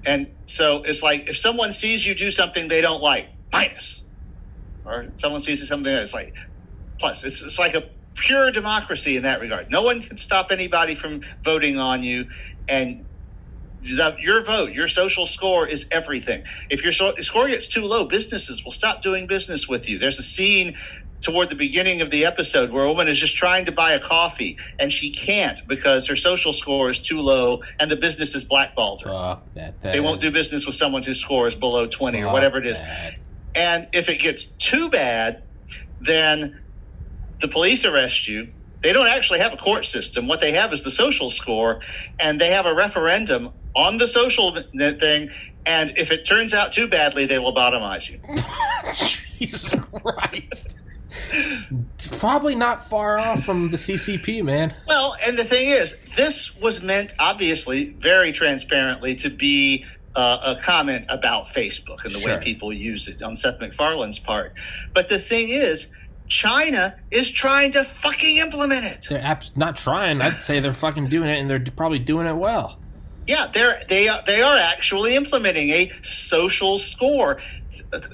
And 0.06 0.32
so 0.46 0.82
it's 0.84 1.02
like 1.02 1.28
if 1.28 1.38
someone 1.38 1.72
sees 1.72 2.06
you 2.06 2.14
do 2.14 2.30
something 2.30 2.68
they 2.68 2.82
don't 2.82 3.02
like, 3.02 3.30
minus. 3.52 4.04
Or 4.84 5.08
someone 5.16 5.42
sees 5.42 5.66
something 5.68 5.92
that's 5.92 6.14
like 6.14 6.34
plus. 7.00 7.24
It's, 7.24 7.42
it's 7.44 7.60
like 7.60 7.74
a 7.74 7.84
pure 8.16 8.52
democracy 8.52 9.18
in 9.18 9.24
that 9.24 9.42
regard. 9.42 9.70
No 9.70 9.82
one 9.82 10.02
can 10.02 10.18
stop 10.18 10.48
anybody 10.52 10.96
from 10.96 11.22
voting 11.44 11.78
on 11.78 12.04
you. 12.04 12.26
And 12.70 13.07
the, 13.96 14.16
your 14.20 14.42
vote, 14.44 14.72
your 14.72 14.88
social 14.88 15.26
score 15.26 15.66
is 15.66 15.86
everything. 15.90 16.42
If 16.70 16.82
your 16.82 16.92
so, 16.92 17.14
score 17.20 17.48
gets 17.48 17.68
too 17.68 17.84
low, 17.84 18.06
businesses 18.06 18.64
will 18.64 18.72
stop 18.72 19.02
doing 19.02 19.26
business 19.26 19.68
with 19.68 19.88
you. 19.88 19.98
There's 19.98 20.18
a 20.18 20.22
scene 20.22 20.76
toward 21.20 21.50
the 21.50 21.56
beginning 21.56 22.00
of 22.00 22.10
the 22.10 22.24
episode 22.24 22.70
where 22.70 22.84
a 22.84 22.88
woman 22.88 23.08
is 23.08 23.18
just 23.18 23.36
trying 23.36 23.64
to 23.64 23.72
buy 23.72 23.92
a 23.92 23.98
coffee 23.98 24.56
and 24.78 24.92
she 24.92 25.12
can't 25.12 25.60
because 25.68 26.06
her 26.08 26.16
social 26.16 26.52
score 26.52 26.90
is 26.90 27.00
too 27.00 27.20
low 27.20 27.60
and 27.80 27.90
the 27.90 27.96
business 27.96 28.34
is 28.34 28.44
blackballed 28.44 29.02
her. 29.02 29.10
That. 29.82 29.92
They 29.92 30.00
won't 30.00 30.20
do 30.20 30.30
business 30.30 30.66
with 30.66 30.76
someone 30.76 31.02
whose 31.02 31.20
score 31.20 31.46
is 31.46 31.56
below 31.56 31.86
20 31.86 32.22
or 32.22 32.32
whatever 32.32 32.58
it 32.58 32.66
is. 32.66 32.80
that. 32.80 33.14
And 33.54 33.88
if 33.92 34.08
it 34.08 34.20
gets 34.20 34.46
too 34.46 34.88
bad, 34.90 35.42
then 36.00 36.60
the 37.40 37.48
police 37.48 37.84
arrest 37.84 38.28
you. 38.28 38.52
They 38.82 38.92
don't 38.92 39.08
actually 39.08 39.40
have 39.40 39.52
a 39.52 39.56
court 39.56 39.84
system. 39.84 40.28
What 40.28 40.40
they 40.40 40.52
have 40.52 40.72
is 40.72 40.84
the 40.84 40.90
social 40.92 41.30
score, 41.30 41.80
and 42.20 42.40
they 42.40 42.50
have 42.50 42.64
a 42.66 42.74
referendum 42.74 43.50
on 43.74 43.98
the 43.98 44.06
social 44.08 44.56
net 44.72 45.00
thing. 45.00 45.30
And 45.66 45.92
if 45.98 46.10
it 46.10 46.24
turns 46.24 46.54
out 46.54 46.72
too 46.72 46.88
badly, 46.88 47.26
they 47.26 47.36
lobotomize 47.36 48.08
you. 48.10 48.18
Jesus 49.38 49.84
Christ. 49.84 50.76
Probably 52.18 52.54
not 52.54 52.88
far 52.88 53.18
off 53.18 53.44
from 53.44 53.70
the 53.70 53.76
CCP, 53.76 54.42
man. 54.42 54.74
Well, 54.86 55.14
and 55.26 55.36
the 55.38 55.44
thing 55.44 55.66
is, 55.66 55.98
this 56.16 56.56
was 56.56 56.82
meant, 56.82 57.12
obviously, 57.18 57.90
very 57.98 58.32
transparently 58.32 59.14
to 59.16 59.28
be 59.28 59.84
uh, 60.16 60.54
a 60.56 60.62
comment 60.62 61.04
about 61.08 61.46
Facebook 61.46 62.04
and 62.04 62.14
the 62.14 62.20
Sure. 62.20 62.36
way 62.38 62.44
people 62.44 62.72
use 62.72 63.08
it 63.08 63.22
on 63.22 63.36
Seth 63.36 63.60
MacFarlane's 63.60 64.18
part. 64.18 64.54
But 64.94 65.08
the 65.08 65.18
thing 65.18 65.48
is, 65.50 65.92
China 66.28 66.94
is 67.10 67.30
trying 67.30 67.72
to 67.72 67.84
fucking 67.84 68.36
implement 68.38 68.84
it. 68.84 69.06
They're 69.08 69.22
abs- 69.22 69.52
not 69.56 69.76
trying. 69.76 70.20
I'd 70.22 70.32
say 70.34 70.60
they're 70.60 70.72
fucking 70.72 71.04
doing 71.04 71.28
it, 71.28 71.38
and 71.38 71.48
they're 71.48 71.60
probably 71.76 71.98
doing 71.98 72.26
it 72.26 72.34
well. 72.36 72.78
Yeah, 73.28 73.46
they're 73.52 73.76
they 73.88 74.08
are 74.08 74.20
they 74.26 74.42
are 74.42 74.56
actually 74.58 75.14
implementing 75.14 75.70
a 75.70 75.90
social 76.02 76.78
score 76.78 77.38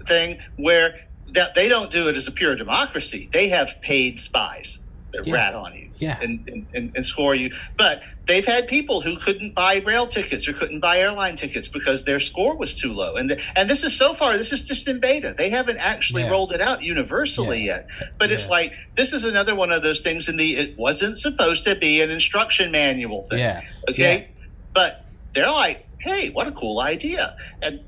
thing 0.08 0.38
where 0.56 0.94
that 1.34 1.54
they 1.54 1.68
don't 1.68 1.90
do 1.90 2.08
it 2.08 2.16
as 2.16 2.28
a 2.28 2.32
pure 2.32 2.56
democracy. 2.56 3.30
They 3.32 3.48
have 3.48 3.80
paid 3.80 4.20
spies 4.20 4.80
that 5.12 5.26
Yeah. 5.26 5.34
rat 5.34 5.54
on 5.54 5.74
you 5.74 5.90
Yeah. 5.98 6.18
and, 6.20 6.46
and, 6.74 6.92
and, 6.96 7.06
score 7.06 7.34
you. 7.36 7.50
But 7.78 8.02
they've 8.26 8.44
had 8.44 8.66
people 8.66 9.00
who 9.00 9.16
couldn't 9.16 9.54
buy 9.54 9.80
rail 9.86 10.08
tickets 10.08 10.48
or 10.48 10.52
couldn't 10.52 10.80
buy 10.80 10.98
airline 10.98 11.36
tickets 11.36 11.68
because 11.68 12.04
their 12.04 12.18
score 12.20 12.56
was 12.56 12.74
too 12.74 12.92
low. 12.92 13.14
And 13.14 13.40
and 13.56 13.70
this 13.70 13.84
is 13.84 13.96
so 13.96 14.14
far 14.14 14.36
this 14.36 14.52
is 14.52 14.64
just 14.64 14.88
in 14.88 15.00
beta. 15.00 15.34
They 15.38 15.50
haven't 15.50 15.78
actually 15.78 16.22
Yeah. 16.22 16.30
rolled 16.30 16.52
it 16.52 16.60
out 16.60 16.82
universally 16.82 17.60
Yeah. 17.64 17.76
yet. 17.76 18.10
But 18.18 18.32
it's 18.32 18.50
like 18.50 18.74
this 18.96 19.12
is 19.12 19.24
another 19.24 19.54
one 19.54 19.70
of 19.70 19.82
those 19.84 20.00
things 20.00 20.28
in 20.28 20.36
the 20.36 20.56
it 20.56 20.76
wasn't 20.76 21.16
supposed 21.18 21.64
to 21.64 21.76
be 21.76 22.00
an 22.02 22.10
instruction 22.10 22.72
manual 22.72 23.22
thing. 23.30 23.38
Yeah. 23.40 23.60
Okay. 23.88 24.28
But 24.74 25.03
they're 25.34 25.50
like, 25.50 25.88
hey, 25.98 26.30
what 26.30 26.46
a 26.46 26.52
cool 26.52 26.80
idea. 26.80 27.36
And, 27.62 27.80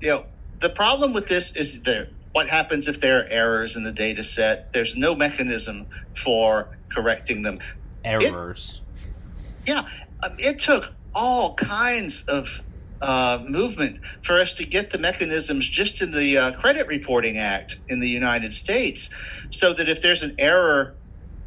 you 0.00 0.10
know, 0.10 0.26
the 0.60 0.68
problem 0.68 1.14
with 1.14 1.28
this 1.28 1.56
is 1.56 1.82
there. 1.82 2.08
What 2.32 2.48
happens 2.48 2.86
if 2.86 3.00
there 3.00 3.20
are 3.20 3.26
errors 3.28 3.76
in 3.76 3.82
the 3.82 3.92
data 3.92 4.22
set? 4.22 4.72
There's 4.72 4.96
no 4.96 5.14
mechanism 5.14 5.86
for 6.16 6.68
correcting 6.90 7.42
them. 7.42 7.56
Errors. 8.04 8.80
Yeah, 9.66 9.80
um, 10.24 10.36
it 10.38 10.58
took 10.58 10.94
all 11.14 11.54
kinds 11.54 12.22
of 12.22 12.62
uh, 13.02 13.42
movement 13.48 14.00
for 14.22 14.38
us 14.38 14.54
to 14.54 14.64
get 14.64 14.90
the 14.90 14.98
mechanisms 14.98 15.68
just 15.68 16.02
in 16.02 16.10
the 16.10 16.36
uh, 16.36 16.52
Credit 16.52 16.86
Reporting 16.86 17.38
Act 17.38 17.80
in 17.88 18.00
the 18.00 18.08
United 18.08 18.54
States, 18.54 19.10
so 19.50 19.72
that 19.72 19.88
if 19.88 20.02
there's 20.02 20.22
an 20.22 20.34
error 20.38 20.94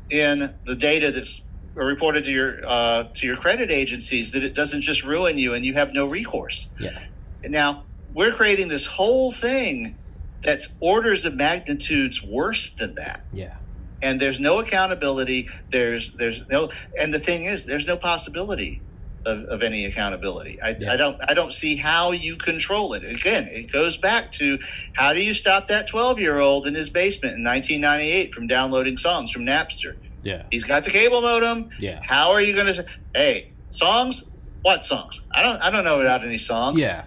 in 0.09 0.53
the 0.65 0.75
data 0.75 1.11
that's 1.11 1.41
reported 1.75 2.23
to 2.25 2.31
your 2.31 2.59
uh, 2.67 3.05
to 3.15 3.27
your 3.27 3.37
credit 3.37 3.71
agencies, 3.71 4.31
that 4.33 4.43
it 4.43 4.55
doesn't 4.55 4.81
just 4.81 5.03
ruin 5.03 5.37
you 5.37 5.53
and 5.53 5.65
you 5.65 5.73
have 5.73 5.93
no 5.93 6.07
recourse. 6.07 6.69
Yeah. 6.79 6.99
Now 7.47 7.85
we're 8.13 8.31
creating 8.33 8.69
this 8.69 8.85
whole 8.87 9.31
thing 9.31 9.97
that's 10.43 10.67
orders 10.81 11.25
of 11.25 11.35
magnitudes 11.35 12.21
worse 12.23 12.73
than 12.75 12.95
that 12.95 13.21
Yeah. 13.31 13.55
and 14.01 14.19
there's 14.21 14.39
no 14.39 14.59
accountability 14.59 15.49
there's 15.71 16.13
there's 16.13 16.41
no 16.49 16.69
and 16.99 17.13
the 17.13 17.19
thing 17.19 17.45
is 17.45 17.65
there's 17.65 17.87
no 17.87 17.97
possibility 17.97 18.83
of, 19.25 19.39
of 19.45 19.63
any 19.63 19.85
accountability 19.85 20.57
I, 20.63 20.75
Yeah. 20.79 20.93
I 20.93 20.97
don't 20.97 21.17
i 21.29 21.33
don't 21.33 21.53
see 21.53 21.77
how 21.77 22.11
you 22.11 22.37
control 22.37 22.93
it 22.93 23.03
again 23.05 23.47
it 23.51 23.71
goes 23.71 23.97
back 23.97 24.31
to 24.33 24.59
how 24.93 25.13
do 25.13 25.23
you 25.23 25.33
stop 25.33 25.67
that 25.69 25.87
12 25.89 26.19
year 26.19 26.39
old 26.39 26.67
in 26.67 26.75
his 26.75 26.89
basement 26.89 27.37
in 27.37 27.43
1998 27.43 28.33
from 28.33 28.47
downloading 28.47 28.97
songs 28.97 29.31
from 29.31 29.45
napster 29.45 29.93
Yeah. 30.23 30.43
he's 30.51 30.63
got 30.63 30.83
the 30.83 30.89
cable 30.91 31.21
modem 31.21 31.69
Yeah. 31.79 31.99
how 32.03 32.31
are 32.31 32.41
you 32.41 32.53
going 32.53 32.67
to 32.67 32.73
say 32.73 32.85
hey 33.15 33.51
songs 33.71 34.23
what 34.61 34.83
songs 34.83 35.21
i 35.31 35.41
don't 35.43 35.61
i 35.61 35.69
don't 35.69 35.83
know 35.83 35.99
about 36.01 36.23
any 36.23 36.37
songs 36.37 36.81
Yeah. 36.81 37.05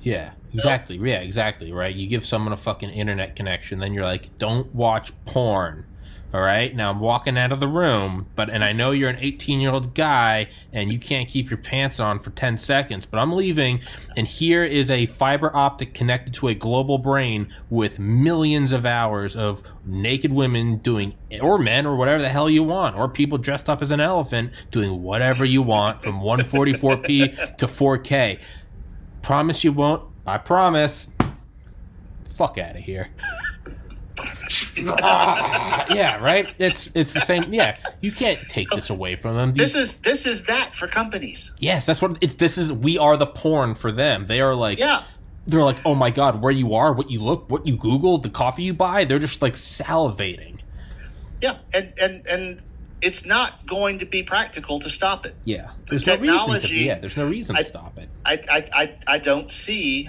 Yeah. 0.00 0.32
Exactly. 0.54 0.96
Yeah, 0.96 1.16
exactly. 1.18 1.72
Right. 1.72 1.94
You 1.94 2.06
give 2.06 2.24
someone 2.24 2.52
a 2.54 2.56
fucking 2.56 2.88
internet 2.88 3.36
connection, 3.36 3.78
then 3.80 3.92
you're 3.92 4.04
like, 4.04 4.30
don't 4.38 4.72
watch 4.74 5.12
porn. 5.26 5.84
All 6.34 6.42
right. 6.42 6.76
Now 6.76 6.90
I'm 6.90 7.00
walking 7.00 7.38
out 7.38 7.52
of 7.52 7.60
the 7.60 7.68
room, 7.68 8.26
but 8.36 8.50
and 8.50 8.62
I 8.62 8.72
know 8.72 8.90
you're 8.90 9.08
an 9.08 9.18
18 9.18 9.60
year 9.60 9.70
old 9.70 9.94
guy 9.94 10.50
and 10.74 10.92
you 10.92 10.98
can't 10.98 11.26
keep 11.26 11.48
your 11.48 11.56
pants 11.56 11.98
on 11.98 12.18
for 12.18 12.28
10 12.28 12.58
seconds, 12.58 13.06
but 13.06 13.16
I'm 13.16 13.32
leaving, 13.32 13.80
and 14.14 14.28
here 14.28 14.62
is 14.62 14.90
a 14.90 15.06
fiber 15.06 15.50
optic 15.56 15.94
connected 15.94 16.34
to 16.34 16.48
a 16.48 16.54
global 16.54 16.98
brain 16.98 17.50
with 17.70 17.98
millions 17.98 18.72
of 18.72 18.84
hours 18.84 19.34
of 19.36 19.62
naked 19.86 20.30
women 20.30 20.76
doing, 20.78 21.14
or 21.40 21.58
men, 21.58 21.86
or 21.86 21.96
whatever 21.96 22.20
the 22.20 22.28
hell 22.28 22.50
you 22.50 22.62
want, 22.62 22.94
or 22.94 23.08
people 23.08 23.38
dressed 23.38 23.70
up 23.70 23.80
as 23.80 23.90
an 23.90 24.00
elephant 24.00 24.52
doing 24.70 25.02
whatever 25.02 25.46
you 25.46 25.62
want 25.62 26.02
from 26.02 26.20
144p 26.20 27.56
to 27.56 27.66
4K. 27.66 28.38
Promise 29.22 29.64
you 29.64 29.72
won't. 29.72 30.02
I 30.26 30.36
promise. 30.36 31.08
Fuck 32.34 32.58
out 32.58 32.76
of 32.76 32.82
here. 32.82 33.08
Ah, 35.02 35.86
yeah, 35.94 36.22
right. 36.22 36.52
It's 36.58 36.88
it's 36.94 37.12
the 37.12 37.20
same. 37.20 37.52
Yeah, 37.52 37.76
you 38.00 38.12
can't 38.12 38.38
take 38.48 38.68
this 38.70 38.90
away 38.90 39.16
from 39.16 39.36
them. 39.36 39.52
this 39.54 39.74
is 39.74 39.96
this 39.98 40.26
is 40.26 40.44
that 40.44 40.70
for 40.74 40.86
companies 40.86 41.52
yes, 41.58 41.86
that's 41.86 42.00
what 42.02 42.16
it's. 42.20 42.34
This 42.34 42.58
is 42.58 42.72
we 42.72 42.98
are 42.98 43.16
the 43.16 43.26
porn 43.26 43.74
for 43.74 43.90
them. 43.92 44.26
They 44.26 44.40
are 44.40 44.54
like 44.54 44.78
yeah 44.78 45.02
they're 45.46 45.62
like, 45.64 45.78
oh 45.86 45.94
my 45.94 46.10
god, 46.10 46.42
where 46.42 46.52
you 46.52 46.74
are, 46.74 46.92
what 46.92 47.10
you 47.10 47.20
look, 47.20 47.48
what 47.50 47.66
you 47.66 47.76
Google, 47.76 48.18
the 48.18 48.28
coffee 48.28 48.62
you 48.64 48.74
buy. 48.74 49.04
They're 49.04 49.18
just 49.18 49.40
like 49.42 49.54
salivating. 49.54 50.58
yeah 51.40 51.56
and 51.74 51.92
and 52.00 52.26
and 52.26 52.62
it's 53.00 53.24
not 53.24 53.64
going 53.66 53.96
to 53.98 54.04
be 54.06 54.22
practical 54.24 54.80
to 54.80 54.90
stop 54.90 55.24
it 55.24 55.34
Yeah, 55.44 55.70
The 55.86 55.98
there's 55.98 56.06
no 56.08 56.16
to. 56.16 56.20
technology- 56.20 56.74
Yeah, 56.78 56.98
there's 56.98 57.16
no 57.16 57.28
reason 57.28 57.54
I- 57.56 57.62
to 57.62 57.68
stop 57.68 57.96
it. 57.96 58.08
I, 58.26 58.32
I, 58.50 58.68
I, 58.82 58.94
I 59.14 59.18
don't 59.18 59.48
see 59.50 60.08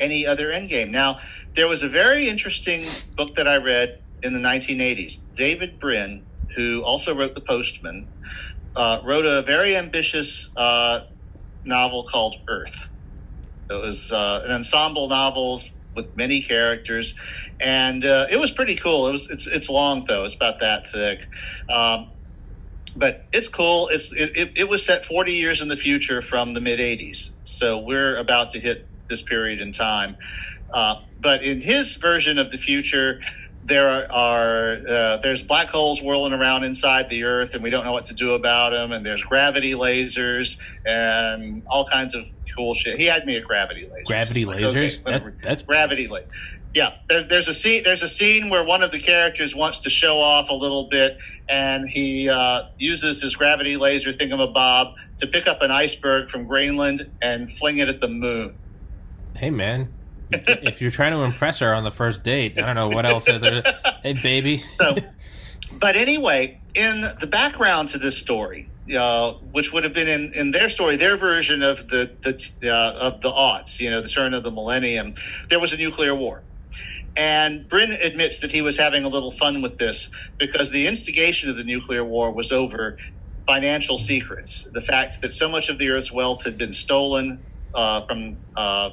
any 0.00 0.24
other 0.24 0.52
end 0.52 0.68
game. 0.68 0.92
Now, 0.92 1.18
there 1.58 1.66
was 1.66 1.82
a 1.82 1.88
very 1.88 2.28
interesting 2.28 2.86
book 3.16 3.34
that 3.34 3.48
I 3.48 3.56
read 3.56 3.98
in 4.22 4.32
the 4.32 4.38
1980s. 4.38 5.18
David 5.34 5.80
Brin, 5.80 6.24
who 6.56 6.84
also 6.84 7.12
wrote 7.16 7.34
The 7.34 7.40
Postman, 7.40 8.06
uh, 8.76 9.00
wrote 9.04 9.26
a 9.26 9.42
very 9.42 9.76
ambitious 9.76 10.50
uh, 10.56 11.00
novel 11.64 12.04
called 12.04 12.36
Earth. 12.48 12.86
It 13.68 13.74
was 13.74 14.12
uh, 14.12 14.42
an 14.44 14.52
ensemble 14.52 15.08
novel 15.08 15.60
with 15.96 16.16
many 16.16 16.40
characters, 16.40 17.16
and 17.60 18.04
uh, 18.04 18.26
it 18.30 18.38
was 18.38 18.52
pretty 18.52 18.76
cool. 18.76 19.08
It 19.08 19.12
was 19.12 19.28
it's 19.28 19.48
it's 19.48 19.68
long 19.68 20.04
though; 20.04 20.24
it's 20.24 20.36
about 20.36 20.60
that 20.60 20.86
thick. 20.92 21.18
Um, 21.68 22.12
but 22.94 23.26
it's 23.32 23.48
cool. 23.48 23.88
It's 23.88 24.12
it, 24.12 24.30
it, 24.36 24.52
it 24.56 24.68
was 24.68 24.86
set 24.86 25.04
40 25.04 25.32
years 25.32 25.60
in 25.60 25.66
the 25.66 25.76
future 25.76 26.22
from 26.22 26.54
the 26.54 26.60
mid 26.60 26.78
80s, 26.78 27.30
so 27.42 27.80
we're 27.80 28.16
about 28.16 28.50
to 28.50 28.60
hit 28.60 28.88
this 29.08 29.22
period 29.22 29.60
in 29.60 29.72
time. 29.72 30.16
Uh, 30.72 30.96
but 31.20 31.42
in 31.42 31.60
his 31.60 31.96
version 31.96 32.38
of 32.38 32.50
the 32.50 32.58
future, 32.58 33.20
there 33.64 34.10
are 34.12 34.78
uh, 34.88 35.16
there's 35.18 35.42
black 35.42 35.68
holes 35.68 36.02
whirling 36.02 36.32
around 36.32 36.64
inside 36.64 37.08
the 37.08 37.24
Earth, 37.24 37.54
and 37.54 37.62
we 37.62 37.70
don't 37.70 37.84
know 37.84 37.92
what 37.92 38.04
to 38.06 38.14
do 38.14 38.32
about 38.32 38.70
them. 38.70 38.92
And 38.92 39.04
there's 39.04 39.22
gravity 39.22 39.74
lasers 39.74 40.58
and 40.86 41.62
all 41.66 41.86
kinds 41.86 42.14
of 42.14 42.24
cool 42.56 42.74
shit. 42.74 42.98
He 42.98 43.04
had 43.06 43.26
me 43.26 43.36
at 43.36 43.44
gravity 43.44 43.84
lasers. 43.84 44.06
Gravity 44.06 44.44
like, 44.44 44.58
lasers? 44.58 45.00
okay, 45.04 45.18
That- 45.18 45.40
that's 45.42 45.62
gravity 45.62 46.06
laser. 46.06 46.28
Yeah, 46.74 46.90
there's 47.08 47.26
there's 47.26 47.48
a 47.48 47.54
scene 47.54 47.82
there's 47.82 48.02
a 48.02 48.08
scene 48.08 48.50
where 48.50 48.62
one 48.62 48.82
of 48.82 48.92
the 48.92 49.00
characters 49.00 49.54
wants 49.56 49.78
to 49.80 49.90
show 49.90 50.20
off 50.20 50.50
a 50.50 50.54
little 50.54 50.88
bit, 50.88 51.16
and 51.48 51.88
he 51.88 52.28
uh, 52.28 52.62
uses 52.78 53.22
his 53.22 53.34
gravity 53.34 53.76
laser 53.76 54.12
thingamabob 54.12 54.92
to 55.18 55.26
pick 55.26 55.46
up 55.46 55.62
an 55.62 55.70
iceberg 55.70 56.28
from 56.28 56.46
Greenland 56.46 57.10
and 57.22 57.50
fling 57.50 57.78
it 57.78 57.88
at 57.88 58.00
the 58.00 58.08
moon. 58.08 58.54
Hey, 59.34 59.50
man. 59.50 59.97
If 60.30 60.80
you're 60.80 60.90
trying 60.90 61.12
to 61.12 61.22
impress 61.22 61.58
her 61.60 61.74
on 61.74 61.84
the 61.84 61.90
first 61.90 62.22
date, 62.22 62.60
I 62.60 62.66
don't 62.66 62.74
know 62.74 62.88
what 62.88 63.06
else. 63.06 63.26
Hey, 64.02 64.12
baby. 64.12 64.62
So, 64.76 64.96
but 65.72 65.96
anyway, 65.96 66.60
in 66.74 67.02
the 67.20 67.26
background 67.26 67.88
to 67.88 67.98
this 67.98 68.18
story, 68.18 68.70
uh, 68.96 69.32
which 69.52 69.72
would 69.72 69.84
have 69.84 69.94
been 69.94 70.08
in, 70.08 70.32
in 70.34 70.50
their 70.52 70.68
story, 70.68 70.96
their 70.96 71.16
version 71.16 71.62
of 71.62 71.88
the 71.88 72.16
the 72.22 72.70
uh, 72.72 72.94
of 72.98 73.20
the 73.22 73.30
aughts, 73.30 73.80
you 73.80 73.90
know, 73.90 74.00
the 74.00 74.08
turn 74.08 74.34
of 74.34 74.44
the 74.44 74.50
millennium, 74.50 75.14
there 75.50 75.60
was 75.60 75.72
a 75.72 75.76
nuclear 75.76 76.14
war. 76.14 76.44
And 77.16 77.68
Brin 77.68 77.92
admits 78.02 78.40
that 78.40 78.52
he 78.52 78.62
was 78.62 78.78
having 78.78 79.04
a 79.04 79.08
little 79.08 79.32
fun 79.32 79.60
with 79.60 79.78
this 79.78 80.08
because 80.38 80.70
the 80.70 80.86
instigation 80.86 81.50
of 81.50 81.56
the 81.56 81.64
nuclear 81.64 82.04
war 82.04 82.32
was 82.32 82.52
over 82.52 82.96
financial 83.46 83.98
secrets. 83.98 84.68
The 84.72 84.82
fact 84.82 85.16
that 85.22 85.32
so 85.32 85.48
much 85.48 85.68
of 85.68 85.78
the 85.78 85.88
Earth's 85.88 86.12
wealth 86.12 86.44
had 86.44 86.56
been 86.56 86.72
stolen 86.72 87.44
uh, 87.74 88.06
from 88.06 88.40
uh, 88.56 88.90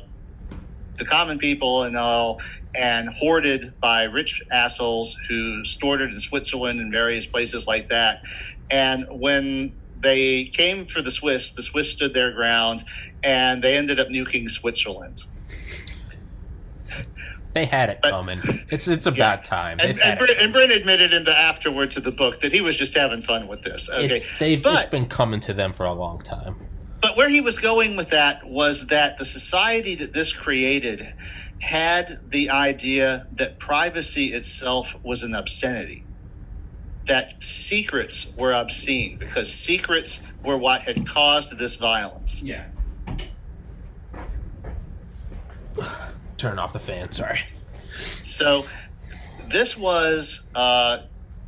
the 0.97 1.05
common 1.05 1.37
people 1.37 1.83
and 1.83 1.97
all, 1.97 2.39
and 2.73 3.09
hoarded 3.09 3.73
by 3.79 4.03
rich 4.03 4.41
assholes 4.51 5.17
who 5.29 5.63
stored 5.65 6.01
it 6.01 6.09
in 6.11 6.19
Switzerland 6.19 6.79
and 6.79 6.91
various 6.91 7.25
places 7.27 7.67
like 7.67 7.89
that. 7.89 8.23
And 8.71 9.05
when 9.09 9.73
they 10.01 10.45
came 10.45 10.85
for 10.85 11.01
the 11.01 11.11
Swiss, 11.11 11.51
the 11.53 11.61
Swiss 11.63 11.91
stood 11.91 12.13
their 12.13 12.31
ground, 12.31 12.83
and 13.23 13.63
they 13.63 13.75
ended 13.77 13.99
up 13.99 14.07
nuking 14.09 14.49
Switzerland. 14.49 15.23
They 17.53 17.65
had 17.65 17.89
it 17.89 17.99
But- 18.01 18.11
coming. 18.11 18.41
It's 18.69 18.85
it's 18.87 19.05
about 19.05 19.43
time. 19.45 19.77
They've 19.77 19.91
And, 19.91 20.01
and, 20.01 20.19
Brin, 20.19 20.35
and 20.39 20.51
Brin 20.51 20.71
admitted 20.71 21.13
in 21.13 21.23
the 21.23 21.35
afterwards 21.37 21.95
of 21.95 22.03
the 22.03 22.11
book 22.11 22.41
that 22.41 22.51
he 22.51 22.59
was 22.59 22.77
just 22.77 22.93
having 22.95 23.21
fun 23.21 23.47
with 23.47 23.61
this. 23.61 23.89
Okay, 23.89 24.17
It's, 24.17 24.39
they've 24.39 24.61
but 24.61 24.81
it's 24.81 24.91
been 24.91 25.05
coming 25.07 25.39
to 25.41 25.53
them 25.53 25.71
for 25.71 25.85
a 25.85 25.93
long 25.93 26.19
time. 26.21 26.55
But 27.05 27.15
where 27.15 27.29
he 27.29 27.39
was 27.39 27.59
going 27.59 27.95
with 27.95 28.09
that 28.09 28.43
was 28.47 28.87
that 28.87 29.15
the 29.19 29.25
society 29.25 29.93
that 29.93 30.11
this 30.11 30.33
created 30.33 31.13
had 31.59 32.09
the 32.31 32.49
idea 32.49 33.27
that 33.33 33.59
privacy 33.59 34.33
itself 34.33 34.95
was 35.03 35.21
an 35.21 35.35
obscenity 35.35 36.03
that 37.05 37.39
secrets 37.43 38.25
were 38.35 38.53
obscene 38.53 39.17
because 39.19 39.53
secrets 39.53 40.21
were 40.43 40.57
what 40.57 40.81
had 40.81 41.05
caused 41.05 41.55
this 41.59 41.75
violence 41.75 42.41
Yeah. 42.41 42.65
Turn 46.37 46.57
off 46.57 46.73
the 46.73 46.79
fan. 46.79 47.13
Sorry. 47.13 47.41
so 48.23 48.65
this 49.47 49.77
was 49.77 50.47
uh, 50.55 51.03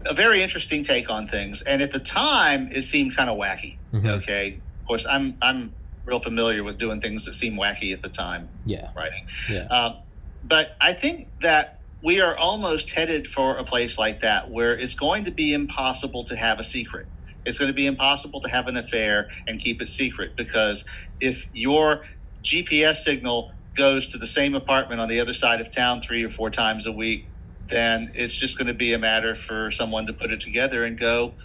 a 0.05 0.13
very 0.13 0.43
interesting 0.43 0.83
take 0.83 1.09
on 1.09 1.27
things 1.27 1.63
and 1.63 1.81
at 1.81 1.91
the 1.91 1.99
time 1.99 2.69
it 2.71 2.83
seemed 2.83 3.15
kind 3.17 3.27
of 3.31 3.39
wacky 3.39 3.79
Mhm. 3.91 4.05
okay 4.05 4.47
of 4.53 4.61
course 4.87 5.05
i'm 5.09 5.37
i'm 5.41 5.75
real 6.05 6.19
familiar 6.19 6.63
with 6.63 6.77
doing 6.77 7.01
things 7.01 7.25
that 7.25 7.33
seem 7.33 7.57
wacky 7.57 7.93
at 7.93 8.01
the 8.01 8.09
time 8.09 8.49
Yeah. 8.65 8.89
writing 8.95 9.25
Yeah. 9.49 9.65
Um, 9.67 9.95
but 10.43 10.71
I 10.81 10.93
think 10.93 11.29
that 11.41 11.79
we 12.03 12.21
are 12.21 12.35
almost 12.37 12.93
headed 12.95 13.27
for 13.27 13.57
a 13.57 13.63
place 13.63 13.97
like 13.99 14.21
that 14.21 14.49
where 14.51 14.77
it's 14.77 14.95
going 14.95 15.23
to 15.25 15.31
be 15.31 15.53
impossible 15.53 16.23
to 16.25 16.35
have 16.35 16.59
a 16.59 16.63
secret. 16.63 17.07
It's 17.45 17.57
going 17.57 17.69
to 17.69 17.75
be 17.75 17.87
impossible 17.87 18.39
to 18.41 18.49
have 18.49 18.67
an 18.67 18.77
affair 18.77 19.27
and 19.47 19.59
keep 19.59 19.81
it 19.81 19.89
secret 19.89 20.31
because 20.37 20.85
if 21.19 21.45
your 21.53 22.03
GPS 22.43 22.97
signal 22.97 23.49
goes 23.75 24.09
to 24.09 24.17
the 24.17 24.27
same 24.27 24.53
apartment 24.55 25.01
on 25.01 25.09
the 25.09 25.19
other 25.19 25.33
side 25.33 25.59
of 25.59 25.73
town 25.75 26.01
three 26.01 26.23
or 26.23 26.29
four 26.29 26.49
times 26.49 26.85
a 26.85 26.91
week, 26.91 27.31
then 27.69 28.11
it's 28.15 28.39
just 28.39 28.57
going 28.57 28.67
to 28.67 28.73
be 28.73 28.93
a 28.93 28.99
matter 28.99 29.33
for 29.35 29.71
someone 29.71 30.05
to 30.05 30.13
put 30.13 30.31
it 30.31 30.39
together 30.39 30.85
and 30.85 30.99
go, 30.99 31.35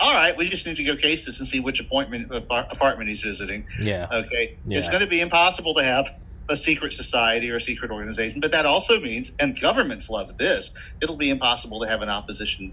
all 0.00 0.14
right, 0.14 0.36
we 0.36 0.48
just 0.48 0.66
need 0.66 0.76
to 0.76 0.84
go 0.84 0.96
case 0.96 1.26
this 1.26 1.38
and 1.40 1.48
see 1.48 1.60
which 1.60 1.80
appointment 1.80 2.30
apartment 2.50 3.08
he's 3.08 3.20
visiting. 3.20 3.64
Yeah. 3.80 4.06
Okay. 4.12 4.56
Yeah. 4.66 4.78
It's 4.78 4.88
going 4.88 5.00
to 5.02 5.06
be 5.08 5.20
impossible 5.20 5.74
to 5.74 5.84
have 5.84 6.14
a 6.48 6.56
secret 6.56 6.92
society 6.92 7.50
or 7.50 7.56
a 7.56 7.60
secret 7.60 7.90
organization, 7.90 8.40
but 8.40 8.52
that 8.52 8.66
also 8.66 9.00
means, 9.00 9.32
and 9.40 9.58
governments 9.60 10.10
love 10.10 10.36
this, 10.38 10.72
it'll 11.00 11.16
be 11.16 11.30
impossible 11.30 11.80
to 11.80 11.88
have 11.88 12.02
an 12.02 12.08
opposition 12.08 12.72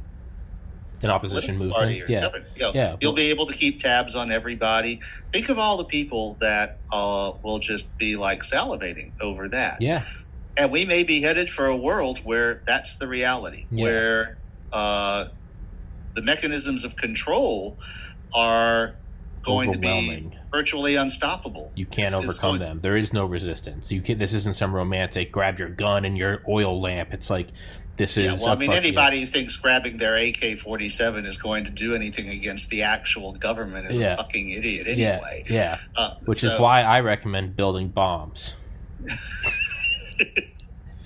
An 1.04 1.10
opposition 1.12 1.58
movement. 1.58 1.86
or 1.86 1.90
Yeah. 2.12 2.30
You 2.56 2.62
know, 2.62 2.72
Yeah. 2.74 2.96
You'll 3.00 3.14
be 3.14 3.30
able 3.30 3.46
to 3.46 3.54
keep 3.54 3.80
tabs 3.80 4.16
on 4.16 4.32
everybody. 4.32 5.00
Think 5.32 5.50
of 5.50 5.60
all 5.60 5.78
the 5.78 5.86
people 5.86 6.36
that 6.42 6.80
uh, 6.92 7.34
will 7.44 7.60
just 7.60 7.96
be 7.98 8.16
like 8.16 8.42
salivating 8.42 9.12
over 9.22 9.48
that. 9.50 9.82
Yeah. 9.82 10.02
And 10.58 10.72
we 10.72 10.84
may 10.84 11.04
be 11.04 11.22
headed 11.22 11.50
for 11.50 11.68
a 11.68 11.76
world 11.76 12.20
where 12.26 12.64
that's 12.66 12.98
the 12.98 13.08
reality, 13.08 13.66
Yeah. 13.72 13.84
where 13.84 14.38
uh, 14.74 15.26
the 16.16 16.22
mechanisms 16.22 16.84
of 16.84 16.96
control 16.96 17.78
are 18.34 18.96
going 19.44 19.72
to 19.72 19.78
be 19.78 20.30
virtually 20.52 20.96
unstoppable. 20.96 21.72
You 21.76 21.86
can't 21.86 22.10
It's- 22.10 22.24
overcome 22.24 22.58
going- 22.58 22.60
them. 22.60 22.80
There 22.80 22.98
is 22.98 23.14
no 23.14 23.26
resistance. 23.26 23.90
You 23.92 24.02
can 24.02 24.18
This 24.18 24.34
isn't 24.34 24.56
some 24.56 24.74
romantic 24.76 25.32
grab 25.32 25.58
your 25.60 25.70
gun 25.70 26.04
and 26.06 26.18
your 26.18 26.44
oil 26.48 26.80
lamp. 26.82 27.14
It's 27.14 27.30
like 27.30 27.48
this 27.96 28.16
is. 28.18 28.26
Yeah, 28.26 28.34
well, 28.34 28.50
I 28.50 28.56
mean, 28.56 28.72
anybody 28.72 29.20
who 29.22 29.26
thinks 29.26 29.56
grabbing 29.58 29.98
their 29.98 30.16
AK 30.16 30.56
47 30.60 31.26
is 31.26 31.38
going 31.38 31.66
to 31.66 31.72
do 31.72 31.96
anything 31.96 32.30
against 32.30 32.70
the 32.70 32.84
actual 32.84 33.32
government 33.34 33.88
is 33.90 33.98
Yeah. 33.98 34.14
a 34.14 34.18
fucking 34.18 34.50
idiot 34.52 34.88
anyway. 34.88 35.44
Yeah. 35.50 35.78
Uh, 35.96 36.16
Which 36.26 36.44
is 36.44 36.58
why 36.60 36.82
I 36.82 37.00
recommend 37.02 37.56
building 37.56 37.90
bombs. 37.90 38.56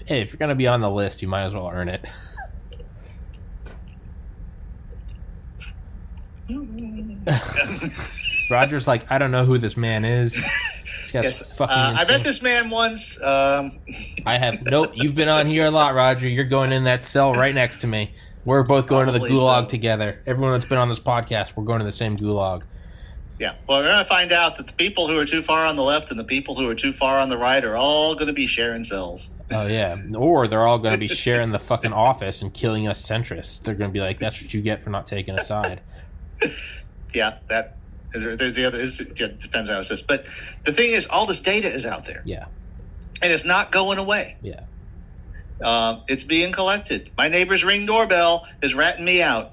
hey, 0.05 0.21
if 0.21 0.31
you're 0.31 0.37
gonna 0.39 0.55
be 0.55 0.67
on 0.67 0.81
the 0.81 0.89
list, 0.89 1.21
you 1.21 1.27
might 1.27 1.43
as 1.45 1.53
well 1.53 1.69
earn 1.71 1.89
it. 1.89 2.03
Roger's 8.51 8.87
like, 8.87 9.11
I 9.11 9.17
don't 9.17 9.31
know 9.31 9.45
who 9.45 9.57
this 9.57 9.77
man 9.77 10.05
is. 10.05 10.33
This 10.33 10.73
Yes, 11.13 11.61
uh, 11.61 11.67
I 11.69 12.05
met 12.05 12.23
this 12.23 12.41
man 12.41 12.71
once. 12.71 13.21
Um, 13.21 13.79
I 14.25 14.37
have 14.37 14.63
nope. 14.63 14.93
You've 14.95 15.13
been 15.13 15.29
on 15.29 15.45
here 15.45 15.65
a 15.65 15.71
lot, 15.71 15.93
Roger. 15.93 16.27
You're 16.27 16.43
going 16.43 16.71
in 16.71 16.85
that 16.85 17.03
cell 17.03 17.33
right 17.33 17.53
next 17.53 17.81
to 17.81 17.87
me. 17.87 18.15
We're 18.45 18.63
both 18.63 18.87
going 18.87 19.05
to 19.05 19.11
the 19.11 19.19
gulag 19.19 19.63
so. 19.63 19.67
together. 19.67 20.21
Everyone 20.25 20.53
that's 20.53 20.65
been 20.65 20.79
on 20.79 20.89
this 20.89 20.99
podcast, 20.99 21.55
we're 21.55 21.65
going 21.65 21.79
to 21.79 21.85
the 21.85 21.91
same 21.91 22.17
gulag. 22.17 22.63
yeah, 23.39 23.55
well, 23.67 23.79
we're 23.79 23.87
going 23.87 24.03
to 24.03 24.09
find 24.09 24.31
out 24.31 24.57
that 24.57 24.67
the 24.67 24.73
people 24.73 25.07
who 25.07 25.19
are 25.19 25.25
too 25.25 25.41
far 25.41 25.65
on 25.65 25.75
the 25.75 25.83
left 25.83 26.09
and 26.09 26.19
the 26.19 26.25
people 26.25 26.55
who 26.55 26.67
are 26.67 26.75
too 26.75 26.91
far 26.91 27.19
on 27.19 27.29
the 27.29 27.37
right 27.37 27.63
are 27.63 27.77
all 27.77 28.15
going 28.15 28.27
to 28.27 28.33
be 28.33 28.47
sharing 28.47 28.83
cells. 28.83 29.29
Oh 29.51 29.67
yeah, 29.67 29.97
or 30.15 30.47
they're 30.47 30.65
all 30.65 30.79
going 30.79 30.93
to 30.93 30.99
be 30.99 31.07
sharing 31.07 31.51
the 31.51 31.59
fucking 31.59 31.93
office 31.93 32.41
and 32.41 32.51
killing 32.51 32.87
us 32.87 33.07
centrists. 33.07 33.61
They're 33.61 33.75
going 33.75 33.91
to 33.91 33.93
be 33.93 34.01
like, 34.01 34.19
"That's 34.19 34.41
what 34.41 34.51
you 34.51 34.61
get 34.61 34.81
for 34.81 34.89
not 34.89 35.05
taking 35.05 35.37
a 35.37 35.43
side." 35.43 35.81
Yeah, 37.13 37.37
that 37.49 37.77
there's 38.11 38.55
the 38.55 38.65
other. 38.65 38.79
It's, 38.81 38.99
it 38.99 39.39
depends 39.39 39.69
on 39.69 39.75
how 39.75 39.81
it 39.81 39.83
says. 39.83 40.01
But 40.01 40.25
the 40.65 40.71
thing 40.71 40.93
is, 40.93 41.05
all 41.07 41.25
this 41.27 41.41
data 41.41 41.67
is 41.67 41.85
out 41.85 42.05
there, 42.05 42.23
Yeah, 42.25 42.45
and 43.21 43.31
it's 43.31 43.45
not 43.45 43.71
going 43.71 43.99
away. 43.99 44.37
yeah, 44.41 44.61
Uh, 45.61 45.99
it's 46.07 46.23
being 46.23 46.51
collected. 46.51 47.11
My 47.17 47.27
neighbor's 47.27 47.63
ring 47.63 47.85
doorbell 47.85 48.47
is 48.63 48.73
ratting 48.73 49.05
me 49.05 49.21
out 49.21 49.51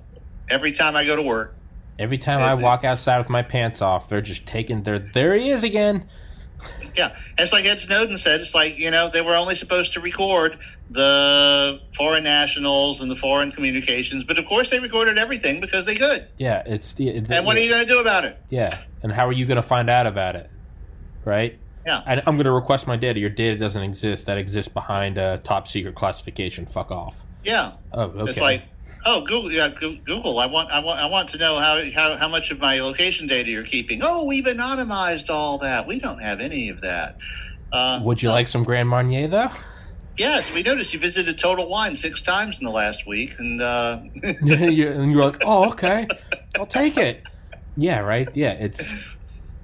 every 0.48 0.72
time 0.72 0.96
I 0.96 1.04
go 1.04 1.16
to 1.16 1.22
work. 1.22 1.54
Every 1.98 2.16
time 2.16 2.38
I 2.40 2.54
walk 2.54 2.82
outside 2.84 3.18
with 3.18 3.28
my 3.28 3.42
pants 3.42 3.82
off, 3.82 4.08
they're 4.08 4.22
just 4.22 4.46
taking 4.46 4.82
their. 4.84 4.98
There 4.98 5.34
he 5.36 5.50
is 5.50 5.62
again. 5.62 6.08
Yeah, 6.96 7.16
it's 7.38 7.52
like 7.52 7.64
Ed 7.64 7.78
Snowden 7.78 8.18
said. 8.18 8.40
It's 8.40 8.54
like 8.54 8.78
you 8.78 8.90
know 8.90 9.08
they 9.08 9.20
were 9.20 9.34
only 9.34 9.54
supposed 9.54 9.92
to 9.94 10.00
record 10.00 10.58
the 10.90 11.80
foreign 11.94 12.24
nationals 12.24 13.00
and 13.00 13.10
the 13.10 13.16
foreign 13.16 13.52
communications, 13.52 14.24
but 14.24 14.38
of 14.38 14.46
course 14.46 14.70
they 14.70 14.80
recorded 14.80 15.18
everything 15.18 15.60
because 15.60 15.86
they 15.86 15.94
could. 15.94 16.26
Yeah, 16.38 16.62
it's 16.66 16.94
the. 16.94 17.10
And 17.10 17.46
what 17.46 17.56
are 17.56 17.60
you 17.60 17.70
going 17.70 17.86
to 17.86 17.92
do 17.92 18.00
about 18.00 18.24
it? 18.24 18.38
Yeah, 18.50 18.76
and 19.02 19.12
how 19.12 19.26
are 19.26 19.32
you 19.32 19.46
going 19.46 19.56
to 19.56 19.62
find 19.62 19.88
out 19.88 20.06
about 20.06 20.36
it? 20.36 20.50
Right? 21.24 21.58
Yeah. 21.86 22.02
I, 22.06 22.16
I'm 22.26 22.36
going 22.36 22.44
to 22.44 22.52
request 22.52 22.86
my 22.86 22.96
data. 22.96 23.20
Your 23.20 23.30
data 23.30 23.56
doesn't 23.56 23.82
exist. 23.82 24.26
That 24.26 24.38
exists 24.38 24.72
behind 24.72 25.18
a 25.18 25.38
top 25.38 25.68
secret 25.68 25.94
classification. 25.94 26.66
Fuck 26.66 26.90
off. 26.90 27.24
Yeah. 27.42 27.72
Oh, 27.92 28.02
okay. 28.02 28.30
It's 28.30 28.40
like, 28.40 28.62
oh, 29.06 29.20
Google, 29.22 29.50
yeah, 29.52 29.68
Google. 29.68 30.38
I 30.38 30.46
want, 30.46 30.70
I 30.70 30.80
want, 30.80 31.00
I 31.00 31.06
want 31.06 31.28
to 31.30 31.38
know 31.38 31.58
how, 31.58 31.80
how, 31.94 32.16
how 32.16 32.28
much 32.28 32.50
of 32.50 32.58
my 32.60 32.80
location 32.80 33.26
data 33.26 33.50
you're 33.50 33.62
keeping. 33.64 34.00
Oh, 34.02 34.24
we've 34.24 34.44
anonymized 34.44 35.30
all 35.30 35.58
that. 35.58 35.86
We 35.86 35.98
don't 35.98 36.20
have 36.22 36.40
any 36.40 36.68
of 36.68 36.80
that. 36.82 37.16
Uh, 37.72 38.00
Would 38.02 38.22
you 38.22 38.30
like 38.30 38.48
some 38.48 38.64
Grand 38.64 38.88
Marnier 38.88 39.28
though? 39.28 39.50
Yes, 40.16 40.52
we 40.52 40.62
noticed 40.62 40.92
you 40.92 40.98
visited 40.98 41.38
Total 41.38 41.66
Wine 41.68 41.94
six 41.94 42.20
times 42.20 42.58
in 42.58 42.64
the 42.64 42.70
last 42.70 43.06
week, 43.06 43.32
and 43.38 43.62
uh, 43.62 44.00
You're- 44.42 44.88
and 44.92 45.10
you're 45.12 45.24
like, 45.24 45.40
oh, 45.44 45.70
okay, 45.70 46.06
I'll 46.58 46.66
take 46.66 46.96
it. 46.96 47.26
Yeah, 47.76 48.00
right. 48.00 48.28
Yeah, 48.34 48.52
it's 48.52 48.82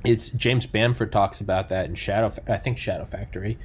it's 0.04 0.28
James 0.28 0.64
Bamford 0.66 1.10
talks 1.12 1.40
about 1.40 1.68
that 1.70 1.86
in 1.86 1.94
Shadow. 1.96 2.32
I 2.48 2.56
think 2.56 2.78
Shadow 2.78 3.04
Factory, 3.04 3.58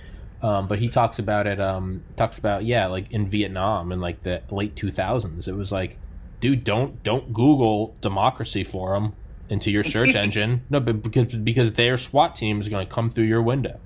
um, 0.44 0.68
but 0.68 0.80
he 0.80 0.90
talks 0.90 1.20
about 1.20 1.48
it. 1.48 1.60
Um, 1.62 2.04
talks 2.16 2.38
about 2.38 2.66
yeah, 2.66 2.88
like 2.88 3.12
in 3.12 3.28
Vietnam 3.28 3.92
in 3.92 4.00
like 4.02 4.24
the 4.24 4.42
late 4.50 4.76
two 4.76 4.90
thousands. 4.90 5.48
It 5.48 5.56
was 5.56 5.72
like, 5.72 5.98
dude, 6.40 6.64
don't 6.64 7.04
don't 7.04 7.32
Google 7.34 7.96
democracy 8.02 8.64
forum 8.64 9.14
into 9.50 9.70
your 9.70 9.84
search 9.84 10.16
engine. 10.16 10.64
No, 10.70 10.80
but 10.80 11.04
because 11.04 11.36
because 11.36 11.74
their 11.74 11.98
SWAT 11.98 12.36
team 12.36 12.60
is 12.60 12.70
going 12.70 12.88
to 12.88 12.92
come 12.92 13.10
through 13.10 13.26
your 13.26 13.42
window. 13.42 13.80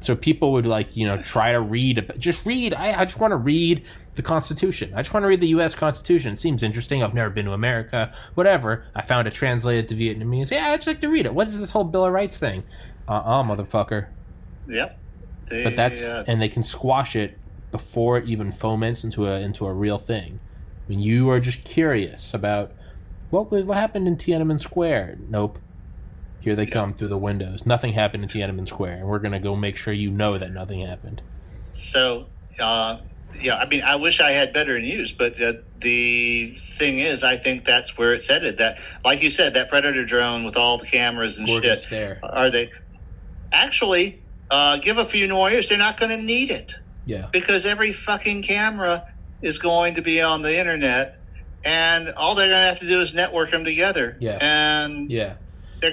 So 0.00 0.14
people 0.14 0.52
would 0.52 0.66
like 0.66 0.96
you 0.96 1.06
know 1.06 1.16
try 1.16 1.52
to 1.52 1.60
read 1.60 2.12
just 2.18 2.44
read. 2.46 2.72
I, 2.74 3.00
I 3.00 3.04
just 3.04 3.18
want 3.18 3.32
to 3.32 3.36
read 3.36 3.84
the 4.14 4.22
Constitution. 4.22 4.92
I 4.94 5.02
just 5.02 5.12
want 5.12 5.24
to 5.24 5.28
read 5.28 5.40
the 5.40 5.48
U.S. 5.48 5.74
Constitution. 5.74 6.32
It 6.32 6.40
seems 6.40 6.62
interesting. 6.62 7.02
I've 7.02 7.14
never 7.14 7.30
been 7.30 7.46
to 7.46 7.52
America. 7.52 8.14
Whatever. 8.34 8.86
I 8.94 9.02
found 9.02 9.28
it 9.28 9.34
translated 9.34 9.88
to 9.88 9.94
Vietnamese. 9.94 10.50
Yeah, 10.50 10.68
I'd 10.68 10.76
just 10.76 10.86
like 10.86 11.00
to 11.00 11.08
read 11.08 11.26
it. 11.26 11.34
What 11.34 11.48
is 11.48 11.58
this 11.58 11.70
whole 11.72 11.84
Bill 11.84 12.04
of 12.06 12.12
Rights 12.12 12.38
thing? 12.38 12.64
Uh 13.06 13.12
uh 13.12 13.42
motherfucker. 13.42 14.06
yep. 14.68 14.98
They, 15.46 15.64
But 15.64 15.76
that's 15.76 16.02
uh, 16.02 16.24
and 16.26 16.40
they 16.40 16.48
can 16.48 16.64
squash 16.64 17.16
it 17.16 17.38
before 17.70 18.18
it 18.18 18.28
even 18.28 18.52
foments 18.52 19.04
into 19.04 19.26
a 19.26 19.40
into 19.40 19.66
a 19.66 19.72
real 19.72 19.98
thing. 19.98 20.40
I 20.86 20.90
mean, 20.90 21.00
you 21.00 21.30
are 21.30 21.40
just 21.40 21.64
curious 21.64 22.34
about 22.34 22.72
what 23.30 23.50
what 23.50 23.76
happened 23.76 24.06
in 24.06 24.16
Tiananmen 24.16 24.60
Square. 24.60 25.18
Nope. 25.28 25.58
Here 26.40 26.54
they 26.54 26.66
come 26.66 26.92
through 26.92 27.08
the 27.08 27.18
windows. 27.18 27.64
Nothing 27.64 27.94
happened 27.94 28.22
in 28.22 28.28
Tiananmen 28.28 28.68
Square, 28.68 28.98
and 28.98 29.08
we're 29.08 29.18
gonna 29.18 29.40
go 29.40 29.56
make 29.56 29.76
sure 29.76 29.94
you 29.94 30.10
know 30.10 30.36
that 30.36 30.52
nothing 30.52 30.86
happened. 30.86 31.22
So, 31.72 32.26
uh, 32.60 32.98
yeah, 33.40 33.56
I 33.56 33.66
mean, 33.66 33.82
I 33.82 33.96
wish 33.96 34.20
I 34.20 34.30
had 34.30 34.52
better 34.52 34.78
news, 34.78 35.12
but 35.12 35.36
the, 35.36 35.64
the 35.80 36.54
thing 36.58 36.98
is, 36.98 37.22
I 37.22 37.36
think 37.36 37.64
that's 37.64 37.98
where 37.98 38.12
it's 38.12 38.28
headed. 38.28 38.58
That, 38.58 38.78
like 39.04 39.22
you 39.22 39.30
said, 39.30 39.54
that 39.54 39.68
Predator 39.68 40.04
drone 40.04 40.44
with 40.44 40.56
all 40.56 40.78
the 40.78 40.86
cameras 40.86 41.38
and 41.38 41.48
shit, 41.48 41.86
there. 41.90 42.20
are 42.22 42.50
they 42.50 42.70
actually 43.52 44.22
uh, 44.50 44.78
give 44.78 44.98
a 44.98 45.04
few 45.04 45.28
more 45.28 45.50
years? 45.50 45.68
They're 45.68 45.78
not 45.78 45.98
going 45.98 46.16
to 46.16 46.22
need 46.22 46.50
it 46.50 46.76
Yeah. 47.06 47.28
because 47.32 47.66
every 47.66 47.92
fucking 47.92 48.42
camera 48.42 49.04
is 49.42 49.58
going 49.58 49.94
to 49.94 50.02
be 50.02 50.20
on 50.20 50.42
the 50.42 50.58
internet. 50.58 51.18
And 51.66 52.10
all 52.18 52.34
they're 52.34 52.48
going 52.48 52.60
to 52.60 52.66
have 52.68 52.80
to 52.80 52.86
do 52.86 53.00
is 53.00 53.14
network 53.14 53.50
them 53.50 53.64
together, 53.64 54.16
Yeah. 54.20 54.36
and 54.40 55.10
Yeah. 55.10 55.34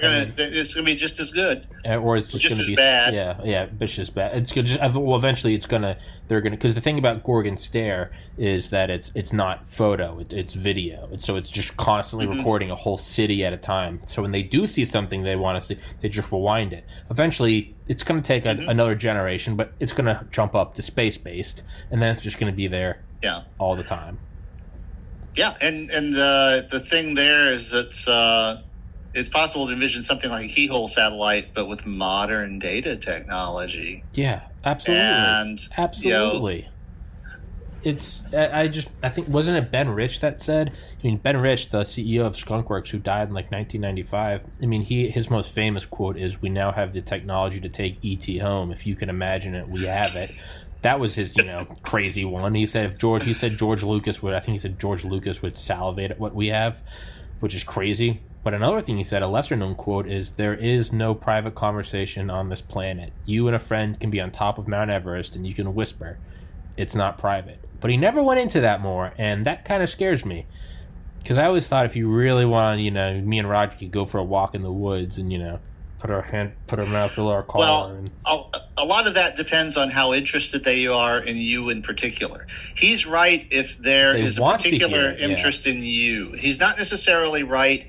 going 0.00 0.28
And-. 0.38 0.54
It's 0.56 0.74
to 0.74 0.82
be 0.82 0.94
just 0.94 1.20
as 1.20 1.30
good. 1.30 1.66
Uh, 1.86 1.96
or 1.96 2.16
it's 2.16 2.28
just, 2.28 2.42
Just 2.42 2.60
to 2.60 2.66
be 2.66 2.74
bad. 2.76 3.14
Yeah, 3.14 3.38
yeah, 3.44 3.66
it's 3.80 3.94
just 3.94 4.14
bad. 4.14 4.36
It's 4.36 4.52
gonna 4.52 4.66
just, 4.66 4.80
well, 4.94 5.16
eventually 5.16 5.54
it's 5.54 5.66
gonna 5.66 5.98
they're 6.28 6.40
gonna 6.40 6.56
because 6.56 6.74
the 6.74 6.80
thing 6.80 6.98
about 6.98 7.22
Gorgon 7.24 7.58
Stare 7.58 8.12
is 8.38 8.70
that 8.70 8.88
it's 8.90 9.10
it's 9.14 9.32
not 9.32 9.68
photo, 9.68 10.18
it, 10.20 10.32
it's 10.32 10.54
video, 10.54 11.08
and 11.12 11.22
so 11.22 11.36
it's 11.36 11.50
just 11.50 11.76
constantly 11.76 12.26
Mhm. 12.26 12.38
recording 12.38 12.70
a 12.70 12.76
whole 12.76 12.96
city 12.98 13.44
at 13.44 13.52
a 13.52 13.56
time. 13.56 14.00
So 14.06 14.22
when 14.22 14.32
they 14.32 14.42
do 14.42 14.66
see 14.66 14.84
something 14.84 15.22
they 15.24 15.36
want 15.36 15.60
to 15.60 15.66
see, 15.66 15.78
they 16.00 16.08
just 16.08 16.30
rewind 16.32 16.72
it. 16.72 16.84
Eventually, 17.10 17.74
it's 17.88 18.04
gonna 18.04 18.22
take 18.22 18.46
a, 18.46 18.50
Mhm. 18.54 18.68
another 18.68 18.94
generation, 18.94 19.56
but 19.56 19.72
it's 19.80 19.92
gonna 19.92 20.26
jump 20.30 20.54
up 20.54 20.74
to 20.76 20.82
space 20.82 21.18
based, 21.18 21.62
and 21.90 22.00
then 22.00 22.12
it's 22.12 22.22
just 22.22 22.38
gonna 22.38 22.52
be 22.52 22.68
there 22.68 23.02
Yeah. 23.22 23.42
all 23.58 23.76
the 23.76 23.84
time. 23.84 24.18
Yeah, 25.34 25.54
and 25.62 25.90
and 25.90 26.12
the 26.14 26.66
the 26.70 26.78
thing 26.80 27.14
there 27.14 27.50
is 27.52 27.72
it's 27.72 28.06
uh, 28.06 28.60
it's 29.14 29.28
possible 29.28 29.66
to 29.66 29.72
envision 29.72 30.02
something 30.02 30.30
like 30.30 30.46
a 30.46 30.48
keyhole 30.48 30.88
satellite, 30.88 31.52
but 31.54 31.66
with 31.66 31.86
modern 31.86 32.58
data 32.58 32.96
technology. 32.96 34.04
Yeah, 34.14 34.42
absolutely. 34.64 35.04
And 35.04 35.60
you 35.60 35.66
know, 35.66 35.84
Absolutely. 35.84 36.68
It's 37.84 38.22
I, 38.32 38.62
I 38.62 38.68
just 38.68 38.88
I 39.02 39.08
think 39.08 39.28
wasn't 39.28 39.56
it 39.58 39.72
Ben 39.72 39.90
Rich 39.90 40.20
that 40.20 40.40
said 40.40 40.70
I 40.70 41.06
mean 41.06 41.18
Ben 41.18 41.40
Rich 41.40 41.70
the 41.70 41.80
CEO 41.80 42.24
of 42.24 42.34
Skunkworks 42.34 42.88
who 42.88 42.98
died 42.98 43.26
in 43.28 43.34
like 43.34 43.50
1995 43.50 44.44
I 44.62 44.66
mean 44.66 44.82
he 44.82 45.10
his 45.10 45.28
most 45.28 45.52
famous 45.52 45.84
quote 45.84 46.16
is 46.16 46.40
we 46.40 46.48
now 46.48 46.70
have 46.70 46.92
the 46.92 47.00
technology 47.00 47.58
to 47.58 47.68
take 47.68 47.98
ET 48.04 48.40
home 48.40 48.70
if 48.70 48.86
you 48.86 48.94
can 48.94 49.10
imagine 49.10 49.56
it 49.56 49.68
we 49.68 49.86
have 49.86 50.14
it 50.14 50.30
that 50.82 51.00
was 51.00 51.16
his 51.16 51.36
you 51.36 51.42
know 51.42 51.64
crazy 51.82 52.24
one 52.24 52.54
he 52.54 52.66
said 52.66 52.86
if 52.86 52.98
George 52.98 53.24
he 53.24 53.34
said 53.34 53.58
George 53.58 53.82
Lucas 53.82 54.22
would 54.22 54.32
I 54.32 54.38
think 54.38 54.52
he 54.52 54.58
said 54.60 54.78
George 54.78 55.04
Lucas 55.04 55.42
would 55.42 55.58
salivate 55.58 56.12
at 56.12 56.20
what 56.20 56.36
we 56.36 56.48
have 56.48 56.80
which 57.40 57.56
is 57.56 57.64
crazy 57.64 58.20
but 58.44 58.54
another 58.54 58.80
thing 58.80 58.96
he 58.96 59.04
said 59.04 59.22
a 59.22 59.28
lesser 59.28 59.56
known 59.56 59.74
quote 59.74 60.08
is 60.08 60.32
there 60.32 60.54
is 60.54 60.92
no 60.92 61.14
private 61.14 61.54
conversation 61.54 62.30
on 62.30 62.48
this 62.48 62.60
planet 62.60 63.12
you 63.24 63.46
and 63.46 63.56
a 63.56 63.58
friend 63.58 63.98
can 64.00 64.10
be 64.10 64.20
on 64.20 64.30
top 64.30 64.58
of 64.58 64.66
Mount 64.68 64.90
Everest 64.90 65.36
and 65.36 65.46
you 65.46 65.54
can 65.54 65.74
whisper 65.74 66.18
it's 66.76 66.94
not 66.94 67.18
private. 67.18 67.58
But 67.80 67.90
he 67.90 67.96
never 67.96 68.22
went 68.22 68.40
into 68.40 68.60
that 68.60 68.80
more, 68.80 69.12
and 69.18 69.44
that 69.46 69.64
kind 69.64 69.82
of 69.82 69.90
scares 69.90 70.24
me. 70.24 70.46
Because 71.18 71.38
I 71.38 71.44
always 71.44 71.66
thought 71.68 71.86
if 71.86 71.94
you 71.96 72.08
really 72.08 72.44
want, 72.44 72.80
you 72.80 72.90
know, 72.90 73.20
me 73.20 73.38
and 73.38 73.48
Roger 73.48 73.76
could 73.78 73.92
go 73.92 74.04
for 74.04 74.18
a 74.18 74.24
walk 74.24 74.54
in 74.54 74.62
the 74.62 74.72
woods 74.72 75.18
and, 75.18 75.32
you 75.32 75.38
know, 75.38 75.60
put 76.00 76.10
our 76.10 76.22
hand, 76.22 76.52
put 76.66 76.80
our 76.80 76.86
mouth 76.86 77.14
below 77.14 77.30
our 77.30 77.44
collar. 77.44 77.64
Well, 77.64 77.90
and, 77.90 78.10
a, 78.26 78.38
a 78.78 78.84
lot 78.84 79.06
of 79.06 79.14
that 79.14 79.36
depends 79.36 79.76
on 79.76 79.88
how 79.88 80.12
interested 80.12 80.64
they 80.64 80.88
are 80.88 81.20
in 81.20 81.36
you 81.36 81.70
in 81.70 81.80
particular. 81.80 82.48
He's 82.74 83.06
right 83.06 83.46
if 83.50 83.78
there 83.78 84.14
They 84.14 84.22
is 84.22 84.38
a 84.38 84.42
particular 84.42 85.10
it, 85.10 85.20
yeah. 85.20 85.28
interest 85.28 85.68
in 85.68 85.84
you. 85.84 86.32
He's 86.32 86.58
not 86.58 86.76
necessarily 86.76 87.44
right 87.44 87.86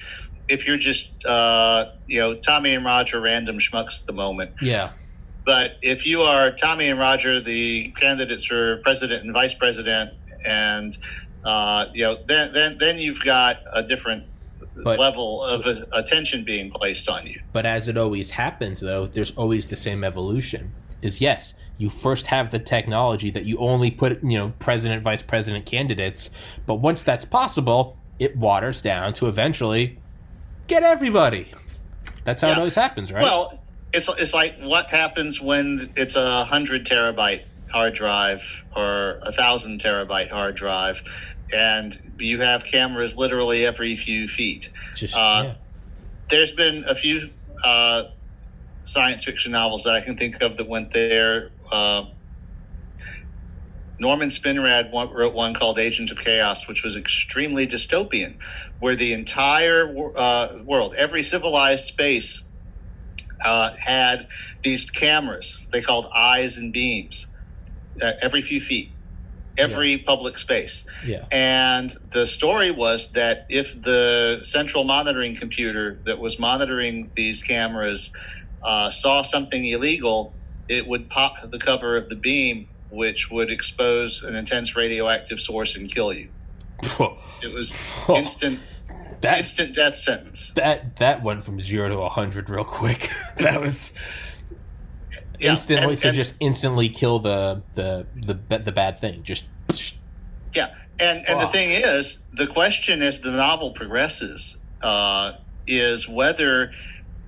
if 0.49 0.67
you're 0.67 0.77
just 0.77 1.09
uh, 1.25 1.91
you 2.07 2.19
know 2.19 2.35
Tommy 2.35 2.73
and 2.73 2.85
Roger 2.85 3.21
random 3.21 3.57
schmucks 3.59 4.01
at 4.01 4.07
the 4.07 4.13
moment. 4.13 4.51
yeah, 4.61 4.91
But 5.45 5.77
if 5.81 6.05
you 6.05 6.21
are 6.21 6.51
Tommy 6.51 6.87
and 6.87 6.99
Roger, 6.99 7.39
the 7.39 7.89
candidates 7.99 8.45
for 8.45 8.77
president 8.77 9.23
and 9.23 9.33
vice 9.33 9.53
president, 9.53 10.13
and 10.45 10.97
uh, 11.43 11.85
you 11.93 12.03
know, 12.03 12.17
then 12.27 12.53
then 12.53 12.77
then 12.79 12.97
you've 12.99 13.23
got 13.23 13.57
a 13.73 13.83
different 13.83 14.25
But- 14.83 14.99
level 14.99 15.43
of 15.43 15.65
attention 15.91 16.43
being 16.43 16.71
placed 16.71 17.07
on 17.09 17.27
you. 17.27 17.39
but 17.51 17.65
as 17.65 17.87
it 17.87 17.97
always 17.97 18.31
happens, 18.31 18.79
though, 18.79 19.05
there's 19.07 19.31
always 19.31 19.67
the 19.67 19.75
same 19.75 20.03
evolution. 20.03 20.73
Is 21.01 21.19
yes, 21.21 21.53
you 21.77 21.89
first 21.89 22.27
have 22.27 22.51
the 22.51 22.59
technology 22.59 23.29
that 23.31 23.43
you 23.45 23.57
only 23.57 23.91
put, 23.91 24.23
you 24.23 24.37
know, 24.37 24.53
president, 24.59 25.03
vice 25.03 25.21
president 25.21 25.65
candidates, 25.65 26.29
but 26.65 26.75
once 26.75 27.03
that's 27.03 27.25
possible, 27.25 27.97
it 28.19 28.37
waters 28.37 28.79
down 28.81 29.13
to 29.15 29.27
eventually 29.27 29.99
get 30.68 30.84
everybody. 30.84 31.52
That's 32.23 32.41
how 32.41 32.52
it 32.52 32.57
always 32.57 32.76
happens, 32.76 33.11
right? 33.11 33.23
Well, 33.23 33.64
it's 33.94 34.10
it's 34.19 34.34
like 34.34 34.57
what 34.61 34.90
happens 34.90 35.41
when 35.41 35.91
it's 35.95 36.15
a 36.15 36.44
hundred 36.45 36.85
terabyte 36.85 37.44
hard 37.72 37.94
drive 37.95 38.41
or 38.76 39.19
a 39.23 39.31
thousand 39.31 39.81
terabyte 39.81 40.30
hard 40.30 40.56
drive, 40.56 41.02
and 41.53 42.14
you 42.19 42.40
have 42.41 42.64
cameras 42.64 43.18
literally 43.18 43.65
every 43.65 43.95
few 43.95 44.27
feet. 44.27 44.72
just 44.95 45.15
uh, 45.15 45.44
yeah. 45.45 45.53
There's 46.30 46.52
been 46.53 46.84
a 46.88 46.95
few 46.95 47.30
uh, 47.64 48.06
science 48.84 49.23
fiction 49.23 49.52
novels 49.52 49.84
that 49.84 49.94
I 49.95 50.02
can 50.02 50.15
think 50.15 50.41
of 50.41 50.57
that 50.57 50.68
went 50.68 50.91
there. 50.91 51.52
Uh, 51.72 52.06
Norman 53.99 54.29
Spinrad 54.29 54.91
wrote 54.91 55.33
one 55.33 55.53
called 55.53 55.79
Agent 55.79 56.11
of 56.11 56.17
Chaos, 56.17 56.67
which 56.67 56.83
was 56.83 56.95
extremely 56.95 57.67
dystopian, 57.67 58.37
where 58.79 58.95
the 58.95 59.13
entire 59.13 59.93
uh, 60.15 60.57
world, 60.65 60.93
every 60.97 61.23
civilized 61.23 61.85
space, 61.85 62.43
uh, 63.45 63.71
had 63.83 64.27
these 64.63 64.89
cameras 64.89 65.59
they 65.71 65.81
called 65.81 66.07
eyes 66.15 66.57
and 66.57 66.71
beams 66.71 67.27
uh, 68.01 68.13
every 68.21 68.41
few 68.41 68.59
feet, 68.59 68.97
every 69.57 69.97
public 69.97 70.37
space. 70.37 70.85
yeah. 71.03 71.25
And 71.31 71.93
the 72.11 72.25
story 72.25 72.71
was 72.71 73.11
that 73.11 73.45
if 73.49 73.73
the 73.81 74.39
central 74.43 74.83
monitoring 74.83 75.35
computer 75.35 76.01
that 76.05 76.19
was 76.19 76.39
monitoring 76.39 77.11
these 77.15 77.43
cameras 77.43 78.11
uh, 78.63 78.89
saw 78.89 79.21
something 79.21 79.65
illegal, 79.65 80.37
it 80.69 80.87
would 80.87 81.09
pop 81.09 81.35
the 81.51 81.59
cover 81.59 81.97
of 81.97 82.09
the 82.09 82.15
beam, 82.15 82.67
which 82.93 83.31
would 83.31 83.51
expose 83.51 84.23
an 84.23 84.35
intense 84.35 84.75
radioactive 84.75 85.39
source 85.39 85.75
and 85.75 85.89
kill 85.93 86.13
you. 86.13 86.29
It 87.41 87.51
was 87.53 87.75
instant, 88.09 88.59
that 89.21 89.39
instant 89.39 89.73
death 89.73 89.95
sentence. 89.95 90.51
that 90.55 90.97
that 90.97 91.23
went 91.23 91.43
from 91.43 91.59
zero 91.59 91.89
to 91.89 91.97
a 91.99 92.09
hundred 92.09 92.49
real 92.49 92.63
quick. 92.63 93.09
that 93.37 93.59
was 93.59 93.93
Yeah, 95.39 95.51
instantly 95.51 95.93
and- 95.93 96.01
to 96.01 96.07
and- 96.09 96.15
just 96.15 96.35
instantly 96.39 96.89
kill 96.89 97.19
the 97.19 97.63
the 97.73 98.05
the 98.15 98.57
the 98.59 98.71
bad 98.71 98.99
thing. 98.99 99.23
Just 99.23 99.45
Yeah, 100.53 100.73
and 100.99 101.25
and 101.27 101.39
the 101.41 101.47
thing 101.47 101.69
is, 101.71 102.19
the 102.33 102.47
question 102.47 103.01
as 103.01 103.21
the 103.21 103.31
novel 103.31 103.71
progresses 103.71 104.57
uh, 104.83 105.33
is 105.65 106.07
whether 106.07 106.71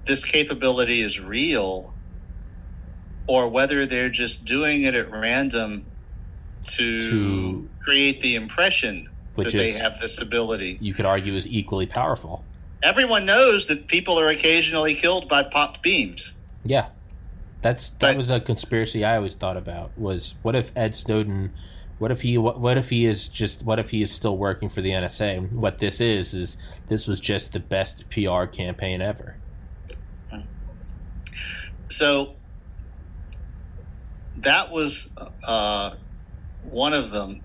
this 0.06 0.24
capability 0.24 1.02
is 1.02 1.20
real 1.20 1.94
or 3.28 3.48
whether 3.48 3.86
they're 3.86 4.10
just 4.10 4.46
doing 4.46 4.84
it 4.84 4.96
at 4.96 5.10
random 5.12 5.86
to, 6.66 7.10
To- 7.10 7.70
create 7.84 8.22
the 8.22 8.36
impression 8.36 9.08
that 9.36 9.52
they 9.52 9.72
have 9.74 10.00
this 10.00 10.22
ability. 10.22 10.78
You 10.82 10.94
could 10.94 11.06
argue 11.06 11.34
is 11.36 11.46
equally 11.48 11.86
powerful. 11.86 12.44
Everyone 12.84 13.26
knows 13.26 13.68
that 13.68 13.88
people 13.88 14.20
are 14.20 14.30
occasionally 14.30 14.96
killed 14.96 15.28
by 15.28 15.44
popped 15.44 15.82
beams. 15.82 16.42
Yeah, 16.64 16.88
that's 17.62 17.90
that 17.92 18.00
But- 18.00 18.18
was 18.18 18.30
a 18.30 18.40
conspiracy 18.40 19.04
I 19.04 19.18
always 19.18 19.36
thought 19.36 19.58
about. 19.58 19.92
Was 19.98 20.36
what 20.42 20.56
if 20.56 20.72
Ed 20.76 20.96
Snowden? 20.96 21.52
What 21.98 22.12
if 22.12 22.22
he? 22.22 22.38
What, 22.38 22.60
what 22.60 22.78
if 22.78 22.90
he 22.90 23.06
is 23.06 23.28
just? 23.28 23.64
What 23.64 23.80
if 23.80 23.90
he 23.92 24.04
is 24.04 24.12
still 24.12 24.38
working 24.38 24.70
for 24.70 24.82
the 24.82 24.92
NSA? 24.92 25.52
What 25.52 25.80
this 25.80 26.02
is 26.02 26.34
is 26.34 26.58
this 26.90 27.08
was 27.08 27.20
just 27.20 27.54
the 27.54 27.60
best 27.60 28.04
PR 28.10 28.46
campaign 28.46 29.02
ever. 29.02 29.38
So 31.88 32.36
that 34.46 34.72
was 34.72 35.10
uh, 35.46 35.96
one 36.64 36.94
of 36.94 37.12
them. 37.12 37.42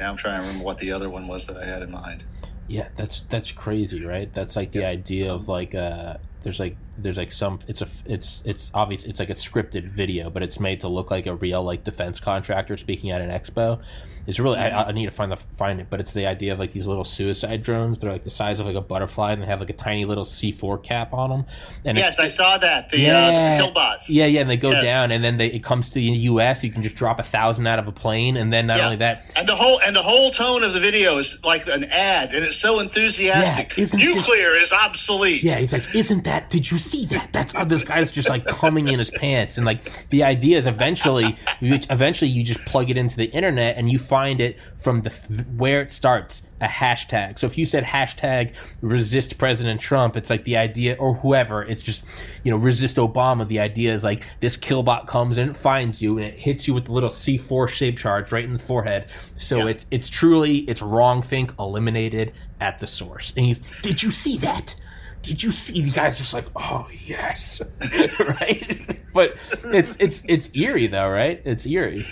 Now 0.00 0.10
I'm 0.10 0.16
trying 0.16 0.40
to 0.40 0.46
remember 0.46 0.64
what 0.64 0.78
the 0.78 0.90
other 0.90 1.08
one 1.08 1.28
was 1.28 1.46
that 1.46 1.56
I 1.56 1.64
had 1.64 1.82
in 1.82 1.92
mind. 1.92 2.24
Yeah, 2.66 2.88
that's 2.96 3.22
that's 3.28 3.52
crazy, 3.52 4.04
right? 4.04 4.32
That's 4.32 4.56
like 4.56 4.72
the 4.72 4.84
idea 4.84 5.32
of 5.32 5.46
like 5.46 5.74
uh 5.74 6.16
there's 6.42 6.58
like 6.58 6.76
there's 6.96 7.18
like 7.18 7.30
some 7.30 7.58
it's 7.68 7.82
a 7.82 7.88
it's 8.06 8.42
it's 8.46 8.70
obvious 8.72 9.04
it's 9.04 9.20
like 9.20 9.30
a 9.30 9.34
scripted 9.34 9.88
video, 9.88 10.30
but 10.30 10.42
it's 10.42 10.58
made 10.58 10.80
to 10.80 10.88
look 10.88 11.10
like 11.10 11.26
a 11.26 11.34
real 11.34 11.62
like 11.62 11.84
defense 11.84 12.18
contractor 12.18 12.76
speaking 12.76 13.10
at 13.10 13.20
an 13.20 13.30
expo. 13.30 13.80
It's 14.26 14.38
really 14.38 14.58
I, 14.58 14.84
I 14.84 14.92
need 14.92 15.06
to 15.06 15.10
find 15.10 15.32
the 15.32 15.36
find 15.36 15.80
it, 15.80 15.88
but 15.90 16.00
it's 16.00 16.12
the 16.12 16.26
idea 16.26 16.52
of 16.52 16.58
like 16.58 16.70
these 16.72 16.86
little 16.86 17.04
suicide 17.04 17.62
drones. 17.62 17.98
They're 17.98 18.12
like 18.12 18.24
the 18.24 18.30
size 18.30 18.60
of 18.60 18.66
like 18.66 18.76
a 18.76 18.80
butterfly, 18.80 19.32
and 19.32 19.42
they 19.42 19.46
have 19.46 19.60
like 19.60 19.70
a 19.70 19.74
tiny 19.74 20.04
little 20.04 20.24
C 20.24 20.52
four 20.52 20.78
cap 20.78 21.12
on 21.12 21.30
them. 21.30 21.44
And 21.84 21.98
yes, 21.98 22.18
I 22.20 22.28
saw 22.28 22.58
that. 22.58 22.90
The, 22.90 23.00
Yeah. 23.00 23.18
uh, 23.18 23.58
the 23.58 23.64
killbots. 23.64 24.06
yeah, 24.08 24.26
yeah, 24.26 24.40
and 24.42 24.50
they 24.50 24.56
go 24.56 24.70
Yes. 24.70 24.84
down, 24.84 25.10
and 25.12 25.24
then 25.24 25.38
they, 25.38 25.46
it 25.48 25.64
comes 25.64 25.88
to 25.88 25.94
the 25.94 26.02
U.S. 26.02 26.62
You 26.62 26.70
can 26.70 26.82
just 26.82 26.94
drop 26.94 27.18
a 27.18 27.22
thousand 27.24 27.66
out 27.66 27.78
of 27.78 27.88
a 27.88 27.92
plane, 27.92 28.36
and 28.36 28.52
then 28.52 28.66
not 28.68 28.76
Yeah. 28.78 28.84
only 28.84 28.96
that, 28.96 29.24
And 29.36 29.48
the 29.48 29.56
whole 29.56 29.80
and 29.86 29.94
the 29.96 30.02
whole 30.02 30.30
tone 30.30 30.62
of 30.62 30.72
the 30.74 30.80
video 30.80 31.18
is 31.18 31.42
like 31.44 31.66
an 31.68 31.84
ad, 31.90 32.34
and 32.34 32.44
it's 32.44 32.56
so 32.56 32.78
enthusiastic. 32.80 33.76
Yeah, 33.76 33.82
isn't 33.84 33.98
this- 33.98 34.14
Nuclear 34.14 34.56
is 34.56 34.72
obsolete. 34.72 35.42
Yeah, 35.42 35.56
he's 35.58 35.72
like, 35.72 35.94
"Isn't 35.94 36.24
that? 36.24 36.50
Did 36.50 36.70
you 36.70 36.78
see 36.78 37.06
that? 37.06 37.30
That's 37.32 37.52
oh, 37.56 37.64
this 37.64 37.82
guy's 37.82 38.10
just 38.10 38.28
like 38.28 38.46
coming 38.46 38.88
in 38.88 38.98
his 38.98 39.10
pants." 39.10 39.56
And 39.56 39.66
like 39.66 40.08
the 40.10 40.22
idea 40.24 40.58
is 40.58 40.66
eventually, 40.66 41.36
you, 41.60 41.78
eventually 41.90 42.30
you 42.30 42.44
just 42.44 42.64
plug 42.64 42.90
it 42.90 42.96
into 42.96 43.16
the 43.16 43.24
internet 43.26 43.76
and 43.76 43.90
you 43.90 43.98
find 44.12 44.40
it 44.42 44.58
from 44.76 45.00
the 45.02 45.10
where 45.56 45.80
it 45.80 45.90
starts 45.90 46.42
a 46.60 46.66
hashtag. 46.66 47.38
So 47.38 47.46
if 47.46 47.56
you 47.56 47.64
said 47.66 47.82
hashtag 47.82 48.52
resist 48.82 49.38
President 49.38 49.80
Trump, 49.80 50.16
it's 50.16 50.28
like 50.30 50.44
the 50.44 50.56
idea 50.58 50.96
or 50.98 51.14
whoever. 51.14 51.62
It's 51.62 51.82
just 51.82 52.02
you 52.44 52.50
know 52.50 52.58
resist 52.58 52.96
Obama. 52.96 53.48
The 53.48 53.60
idea 53.60 53.94
is 53.94 54.04
like 54.04 54.22
this 54.40 54.56
killbot 54.56 55.06
comes 55.06 55.38
and 55.38 55.50
it 55.50 55.56
finds 55.56 56.02
you 56.02 56.18
and 56.18 56.26
it 56.26 56.38
hits 56.38 56.68
you 56.68 56.74
with 56.74 56.84
the 56.84 56.92
little 56.92 57.10
C 57.10 57.38
four 57.38 57.68
shape 57.68 57.96
charge 57.98 58.30
right 58.32 58.44
in 58.44 58.52
the 58.52 58.58
forehead. 58.58 59.06
So 59.38 59.56
Yeah. 59.56 59.68
it's 59.68 59.86
it's 59.90 60.08
truly 60.10 60.58
it's 60.70 60.82
wrong 60.82 61.22
think 61.22 61.54
eliminated 61.58 62.32
at 62.60 62.78
the 62.80 62.86
source. 62.86 63.32
And 63.36 63.46
he's, 63.46 63.60
did 63.80 64.02
you 64.02 64.10
see 64.10 64.36
that? 64.38 64.74
did 65.22 65.40
you 65.40 65.52
see 65.52 65.80
the 65.82 65.90
guy's 65.92 66.16
just 66.16 66.32
like 66.34 66.46
oh 66.56 66.88
yes 67.06 67.62
right 68.40 68.98
but 69.14 69.34
it's 69.66 69.94
it's 70.00 70.20
it's 70.26 70.50
eerie 70.52 70.88
though 70.88 71.08
right 71.08 71.40
it's 71.44 71.64
eerie 71.64 72.04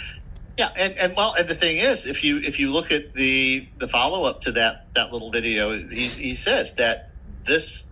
Yeah, 0.60 0.68
and, 0.78 0.94
and 1.00 1.14
well, 1.16 1.32
and 1.38 1.48
the 1.48 1.54
thing 1.54 1.78
is, 1.78 2.04
if 2.04 2.22
you 2.22 2.36
if 2.40 2.60
you 2.60 2.70
look 2.70 2.92
at 2.92 3.14
the 3.14 3.66
the 3.78 3.88
follow 3.88 4.24
up 4.24 4.42
to 4.42 4.52
that 4.52 4.90
that 4.94 5.10
little 5.10 5.32
video, 5.32 5.72
he 5.72 6.08
he 6.08 6.34
says 6.34 6.74
that 6.74 7.04
this 7.46 7.88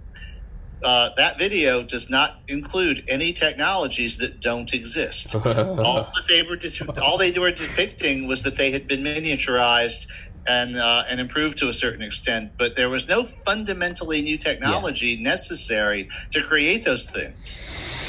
uh, 0.85 1.09
that 1.17 1.39
video 1.39 1.83
does 1.83 2.11
not 2.11 2.35
include 2.47 3.03
any 3.09 3.33
technologies 3.33 4.19
that 4.19 4.43
don't 4.43 4.75
exist. 4.75 5.35
all 5.35 6.11
that 6.15 6.25
they 6.29 6.43
were 6.43 6.57
dis- 6.57 6.83
all 7.01 7.17
they 7.17 7.33
were 7.33 7.53
depicting 7.53 8.29
was 8.29 8.43
that 8.43 8.59
they 8.59 8.71
had 8.71 8.87
been 8.87 9.03
miniaturized 9.03 10.07
and 10.47 10.77
uh, 10.77 11.05
and 11.09 11.21
improved 11.21 11.57
to 11.61 11.71
a 11.71 11.73
certain 11.73 12.03
extent, 12.03 12.53
but 12.59 12.77
there 12.77 12.91
was 12.91 13.09
no 13.09 13.25
fundamentally 13.47 14.21
new 14.21 14.37
technology 14.37 15.17
necessary 15.23 16.07
to 16.33 16.43
create 16.43 16.85
those 16.85 17.07
things. 17.07 17.59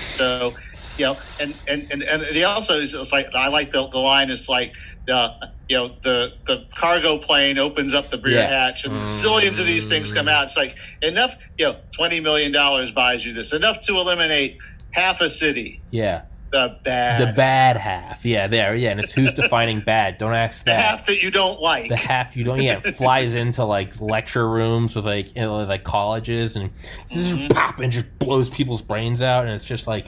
So, 0.09 0.53
you 0.99 1.05
know, 1.05 1.17
and 1.39 1.55
and 1.67 1.91
and, 1.91 2.03
and 2.03 2.21
they 2.35 2.43
also 2.43 2.79
it's 2.79 3.11
like 3.13 3.33
I 3.33 3.47
like 3.47 3.71
the, 3.71 3.87
the 3.87 3.97
line. 3.99 4.29
It's 4.29 4.49
like. 4.49 4.75
Uh, 5.11 5.29
you 5.69 5.75
know 5.77 5.95
the 6.03 6.33
the 6.45 6.65
cargo 6.75 7.17
plane 7.17 7.57
opens 7.57 7.95
up 7.95 8.11
the 8.11 8.19
rear 8.19 8.39
Yeah. 8.41 8.47
hatch 8.47 8.85
and 8.85 8.93
zillions 9.05 9.59
of 9.59 9.65
these 9.65 9.87
things 9.87 10.13
come 10.13 10.27
out. 10.27 10.43
It's 10.45 10.57
like 10.57 10.75
enough. 11.01 11.35
You 11.57 11.67
know, 11.67 11.77
twenty 11.91 12.19
million 12.19 12.51
dollars 12.51 12.91
buys 12.91 13.25
you 13.25 13.33
this 13.33 13.51
enough 13.53 13.79
to 13.81 13.93
eliminate 13.93 14.59
half 14.91 15.19
a 15.21 15.29
city. 15.29 15.81
yeah 15.89 16.23
The 16.51 16.77
bad, 16.83 17.21
the 17.27 17.33
bad 17.33 17.77
half 17.77 18.23
yeah 18.23 18.45
there 18.47 18.75
yeah 18.75 18.91
and 18.91 18.99
it's 18.99 19.13
who's 19.13 19.33
defining 19.33 19.79
bad 19.79 20.17
don't 20.19 20.33
ask 20.33 20.65
the 20.65 20.71
that 20.71 20.79
half 20.89 21.05
that 21.07 21.23
you 21.23 21.31
don't 21.31 21.59
like. 21.59 21.89
the 21.89 21.97
half 21.97 22.35
you 22.37 22.43
don't 22.43 22.61
yeah 22.61 22.81
it 22.83 22.95
flies 22.95 23.33
into 23.33 23.63
like 23.63 23.99
lecture 24.01 24.47
rooms 24.47 24.95
with 24.95 25.05
like 25.05 25.35
you 25.35 25.41
know, 25.41 25.57
like 25.63 25.83
colleges 25.83 26.55
and 26.55 26.69
zzz, 27.11 27.47
pop 27.49 27.79
and 27.79 27.91
just 27.91 28.05
blows 28.19 28.49
people's 28.49 28.81
brains 28.83 29.21
out 29.23 29.45
and 29.45 29.53
it's 29.53 29.63
just 29.63 29.87
like 29.87 30.07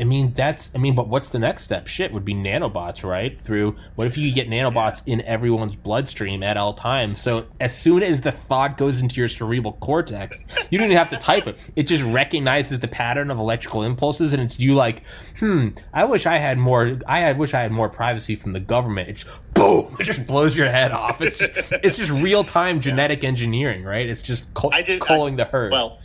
I 0.00 0.04
mean 0.04 0.32
that's 0.34 0.70
I 0.74 0.78
mean 0.78 0.94
but 0.94 1.08
what's 1.08 1.28
the 1.30 1.38
next 1.38 1.64
step? 1.64 1.86
Shit 1.86 2.12
would 2.12 2.24
be 2.24 2.34
nanobots 2.34 3.02
right? 3.04 3.38
Through 3.40 3.76
what 3.94 4.06
if 4.06 4.16
you 4.16 4.32
get 4.32 4.48
nanobots 4.48 5.02
in 5.06 5.20
everyone's 5.22 5.76
bloodstream 5.76 6.42
at 6.42 6.56
all 6.56 6.74
times? 6.74 7.20
So 7.20 7.46
as 7.60 7.76
soon 7.76 8.02
as 8.02 8.20
the 8.20 8.32
thought 8.32 8.76
goes 8.76 8.98
into 9.00 9.16
your 9.16 9.28
cerebral 9.28 9.72
cortex 9.74 10.42
you 10.70 10.78
don't 10.78 10.86
even 10.86 10.96
have 10.98 11.10
to 11.10 11.16
type 11.16 11.46
it. 11.46 11.56
It 11.76 11.84
just 11.84 12.02
recognizes 12.04 12.78
the 12.80 12.88
pattern 12.88 13.30
of 13.30 13.38
electrical 13.38 13.82
impulses 13.82 14.32
and 14.32 14.42
it's 14.42 14.58
you 14.58 14.74
like 14.74 15.02
hmm 15.38 15.68
I 15.92 16.04
wish 16.04 16.26
I 16.26 16.38
had 16.38 16.58
more 16.58 16.98
I 17.06 17.32
wish 17.32 17.54
I 17.54 17.60
had 17.62 17.72
more 17.72 17.88
privacy 17.88 18.34
from 18.34 18.52
the 18.52 18.60
government. 18.60 19.08
It's 19.08 19.24
boom 19.54 19.96
it 20.00 20.04
just 20.04 20.26
blows 20.26 20.56
your 20.56 20.68
head 20.68 20.92
off. 20.92 21.20
It's 21.20 21.36
just, 21.38 21.72
it's 21.84 21.96
just 21.96 22.10
real 22.12 22.44
time 22.44 22.80
genetic 22.80 23.24
engineering 23.24 23.84
right? 23.84 24.08
It's 24.08 24.22
just 24.22 24.44
co- 24.54 24.70
did- 24.70 25.00
culling 25.00 25.34
I- 25.34 25.44
the 25.44 25.50
herd. 25.50 25.72
Well, 25.72 25.98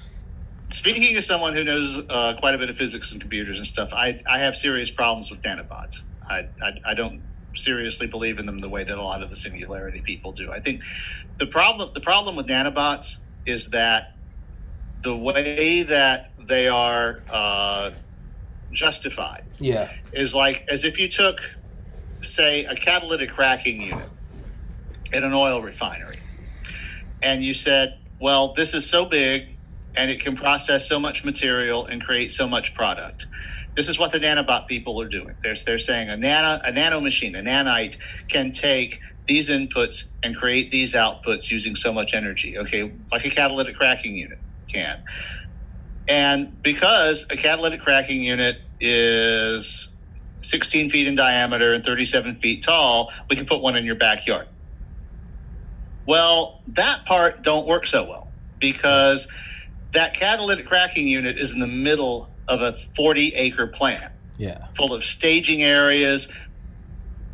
speaking 0.74 1.16
as 1.16 1.26
someone 1.26 1.54
who 1.54 1.64
knows 1.64 2.02
uh, 2.10 2.36
quite 2.40 2.56
a 2.56 2.58
bit 2.58 2.70
of 2.70 2.78
physics 2.78 3.12
and 3.12 3.22
computers 3.22 3.58
and 3.58 3.66
stuff, 3.68 3.94
I, 3.94 4.20
I 4.28 4.40
have 4.40 4.56
serious 4.56 4.91
problems 4.91 5.30
with 5.32 5.41
nanobots. 5.44 6.04
I, 6.30 6.48
I, 6.62 6.72
I 6.88 6.94
don't 6.94 7.22
seriously 7.56 8.08
believe 8.08 8.40
in 8.40 8.45
them 8.45 8.60
the 8.60 8.70
way 8.70 8.84
that 8.84 8.98
a 8.98 9.02
lot 9.02 9.22
of 9.22 9.30
the 9.30 9.36
singularity 9.36 10.02
people 10.02 10.32
do. 10.32 10.52
I 10.52 10.60
think 10.60 10.84
the 11.38 11.45
problem 11.45 11.90
the 11.94 12.02
problem 12.02 12.36
with 12.36 12.48
nanobots 12.48 13.18
is 13.45 13.70
that 13.70 14.18
the 15.02 15.16
way 15.16 15.84
that 15.84 16.34
they 16.48 16.68
are 16.68 17.22
uh, 17.30 17.91
justified 18.72 19.44
yeah 19.60 19.90
is 20.14 20.34
like 20.34 20.66
as 20.70 20.84
if 20.84 21.00
you 21.00 21.08
took, 21.08 21.40
say, 22.22 22.66
a 22.66 22.76
catalytic 22.76 23.30
cracking 23.30 23.82
unit 23.82 24.10
in 25.12 25.24
an 25.24 25.34
oil 25.34 25.62
refinery, 25.62 26.20
and 27.22 27.44
you 27.44 27.54
said, 27.54 28.00
"Well, 28.20 28.54
this 28.54 28.74
is 28.74 28.90
so 28.90 29.06
big, 29.06 29.52
and 29.98 30.11
it 30.11 30.22
can 30.22 30.36
process 30.36 30.88
so 30.88 30.99
much 30.99 31.26
material 31.26 31.86
and 31.88 32.03
create 32.03 32.32
so 32.32 32.48
much 32.48 32.74
product." 32.76 33.28
This 33.78 33.90
is 33.90 33.99
what 33.99 34.11
the 34.11 34.20
nanobot 34.20 34.68
people 34.68 35.02
are 35.02 35.10
doing. 35.10 35.36
They're, 35.44 35.56
they're 35.65 35.80
saying 35.80 36.10
a 36.10 36.18
nano 36.18 36.60
a 36.64 36.72
nano 36.72 37.02
machine, 37.02 37.36
a 37.36 37.41
nanite, 37.44 37.98
can 38.30 38.52
take 38.52 38.99
these 39.28 39.49
inputs 39.49 40.06
and 40.24 40.36
create 40.36 40.72
these 40.72 40.95
outputs 40.95 41.52
using 41.52 41.76
so 41.76 41.94
much 41.94 42.14
energy. 42.14 42.57
Okay, 42.57 42.94
like 43.11 43.26
a 43.26 43.32
catalytic 43.32 43.76
cracking 43.78 44.15
unit 44.15 44.40
can. 44.74 45.03
And 46.10 46.61
because 46.64 47.28
a 47.32 47.38
catalytic 47.38 47.82
cracking 47.82 48.22
unit 48.22 48.57
is 48.82 49.95
16 50.44 50.91
feet 50.91 51.07
in 51.07 51.15
diameter 51.15 51.74
and 51.74 51.86
37 51.86 52.36
feet 52.38 52.64
tall, 52.64 53.11
we 53.32 53.38
can 53.38 53.48
put 53.48 53.64
one 53.64 53.78
in 53.78 53.86
your 53.86 53.95
backyard. 53.95 54.48
Well, 56.07 56.61
that 56.68 57.06
part 57.06 57.44
don't 57.44 57.68
work 57.68 57.88
so 57.88 58.07
well 58.10 58.34
because 58.60 59.28
that 59.94 60.15
catalytic 60.15 60.68
cracking 60.68 61.07
unit 61.07 61.38
is 61.40 61.53
in 61.53 61.60
the 61.61 61.68
middle 61.68 62.36
of 62.49 62.61
a 62.61 62.74
40 62.95 63.30
acre 63.36 63.68
plant 63.68 64.11
yeah 64.38 64.60
full 64.78 64.94
of 64.94 65.03
staging 65.06 65.64
areas, 65.64 66.30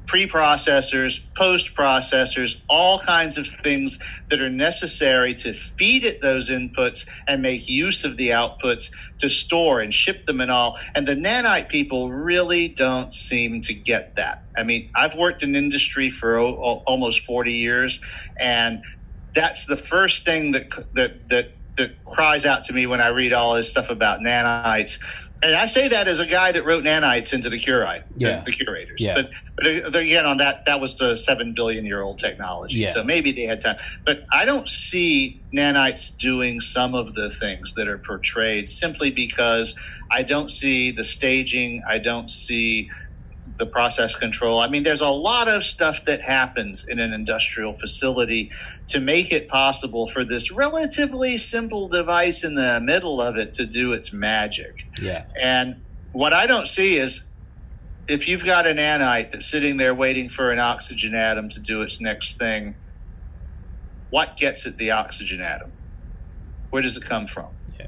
pre-processors, 0.08 1.20
post-processors, 1.38 2.58
all 2.70 3.00
kinds 3.00 3.38
of 3.38 3.48
things 3.64 4.00
that 4.30 4.42
are 4.42 4.50
necessary 4.50 5.34
to 5.36 5.54
feed 5.54 6.04
it 6.04 6.22
those 6.22 6.50
inputs 6.50 7.08
and 7.28 7.42
make 7.42 7.70
use 7.70 8.06
of 8.06 8.18
the 8.18 8.30
outputs 8.30 8.86
to 9.20 9.30
store 9.30 9.82
and 9.82 9.94
ship 9.94 10.26
them 10.28 10.42
and 10.42 10.52
all. 10.52 10.78
And 10.96 11.08
the 11.08 11.16
nanite 11.16 11.70
people 11.70 12.12
really 12.12 12.70
don't 12.70 13.14
seem 13.14 13.62
to 13.62 13.74
get 13.76 14.14
that. 14.18 14.40
I 14.58 14.64
mean, 14.64 14.92
I've 14.96 15.16
worked 15.16 15.44
in 15.44 15.56
industry 15.56 16.10
for 16.10 16.38
o- 16.38 16.58
o- 16.64 16.84
almost 16.88 17.26
40 17.26 17.54
years 17.54 18.02
and 18.40 18.84
that's 19.36 19.66
the 19.66 19.78
first 19.78 20.26
thing 20.26 20.54
that 20.54 20.70
that 20.96 21.30
that 21.30 21.50
that 21.80 22.04
cries 22.06 22.46
out 22.46 22.64
to 22.66 22.74
me 22.74 22.86
when 22.88 23.02
I 23.02 23.10
read 23.10 23.34
all 23.34 23.56
this 23.56 23.70
stuff 23.70 23.90
about 23.90 24.22
nanites 24.22 25.00
And 25.42 25.56
I 25.56 25.68
say 25.68 25.88
that 25.88 26.08
as 26.10 26.20
a 26.20 26.26
guy 26.28 26.52
that 26.52 26.66
wrote 26.66 26.84
nanites 26.84 27.34
into 27.34 27.50
the 27.50 27.58
curite, 27.58 28.04
Yeah. 28.18 28.40
the, 28.40 28.46
the 28.46 28.52
curators. 28.52 29.02
Yeah. 29.02 29.16
But 29.16 29.32
but 29.56 29.96
again, 30.04 30.26
on 30.26 30.38
that, 30.38 30.66
that 30.66 30.82
was 30.82 30.98
the 30.98 31.16
seven 31.16 31.54
billion 31.54 31.86
year 31.86 32.02
old 32.02 32.18
technology. 32.20 32.80
Yeah. 32.80 32.92
So 32.92 33.04
maybe 33.04 33.32
they 33.32 33.44
had 33.44 33.62
time. 33.62 33.78
But 34.06 34.26
I 34.34 34.44
don't 34.46 34.68
see 34.70 35.42
nanites 35.56 36.16
doing 36.18 36.60
some 36.60 36.94
of 36.94 37.16
the 37.16 37.30
things 37.30 37.74
that 37.76 37.88
are 37.88 37.98
portrayed 37.98 38.70
simply 38.70 39.12
because 39.12 39.76
I 40.12 40.24
don't 40.24 40.52
see 40.52 40.92
the 40.92 41.06
staging. 41.06 41.82
I 41.90 42.00
don't 42.00 42.30
see 42.30 42.90
the 43.60 43.66
process 43.66 44.16
control. 44.16 44.60
I 44.60 44.70
mean, 44.70 44.84
there's 44.84 45.02
a 45.02 45.10
lot 45.10 45.50
of 45.50 45.64
stuff 45.64 46.06
that 46.06 46.22
happens 46.22 46.88
in 46.88 47.00
an 47.00 47.14
industrial 47.14 47.74
facility 47.74 48.52
to 48.88 49.00
make 49.02 49.32
it 49.34 49.50
possible 49.50 50.08
for 50.08 50.24
this 50.24 50.50
relatively 50.50 51.38
simple 51.38 51.90
device 51.90 52.44
in 52.44 52.56
the 52.56 52.80
middle 52.82 53.22
of 53.22 53.36
it 53.36 53.54
to 53.54 53.66
do 53.66 53.92
its 53.92 54.14
magic. 54.14 54.88
Yeah. 55.02 55.26
And 55.40 55.82
what 56.14 56.34
I 56.34 56.48
don't 56.48 56.68
see 56.68 56.98
is 56.98 57.26
if 58.08 58.28
you've 58.28 58.46
got 58.46 58.66
a 58.66 58.72
nanite 58.72 59.32
that's 59.32 59.46
sitting 59.46 59.78
there 59.78 59.94
waiting 59.94 60.30
for 60.30 60.52
an 60.52 60.60
oxygen 60.60 61.14
atom 61.14 61.50
to 61.50 61.60
do 61.60 61.82
its 61.82 62.00
next 62.00 62.40
thing, 62.40 62.76
what 64.10 64.38
gets 64.38 64.66
it 64.66 64.78
the 64.78 64.92
oxygen 64.92 65.42
atom? 65.42 65.72
Where 66.70 66.82
does 66.82 66.96
it 66.96 67.04
come 67.04 67.28
from? 67.28 67.50
Yeah. 67.78 67.88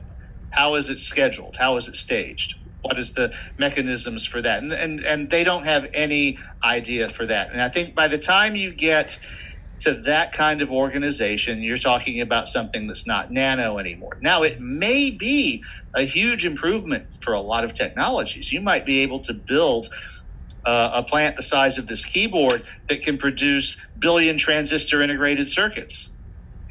How 0.51 0.75
is 0.75 0.89
it 0.89 0.99
scheduled? 0.99 1.55
How 1.55 1.77
is 1.77 1.87
it 1.87 1.95
staged? 1.95 2.55
What 2.81 2.97
is 2.97 3.13
the 3.13 3.33
mechanisms 3.57 4.25
for 4.25 4.41
that? 4.41 4.63
And, 4.63 4.73
and 4.73 5.01
and 5.01 5.29
they 5.29 5.43
don't 5.43 5.65
have 5.65 5.89
any 5.93 6.37
idea 6.63 7.09
for 7.09 7.25
that. 7.27 7.51
And 7.51 7.61
I 7.61 7.69
think 7.69 7.95
by 7.95 8.07
the 8.07 8.17
time 8.17 8.55
you 8.55 8.73
get 8.73 9.19
to 9.79 9.95
that 9.95 10.31
kind 10.31 10.61
of 10.61 10.71
organization, 10.71 11.61
you're 11.63 11.77
talking 11.77 12.21
about 12.21 12.47
something 12.47 12.85
that's 12.87 13.07
not 13.07 13.31
nano 13.31 13.79
anymore. 13.79 14.17
Now, 14.21 14.43
it 14.43 14.59
may 14.59 15.09
be 15.09 15.63
a 15.95 16.03
huge 16.03 16.45
improvement 16.45 17.07
for 17.21 17.33
a 17.33 17.41
lot 17.41 17.63
of 17.63 17.73
technologies. 17.73 18.51
You 18.51 18.61
might 18.61 18.85
be 18.85 18.99
able 18.99 19.19
to 19.21 19.33
build 19.33 19.87
uh, 20.65 20.91
a 20.93 21.03
plant 21.03 21.35
the 21.35 21.43
size 21.43 21.79
of 21.79 21.87
this 21.87 22.05
keyboard 22.05 22.63
that 22.89 23.01
can 23.01 23.17
produce 23.17 23.77
billion 23.97 24.37
transistor 24.37 25.01
integrated 25.01 25.49
circuits. 25.49 26.11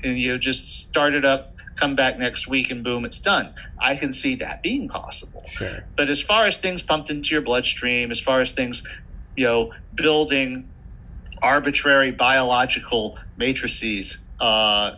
And 0.04 0.18
you 0.18 0.38
just 0.38 0.70
start 0.88 1.14
it 1.14 1.24
up, 1.24 1.56
come 1.80 1.96
back 1.96 2.18
next 2.18 2.48
week, 2.48 2.70
and 2.70 2.84
boom, 2.84 3.06
it's 3.06 3.20
done. 3.20 3.54
I 3.82 3.96
can 3.96 4.12
see 4.12 4.36
that 4.36 4.62
being 4.62 4.88
possible. 4.88 5.44
Sure. 5.48 5.88
But 5.96 6.10
as 6.10 6.22
far 6.22 6.46
as 6.46 6.58
things 6.58 6.82
pumped 6.82 7.10
into 7.10 7.30
your 7.34 7.42
bloodstream, 7.42 8.12
as 8.12 8.20
far 8.20 8.40
as 8.42 8.52
things, 8.54 8.82
you 9.36 9.46
know, 9.46 9.72
building 9.94 10.70
arbitrary 11.42 12.12
biological 12.12 13.18
matrices 13.36 14.26
uh, 14.40 14.92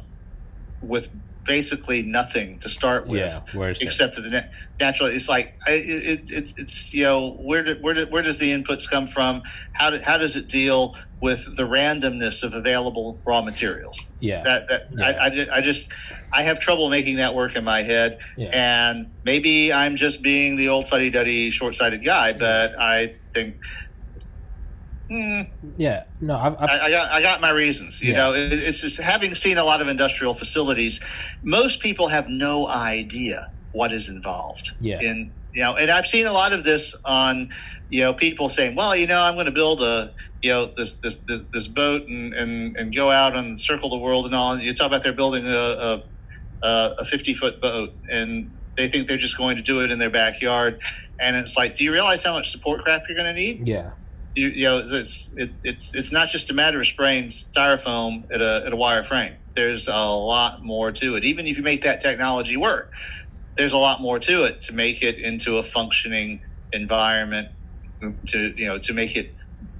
with 0.83 1.11
basically 1.47 2.03
nothing 2.05 2.59
to 2.61 2.69
start 2.69 3.09
with, 3.09 3.21
Yeah. 3.21 3.41
Except 3.89 4.17
that 4.17 4.23
the 4.23 4.31
na- 4.31 4.43
natural. 4.81 5.09
It's 5.11 5.29
like 5.29 5.55
I, 5.69 5.73
it, 5.73 6.21
it, 6.31 6.53
it's 6.59 6.93
you 6.95 7.05
know 7.05 7.33
where 7.43 7.65
do, 7.65 7.77
where 7.83 7.95
do, 7.95 8.07
where 8.11 8.23
does 8.23 8.39
the 8.39 8.53
inputs 8.53 8.91
come 8.91 9.07
from? 9.07 9.43
How 9.75 9.91
do, 9.91 9.99
how 10.05 10.19
does 10.19 10.37
it 10.37 10.49
deal 10.49 10.95
with 11.23 11.45
the 11.57 11.65
randomness 11.65 12.45
of 12.45 12.55
available 12.55 13.23
raw 13.27 13.43
materials? 13.43 13.99
yeah. 14.21 14.43
That 14.45 14.69
that 14.69 14.83
Yeah. 14.99 15.07
I, 15.07 15.57
I, 15.57 15.59
I 15.59 15.61
just 15.63 15.93
I 16.33 16.43
have 16.43 16.61
trouble 16.61 16.89
making 16.89 17.17
that 17.17 17.35
work 17.35 17.57
in 17.57 17.65
my 17.65 17.83
head, 17.83 18.19
Yeah. 18.37 18.51
and 18.53 19.13
maybe 19.25 19.73
I'm 19.73 19.97
just 19.97 20.23
being 20.23 20.57
the 20.57 20.69
old 20.69 20.89
fuddy 20.89 21.11
duddy 21.11 21.51
short 21.51 21.75
sighted 21.75 22.05
guy, 22.05 22.33
but 22.33 22.73
I 22.79 23.15
think. 23.35 23.57
Hmm, 25.11 25.43
yeah. 25.77 26.05
No, 26.21 26.37
I've, 26.39 26.55
I've 26.59 26.71
I, 26.71 26.79
I 26.87 26.91
got 26.91 27.11
I 27.13 27.23
got 27.23 27.41
my 27.41 27.51
reasons. 27.51 28.01
You 28.01 28.13
Yeah. 28.13 28.17
know, 28.19 28.35
it, 28.35 28.53
it's 28.53 28.81
just 28.81 29.01
having 29.01 29.35
seen 29.35 29.59
a 29.59 29.65
lot 29.65 29.83
of 29.83 29.89
industrial 29.89 30.33
facilities. 30.35 31.01
Most 31.43 31.83
people 31.83 32.09
have 32.09 32.27
no 32.29 32.69
idea 32.69 33.47
what 33.73 33.93
is 33.93 34.09
involved 34.09 34.71
Yeah. 34.81 35.01
in 35.01 35.35
you 35.55 35.63
know, 35.63 35.77
and 35.77 35.91
I've 35.91 36.07
seen 36.07 36.25
a 36.27 36.33
lot 36.33 36.55
of 36.55 36.65
this 36.65 36.99
on 37.05 37.51
you 37.91 38.01
know 38.01 38.15
people 38.15 38.49
saying, 38.49 38.75
well, 38.75 38.97
you 38.97 39.07
know, 39.07 39.21
I'm 39.21 39.35
going 39.35 39.45
to 39.47 39.53
build 39.53 39.83
a 39.83 40.15
you 40.41 40.51
know 40.51 40.73
this 40.79 40.99
this 41.03 41.19
this, 41.29 41.43
this 41.53 41.69
boat 41.69 42.03
and, 42.09 42.33
and 42.33 42.75
and 42.79 42.95
go 42.95 43.11
out 43.11 43.37
and 43.37 43.61
circle 43.61 43.91
the 43.91 43.99
world 43.99 44.25
and 44.25 44.35
all. 44.35 44.59
You 44.59 44.73
talk 44.73 44.87
about 44.87 45.03
they're 45.03 45.13
building 45.13 45.47
a 45.47 45.51
a, 45.51 46.03
Uh, 46.63 46.95
a 46.99 47.05
50 47.05 47.35
foot 47.35 47.61
boat 47.61 47.93
and 48.09 48.57
they 48.77 48.89
think 48.89 49.09
they're 49.09 49.17
just 49.17 49.37
going 49.37 49.57
to 49.57 49.63
do 49.63 49.81
it 49.81 49.91
in 49.91 49.99
their 49.99 50.11
backyard. 50.11 50.81
And 51.21 51.37
it's 51.37 51.57
like, 51.57 51.75
do 51.75 51.85
you 51.85 51.93
realize 51.93 52.23
how 52.23 52.33
much 52.33 52.51
support 52.51 52.85
crap 52.85 53.03
you're 53.09 53.17
going 53.17 53.33
to 53.33 53.41
need? 53.41 53.67
yeah. 53.67 53.91
you, 54.35 54.49
you 54.49 54.63
know, 54.65 54.83
it's 54.85 55.31
it, 55.37 55.53
it's 55.63 55.95
it's 55.95 56.13
not 56.13 56.29
just 56.29 56.51
a 56.51 56.55
matter 56.55 56.81
of 56.81 56.87
spraying 56.87 57.29
styrofoam 57.29 58.25
at 58.33 58.41
a 58.41 58.65
at 58.67 58.73
a 58.73 58.77
wire 58.77 59.03
frame. 59.03 59.35
There's 59.55 59.89
a 59.89 60.07
lot 60.07 60.65
more 60.65 60.91
to 60.93 61.17
it. 61.17 61.25
Even 61.25 61.47
if 61.47 61.57
you 61.59 61.63
make 61.63 61.83
that 61.83 62.01
technology 62.01 62.57
work, 62.57 62.95
there's 63.57 63.75
a 63.75 63.79
lot 63.79 64.01
more 64.01 64.19
to 64.21 64.45
it 64.45 64.63
to 64.63 64.73
make 64.73 65.03
it 65.03 65.19
into 65.19 65.59
a 65.59 65.63
functioning 65.63 66.41
environment. 66.73 67.49
To 68.29 68.55
you 68.57 68.67
know, 68.67 68.79
to 68.79 68.93
make 68.93 69.17
it 69.17 69.35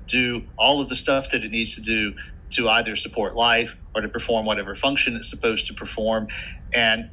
do 0.07 0.43
all 0.59 0.81
of 0.81 0.89
the 0.89 0.95
stuff 0.95 1.31
that 1.31 1.45
it 1.45 1.51
needs 1.51 1.75
to 1.77 1.81
do 1.81 2.15
to 2.51 2.69
either 2.69 2.95
support 2.95 3.35
life 3.35 3.77
or 3.95 4.01
to 4.03 4.09
perform 4.09 4.47
whatever 4.47 4.75
function 4.75 5.17
it's 5.17 5.29
supposed 5.29 5.67
to 5.67 5.75
perform. 5.75 6.29
And 6.73 7.11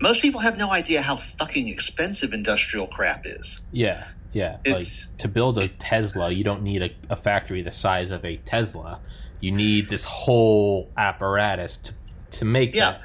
most 0.00 0.22
people 0.22 0.40
have 0.40 0.58
no 0.58 0.70
idea 0.70 1.02
how 1.02 1.16
fucking 1.16 1.68
expensive 1.68 2.32
industrial 2.32 2.86
crap 2.86 3.22
is. 3.24 3.60
Yeah. 3.72 4.06
Yeah. 4.32 4.58
It's- 4.64 5.08
like 5.08 5.18
to 5.18 5.28
build 5.28 5.58
a 5.58 5.68
Tesla, 5.68 6.30
you 6.30 6.44
don't 6.44 6.62
need 6.62 6.82
a, 6.82 6.90
a 7.08 7.16
factory 7.16 7.62
the 7.62 7.70
size 7.70 8.10
of 8.10 8.24
a 8.24 8.36
Tesla. 8.38 9.00
You 9.40 9.52
need 9.52 9.88
this 9.88 10.04
whole 10.04 10.90
apparatus 10.96 11.78
to 11.78 11.94
to 12.30 12.44
make 12.44 12.74
Yeah. 12.76 12.92
that. 12.92 13.00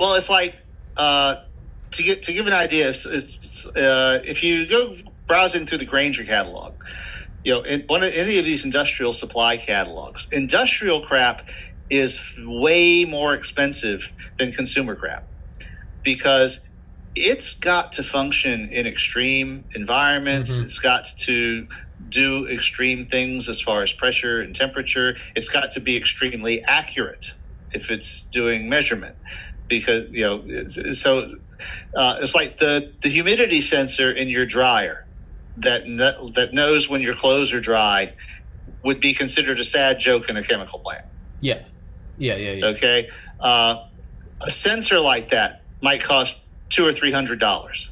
Well, 0.00 0.14
it's 0.14 0.28
like 0.30 0.58
uh, 0.96 1.36
to 1.92 2.02
get 2.02 2.22
to 2.24 2.32
give 2.32 2.46
an 2.46 2.52
idea. 2.52 2.88
Uh, 2.88 4.18
if 4.24 4.42
you 4.42 4.66
go 4.66 4.96
browsing 5.28 5.66
through 5.66 5.78
the 5.78 5.84
Grainger 5.84 6.24
catalog, 6.24 6.72
you 7.44 7.52
know, 7.54 7.62
in 7.62 7.84
one 7.88 8.02
of 8.04 8.12
any 8.14 8.38
of 8.38 8.44
these 8.44 8.64
industrial 8.64 9.12
supply 9.12 9.56
catalogs, 9.56 10.26
industrial 10.32 11.00
crap 11.00 11.48
is 11.90 12.22
way 12.44 13.04
more 13.04 13.34
expensive 13.34 14.12
than 14.38 14.52
consumer 14.52 14.96
crap 14.96 15.24
because 16.04 16.60
it's 17.16 17.56
got 17.56 17.92
to 17.92 18.02
function 18.02 18.68
in 18.70 18.86
extreme 18.86 19.66
environments. 19.74 20.58
Mhm. 20.58 20.64
It's 20.64 20.78
got 20.78 21.06
to 21.26 21.68
do 22.08 22.46
extreme 22.48 23.06
things 23.06 23.48
as 23.48 23.60
far 23.60 23.82
as 23.82 23.92
pressure 23.92 24.40
and 24.40 24.54
temperature. 24.54 25.16
It's 25.36 25.48
got 25.48 25.72
to 25.72 25.80
be 25.80 25.96
extremely 25.96 26.62
accurate 26.68 27.32
if 27.74 27.90
it's 27.90 28.24
doing 28.32 28.68
measurement 28.68 29.16
because 29.68 30.06
you 30.10 30.22
know 30.22 30.68
so 30.92 31.30
uh, 31.96 32.18
it's 32.22 32.34
like 32.34 32.58
the 32.58 32.92
the 33.02 33.10
humidity 33.10 33.60
sensor 33.62 34.10
in 34.12 34.28
your 34.28 34.46
dryer 34.46 34.98
that 35.62 35.82
that 36.34 36.52
knows 36.52 36.88
when 36.88 37.00
your 37.00 37.14
clothes 37.14 37.52
are 37.52 37.60
dry 37.60 38.12
would 38.82 39.00
be 39.00 39.12
considered 39.12 39.58
a 39.58 39.64
sad 39.64 39.98
joke 39.98 40.28
in 40.30 40.36
a 40.36 40.42
chemical 40.42 40.78
plant 40.78 41.04
Yeah. 41.40 41.64
Yeah. 42.18 42.36
Yeah. 42.36 42.52
Yeah. 42.52 42.66
okay 42.66 43.08
uh, 43.40 43.86
a 44.42 44.50
sensor 44.50 45.00
like 45.00 45.30
that 45.30 45.62
might 45.82 46.02
cost 46.02 46.42
two 46.70 46.86
or 46.86 46.92
three 46.92 47.12
hundred 47.12 47.38
dollars 47.38 47.90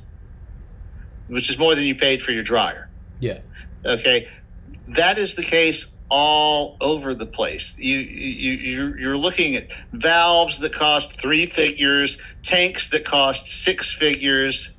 which 1.29 1.51
is 1.51 1.59
more 1.59 1.75
than 1.75 1.85
you 1.85 1.95
paid 1.95 2.23
for 2.23 2.33
your 2.33 2.43
dryer 2.43 2.89
Yeah. 3.21 3.39
okay 3.85 4.29
that 4.89 5.19
is 5.19 5.35
the 5.35 5.43
case 5.43 5.93
all 6.11 6.79
over 6.81 7.13
the 7.15 7.27
place 7.27 7.77
you 7.79 7.99
you 7.99 8.53
you're, 8.53 8.99
you're 8.99 9.17
looking 9.19 9.57
at 9.57 9.71
valves 9.93 10.59
that 10.61 10.73
cost 10.73 11.21
three 11.21 11.45
figures 11.45 12.17
tanks 12.43 12.89
that 12.89 13.05
cost 13.05 13.47
six 13.49 13.93
figures 13.93 14.75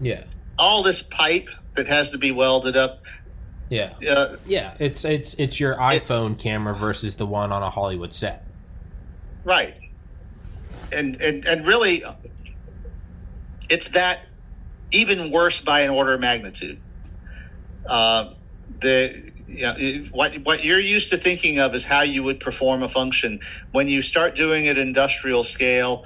Yeah. 0.00 0.24
all 0.58 0.82
this 0.82 1.02
pipe 1.02 1.48
that 1.74 1.86
has 1.88 2.10
to 2.10 2.18
be 2.18 2.30
welded 2.32 2.76
up 2.76 3.02
Yeah. 3.68 3.92
uh, 4.10 4.36
Yeah. 4.46 4.74
It's 4.78 5.04
it's 5.04 5.34
it's 5.38 5.58
your 5.60 5.76
iPhone 5.76 6.38
camera 6.38 6.74
versus 6.74 7.16
the 7.16 7.26
one 7.26 7.52
on 7.52 7.62
a 7.62 7.70
Hollywood 7.70 8.12
set. 8.12 8.44
right 9.44 9.78
and 10.94 11.20
and 11.20 11.44
and 11.46 11.66
really 11.66 12.02
it's 13.70 13.88
that 13.90 14.20
even 14.92 15.30
worse 15.30 15.60
by 15.60 15.80
an 15.80 15.90
order 15.90 16.14
of 16.14 16.20
magnitude 16.20 16.80
uh, 17.88 18.32
the 18.80 19.32
you 19.46 19.62
know, 19.62 20.08
what 20.12 20.34
what 20.44 20.64
you're 20.64 20.78
used 20.80 21.10
to 21.10 21.16
thinking 21.16 21.58
of 21.58 21.74
is 21.74 21.84
how 21.84 22.02
you 22.02 22.22
would 22.22 22.40
perform 22.40 22.82
a 22.82 22.88
function 22.88 23.40
when 23.72 23.88
you 23.88 24.00
start 24.02 24.34
doing 24.36 24.66
it 24.66 24.78
industrial 24.78 25.42
scale 25.42 26.04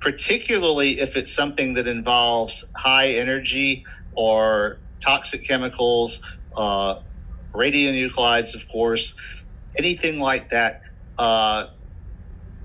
particularly 0.00 1.00
if 1.00 1.16
it's 1.16 1.32
something 1.32 1.74
that 1.74 1.86
involves 1.88 2.64
high 2.76 3.08
energy 3.08 3.84
or 4.14 4.78
toxic 5.04 5.46
chemicals 5.46 6.20
uh, 6.56 6.96
radionuclides 7.56 8.54
of 8.54 8.62
course 8.72 9.14
anything 9.78 10.20
like 10.20 10.50
that 10.50 10.80
uh, 11.18 11.66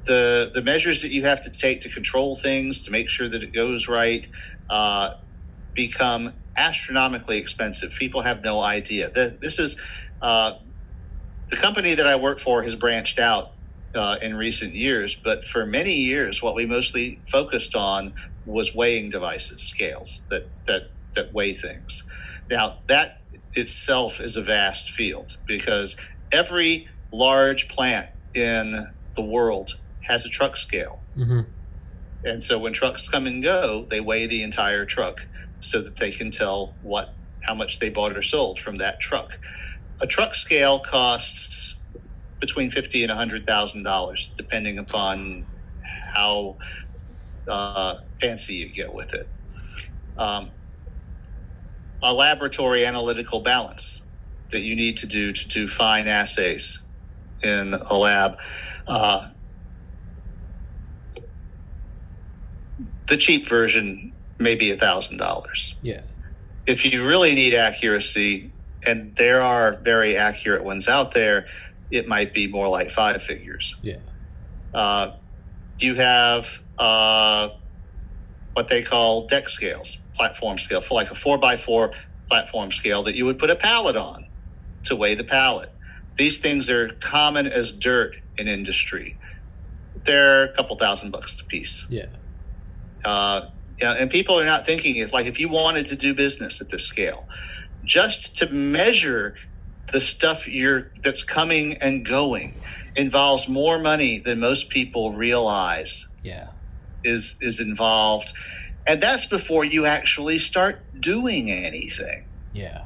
the 0.08 0.52
the 0.54 0.62
measures 0.64 1.02
that 1.04 1.12
you 1.12 1.24
have 1.26 1.42
to 1.44 1.52
take 1.52 1.82
to 1.82 1.90
control 1.90 2.36
things 2.38 2.82
to 2.84 2.92
make 2.92 3.10
sure 3.10 3.30
that 3.30 3.44
it 3.44 3.54
goes 3.54 3.88
right 3.90 4.28
uh, 4.70 5.12
become 5.76 6.34
astronomically 6.58 7.38
expensive. 7.38 7.92
People 8.00 8.22
have 8.22 8.44
no 8.44 8.62
idea. 8.62 9.10
The, 9.10 9.38
this 9.42 9.60
is 9.60 9.80
uh, 10.22 10.54
the 11.52 11.58
company 11.58 11.96
that 11.96 12.08
I 12.08 12.16
work 12.16 12.40
for 12.40 12.64
has 12.64 12.76
branched 12.76 13.20
out 13.20 13.50
uh, 13.96 14.18
in 14.22 14.36
recent 14.36 14.76
years, 14.76 15.18
but 15.24 15.46
for 15.46 15.66
many 15.66 15.94
years, 15.96 16.44
what 16.44 16.56
we 16.56 16.66
mostly 16.66 17.24
focused 17.32 17.76
on 17.76 18.14
was 18.46 18.76
weighing 18.76 19.10
devices, 19.10 19.64
scales 19.64 20.26
that 20.32 20.44
that 20.68 20.84
that 21.16 21.34
weigh 21.34 21.54
things. 21.54 22.04
Now 22.50 22.80
that 22.88 23.22
itself 23.56 24.20
is 24.20 24.38
a 24.38 24.42
vast 24.42 24.92
field 24.92 25.38
because 25.46 25.96
every 26.32 26.88
large 27.12 27.68
plant 27.68 28.10
in 28.34 28.88
the 29.16 29.22
world 29.22 29.78
has 30.02 30.26
a 30.26 30.30
truck 30.30 30.58
scale. 30.58 31.00
Mm-hmm. 31.18 31.42
And 32.26 32.42
so 32.42 32.58
when 32.58 32.74
trucks 32.74 33.10
come 33.10 33.28
and 33.28 33.44
go, 33.44 33.86
they 33.90 34.02
weigh 34.02 34.28
the 34.28 34.44
entire 34.44 34.86
truck 34.86 35.26
so 35.60 35.82
that 35.82 35.98
they 35.98 36.12
can 36.12 36.32
tell 36.32 36.74
what 36.82 37.14
how 37.42 37.54
much 37.54 37.80
they 37.80 37.90
bought 37.90 38.16
or 38.16 38.22
sold 38.22 38.60
from 38.60 38.78
that 38.78 39.00
truck. 39.00 39.38
A 40.00 40.08
truck 40.08 40.34
scale 40.34 40.80
costs 40.80 41.76
between 42.40 42.72
fifty 42.72 43.04
and 43.04 43.12
hundred 43.12 43.46
thousand 43.46 43.84
dollars, 43.84 44.32
depending 44.38 44.78
upon 44.80 45.46
how 46.14 46.58
uh, 47.48 48.00
fancy 48.22 48.56
you 48.56 48.70
get 48.70 48.94
with 48.94 49.14
it. 49.14 49.28
Um, 50.18 50.52
a 52.04 52.14
laboratory 52.14 52.86
analytical 52.86 53.40
balance 53.40 54.04
that 54.52 54.60
you 54.60 54.76
need 54.76 54.98
to 54.98 55.08
do 55.08 55.32
to 55.32 55.48
do 55.48 55.68
fine 55.68 56.08
assays 56.08 56.80
in 57.42 57.74
a 57.74 57.94
lab. 57.94 58.38
Uh, 58.88 59.30
the 63.08 63.18
cheap 63.18 63.48
version 63.48 64.14
may 64.38 64.56
be 64.56 64.72
a 64.72 64.76
thousand 64.76 65.18
dollars. 65.18 65.76
Yeah. 65.82 66.02
If 66.68 66.86
you 66.86 67.06
really 67.06 67.34
need 67.34 67.54
accuracy, 67.54 68.52
and 68.86 69.16
there 69.16 69.42
are 69.42 69.78
very 69.78 70.18
accurate 70.18 70.64
ones 70.64 70.88
out 70.88 71.14
there, 71.14 71.46
it 71.90 72.08
might 72.08 72.34
be 72.34 72.48
more 72.48 72.68
like 72.68 72.92
five 72.92 73.22
figures. 73.22 73.76
Yeah. 73.82 73.98
Uh, 74.74 75.14
you 75.80 75.96
have 75.96 76.62
uh, 76.78 77.50
what 78.54 78.68
they 78.70 78.82
call 78.82 79.28
deck 79.28 79.50
scales, 79.50 79.98
platform 80.16 80.58
scale, 80.58 80.82
for 80.82 80.94
like 80.96 81.12
a 81.12 81.16
four 81.16 81.38
by 81.38 81.58
four 81.58 81.92
platform 82.30 82.72
scale 82.72 83.04
that 83.04 83.16
you 83.16 83.26
would 83.26 83.40
put 83.40 83.50
a 83.50 83.56
pallet 83.56 83.96
on 83.96 84.26
to 84.84 84.96
weigh 84.96 85.16
the 85.16 85.24
pallet. 85.24 85.70
These 86.18 86.40
things 86.40 86.70
are 86.70 86.90
common 87.02 87.48
as 87.48 87.72
dirt 87.74 88.16
in 88.38 88.48
industry. 88.48 89.18
They're 90.06 90.44
a 90.46 90.54
couple 90.54 90.76
thousand 90.78 91.12
bucks 91.12 91.36
a 91.42 91.46
piece. 91.46 91.86
Yeah. 91.90 92.06
Uh, 93.06 93.50
yeah, 93.82 93.94
and 93.94 94.10
people 94.10 94.40
are 94.40 94.46
not 94.46 94.66
thinking 94.66 94.96
if 94.98 95.14
like 95.14 95.26
if 95.26 95.40
you 95.40 95.50
wanted 95.50 95.86
to 95.88 95.96
do 95.96 96.14
business 96.14 96.62
at 96.62 96.70
this 96.70 96.86
scale, 96.86 97.28
just 97.84 98.36
to 98.38 98.50
measure 98.52 99.36
the 99.92 100.00
stuff 100.00 100.48
you're 100.48 100.92
that's 101.04 101.24
coming 101.24 101.76
and 101.82 102.06
going 102.06 102.60
involves 102.96 103.50
more 103.50 103.80
money 103.80 104.20
than 104.20 104.40
most 104.40 104.70
people 104.70 105.14
realize 105.14 106.08
Yeah. 106.24 106.50
is 107.04 107.36
is 107.42 107.60
involved, 107.60 108.32
and 108.88 109.02
that's 109.02 109.26
before 109.26 109.64
you 109.66 109.86
actually 109.86 110.40
start 110.40 110.80
doing 111.00 111.52
anything. 111.52 112.26
Yeah. 112.54 112.86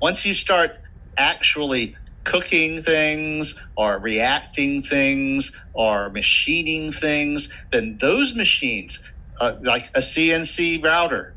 Once 0.00 0.24
you 0.24 0.34
start 0.34 0.78
actually 1.16 1.96
cooking 2.24 2.82
things 2.82 3.60
or 3.76 3.98
reacting 3.98 4.82
things 4.82 5.52
or 5.74 6.10
machining 6.10 6.90
things, 6.90 7.50
then 7.70 7.98
those 7.98 8.34
machines, 8.34 9.02
uh, 9.40 9.56
like 9.62 9.86
a 9.94 10.00
CNC 10.00 10.84
router, 10.84 11.34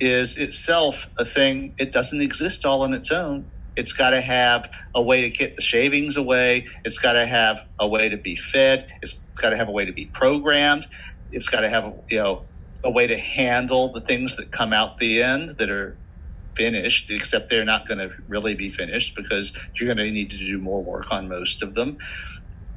is 0.00 0.36
itself 0.36 1.08
a 1.18 1.24
thing. 1.24 1.74
It 1.78 1.92
doesn't 1.92 2.20
exist 2.20 2.64
all 2.64 2.82
on 2.82 2.92
its 2.92 3.10
own. 3.10 3.50
It's 3.76 3.92
got 3.92 4.10
to 4.10 4.20
have 4.20 4.70
a 4.94 5.02
way 5.02 5.20
to 5.22 5.30
get 5.30 5.56
the 5.56 5.62
shavings 5.62 6.16
away. 6.16 6.66
It's 6.84 6.98
got 6.98 7.12
to 7.12 7.26
have 7.26 7.60
a 7.78 7.86
way 7.86 8.08
to 8.08 8.16
be 8.16 8.36
fed. 8.36 8.90
It's 9.02 9.20
got 9.34 9.50
to 9.50 9.56
have 9.56 9.68
a 9.68 9.72
way 9.72 9.84
to 9.84 9.92
be 9.92 10.06
programmed. 10.06 10.86
It's 11.32 11.48
got 11.48 11.60
to 11.60 11.68
have 11.68 11.92
you 12.08 12.18
know 12.18 12.44
a 12.86 12.90
way 12.90 13.06
to 13.06 13.18
handle 13.18 13.92
the 13.92 14.00
things 14.00 14.36
that 14.36 14.52
come 14.52 14.72
out 14.72 14.98
the 14.98 15.22
end 15.22 15.58
that 15.58 15.70
are 15.70 15.98
finished, 16.56 17.10
except 17.10 17.50
they're 17.50 17.64
not 17.64 17.86
going 17.86 17.98
to 17.98 18.10
really 18.28 18.54
be 18.54 18.70
finished 18.70 19.14
because 19.14 19.52
you're 19.74 19.92
going 19.92 20.04
to 20.04 20.10
need 20.10 20.30
to 20.30 20.38
do 20.38 20.58
more 20.58 20.82
work 20.82 21.12
on 21.12 21.28
most 21.28 21.62
of 21.62 21.74
them. 21.74 21.98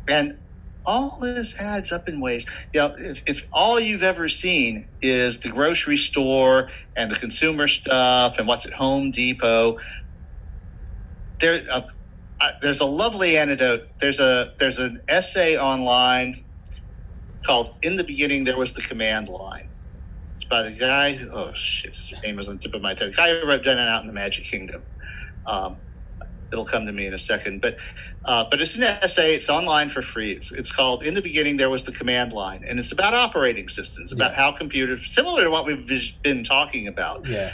And 0.07 0.38
all 0.86 1.19
this 1.22 1.60
adds 1.61 1.91
up 1.91 2.10
in 2.10 2.19
ways. 2.19 2.45
You 2.73 2.81
know, 2.81 2.95
if, 2.98 3.23
if 3.27 3.44
all 3.53 3.80
you've 3.80 4.03
ever 4.03 4.27
seen 4.27 4.88
is 5.02 5.40
the 5.40 5.49
grocery 5.49 5.98
store 5.98 6.69
and 6.95 7.11
the 7.11 7.15
consumer 7.15 7.68
stuff 7.68 8.40
and 8.40 8.48
what's 8.48 8.65
at 8.65 8.73
Home 8.73 9.11
Depot, 9.11 9.77
there, 11.40 11.61
uh, 11.72 11.81
uh, 12.41 12.52
there's 12.61 12.81
a 12.81 12.86
lovely 12.86 13.38
anecdote. 13.38 13.88
There's 13.99 14.19
a 14.19 14.53
there's 14.60 14.80
an 14.80 15.02
essay 15.07 15.57
online 15.57 16.44
called 17.45 17.76
"In 17.81 17.98
the 17.98 18.03
Beginning 18.03 18.45
There 18.45 18.57
Was 18.57 18.73
the 18.73 18.81
Command 18.81 19.30
Line." 19.30 19.68
By 20.49 20.63
the 20.63 20.71
guy. 20.71 21.13
Who, 21.13 21.30
oh 21.31 21.53
shit, 21.55 21.95
his 21.95 22.11
name 22.23 22.35
was 22.35 22.47
on 22.47 22.55
the 22.55 22.59
tip 22.61 22.73
of 22.73 22.81
my 22.81 22.93
tongue. 22.93 23.09
The 23.11 23.15
guy 23.15 23.39
who 23.39 23.47
wrote 23.47 23.63
"Down 23.63 23.77
and 23.77 23.88
Out 23.89 24.01
in 24.01 24.07
the 24.07 24.13
Magic 24.13 24.45
Kingdom." 24.45 24.84
Um, 25.45 25.77
it'll 26.51 26.65
come 26.65 26.88
to 26.88 26.91
me 26.91 27.05
in 27.05 27.13
a 27.13 27.19
second, 27.19 27.61
but 27.61 27.77
uh, 28.26 28.45
but 28.49 28.59
it's 28.59 28.76
an 28.76 28.84
essay. 28.84 29.35
It's 29.35 29.49
online 29.49 29.89
for 29.89 30.01
free. 30.01 30.31
It's, 30.31 30.51
it's 30.51 30.71
called 30.71 31.03
"In 31.03 31.13
the 31.13 31.21
Beginning 31.21 31.57
There 31.57 31.69
Was 31.69 31.84
the 31.84 31.91
Command 31.91 32.34
Line," 32.34 32.63
and 32.67 32.80
it's 32.80 32.91
about 32.91 33.13
operating 33.13 33.69
systems, 33.69 34.11
about 34.11 34.31
Yeah. 34.31 34.38
how 34.38 34.51
computers, 34.51 35.13
similar 35.13 35.43
to 35.43 35.51
what 35.51 35.65
we've 35.67 35.88
been 36.23 36.43
talking 36.43 36.88
about, 36.88 37.27
Yeah. 37.27 37.51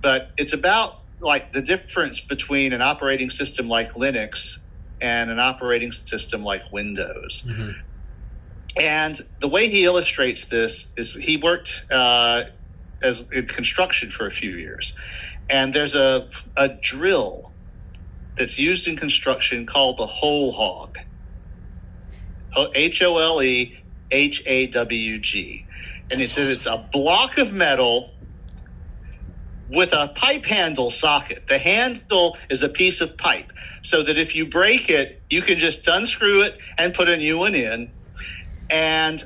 but 0.00 0.30
it's 0.36 0.52
about 0.52 1.02
like 1.20 1.52
the 1.52 1.62
difference 1.62 2.20
between 2.20 2.72
an 2.72 2.82
operating 2.82 3.30
system 3.30 3.68
like 3.68 3.90
Linux 3.94 4.58
and 5.00 5.30
an 5.30 5.40
operating 5.40 5.90
system 5.90 6.44
like 6.44 6.62
Windows. 6.72 7.42
hmm 7.46 7.70
And 8.80 9.20
the 9.40 9.48
way 9.48 9.68
he 9.68 9.84
illustrates 9.84 10.46
this 10.46 10.92
is 10.96 11.12
he 11.14 11.36
worked 11.38 11.86
uh, 11.90 12.44
as 13.02 13.28
in 13.32 13.46
construction 13.46 14.10
for 14.10 14.26
a 14.26 14.30
few 14.30 14.50
years, 14.52 14.94
and 15.48 15.72
there's 15.72 15.94
a 15.94 16.28
a 16.56 16.68
drill 16.68 17.52
that's 18.36 18.58
used 18.58 18.86
in 18.88 18.96
construction 18.96 19.66
called 19.66 19.96
the 19.98 20.06
Hole 20.06 20.52
Hawg. 20.52 20.98
H 22.74 23.02
O 23.02 23.18
L 23.18 23.42
E 23.42 23.78
H 24.10 24.42
A 24.46 24.66
W 24.68 25.18
G, 25.18 25.66
and 26.10 26.20
it 26.22 26.30
says 26.30 26.50
it's 26.50 26.66
a 26.66 26.88
block 26.92 27.38
of 27.38 27.52
metal 27.52 28.14
with 29.68 29.92
a 29.92 30.08
pipe 30.08 30.46
handle 30.46 30.90
socket. 30.90 31.46
The 31.48 31.58
handle 31.58 32.36
is 32.50 32.62
a 32.62 32.68
piece 32.68 33.00
of 33.00 33.16
pipe, 33.16 33.52
so 33.82 34.02
that 34.02 34.18
if 34.18 34.34
you 34.36 34.46
break 34.46 34.90
it, 34.90 35.22
you 35.30 35.42
can 35.42 35.58
just 35.58 35.86
unscrew 35.88 36.42
it 36.42 36.58
and 36.78 36.94
put 36.94 37.08
a 37.08 37.16
new 37.16 37.38
one 37.38 37.54
in 37.54 37.90
and 38.70 39.24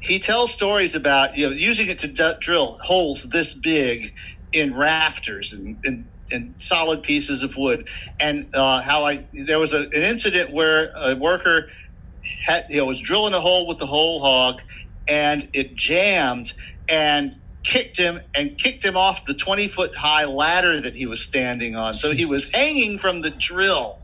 he 0.00 0.18
tells 0.18 0.52
stories 0.52 0.94
about 0.94 1.36
you 1.36 1.48
know 1.48 1.54
using 1.54 1.88
it 1.88 1.98
to 2.00 2.08
d- 2.08 2.32
drill 2.40 2.78
holes 2.82 3.24
this 3.24 3.54
big 3.54 4.14
in 4.52 4.74
rafters 4.74 5.52
and, 5.52 5.76
and, 5.84 6.08
and 6.32 6.54
solid 6.58 7.02
pieces 7.02 7.42
of 7.42 7.56
wood. 7.56 7.88
And 8.18 8.52
uh, 8.54 8.80
how 8.80 9.04
I 9.04 9.26
there 9.32 9.58
was 9.58 9.74
a, 9.74 9.80
an 9.80 10.02
incident 10.02 10.52
where 10.52 10.92
a 10.96 11.14
worker 11.14 11.68
had 12.42 12.66
you 12.70 12.78
know 12.78 12.86
was 12.86 13.00
drilling 13.00 13.34
a 13.34 13.40
hole 13.40 13.66
with 13.66 13.78
the 13.78 13.86
Hole 13.86 14.20
Hawg 14.20 14.62
and 15.08 15.48
it 15.52 15.76
jammed 15.76 16.54
and 16.88 17.36
kicked 17.62 17.98
him 17.98 18.20
and 18.34 18.56
kicked 18.56 18.84
him 18.84 18.96
off 18.96 19.26
the 19.26 19.34
20 19.34 19.68
foot 19.68 19.94
high 19.94 20.24
ladder 20.24 20.80
that 20.80 20.96
he 20.96 21.06
was 21.06 21.20
standing 21.20 21.76
on. 21.76 21.94
So 21.94 22.12
he 22.12 22.24
was 22.24 22.48
hanging 22.50 22.98
from 22.98 23.20
the 23.20 23.30
drill. 23.30 23.98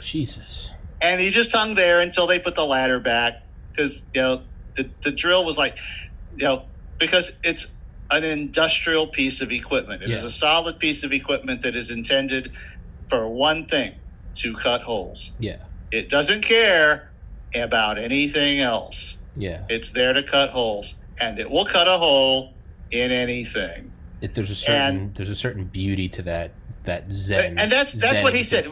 Jesus. 0.00 0.70
and 1.02 1.20
he 1.20 1.30
just 1.30 1.52
hung 1.52 1.74
there 1.74 2.00
until 2.00 2.26
they 2.26 2.38
put 2.38 2.54
the 2.54 2.64
ladder 2.64 3.00
back 3.00 3.42
because 3.78 4.04
you 4.14 4.20
know 4.20 4.42
the, 4.74 4.88
the 5.02 5.10
drill 5.10 5.44
was 5.44 5.56
like 5.56 5.78
you 6.36 6.44
know 6.44 6.62
because 6.98 7.32
it's 7.44 7.68
an 8.10 8.24
industrial 8.24 9.06
piece 9.06 9.40
of 9.40 9.52
equipment 9.52 10.02
it 10.02 10.10
is 10.10 10.22
Yeah. 10.22 10.26
a 10.28 10.30
solid 10.30 10.78
piece 10.78 11.04
of 11.04 11.12
equipment 11.12 11.62
that 11.62 11.76
is 11.76 11.90
intended 11.90 12.50
for 13.08 13.28
one 13.28 13.64
thing 13.64 13.92
to 14.34 14.54
cut 14.54 14.82
holes 14.82 15.32
Yeah. 15.38 15.58
it 15.92 16.08
doesn't 16.08 16.42
care 16.42 17.10
about 17.54 17.98
anything 17.98 18.60
else 18.60 19.18
Yeah. 19.36 19.62
it's 19.68 19.92
there 19.92 20.12
to 20.12 20.22
cut 20.22 20.50
holes 20.50 20.96
and 21.20 21.38
it 21.38 21.48
will 21.48 21.64
cut 21.64 21.86
a 21.88 21.98
hole 21.98 22.52
in 22.90 23.10
anything 23.12 23.92
It, 24.20 24.34
there's 24.34 24.50
a 24.50 24.54
certain 24.56 24.96
And- 24.96 25.14
there's 25.14 25.30
a 25.30 25.36
certain 25.36 25.64
beauty 25.64 26.08
to 26.10 26.22
that 26.22 26.50
that 26.84 27.04
zen. 27.12 27.58
And 27.58 27.70
that's- 27.70 27.92
that's 27.92 28.14
zen 28.14 28.24
what 28.24 28.34
he 28.34 28.42
said. 28.42 28.64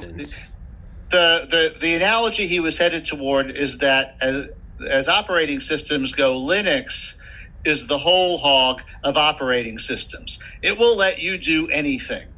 the 1.10 1.46
the 1.50 1.74
the 1.80 1.94
analogy 1.94 2.46
he 2.46 2.60
was 2.60 2.78
headed 2.78 3.04
toward 3.04 3.50
is 3.50 3.78
that 3.78 4.16
as 4.22 4.48
as 4.90 5.08
operating 5.08 5.60
systems 5.60 6.12
go, 6.12 6.38
Linux 6.38 7.14
is 7.64 7.86
the 7.86 7.98
Hole 7.98 8.38
Hawg 8.38 8.82
of 9.04 9.16
operating 9.16 9.78
systems. 9.78 10.38
It 10.62 10.78
will 10.78 10.96
let 10.96 11.20
you 11.20 11.36
do 11.36 11.68
anything. 11.68 12.28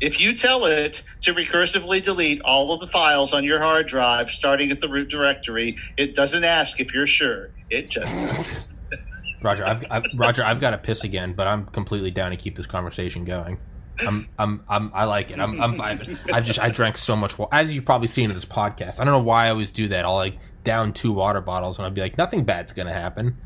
If 0.00 0.20
you 0.20 0.34
tell 0.34 0.64
it 0.64 1.02
to 1.20 1.32
recursively 1.32 2.02
delete 2.02 2.42
all 2.42 2.72
of 2.72 2.80
the 2.80 2.88
files 2.88 3.32
on 3.32 3.44
your 3.44 3.60
hard 3.60 3.86
drive, 3.86 4.30
starting 4.30 4.72
at 4.72 4.80
the 4.80 4.88
root 4.88 5.08
directory, 5.08 5.76
it 5.96 6.14
doesn't 6.14 6.42
ask 6.42 6.80
if 6.80 6.92
you're 6.92 7.06
sure. 7.06 7.50
It 7.70 7.88
just 7.88 8.16
does 8.16 8.48
it. 8.48 8.74
Roger, 9.42 9.64
I've, 9.64 9.84
I've 9.90 10.04
Roger, 10.16 10.44
I've 10.44 10.60
got 10.60 10.70
to 10.70 10.78
piss 10.78 11.04
again, 11.04 11.34
but 11.34 11.46
I'm 11.46 11.66
completely 11.66 12.10
down 12.10 12.32
to 12.32 12.36
keep 12.36 12.56
this 12.56 12.66
conversation 12.66 13.24
going. 13.24 13.58
I'm, 14.00 14.28
I'm, 14.38 14.64
I'm, 14.68 14.90
I 14.94 15.04
like 15.04 15.30
it. 15.30 15.38
I'm, 15.38 15.60
I'm 15.60 15.74
vibing. 15.74 16.18
I've 16.32 16.44
just, 16.44 16.58
I 16.58 16.70
drank 16.70 16.96
so 16.96 17.14
much 17.14 17.38
water, 17.38 17.54
as 17.54 17.72
you've 17.74 17.84
probably 17.84 18.08
seen 18.08 18.30
in 18.30 18.34
this 18.34 18.44
podcast. 18.44 19.00
I 19.00 19.04
don't 19.04 19.12
know 19.12 19.22
why 19.22 19.46
I 19.46 19.50
always 19.50 19.70
do 19.70 19.88
that. 19.88 20.04
I'll 20.04 20.14
like 20.14 20.38
down 20.64 20.92
two 20.92 21.12
water 21.12 21.40
bottles, 21.40 21.78
and 21.78 21.86
I'd 21.86 21.94
be 21.94 22.00
like, 22.00 22.18
nothing 22.18 22.44
bad's 22.44 22.72
gonna 22.72 22.92
happen. 22.92 23.36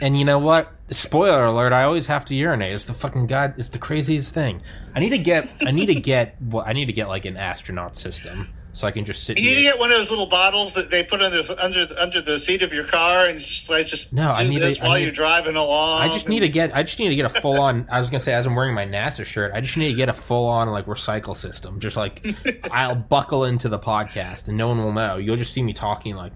And 0.00 0.18
you 0.18 0.24
know 0.24 0.38
what? 0.38 0.72
Spoiler 0.90 1.44
alert! 1.44 1.72
I 1.72 1.82
always 1.84 2.06
have 2.06 2.24
to 2.26 2.34
urinate. 2.34 2.74
It's 2.74 2.86
the 2.86 2.94
fucking 2.94 3.26
god. 3.26 3.54
It's 3.58 3.68
the 3.70 3.78
craziest 3.78 4.32
thing. 4.32 4.62
I 4.94 5.00
need 5.00 5.10
to 5.10 5.18
get. 5.18 5.48
I 5.66 5.70
need 5.70 5.86
to 5.86 5.94
get. 5.94 6.36
Well, 6.46 6.64
I 6.66 6.72
need 6.72 6.86
to 6.86 6.92
get 6.92 7.08
like 7.08 7.24
an 7.24 7.36
astronaut 7.36 7.96
system 7.96 8.48
so 8.76 8.86
I 8.86 8.90
can 8.90 9.06
just 9.06 9.24
sit. 9.24 9.38
You 9.38 9.44
need 9.48 9.54
to 9.54 9.62
get 9.62 9.78
one 9.78 9.90
of 9.90 9.96
those 9.96 10.10
little 10.10 10.26
bottles 10.26 10.74
that 10.74 10.90
they 10.90 11.02
put 11.02 11.22
under 11.22 11.40
under 11.62 11.86
under 11.98 12.20
the 12.20 12.38
seat 12.38 12.60
of 12.62 12.74
your 12.74 12.84
car, 12.84 13.24
and 13.24 13.40
just 13.40 13.70
like 13.70 13.86
just 13.86 14.12
No, 14.12 14.30
do 14.34 14.38
I 14.40 14.46
need 14.46 14.60
this 14.60 14.76
to- 14.76 14.84
I 14.84 14.88
while 14.88 14.98
need- 14.98 15.04
you're 15.04 15.12
driving 15.12 15.56
along. 15.56 16.02
I 16.02 16.08
just 16.12 16.28
need 16.28 16.40
to 16.40 16.48
get. 16.50 16.76
I 16.76 16.82
just 16.82 16.98
need 16.98 17.08
to 17.08 17.16
get 17.16 17.24
a 17.24 17.40
full 17.40 17.58
on. 17.58 17.88
I 17.90 17.98
was 18.00 18.10
gonna 18.10 18.20
say 18.20 18.34
as 18.34 18.44
I'm 18.46 18.54
wearing 18.54 18.74
my 18.74 18.84
NASA 18.84 19.24
shirt, 19.24 19.52
I 19.54 19.62
just 19.62 19.78
need 19.78 19.88
to 19.88 19.94
get 19.94 20.10
a 20.10 20.12
full 20.12 20.46
on 20.46 20.68
like 20.68 20.84
recycle 20.84 21.34
system. 21.34 21.80
Just 21.80 21.96
like 21.96 22.22
I'll 22.70 22.94
buckle 22.96 23.44
into 23.46 23.70
the 23.70 23.78
podcast 23.78 24.48
and 24.48 24.58
no 24.58 24.68
one 24.68 24.76
will 24.76 24.92
know. 24.92 25.16
You'll 25.16 25.36
just 25.36 25.54
see 25.54 25.62
me 25.62 25.72
talking 25.72 26.14
like. 26.14 26.32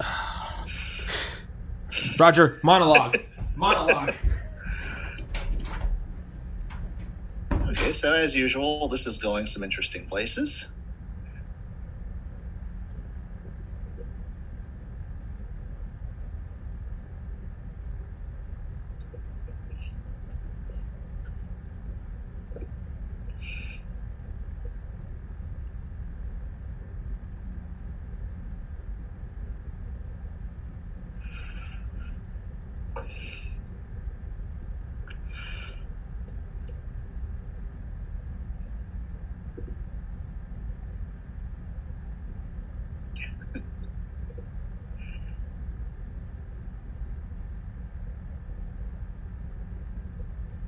Roger, 2.20 2.60
monologue, 2.62 3.18
monologue. 3.56 4.14
Okay, 7.50 7.92
so 7.92 8.12
as 8.12 8.36
usual, 8.36 8.86
this 8.86 9.04
is 9.04 9.18
going 9.18 9.48
some 9.48 9.64
interesting 9.64 10.06
places. 10.06 10.68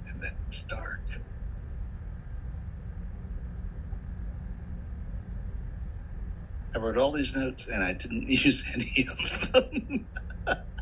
And 0.09 0.23
then 0.23 0.32
it's 0.47 0.62
dark. 0.62 1.01
I 6.74 6.78
wrote 6.78 6.84
all 6.99 7.12
these 7.12 7.35
notes 7.37 7.69
and 7.69 7.83
I 7.85 7.93
didn't 7.95 8.23
use 8.31 8.65
any 8.75 9.07
of 9.11 9.53
them. 9.53 10.09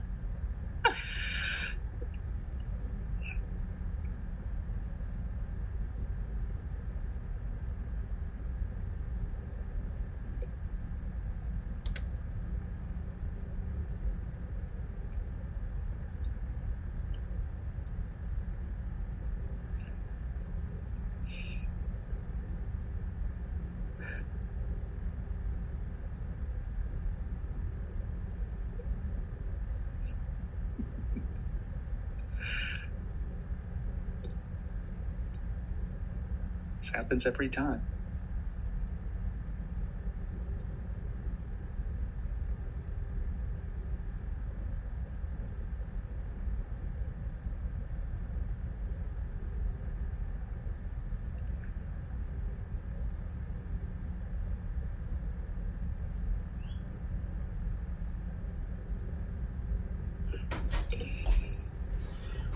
happens 37.13 37.27
every 37.27 37.49
time. 37.49 37.83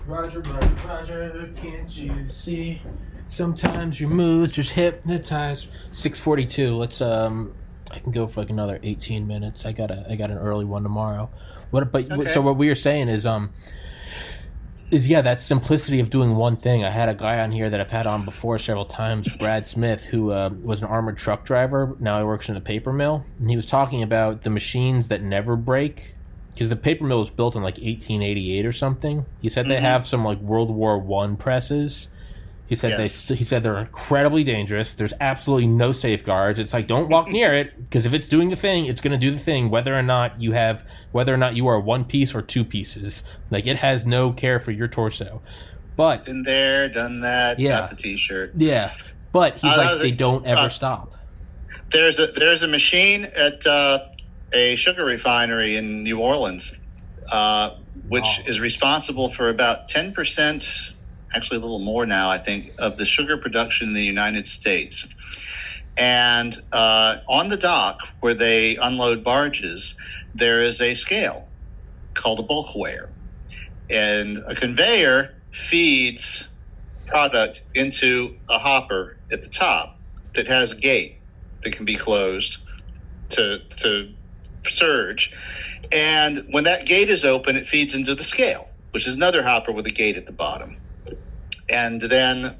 Roger, 0.07 0.39
Roger, 0.39 0.75
Roger, 0.87 1.49
can't 1.57 1.95
you 1.95 2.27
see? 2.27 2.81
Sometimes 3.29 3.99
your 3.99 4.09
moves 4.09 4.51
just 4.51 4.71
hypnotize. 4.71 5.67
Six 5.91 6.19
forty-two. 6.19 6.75
Let's 6.75 7.01
um, 7.01 7.53
I 7.91 7.99
can 7.99 8.11
go 8.11 8.27
for 8.27 8.41
like 8.41 8.49
another 8.49 8.79
eighteen 8.83 9.27
minutes. 9.27 9.65
I 9.65 9.71
got 9.73 9.91
a, 9.91 10.05
I 10.09 10.15
got 10.15 10.31
an 10.31 10.37
early 10.37 10.65
one 10.65 10.83
tomorrow. 10.83 11.29
What? 11.71 11.91
But 11.91 12.11
Okay. 12.11 12.29
so 12.31 12.41
what 12.41 12.57
we 12.57 12.69
are 12.69 12.75
saying 12.75 13.09
is 13.09 13.25
um, 13.25 13.51
is 14.89 15.07
yeah, 15.07 15.21
that 15.21 15.41
simplicity 15.41 15.99
of 15.99 16.09
doing 16.09 16.35
one 16.35 16.55
thing. 16.55 16.83
I 16.85 16.89
had 16.89 17.09
a 17.09 17.13
guy 17.13 17.39
on 17.39 17.51
here 17.51 17.69
that 17.69 17.79
I've 17.81 17.91
had 17.91 18.07
on 18.07 18.23
before 18.23 18.57
several 18.57 18.85
times, 18.85 19.35
Brad 19.37 19.67
Smith, 19.67 20.05
who 20.05 20.31
uh, 20.31 20.49
was 20.63 20.81
an 20.81 20.87
armored 20.87 21.17
truck 21.17 21.43
driver. 21.45 21.95
Now 21.99 22.19
he 22.19 22.25
works 22.25 22.47
in 22.47 22.55
a 22.55 22.61
paper 22.61 22.93
mill, 22.93 23.25
and 23.39 23.49
he 23.49 23.55
was 23.57 23.65
talking 23.65 24.01
about 24.01 24.43
the 24.43 24.49
machines 24.49 25.09
that 25.09 25.21
never 25.21 25.55
break 25.57 26.15
because 26.53 26.69
the 26.69 26.75
paper 26.77 27.03
mill 27.03 27.19
was 27.19 27.29
built 27.29 27.55
in 27.55 27.61
like 27.61 27.75
1888 27.75 28.65
or 28.65 28.71
something. 28.71 29.25
He 29.41 29.49
said 29.49 29.67
they 29.67 29.75
Mhm. 29.77 29.81
have 29.81 30.07
some 30.07 30.23
like 30.23 30.39
World 30.39 30.71
War 30.71 30.97
One 30.97 31.35
presses. 31.37 32.07
He 32.67 32.75
said 32.75 32.91
Yes. 32.99 33.27
they 33.27 33.35
he 33.35 33.43
said 33.45 33.63
they're 33.63 33.77
incredibly 33.77 34.43
dangerous. 34.43 34.93
There's 34.93 35.13
absolutely 35.21 35.67
no 35.67 35.93
safeguards. 35.93 36.59
It's 36.59 36.73
like 36.73 36.85
don't 36.87 37.07
walk 37.09 37.29
near 37.29 37.53
it 37.53 37.77
because 37.79 38.05
if 38.05 38.13
it's 38.13 38.27
doing 38.27 38.49
the 38.49 38.55
thing, 38.57 38.85
it's 38.85 38.99
going 39.01 39.13
to 39.13 39.17
do 39.17 39.31
the 39.31 39.39
thing 39.39 39.69
whether 39.69 39.97
or 39.97 40.03
not 40.03 40.41
you 40.41 40.51
have 40.51 40.83
whether 41.13 41.33
or 41.33 41.37
not 41.37 41.55
you 41.55 41.67
are 41.67 41.79
one 41.79 42.03
piece 42.03 42.35
or 42.35 42.41
two 42.41 42.65
pieces. 42.65 43.23
Like 43.49 43.65
it 43.67 43.77
has 43.77 44.05
no 44.05 44.33
care 44.33 44.59
for 44.59 44.71
your 44.71 44.87
torso. 44.89 45.41
But 45.95 46.25
Been 46.25 46.43
there, 46.43 46.89
done 46.89 47.21
that, 47.21 47.57
Yeah. 47.57 47.79
got 47.79 47.89
the 47.89 47.95
t-shirt. 47.95 48.51
yeah, 48.57 48.91
but 49.31 49.57
he's 49.57 49.73
Uh, 49.73 49.77
like 49.77 50.01
they 50.01 50.09
a- 50.09 50.15
don't 50.15 50.45
ever 50.45 50.61
uh, 50.61 50.69
stop. 50.69 51.13
There's 51.91 52.19
a 52.19 52.27
there's 52.27 52.63
a 52.63 52.67
machine 52.67 53.27
at 53.37 53.65
uh, 53.65 53.99
a 54.53 54.75
sugar 54.75 55.05
refinery 55.05 55.77
in 55.77 56.03
New 56.03 56.19
Orleans, 56.19 56.75
uh, 57.31 57.71
which 58.09 58.23
Wow. 58.25 58.43
is 58.45 58.59
responsible 58.59 59.29
for 59.29 59.47
about 59.49 59.87
ten 59.87 60.11
percent, 60.11 60.91
actually 61.35 61.57
a 61.57 61.61
little 61.61 61.79
more 61.79 62.05
now, 62.05 62.29
I 62.29 62.37
think, 62.37 62.71
of 62.79 62.97
the 62.97 63.05
sugar 63.05 63.37
production 63.37 63.89
in 63.89 63.93
the 63.93 64.03
United 64.03 64.47
States. 64.47 65.07
And 65.97 66.55
uh, 66.71 67.17
on 67.27 67.49
the 67.49 67.57
dock 67.57 68.01
where 68.19 68.33
they 68.33 68.75
unload 68.77 69.23
barges, 69.23 69.95
there 70.35 70.61
is 70.61 70.79
a 70.79 70.93
scale 70.93 71.47
called 72.13 72.39
a 72.39 72.43
bulk 72.43 72.75
weigher, 72.75 73.09
and 73.89 74.37
a 74.47 74.53
conveyor 74.53 75.35
feeds 75.51 76.47
product 77.07 77.63
into 77.73 78.35
a 78.49 78.59
hopper 78.59 79.17
at 79.31 79.41
the 79.41 79.49
top 79.49 79.97
that 80.35 80.47
has 80.47 80.71
a 80.71 80.75
gate 80.75 81.19
that 81.63 81.73
can 81.73 81.85
be 81.85 81.95
closed 81.95 82.59
to 83.29 83.59
to 83.77 84.13
surge. 84.63 85.33
And 85.91 86.45
when 86.51 86.63
that 86.65 86.85
gate 86.85 87.09
is 87.09 87.25
open, 87.25 87.55
it 87.55 87.65
feeds 87.65 87.95
into 87.95 88.13
the 88.13 88.23
scale, 88.23 88.67
which 88.91 89.07
is 89.07 89.15
another 89.15 89.41
hopper 89.41 89.71
with 89.71 89.87
a 89.87 89.91
gate 89.91 90.17
at 90.17 90.25
the 90.25 90.31
bottom. 90.31 90.77
And 91.69 92.01
then, 92.01 92.55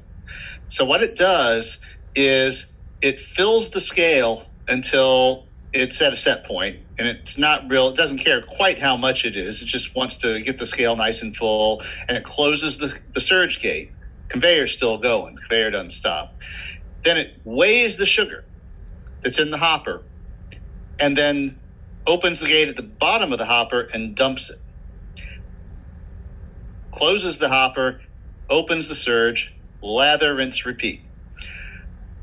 so 0.68 0.84
what 0.84 1.02
it 1.02 1.16
does 1.16 1.80
is 2.14 2.72
it 3.00 3.20
fills 3.20 3.70
the 3.70 3.80
scale 3.80 4.46
until 4.68 5.46
it's 5.72 6.00
at 6.00 6.12
a 6.12 6.16
set 6.16 6.44
point, 6.44 6.78
and 6.98 7.06
it's 7.06 7.38
not 7.38 7.70
real. 7.70 7.88
It 7.88 7.96
doesn't 7.96 8.18
care 8.18 8.42
quite 8.42 8.78
how 8.78 8.96
much 8.96 9.24
it 9.24 9.36
is. 9.36 9.62
It 9.62 9.66
just 9.66 9.94
wants 9.94 10.16
to 10.16 10.40
get 10.40 10.58
the 10.58 10.66
scale 10.66 10.96
nice 10.96 11.22
and 11.22 11.36
full, 11.36 11.82
and 12.08 12.16
it 12.16 12.24
closes 12.24 12.78
the, 12.78 12.98
the 13.12 13.20
surge 13.20 13.60
gate. 13.60 13.92
Conveyor's 14.28 14.72
still 14.72 14.98
going. 14.98 15.36
Conveyor 15.36 15.70
doesn't 15.70 15.90
stop. 15.90 16.34
Then 17.04 17.16
it 17.16 17.38
weighs 17.44 17.96
the 17.96 18.06
sugar 18.06 18.44
that's 19.22 19.38
in 19.38 19.50
the 19.50 19.58
hopper 19.58 20.02
and 21.00 21.16
then 21.16 21.58
opens 22.06 22.40
the 22.40 22.46
gate 22.46 22.68
at 22.68 22.76
the 22.76 22.82
bottom 22.82 23.32
of 23.32 23.38
the 23.38 23.44
hopper 23.44 23.88
and 23.92 24.14
dumps 24.14 24.50
it. 24.50 24.58
Closes 26.90 27.38
the 27.38 27.48
hopper, 27.48 28.00
opens 28.50 28.88
the 28.88 28.94
surge, 28.94 29.54
lather, 29.82 30.34
rinse, 30.34 30.66
repeat. 30.66 31.04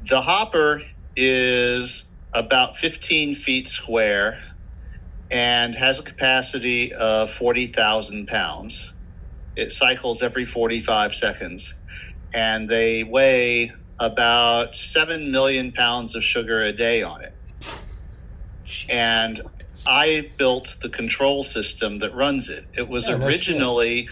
The 0.10 0.22
hopper 0.22 0.82
is 1.16 2.12
about 2.34 2.78
15 2.78 3.36
feet 3.36 3.70
square 3.70 4.42
and 5.32 5.76
has 5.76 6.00
a 6.00 6.04
capacity 6.04 6.94
of 6.94 7.32
40,000 7.32 8.28
pounds. 8.28 8.94
It 9.56 9.74
cycles 9.74 10.22
every 10.24 10.46
45 10.46 11.16
seconds 11.16 11.76
and 12.34 12.70
they 12.70 13.04
weigh 13.04 13.72
about 14.00 14.76
7 14.76 15.32
million 15.32 15.72
pounds 15.72 16.16
of 16.16 16.24
sugar 16.24 16.62
a 16.62 16.74
day 16.74 17.02
on 17.04 17.24
it. 17.24 17.34
and 18.90 19.42
I 19.88 20.32
built 20.38 20.78
the 20.82 20.90
control 20.90 21.44
system 21.44 22.00
that 22.00 22.14
runs 22.16 22.50
it. 22.50 22.66
It 22.78 22.90
was 22.90 23.08
Yeah, 23.08 23.18
no 23.18 23.26
originally 23.26 24.10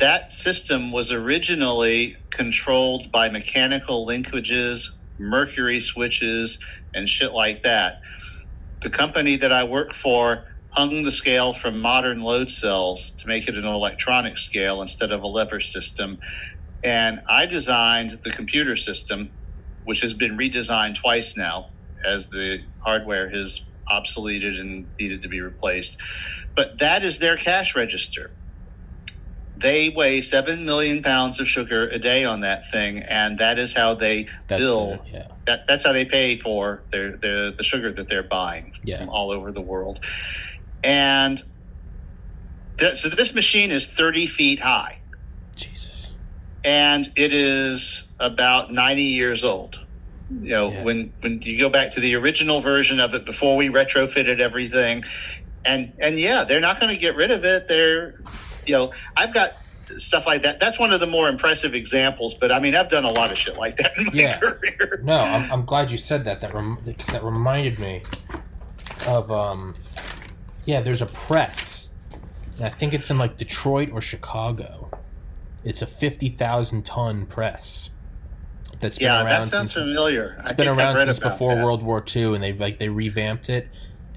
that 0.00 0.32
system 0.32 0.92
was 0.92 1.12
originally 1.12 2.16
controlled 2.32 3.12
by 3.12 3.28
mechanical 3.30 4.06
linkages, 4.06 4.86
mercury 5.18 5.80
switches, 5.80 6.58
and 6.94 7.08
shit 7.08 7.34
like 7.34 7.62
that. 7.64 7.96
The 8.82 8.90
company 8.90 9.36
that 9.36 9.52
I 9.52 9.64
work 9.64 9.94
for 9.94 10.46
hung 10.70 11.04
the 11.04 11.12
scale 11.12 11.54
from 11.54 11.80
modern 11.80 12.22
load 12.22 12.52
cells 12.52 13.12
to 13.18 13.28
make 13.28 13.48
it 13.48 13.56
an 13.56 13.66
electronic 13.66 14.38
scale 14.38 14.82
instead 14.82 15.12
of 15.12 15.22
a 15.22 15.28
lever 15.28 15.60
system. 15.60 16.18
And 16.84 17.20
I 17.28 17.46
designed 17.46 18.20
the 18.24 18.30
computer 18.30 18.76
system, 18.76 19.32
which 19.84 20.00
has 20.02 20.14
been 20.14 20.38
redesigned 20.38 20.96
twice 20.96 21.36
now 21.36 21.68
as 22.06 22.30
the 22.30 22.60
hardware 22.84 23.30
has 23.30 23.60
obsoleted 23.90 24.60
and 24.60 24.88
needed 25.00 25.22
to 25.22 25.28
be 25.28 25.40
replaced. 25.42 26.00
But 26.56 26.78
that 26.80 27.04
is 27.04 27.18
their 27.20 27.36
cash 27.36 27.76
register. 27.76 28.32
They 29.60 29.88
weigh 29.90 30.20
seven 30.20 30.64
million 30.64 31.02
pounds 31.02 31.40
of 31.40 31.48
sugar 31.48 31.88
a 31.88 31.98
day 31.98 32.24
on 32.24 32.40
that 32.40 32.70
thing, 32.70 33.00
and 33.08 33.38
that 33.38 33.58
is 33.58 33.74
how 33.74 33.94
they 33.94 34.28
That's 34.46 34.60
bill. 34.60 34.92
it, 34.92 35.00
yeah. 35.12 35.26
That, 35.46 35.66
that's 35.66 35.84
how 35.84 35.92
they 35.92 36.04
pay 36.04 36.36
for 36.38 36.84
their, 36.92 37.16
their 37.16 37.50
the 37.50 37.64
sugar 37.64 37.90
that 37.92 38.08
they're 38.08 38.22
buying 38.22 38.72
Yeah. 38.84 38.98
from 38.98 39.08
all 39.08 39.30
over 39.30 39.50
the 39.50 39.60
world. 39.62 39.98
And 40.84 41.42
th- 42.78 42.94
so 42.96 43.08
this 43.08 43.34
machine 43.34 43.70
is 43.72 43.88
30 43.88 44.26
feet 44.28 44.60
high, 44.60 44.98
Jesus. 45.56 46.10
and 46.64 47.08
it 47.16 47.32
is 47.32 48.04
about 48.20 48.72
90 48.72 49.02
years 49.02 49.42
old. 49.42 49.80
You 50.30 50.50
know, 50.50 50.70
Yeah. 50.72 50.82
when 50.84 51.12
when 51.22 51.40
you 51.42 51.58
go 51.58 51.70
back 51.70 51.90
to 51.92 52.00
the 52.00 52.14
original 52.14 52.60
version 52.60 53.00
of 53.00 53.14
it 53.14 53.24
before 53.24 53.56
we 53.56 53.70
retrofitted 53.70 54.38
everything, 54.40 55.02
and 55.64 55.94
and 56.00 56.18
yeah, 56.18 56.44
they're 56.46 56.60
not 56.60 56.78
going 56.80 56.92
to 56.92 56.98
get 57.00 57.16
rid 57.16 57.30
of 57.30 57.44
it. 57.46 57.66
They're, 57.66 58.14
you 58.68 58.74
know, 58.74 58.92
I've 59.16 59.32
got 59.34 59.54
stuff 59.96 60.26
like 60.26 60.42
that. 60.42 60.60
That's 60.60 60.78
one 60.78 60.92
of 60.92 61.00
the 61.00 61.06
more 61.06 61.28
impressive 61.28 61.74
examples. 61.74 62.34
But 62.34 62.52
I 62.52 62.60
mean, 62.60 62.76
I've 62.76 62.90
done 62.90 63.04
a 63.04 63.10
lot 63.10 63.32
of 63.32 63.38
shit 63.38 63.56
like 63.56 63.78
that 63.78 63.92
in 63.98 64.04
my 64.06 64.10
Yeah. 64.12 64.38
career. 64.38 65.00
No, 65.02 65.16
I'm, 65.16 65.50
I'm 65.52 65.64
glad 65.64 65.90
you 65.90 65.98
said 65.98 66.24
that. 66.24 66.40
That 66.42 66.54
rem- 66.54 66.78
that 67.08 67.24
reminded 67.24 67.78
me 67.78 68.02
of 69.06 69.30
um, 69.32 69.74
yeah. 70.66 70.80
There's 70.82 71.02
a 71.02 71.06
press. 71.06 71.88
and 72.56 72.66
I 72.66 72.68
think 72.68 72.92
it's 72.92 73.10
in 73.10 73.16
like 73.16 73.38
Detroit 73.38 73.90
or 73.92 74.00
Chicago. 74.02 74.90
It's 75.64 75.80
a 75.82 75.86
fifty 75.86 76.28
thousand 76.28 76.84
ton 76.84 77.24
press. 77.26 77.90
That's 78.80 78.98
been 78.98 79.06
Yeah, 79.06 79.20
around 79.22 79.28
that 79.30 79.48
sounds 79.48 79.72
since, 79.72 79.72
familiar. 79.72 80.36
I 80.44 80.46
It's 80.50 80.54
been 80.56 80.68
around 80.68 80.96
since 81.04 81.18
before 81.18 81.54
that. 81.56 81.64
World 81.64 81.82
War 81.82 82.04
II, 82.14 82.34
and 82.34 82.42
they've 82.44 82.60
like 82.60 82.78
they 82.78 82.88
revamped 82.88 83.48
it, 83.50 83.68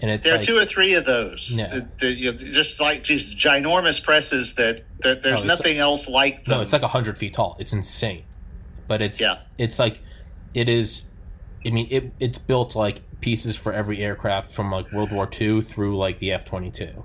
and 0.02 0.10
it's 0.12 0.24
There 0.26 0.34
are 0.34 0.38
like, 0.38 0.46
two 0.46 0.58
or 0.58 0.66
three 0.66 0.96
of 0.96 1.06
those. 1.06 1.58
Yeah. 1.58 1.66
Uh, 1.74 1.82
the- 2.00 2.12
you 2.14 2.32
know, 2.32 2.38
just 2.38 2.82
like 2.82 3.06
these 3.06 3.34
ginormous 3.36 4.04
presses 4.04 4.56
that, 4.56 4.82
that 5.00 5.24
there's 5.24 5.44
Oh, 5.44 5.48
nothing 5.48 5.78
else 5.78 6.10
like 6.10 6.46
them. 6.46 6.58
No, 6.58 6.62
it's 6.64 6.74
like 6.74 6.82
hundred 6.84 7.18
feet 7.18 7.34
tall. 7.34 7.56
It's 7.60 7.74
insane, 7.74 8.24
but 8.88 9.02
it's 9.02 9.20
Yeah. 9.20 9.38
it's 9.58 9.78
like 9.80 10.02
it 10.54 10.68
is. 10.68 11.04
I 11.66 11.70
mean, 11.70 11.88
it 11.92 12.12
it's 12.20 12.38
built 12.40 12.76
like 12.76 13.02
pieces 13.22 13.56
for 13.56 13.72
every 13.72 14.00
aircraft 14.04 14.52
from 14.52 14.72
like 14.72 14.92
World 14.92 15.12
War 15.12 15.30
II 15.40 15.62
through 15.62 15.98
like 15.98 16.20
the 16.20 16.32
F 16.32 16.44
twenty 16.46 16.72
two. 16.72 17.04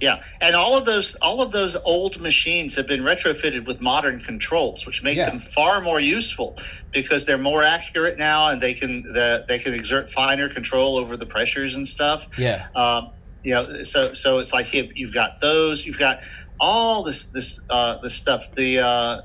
Yeah, 0.00 0.22
and 0.40 0.54
all 0.54 0.76
of 0.78 0.84
those 0.84 1.16
all 1.16 1.42
of 1.42 1.50
those 1.52 1.76
old 1.84 2.20
machines 2.20 2.76
have 2.76 2.86
been 2.86 3.02
retrofitted 3.02 3.66
with 3.66 3.80
modern 3.80 4.20
controls, 4.20 4.86
which 4.86 5.02
make 5.02 5.16
Yeah. 5.16 5.28
them 5.30 5.40
far 5.40 5.80
more 5.80 5.98
useful 6.00 6.56
because 6.92 7.26
they're 7.26 7.36
more 7.38 7.64
accurate 7.64 8.16
now, 8.18 8.48
and 8.48 8.60
they 8.60 8.74
can 8.74 9.02
the, 9.02 9.44
they 9.48 9.58
can 9.58 9.74
exert 9.74 10.10
finer 10.10 10.48
control 10.48 10.96
over 10.96 11.16
the 11.16 11.26
pressures 11.26 11.74
and 11.74 11.86
stuff. 11.86 12.28
Yeah, 12.38 12.66
Um, 12.76 13.10
you 13.42 13.52
know, 13.52 13.82
so 13.82 14.14
so 14.14 14.38
it's 14.38 14.52
like 14.52 14.72
you- 14.72 14.92
you've 14.94 15.14
got 15.14 15.40
those, 15.40 15.84
you've 15.84 15.98
got 15.98 16.20
all 16.60 17.02
this 17.02 17.24
this 17.26 17.60
uh, 17.70 17.98
this 17.98 18.14
stuff. 18.14 18.54
The 18.54 18.78
uh, 18.78 19.20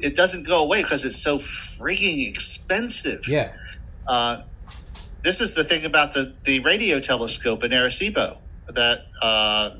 it 0.00 0.16
doesn't 0.16 0.46
go 0.46 0.62
away 0.62 0.82
because 0.82 1.04
it's 1.04 1.16
so 1.22 1.38
frigging 1.38 2.28
expensive. 2.28 3.26
yeah, 3.28 3.52
Uh, 4.08 4.42
this 5.22 5.40
is 5.40 5.54
the 5.54 5.62
thing 5.64 5.84
about 5.84 6.12
the 6.12 6.34
the 6.44 6.58
radio 6.60 6.98
telescope 7.00 7.62
in 7.64 7.70
Arecibo 7.70 8.38
that 8.68 9.00
uh, 9.22 9.70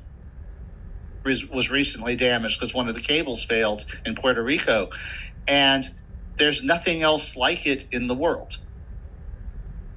was, 1.24 1.46
was 1.46 1.70
recently 1.70 2.16
damaged 2.16 2.58
because 2.58 2.74
one 2.74 2.88
of 2.88 2.94
the 2.94 3.02
cables 3.02 3.44
failed 3.44 3.84
in 4.06 4.14
Puerto 4.14 4.42
Rico, 4.42 4.90
and 5.46 5.84
there's 6.38 6.62
nothing 6.64 7.02
else 7.02 7.36
like 7.36 7.66
it 7.66 7.88
in 7.92 8.06
the 8.08 8.14
world. 8.14 8.58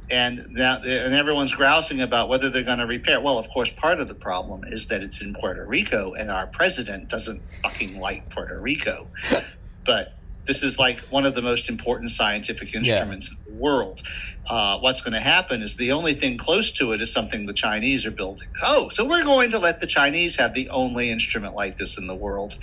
And 0.10 0.46
now, 0.52 0.78
and 0.78 1.14
everyone's 1.16 1.54
grousing 1.54 2.02
about 2.02 2.30
whether 2.30 2.50
they're 2.50 2.64
going 2.64 2.80
to 2.80 2.88
repair. 2.88 3.22
Well, 3.22 3.38
of 3.40 3.50
course, 3.50 3.72
part 3.72 4.00
of 4.00 4.08
the 4.08 4.16
problem 4.16 4.62
is 4.68 4.88
that 4.88 5.04
it's 5.04 5.22
in 5.22 5.34
Puerto 5.34 5.66
Rico, 5.68 6.14
and 6.14 6.32
our 6.32 6.48
president 6.48 7.10
doesn't 7.10 7.44
fucking 7.64 8.00
like 8.00 8.30
Puerto 8.30 8.60
Rico. 8.62 9.12
but 9.86 10.17
this 10.48 10.64
is 10.64 10.80
like 10.80 11.02
one 11.10 11.26
of 11.26 11.36
the 11.36 11.42
most 11.44 11.70
important 11.70 12.12
scientific 12.12 12.76
instruments 12.76 13.32
in 13.32 13.38
the 13.54 13.60
world. 13.60 14.02
Uh, 14.50 14.80
what's 14.80 15.02
going 15.02 15.14
to 15.14 15.20
happen 15.22 15.62
is 15.62 15.78
the 15.78 15.92
only 15.94 16.14
thing 16.16 16.38
close 16.38 16.72
to 16.74 16.94
it 16.94 17.02
is 17.02 17.14
something 17.14 17.46
the 17.48 17.54
Chinese 17.54 18.06
are 18.06 18.12
building. 18.12 18.48
Oh, 18.64 18.90
so 18.90 19.06
we're 19.08 19.26
going 19.26 19.52
to 19.52 19.60
let 19.60 19.82
the 19.82 19.88
Chinese 19.88 20.38
have 20.38 20.54
the 20.56 20.70
only 20.70 21.12
instrument 21.12 21.56
like 21.56 21.78
this 21.78 21.98
in 21.98 22.08
the 22.08 22.18
world 22.18 22.56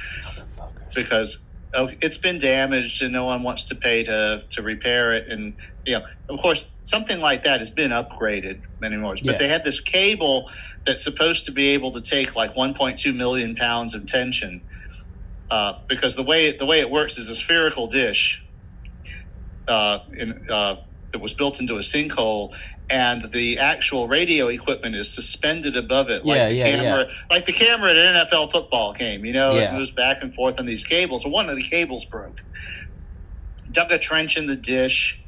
because 0.96 1.38
oh, 1.74 1.90
it's 2.02 2.18
been 2.18 2.38
damaged 2.38 3.02
and 3.02 3.12
no 3.12 3.24
one 3.26 3.42
wants 3.42 3.64
to 3.64 3.74
pay 3.76 4.04
to 4.04 4.42
to 4.52 4.62
repair 4.62 5.12
it. 5.14 5.28
And 5.28 5.54
you 5.86 5.98
know, 5.98 6.04
of 6.30 6.40
course, 6.40 6.70
something 6.84 7.20
like 7.20 7.44
that 7.44 7.60
has 7.60 7.70
been 7.70 7.92
upgraded 7.92 8.62
many 8.80 8.96
more. 8.96 9.14
But 9.14 9.24
Yeah. 9.24 9.38
they 9.38 9.48
had 9.48 9.64
this 9.64 9.80
cable 9.80 10.50
that's 10.86 11.04
supposed 11.04 11.46
to 11.46 11.52
be 11.52 11.68
able 11.68 11.92
to 11.92 12.00
take 12.02 12.36
like 12.36 12.54
1.2 12.54 13.14
million 13.16 13.56
pounds 13.56 13.94
of 13.94 14.06
tension. 14.06 14.64
Uh, 15.54 15.78
because 15.88 16.16
the 16.16 16.22
way 16.24 16.56
the 16.56 16.66
way 16.66 16.80
it 16.80 16.90
works 16.90 17.16
is 17.16 17.30
a 17.30 17.34
spherical 17.36 17.86
dish 17.86 18.42
uh, 19.68 20.00
in, 20.18 20.44
uh, 20.50 20.74
that 21.12 21.20
was 21.20 21.32
built 21.32 21.60
into 21.60 21.76
a 21.76 21.78
sinkhole, 21.78 22.52
and 22.90 23.22
the 23.30 23.56
actual 23.60 24.08
radio 24.08 24.48
equipment 24.48 24.96
is 24.96 25.14
suspended 25.14 25.76
above 25.76 26.10
it, 26.10 26.26
like 26.26 26.38
Yeah, 26.38 26.48
the 26.48 26.54
yeah, 26.56 26.70
camera, 26.70 27.06
like 27.30 27.46
the 27.46 27.52
camera 27.52 27.90
at 27.90 27.96
an 27.96 28.26
NFL 28.26 28.50
football 28.50 28.94
game. 28.94 29.24
You 29.24 29.32
know, 29.32 29.54
Yeah. 29.54 29.72
it 29.72 29.78
moves 29.78 29.92
back 29.92 30.24
and 30.24 30.34
forth 30.34 30.58
on 30.58 30.66
these 30.66 30.82
cables. 30.82 31.24
One 31.24 31.48
of 31.48 31.54
the 31.54 31.62
cables 31.62 32.04
broke. 32.04 32.42
Dug 33.70 33.92
a 33.92 33.98
trench 33.98 34.36
in 34.36 34.46
the 34.46 34.56
dish. 34.56 35.20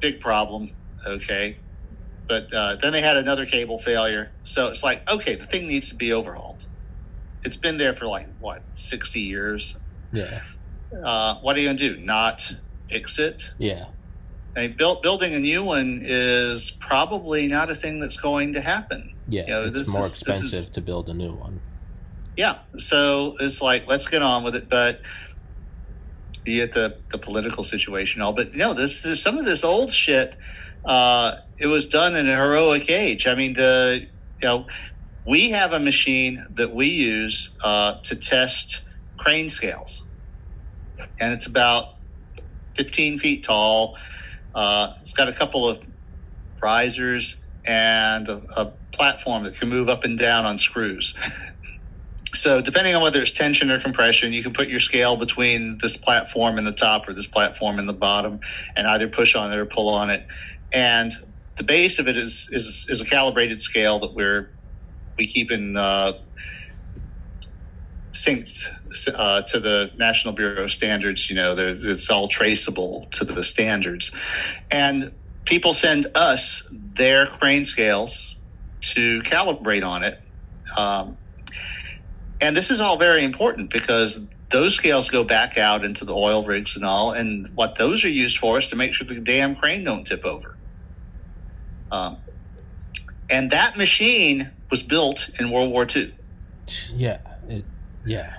Big 0.00 0.18
problem. 0.18 0.74
Okay. 1.06 1.60
But 2.28 2.52
uh, 2.52 2.78
then 2.82 2.92
they 2.92 3.00
had 3.00 3.16
another 3.16 3.46
cable 3.46 3.78
failure. 3.78 4.32
So 4.42 4.66
it's 4.66 4.82
like, 4.82 5.08
okay, 5.08 5.36
the 5.36 5.46
thing 5.46 5.68
needs 5.68 5.88
to 5.90 5.94
be 5.94 6.12
overhauled. 6.12 6.66
It's 7.44 7.56
been 7.56 7.76
there 7.78 7.94
for 7.94 8.06
like, 8.06 8.26
what, 8.38 8.64
60 8.72 9.20
years? 9.20 9.76
Yeah, 10.12 10.40
Uh, 11.04 11.36
what 11.40 11.56
are 11.56 11.60
you 11.60 11.66
going 11.66 11.76
to 11.78 11.94
do? 11.96 12.00
Not 12.04 12.42
fix 12.90 13.18
it? 13.18 13.42
yeah, 13.58 13.86
I 14.56 14.60
mean, 14.68 14.76
build, 14.76 15.02
building 15.02 15.34
a 15.34 15.38
new 15.40 15.64
one 15.64 16.00
is 16.04 16.76
probably 16.80 17.48
not 17.48 17.70
a 17.70 17.74
thing 17.74 17.98
that's 18.00 18.18
going 18.18 18.52
to 18.52 18.60
happen. 18.60 19.14
yeah. 19.26 19.42
You 19.42 19.48
know, 19.48 19.62
it's 19.64 19.72
this 19.78 19.88
more 19.88 20.04
is- 20.06 20.12
this 20.12 20.22
expensive 20.22 20.58
is- 20.58 20.70
to 20.70 20.80
build 20.82 21.08
a 21.08 21.14
new 21.14 21.34
one. 21.34 21.62
Yeah. 22.36 22.58
So 22.78 23.34
it's 23.40 23.60
like, 23.60 23.88
let's 23.88 24.08
get 24.08 24.22
on 24.22 24.42
with 24.44 24.56
it. 24.56 24.68
But 24.70 25.02
be 26.44 26.60
it 26.60 26.72
the, 26.72 26.98
the 27.10 27.18
political 27.18 27.62
situation 27.64 28.20
all, 28.22 28.32
but 28.32 28.54
no, 28.54 28.74
this 28.74 29.04
is 29.04 29.22
some 29.22 29.38
of 29.38 29.44
this 29.44 29.64
old 29.64 29.90
shit. 29.90 30.36
Uh, 30.84 31.36
it 31.58 31.66
was 31.66 31.86
done 31.86 32.16
in 32.16 32.28
a 32.28 32.34
heroic 32.36 32.90
age. 32.90 33.26
I 33.26 33.34
mean, 33.34 33.52
the, 33.52 34.00
you 34.42 34.48
know, 34.48 34.66
we 35.26 35.50
have 35.50 35.72
a 35.72 35.78
machine 35.78 36.44
that 36.50 36.74
we 36.74 36.88
use 36.88 37.50
uh, 37.62 37.96
to 38.04 38.16
test 38.16 38.82
crane 39.18 39.48
scales, 39.48 40.04
and 41.20 41.32
it's 41.32 41.46
about 41.46 41.96
15 42.76 43.18
feet 43.18 43.44
tall. 43.44 43.96
Uh, 44.54 44.94
it's 45.00 45.12
got 45.12 45.28
a 45.28 45.32
couple 45.32 45.68
of 45.68 45.80
risers 46.62 47.42
and 47.66 48.28
a, 48.28 48.42
a 48.56 48.66
platform 48.92 49.44
that 49.44 49.56
can 49.56 49.68
move 49.68 49.88
up 49.88 50.04
and 50.04 50.18
down 50.18 50.46
on 50.46 50.58
screws. 50.58 51.14
So, 52.34 52.62
depending 52.62 52.94
on 52.94 53.02
whether 53.02 53.20
it's 53.20 53.32
tension 53.32 53.70
or 53.70 53.78
compression, 53.78 54.32
you 54.32 54.42
can 54.42 54.54
put 54.54 54.68
your 54.68 54.80
scale 54.80 55.16
between 55.16 55.78
this 55.82 55.98
platform 55.98 56.58
in 56.58 56.64
the 56.64 56.72
top 56.72 57.08
or 57.08 57.12
this 57.12 57.26
platform 57.26 57.78
in 57.78 57.86
the 57.86 57.92
bottom, 57.92 58.40
and 58.74 58.86
either 58.86 59.06
push 59.08 59.34
on 59.34 59.52
it 59.52 59.58
or 59.58 59.66
pull 59.66 59.90
on 59.90 60.08
it. 60.10 60.26
And 60.72 61.12
the 61.56 61.64
base 61.64 61.98
of 61.98 62.08
it 62.08 62.16
is 62.16 62.48
is, 62.52 62.86
is 62.88 63.02
a 63.02 63.04
calibrated 63.04 63.60
scale 63.60 63.98
that 63.98 64.14
we're 64.14 64.50
we 65.22 65.28
keep 65.28 65.52
in 65.52 65.76
uh, 65.76 66.14
synced 68.12 68.66
uh, 69.14 69.42
to 69.42 69.60
the 69.60 69.92
National 69.96 70.34
Bureau 70.34 70.64
of 70.64 70.72
Standards. 70.72 71.30
You 71.30 71.36
know, 71.36 71.54
it's 71.56 72.10
all 72.10 72.26
traceable 72.26 73.06
to 73.12 73.24
the 73.24 73.44
standards, 73.44 74.10
and 74.72 75.14
people 75.44 75.74
send 75.74 76.08
us 76.16 76.74
their 76.96 77.26
crane 77.26 77.62
scales 77.62 78.36
to 78.94 79.22
calibrate 79.22 79.86
on 79.86 80.02
it. 80.02 80.20
Um, 80.76 81.16
and 82.40 82.56
this 82.56 82.72
is 82.72 82.80
all 82.80 82.96
very 82.96 83.22
important 83.22 83.70
because 83.70 84.26
those 84.50 84.74
scales 84.74 85.08
go 85.08 85.22
back 85.22 85.56
out 85.56 85.84
into 85.84 86.04
the 86.04 86.14
oil 86.14 86.42
rigs 86.42 86.74
and 86.74 86.84
all. 86.84 87.12
And 87.12 87.48
what 87.54 87.76
those 87.76 88.04
are 88.04 88.08
used 88.08 88.38
for 88.38 88.58
is 88.58 88.66
to 88.70 88.76
make 88.76 88.92
sure 88.92 89.06
the 89.06 89.20
damn 89.20 89.54
crane 89.54 89.84
don't 89.84 90.04
tip 90.04 90.24
over. 90.24 90.58
Um, 91.92 92.18
and 93.30 93.50
that 93.50 93.76
machine 93.76 94.50
was 94.72 94.84
built 94.84 95.30
in 95.40 95.52
World 95.52 95.72
War 95.72 95.86
II. 95.96 96.12
Yeah, 96.94 97.18
it, 97.48 97.66
yeah, 98.04 98.34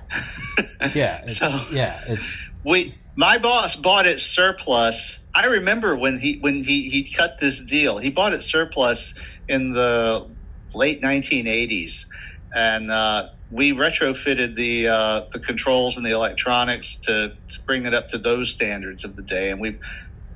yeah. 0.96 1.28
So- 1.28 1.60
yeah, 1.74 2.00
it's 2.10 2.48
We, 2.66 2.96
my 3.18 3.40
boss 3.40 3.78
bought 3.78 4.08
it 4.08 4.22
surplus. 4.22 5.26
I 5.36 5.48
remember 5.48 5.96
when 5.98 6.20
he 6.20 6.40
when 6.42 6.58
he 6.64 6.90
he 6.92 7.10
cut 7.18 7.36
this 7.42 7.62
deal. 7.64 8.00
He 8.00 8.12
bought 8.12 8.34
it 8.34 8.44
surplus 8.44 9.16
in 9.50 9.74
the 9.74 10.36
late 10.76 11.02
1980s, 11.04 12.06
and 12.56 12.92
uh, 12.92 13.30
we 13.52 13.74
retrofitted 13.74 14.58
the 14.58 14.90
uh, 14.90 15.22
the 15.34 15.40
controls 15.42 15.98
and 15.98 16.06
the 16.06 16.12
electronics 16.12 16.98
to, 17.02 17.30
to 17.50 17.64
bring 17.68 17.86
it 17.88 17.96
up 17.96 18.10
to 18.10 18.20
those 18.20 18.52
standards 18.52 19.06
of 19.06 19.18
the 19.18 19.24
day. 19.24 19.52
And 19.52 19.62
we've 19.62 19.80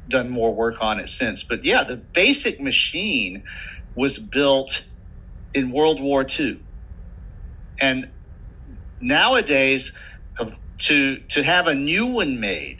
done 0.10 0.30
more 0.30 0.56
work 0.56 0.78
on 0.82 1.00
it 1.00 1.10
since. 1.10 1.44
But 1.44 1.66
yeah, 1.66 1.84
the 1.84 1.98
basic 1.98 2.62
machine 2.62 3.44
was 3.96 4.20
built 4.20 4.87
in 5.58 5.72
World 5.72 6.00
War 6.00 6.26
II, 6.40 6.60
and 7.82 8.10
nowadays 9.02 9.92
uh, 10.40 10.52
to 10.80 11.18
to 11.18 11.44
have 11.44 11.68
a 11.68 11.76
new 11.76 12.06
one 12.08 12.40
made 12.40 12.80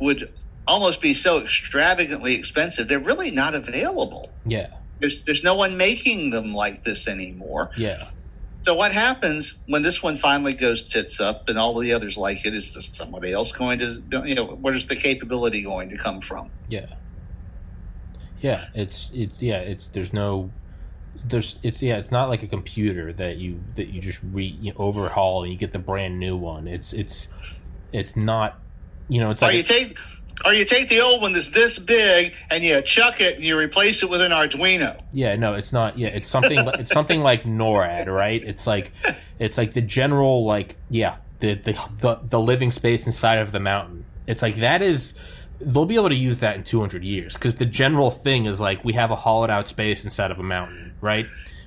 would 0.00 0.32
almost 0.66 1.00
be 1.00 1.14
so 1.14 1.38
extravagantly 1.38 2.34
expensive. 2.34 2.88
They're 2.88 2.98
really 2.98 3.30
not 3.30 3.54
available. 3.54 4.30
yeah, 4.46 4.68
There's 5.00 5.22
there's 5.22 5.44
no 5.44 5.54
one 5.54 5.76
making 5.76 6.30
them 6.30 6.52
like 6.54 6.84
this 6.84 7.06
anymore. 7.08 7.70
yeah, 7.76 8.08
So 8.62 8.74
what 8.74 8.92
happens 8.92 9.58
when 9.66 9.82
this 9.82 10.02
one 10.02 10.16
finally 10.16 10.54
goes 10.54 10.82
tits 10.82 11.20
up 11.20 11.48
and 11.48 11.56
all 11.58 11.78
the 11.78 11.92
others 11.92 12.18
like 12.18 12.44
it? 12.44 12.54
Is 12.54 12.74
this 12.74 12.88
somebody 12.88 13.32
else 13.32 13.52
going 13.52 13.78
to 13.78 14.02
you 14.24 14.34
know 14.34 14.46
where's 14.60 14.86
the 14.86 14.96
capability 14.96 15.62
going 15.62 15.88
to 15.90 15.96
come 15.96 16.20
from? 16.20 16.50
yeah, 16.68 16.86
yeah. 18.40 18.64
It's 18.74 19.10
it's 19.14 19.40
yeah. 19.42 19.58
It's 19.60 19.86
there's 19.88 20.12
no 20.12 20.50
there's 21.24 21.58
it's 21.62 21.82
yeah. 21.82 21.98
It's 21.98 22.10
not 22.10 22.28
like 22.28 22.42
a 22.42 22.46
computer 22.46 23.12
that 23.14 23.36
you 23.36 23.60
that 23.74 23.88
you 23.88 24.00
just 24.00 24.20
re 24.32 24.44
you 24.60 24.72
overhaul 24.76 25.42
and 25.42 25.52
you 25.52 25.58
get 25.58 25.72
the 25.72 25.78
brand 25.78 26.18
new 26.18 26.36
one. 26.36 26.68
It's 26.68 26.92
it's 26.92 27.28
it's 27.92 28.16
not 28.16 28.60
you 29.08 29.20
know 29.20 29.30
it's 29.30 29.42
Or 29.42 29.46
like 29.46 29.56
you 29.56 29.62
take 29.62 29.96
or 30.44 30.52
you 30.52 30.64
take 30.64 30.88
the 30.88 31.00
old 31.00 31.22
one 31.22 31.32
that's 31.32 31.48
this 31.48 31.78
big 31.78 32.34
and 32.50 32.62
you 32.62 32.80
chuck 32.82 33.20
it 33.20 33.36
and 33.36 33.44
you 33.44 33.58
replace 33.58 34.02
it 34.02 34.10
with 34.10 34.20
an 34.20 34.32
Arduino. 34.32 34.98
Yeah, 35.12 35.34
no, 35.36 35.54
it's 35.54 35.72
not. 35.72 35.98
Yeah, 35.98 36.08
it's 36.08 36.28
something. 36.28 36.58
it's 36.78 36.92
something 36.92 37.20
like 37.20 37.44
NORAD, 37.44 38.06
right? 38.06 38.42
It's 38.44 38.66
like, 38.66 38.92
it's 39.38 39.56
like 39.56 39.72
the 39.72 39.80
general, 39.80 40.44
like, 40.44 40.76
yeah, 40.90 41.16
the 41.40 41.54
the 41.54 41.72
the, 42.00 42.14
the 42.22 42.40
living 42.40 42.70
space 42.70 43.06
inside 43.06 43.36
of 43.36 43.52
the 43.52 43.60
mountain. 43.60 44.04
It's 44.26 44.42
like 44.42 44.56
that 44.56 44.82
is. 44.82 45.14
They'll 45.60 45.86
be 45.86 45.96
able 45.96 46.08
to 46.10 46.14
use 46.14 46.38
that 46.38 46.56
in 46.56 46.64
200 46.64 47.02
years 47.04 47.34
because 47.34 47.54
the 47.54 47.66
general 47.66 48.10
thing 48.10 48.46
is 48.46 48.60
like 48.60 48.84
we 48.84 48.92
have 48.94 49.10
a 49.10 49.16
hollowed 49.16 49.50
out 49.50 49.68
space 49.68 50.04
inside 50.04 50.30
of 50.30 50.38
a 50.38 50.42
mountain, 50.42 50.94
right? 51.00 51.26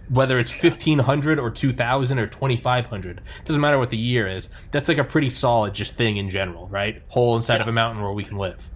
Whether 0.09 0.37
it's 0.37 0.51
1500 0.51 1.39
or 1.39 1.51
2000 1.51 2.19
or 2.19 2.27
2500, 2.27 3.21
doesn't 3.45 3.61
matter 3.61 3.77
what 3.77 3.89
the 3.89 3.97
year 3.97 4.27
is. 4.27 4.49
That's 4.71 4.89
like 4.89 4.97
a 4.97 5.03
pretty 5.03 5.29
solid 5.29 5.73
just 5.73 5.93
thing 5.93 6.17
in 6.17 6.29
general, 6.29 6.67
right? 6.67 7.01
Hole 7.09 7.37
inside 7.37 7.61
of 7.61 7.67
a 7.67 7.71
mountain 7.71 8.03
where 8.03 8.13
we 8.13 8.23
can 8.23 8.37
live. 8.37 8.69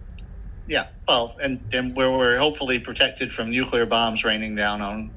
Yeah, 0.68 0.88
well, 1.08 1.36
and 1.44 1.60
and 1.74 1.96
where 1.96 2.10
we're 2.12 2.38
hopefully 2.38 2.80
protected 2.80 3.34
from 3.34 3.50
nuclear 3.50 3.86
bombs 3.86 4.24
raining 4.24 4.56
down 4.56 4.82
on 4.82 5.12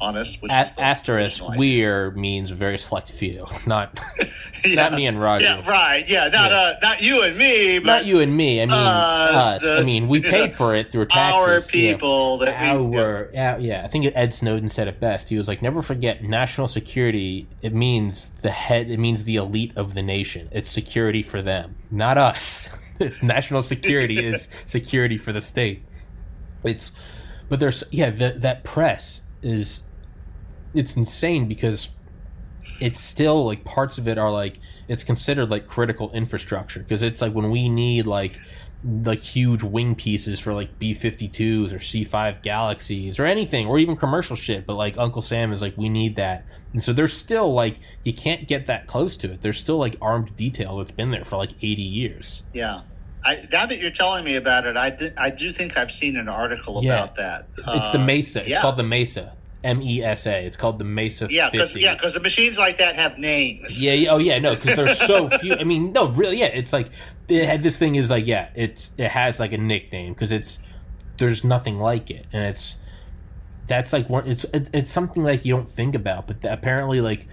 on 0.00 0.16
us. 0.16 0.40
Which 0.40 0.52
A- 0.52 0.62
is 0.62 0.76
asterisk 0.78 1.40
we're 1.56 2.10
means 2.12 2.50
a 2.50 2.54
very 2.54 2.78
select 2.78 3.10
few, 3.10 3.46
not 3.66 3.98
yeah. 4.64 4.74
not 4.74 4.92
me 4.94 5.06
and 5.06 5.18
Roger. 5.18 5.44
Yeah, 5.46 5.68
right. 5.68 6.04
Yeah, 6.08 6.28
not 6.28 6.50
Yeah. 6.50 6.56
uh, 6.56 6.74
not 6.82 7.02
you 7.02 7.22
and 7.22 7.36
me, 7.38 7.78
but 7.78 7.86
Not 7.86 8.04
you 8.06 8.20
and 8.20 8.36
me. 8.36 8.60
I 8.62 8.66
mean, 8.66 8.72
Us, 8.74 9.56
us. 9.56 9.62
the- 9.62 9.78
I 9.78 9.82
mean, 9.84 10.08
we 10.08 10.20
paid 10.20 10.52
for 10.52 10.74
it 10.76 10.88
through 10.92 11.06
taxes. 11.06 11.34
our 11.34 11.60
people 11.62 12.38
that 12.38 12.74
we. 12.80 12.98
Our, 12.98 13.30
yeah, 13.32 13.56
yeah. 13.58 13.84
I 13.84 13.88
think 13.88 14.10
Ed 14.14 14.34
Snowden 14.34 14.70
said 14.70 14.88
it 14.88 15.00
best. 15.00 15.28
He 15.30 15.38
was 15.38 15.48
like, 15.48 15.62
"Never 15.62 15.82
forget, 15.82 16.22
national 16.22 16.68
security. 16.68 17.46
It 17.62 17.74
means 17.74 18.32
the 18.42 18.50
head. 18.50 18.90
It 18.90 18.98
means 18.98 19.24
the 19.24 19.36
elite 19.36 19.72
of 19.76 19.94
the 19.94 20.02
nation. 20.02 20.48
It's 20.52 20.70
security 20.70 21.22
for 21.22 21.40
them, 21.42 21.76
not 21.90 22.18
us. 22.18 22.68
national 23.22 23.62
security 23.62 24.24
is 24.24 24.48
security 24.64 25.18
for 25.18 25.32
the 25.32 25.40
state. 25.40 25.82
It's, 26.64 26.90
but 27.48 27.60
there's 27.60 27.84
yeah. 27.90 28.10
The, 28.10 28.34
that 28.38 28.64
press 28.64 29.20
is, 29.42 29.82
it's 30.78 30.96
insane 30.96 31.46
because 31.48 31.88
it's 32.80 33.00
still 33.00 33.46
like 33.46 33.64
parts 33.64 33.98
of 33.98 34.08
it 34.08 34.18
are 34.18 34.30
like 34.30 34.58
it's 34.88 35.04
considered 35.04 35.50
like 35.50 35.66
critical 35.66 36.12
infrastructure 36.12 36.80
because 36.80 37.02
it's 37.02 37.20
like 37.20 37.32
when 37.32 37.50
we 37.50 37.68
need 37.68 38.06
like 38.06 38.40
like 38.84 39.20
huge 39.20 39.62
wing 39.62 39.94
pieces 39.94 40.38
for 40.38 40.52
like 40.52 40.78
B52s 40.78 41.72
or 41.72 41.78
C5 41.78 42.42
Galaxies 42.42 43.18
or 43.18 43.24
anything 43.24 43.66
or 43.66 43.78
even 43.78 43.96
commercial 43.96 44.36
shit 44.36 44.66
but 44.66 44.74
like 44.74 44.98
Uncle 44.98 45.22
Sam 45.22 45.52
is 45.52 45.62
like 45.62 45.76
we 45.76 45.88
need 45.88 46.16
that 46.16 46.44
and 46.72 46.82
so 46.82 46.92
there's 46.92 47.14
still 47.16 47.52
like 47.54 47.78
you 48.04 48.12
can't 48.12 48.46
get 48.46 48.66
that 48.66 48.86
close 48.86 49.16
to 49.18 49.32
it 49.32 49.42
there's 49.42 49.58
still 49.58 49.78
like 49.78 49.96
armed 50.02 50.36
detail 50.36 50.76
that's 50.78 50.90
been 50.92 51.10
there 51.10 51.24
for 51.24 51.36
like 51.36 51.50
80 51.62 51.82
years 51.82 52.42
Yeah. 52.52 52.82
I, 53.24 53.44
now 53.50 53.66
that 53.66 53.78
you're 53.80 53.90
telling 53.90 54.24
me 54.24 54.36
about 54.36 54.66
it, 54.66 54.76
I, 54.76 54.90
di- 54.90 55.10
I 55.18 55.30
do 55.30 55.50
think 55.50 55.76
I've 55.76 55.90
seen 55.90 56.16
an 56.16 56.28
article 56.28 56.80
Yeah. 56.84 56.94
about 57.02 57.16
that. 57.16 57.48
it's 57.56 57.90
the 57.92 57.98
Uh, 58.00 58.04
Mesa 58.04 58.40
it's 58.40 58.50
yeah. 58.50 58.60
called 58.60 58.76
the 58.76 58.84
Mesa 58.84 59.32
M 59.66 59.82
E 59.82 60.02
S 60.02 60.26
A 60.26 60.46
it's 60.46 60.56
called 60.56 60.78
the 60.78 60.84
Mesa 60.84 61.26
Yeah, 61.28 61.50
because 61.50 61.76
yeah, 61.76 61.94
because 61.94 62.14
the 62.14 62.20
machines 62.20 62.58
like 62.58 62.78
that 62.78 62.94
have 62.94 63.18
names. 63.18 63.82
Yeah, 63.82 64.12
oh 64.12 64.18
yeah, 64.18 64.38
no, 64.38 64.54
because 64.54 64.76
there's 64.76 64.98
so 65.06 65.28
few. 65.40 65.54
I 65.54 65.64
mean, 65.64 65.92
no, 65.92 66.08
really, 66.08 66.38
yeah. 66.38 66.46
It's 66.46 66.72
like 66.72 66.90
it 67.28 67.44
had 67.44 67.62
this 67.62 67.78
thing 67.78 67.96
is 67.96 68.08
like 68.08 68.26
yeah, 68.26 68.50
it's 68.54 68.90
it 68.96 69.10
has 69.10 69.40
like 69.40 69.52
a 69.52 69.58
nickname 69.58 70.12
because 70.12 70.32
it's 70.32 70.58
there's 71.18 71.44
nothing 71.44 71.78
like 71.78 72.10
it, 72.10 72.26
and 72.32 72.44
it's 72.44 72.76
that's 73.66 73.92
like 73.92 74.08
one. 74.08 74.28
It's 74.28 74.44
it, 74.52 74.70
it's 74.72 74.90
something 74.90 75.22
like 75.22 75.44
you 75.44 75.54
don't 75.54 75.68
think 75.68 75.94
about, 75.94 76.26
but 76.26 76.42
th- 76.42 76.52
apparently 76.52 77.00
like 77.00 77.26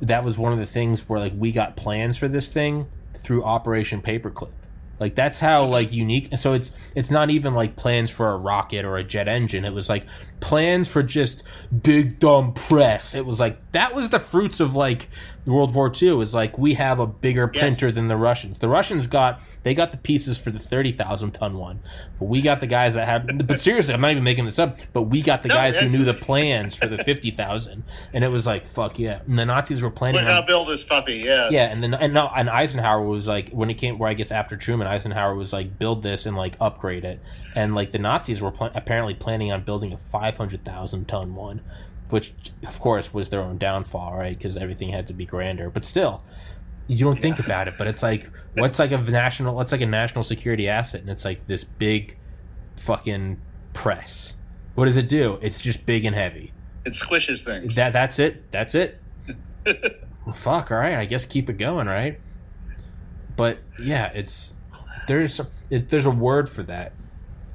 that 0.00 0.24
was 0.24 0.38
one 0.38 0.52
of 0.52 0.58
the 0.58 0.66
things 0.66 1.08
where 1.08 1.18
like 1.18 1.32
we 1.36 1.52
got 1.52 1.76
plans 1.76 2.16
for 2.16 2.28
this 2.28 2.48
thing 2.48 2.86
through 3.18 3.42
Operation 3.44 4.02
Paperclip. 4.02 4.52
Like 4.98 5.14
that's 5.14 5.38
how 5.38 5.62
mm-hmm. 5.62 5.72
like 5.72 5.92
unique. 5.92 6.28
And 6.30 6.38
so 6.38 6.52
it's 6.52 6.70
it's 6.94 7.10
not 7.10 7.30
even 7.30 7.54
like 7.54 7.74
plans 7.74 8.10
for 8.10 8.30
a 8.30 8.36
rocket 8.36 8.84
or 8.84 8.98
a 8.98 9.04
jet 9.04 9.28
engine. 9.28 9.64
It 9.64 9.72
was 9.72 9.88
like 9.88 10.06
plans 10.40 10.88
for 10.88 11.02
just 11.02 11.42
big 11.82 12.18
dumb 12.18 12.52
press. 12.52 13.14
It 13.14 13.26
was 13.26 13.38
like 13.38 13.69
that 13.72 13.94
was 13.94 14.08
the 14.08 14.18
fruits 14.20 14.58
of 14.60 14.74
like 14.74 15.08
World 15.46 15.74
War 15.74 15.90
II. 16.00 16.12
Was 16.12 16.34
like 16.34 16.58
we 16.58 16.74
have 16.74 16.98
a 16.98 17.06
bigger 17.06 17.50
Yes. 17.54 17.60
printer 17.78 17.92
than 17.92 18.08
the 18.08 18.16
Russians. 18.16 18.58
The 18.58 18.68
Russians 18.68 19.06
got 19.06 19.40
they 19.62 19.74
got 19.74 19.90
the 19.92 19.96
pieces 19.96 20.38
for 20.38 20.50
the 20.50 20.58
thirty 20.58 20.92
thousand 20.92 21.32
ton 21.32 21.56
one, 21.56 21.80
but 22.18 22.26
we 22.26 22.42
got 22.42 22.60
the 22.60 22.66
guys 22.66 22.94
that 22.94 23.06
had. 23.06 23.46
But 23.46 23.60
seriously, 23.60 23.94
I'm 23.94 24.00
not 24.00 24.10
even 24.10 24.24
making 24.24 24.44
this 24.46 24.58
up. 24.58 24.78
But 24.92 25.02
we 25.02 25.22
got 25.22 25.42
the 25.42 25.48
No, 25.48 25.54
guys 25.54 25.76
who 25.80 25.88
knew 25.88 26.04
the 26.04 26.12
plans 26.24 26.76
for 26.76 26.86
the 26.88 26.98
fifty 26.98 27.30
thousand, 27.30 27.84
and 28.12 28.22
it 28.24 28.28
was 28.28 28.44
like 28.44 28.66
fuck 28.66 28.98
yeah. 28.98 29.20
And 29.26 29.38
the 29.38 29.46
Nazis 29.46 29.82
were 29.82 29.90
planning 29.90 30.22
gonna 30.24 30.44
build 30.46 30.68
this 30.68 30.82
puppy. 30.84 31.16
Yes. 31.18 31.52
yeah, 31.52 31.72
and 31.72 31.82
then 31.82 31.94
and 31.94 32.12
no, 32.12 32.28
and 32.36 32.50
Eisenhower 32.50 33.02
was 33.02 33.26
like 33.26 33.50
when 33.50 33.70
it 33.70 33.74
came 33.74 33.98
where 33.98 34.10
I 34.10 34.14
guess 34.14 34.30
after 34.30 34.56
Truman, 34.56 34.86
Eisenhower 34.88 35.34
was 35.34 35.52
like 35.52 35.78
build 35.78 36.02
this 36.02 36.26
and 36.26 36.36
like 36.36 36.56
upgrade 36.60 37.04
it, 37.04 37.20
and 37.54 37.74
like 37.74 37.92
the 37.92 37.98
Nazis 37.98 38.42
were 38.42 38.50
pl- 38.50 38.70
apparently 38.74 39.14
planning 39.14 39.52
on 39.52 39.62
building 39.64 39.92
a 39.92 39.98
five 39.98 40.36
hundred 40.36 40.64
thousand 40.64 41.08
ton 41.08 41.34
one, 41.34 41.60
which 42.10 42.34
of 42.66 42.80
course 42.80 43.12
was 43.12 43.30
their 43.30 43.40
own 43.40 43.58
downfall, 43.58 44.14
right? 44.14 44.36
Because 44.36 44.56
everything 44.56 44.90
had 44.90 45.06
to 45.08 45.12
be 45.12 45.24
grander, 45.26 45.70
but 45.70 45.84
still. 45.84 46.22
You 46.86 47.04
don't 47.04 47.18
think 47.18 47.38
about 47.38 47.68
it, 47.68 47.74
but 47.78 47.86
it's 47.86 48.02
like 48.02 48.28
what's 48.54 48.78
like 48.78 48.90
a 48.90 48.98
national, 48.98 49.54
what's 49.54 49.72
like 49.72 49.80
a 49.80 49.86
national 49.86 50.24
security 50.24 50.68
asset, 50.68 51.02
and 51.02 51.10
it's 51.10 51.24
like 51.24 51.46
this 51.46 51.62
big, 51.62 52.18
fucking 52.76 53.40
press. 53.72 54.36
What 54.74 54.86
does 54.86 54.96
it 54.96 55.08
do? 55.08 55.38
It's 55.40 55.60
just 55.60 55.86
big 55.86 56.04
and 56.04 56.14
heavy. 56.16 56.52
it 56.84 56.94
squishes 56.94 57.44
things. 57.44 57.76
That 57.76 57.92
that's 57.92 58.18
it. 58.18 58.50
That's 58.50 58.74
it. 58.74 59.00
well, 59.66 60.34
fuck. 60.34 60.70
All 60.70 60.78
right. 60.78 60.94
I 60.94 61.04
guess 61.04 61.24
keep 61.24 61.48
it 61.48 61.58
going. 61.58 61.86
Right. 61.86 62.18
But 63.36 63.58
yeah, 63.78 64.06
it's 64.12 64.52
there's 65.06 65.40
it, 65.70 65.88
there's 65.88 66.06
a 66.06 66.10
word 66.10 66.48
for 66.48 66.62
that. 66.64 66.92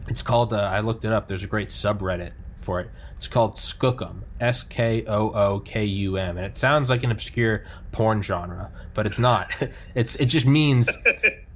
It's 0.08 0.22
called. 0.22 0.54
Uh, 0.54 0.58
I 0.58 0.80
looked 0.82 1.06
it 1.06 1.12
up. 1.12 1.28
There's 1.28 1.44
a 1.44 1.48
great 1.48 1.70
subreddit 1.70 2.32
for 2.58 2.80
it. 2.80 2.90
It's 3.26 3.34
called 3.34 3.56
Skookum. 3.56 4.18
S 4.40 4.62
K 4.62 5.04
O 5.08 5.32
O 5.32 5.60
K 5.60 5.84
U 5.84 6.18
M, 6.18 6.38
and 6.38 6.46
it 6.46 6.60
sounds 6.60 6.92
like 6.92 7.04
an 7.04 7.10
obscure 7.10 7.64
porn 7.92 8.22
genre, 8.22 8.70
but 8.94 9.08
it's 9.08 9.18
not. 9.18 9.50
it's 9.96 10.16
it 10.18 10.26
just 10.26 10.46
means. 10.46 10.88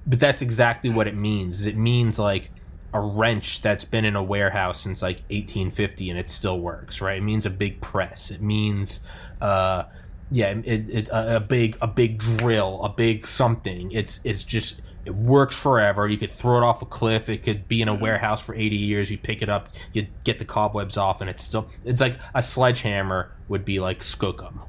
But 0.07 0.19
that's 0.19 0.41
exactly 0.41 0.89
what 0.89 1.05
it 1.07 1.15
means. 1.15 1.67
It 1.67 1.77
means 1.77 2.17
like 2.17 2.49
a 2.91 2.99
wrench 2.99 3.61
that's 3.61 3.85
been 3.85 4.03
in 4.03 4.15
a 4.15 4.23
warehouse 4.23 4.81
since 4.81 5.03
like 5.03 5.17
1850 5.29 6.09
and 6.09 6.17
it 6.17 6.27
still 6.27 6.59
works, 6.59 7.01
right? 7.01 7.19
It 7.19 7.21
means 7.21 7.45
a 7.45 7.51
big 7.51 7.81
press. 7.81 8.31
It 8.31 8.41
means, 8.41 9.01
uh, 9.39 9.83
yeah, 10.31 10.47
it, 10.47 10.89
it 10.89 11.09
a, 11.09 11.35
a 11.35 11.39
big 11.39 11.77
a 11.81 11.87
big 11.87 12.17
drill, 12.17 12.83
a 12.83 12.89
big 12.89 13.27
something. 13.27 13.91
It's 13.91 14.19
it's 14.23 14.41
just 14.41 14.81
it 15.05 15.15
works 15.15 15.55
forever. 15.55 16.07
You 16.07 16.17
could 16.17 16.31
throw 16.31 16.57
it 16.57 16.63
off 16.63 16.81
a 16.81 16.85
cliff. 16.85 17.29
It 17.29 17.43
could 17.43 17.67
be 17.67 17.81
in 17.81 17.87
a 17.87 17.95
warehouse 17.95 18.41
for 18.41 18.53
80 18.53 18.75
years. 18.75 19.09
You 19.09 19.17
pick 19.17 19.41
it 19.41 19.49
up, 19.49 19.69
you 19.93 20.07
get 20.23 20.39
the 20.39 20.45
cobwebs 20.45 20.97
off, 20.97 21.21
and 21.21 21.29
it's 21.29 21.43
still 21.43 21.69
it's 21.85 22.01
like 22.01 22.17
a 22.35 22.43
sledgehammer 22.43 23.31
would 23.47 23.65
be 23.65 23.79
like 23.79 24.01
skookum. 24.01 24.59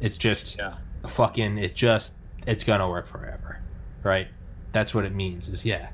It's 0.00 0.16
just 0.16 0.56
Yeah. 0.58 0.74
fucking 1.06 1.58
it 1.58 1.74
just 1.74 2.12
it's 2.46 2.64
gonna 2.64 2.88
work 2.88 3.06
forever, 3.06 3.60
right? 4.02 4.28
That's 4.72 4.94
what 4.94 5.04
it 5.04 5.14
means. 5.14 5.48
Is 5.48 5.64
yeah, 5.64 5.88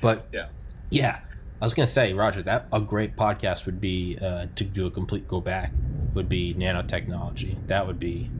but 0.00 0.28
Yeah. 0.32 0.46
yeah, 0.90 1.20
I 1.60 1.64
was 1.64 1.74
gonna 1.74 1.86
say, 1.86 2.12
Roger, 2.12 2.42
that 2.42 2.66
a 2.72 2.80
great 2.80 3.16
podcast 3.16 3.66
would 3.66 3.80
be 3.80 4.18
uh, 4.20 4.46
to 4.54 4.64
do 4.64 4.86
a 4.86 4.90
complete 4.90 5.26
go 5.26 5.40
back 5.40 5.72
would 6.14 6.28
be 6.28 6.54
nanotechnology. 6.54 7.56
That 7.68 7.86
would 7.86 7.98
be 7.98 8.30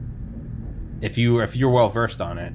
if 1.01 1.17
you 1.17 1.39
if 1.41 1.55
you're 1.55 1.71
well 1.71 1.89
versed 1.89 2.21
on 2.21 2.37
it. 2.37 2.53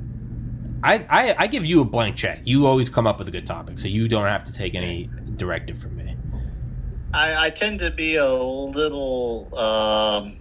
I, 0.83 1.07
I 1.09 1.35
I 1.39 1.47
give 1.47 1.65
you 1.65 1.81
a 1.81 1.85
blank 1.85 2.17
check. 2.17 2.41
You 2.45 2.67
always 2.67 2.89
come 2.89 3.07
up 3.07 3.19
with 3.19 3.29
a 3.29 3.31
good 3.31 3.47
topic, 3.47 3.79
so 3.79 3.89
you 3.89 4.09
don't 4.09 4.27
have 4.27 4.45
to 4.45 4.53
take 4.53 4.75
any 4.75 5.11
directive 5.37 5.79
from 5.79 5.97
me. 5.97 6.17
I, 7.15 7.47
I 7.47 7.51
tend 7.51 7.81
to 7.81 7.91
be 7.91 8.17
a 8.17 8.29
little 8.29 9.49
um, 9.59 10.37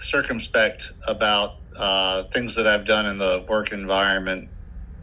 circumspect 0.00 0.92
about 1.08 1.56
uh, 1.76 2.24
things 2.24 2.54
that 2.54 2.66
I've 2.66 2.84
done 2.84 3.06
in 3.06 3.18
the 3.18 3.44
work 3.48 3.72
environment. 3.72 4.48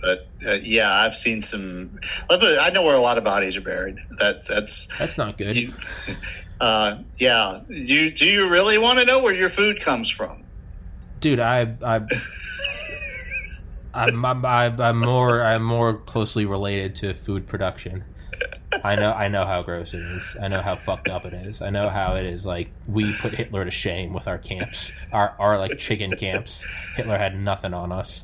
But 0.01 0.27
uh, 0.47 0.53
yeah, 0.61 0.91
I've 0.91 1.17
seen 1.17 1.41
some. 1.41 1.99
I 2.29 2.69
know 2.69 2.83
where 2.83 2.95
a 2.95 3.01
lot 3.01 3.17
of 3.17 3.23
bodies 3.25 3.57
are 3.57 3.61
buried. 3.61 3.97
That 4.19 4.47
that's 4.47 4.87
That's 4.97 5.17
not 5.17 5.37
good. 5.37 5.57
you, 5.57 5.73
uh, 6.61 6.99
yeah. 7.17 7.59
Do 7.67 7.75
you, 7.75 8.11
do 8.11 8.25
you 8.25 8.49
really 8.49 8.77
want 8.77 8.99
to 8.99 9.05
know 9.05 9.21
where 9.21 9.35
your 9.35 9.49
food 9.49 9.81
comes 9.81 10.09
from? 10.09 10.45
Dude, 11.19 11.41
I 11.41 11.75
I 11.83 11.99
I'm, 13.99 14.25
I'm 14.25 14.81
I'm 14.81 14.99
more 14.99 15.43
I'm 15.43 15.63
more 15.63 15.95
closely 15.95 16.45
related 16.45 16.95
to 16.97 17.13
food 17.13 17.47
production. 17.47 18.03
I 18.83 18.95
know 18.95 19.11
I 19.11 19.27
know 19.27 19.45
how 19.45 19.61
gross 19.61 19.93
it 19.93 20.01
is. 20.01 20.37
I 20.41 20.47
know 20.47 20.61
how 20.61 20.75
fucked 20.75 21.09
up 21.09 21.25
it 21.25 21.33
is. 21.33 21.61
I 21.61 21.69
know 21.69 21.89
how 21.89 22.15
it 22.15 22.25
is 22.25 22.45
like 22.45 22.69
we 22.87 23.13
put 23.15 23.33
Hitler 23.33 23.65
to 23.65 23.71
shame 23.71 24.13
with 24.13 24.27
our 24.27 24.37
camps, 24.37 24.91
our 25.11 25.35
our 25.39 25.57
like 25.57 25.77
chicken 25.77 26.11
camps. 26.15 26.65
Hitler 26.95 27.17
had 27.17 27.37
nothing 27.37 27.73
on 27.73 27.91
us, 27.91 28.23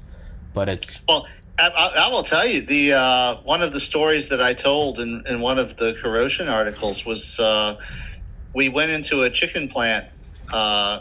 but 0.54 0.70
it's 0.70 1.02
Well, 1.08 1.28
I, 1.60 1.70
I, 1.70 2.06
I 2.06 2.10
will 2.10 2.24
tell 2.24 2.48
you 2.48 2.62
the 2.62 2.94
uh, 2.94 3.36
one 3.44 3.62
of 3.62 3.74
the 3.74 3.80
stories 3.80 4.30
that 4.30 4.42
I 4.42 4.54
told 4.54 5.00
in, 5.00 5.24
in 5.28 5.42
one 5.42 5.58
of 5.58 5.78
the 5.78 5.98
corrosion 6.02 6.48
articles 6.48 7.06
was 7.06 7.40
uh, 7.40 7.78
we 8.54 8.70
went 8.70 8.92
into 8.92 9.24
a 9.24 9.30
chicken 9.30 9.68
plant 9.68 10.08
uh, 10.54 11.00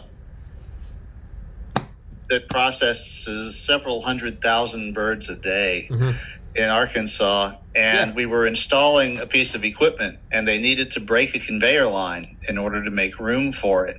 that 2.31 2.49
processes 2.49 3.65
several 3.65 4.03
hundred 4.03 4.41
thousand 4.43 4.95
birds 4.95 5.29
a 5.31 5.37
day 5.37 5.87
Mhm. 5.91 6.19
in 6.55 6.71
Arkansas, 6.71 7.55
and 7.75 8.11
Yeah. 8.11 8.15
we 8.17 8.27
were 8.27 8.47
installing 8.47 9.19
a 9.21 9.27
piece 9.27 9.55
of 9.55 9.65
equipment, 9.65 10.19
and 10.33 10.47
they 10.49 10.59
needed 10.59 10.91
to 10.93 11.01
break 11.01 11.35
a 11.35 11.41
conveyor 11.41 11.87
line 11.87 12.25
in 12.49 12.59
order 12.59 12.85
to 12.85 12.91
make 12.91 13.19
room 13.21 13.53
for 13.53 13.87
it. 13.87 13.99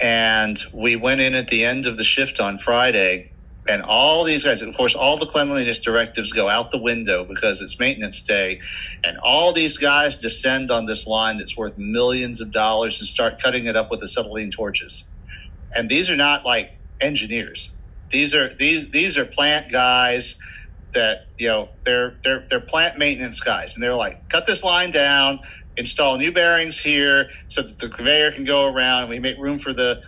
And 0.00 0.62
we 0.74 0.96
went 0.96 1.20
in 1.22 1.34
at 1.34 1.48
the 1.48 1.64
end 1.64 1.86
of 1.86 1.96
the 1.96 2.04
shift 2.04 2.40
on 2.40 2.58
Friday, 2.58 3.32
and 3.68 3.82
all 3.82 4.24
these 4.24 4.44
guys, 4.44 4.62
of 4.62 4.76
course, 4.76 4.94
all 4.94 5.16
the 5.18 5.26
cleanliness 5.26 5.78
directives 5.80 6.32
go 6.32 6.48
out 6.48 6.70
the 6.70 6.78
window 6.78 7.24
because 7.24 7.62
it's 7.62 7.80
maintenance 7.80 8.22
day, 8.22 8.60
and 9.04 9.18
all 9.24 9.52
these 9.52 9.78
guys 9.78 10.16
descend 10.16 10.70
on 10.70 10.86
this 10.86 11.06
line 11.06 11.38
that's 11.38 11.56
worth 11.56 11.74
millions 11.78 12.40
of 12.40 12.52
dollars 12.52 13.00
and 13.00 13.08
start 13.08 13.40
cutting 13.42 13.66
it 13.66 13.76
up 13.76 13.90
with 13.90 14.02
acetylene 14.02 14.50
torches. 14.50 15.08
And 15.76 15.90
these 15.90 16.10
are 16.10 16.16
not 16.16 16.46
like 16.46 16.70
engineers; 17.04 17.76
these 18.12 18.34
are 18.34 18.54
these 18.58 18.90
these 18.92 19.18
are 19.18 19.26
plant 19.26 19.72
guys 19.72 20.36
that 20.94 21.20
you 21.38 21.48
know 21.48 21.70
they're 21.86 22.16
they're 22.24 22.46
they're 22.50 22.60
plant 22.60 22.98
maintenance 22.98 23.40
guys, 23.40 23.76
and 23.76 23.84
they're 23.84 23.94
like, 23.96 24.18
cut 24.30 24.46
this 24.46 24.64
line 24.64 24.90
down, 24.92 25.40
install 25.76 26.18
new 26.18 26.32
bearings 26.32 26.80
here 26.80 27.28
so 27.48 27.62
that 27.62 27.78
the 27.80 27.90
conveyor 27.90 28.32
can 28.32 28.44
go 28.44 28.72
around, 28.72 29.02
and 29.04 29.10
we 29.10 29.20
make 29.20 29.38
room 29.38 29.58
for 29.60 29.72
the 29.74 30.02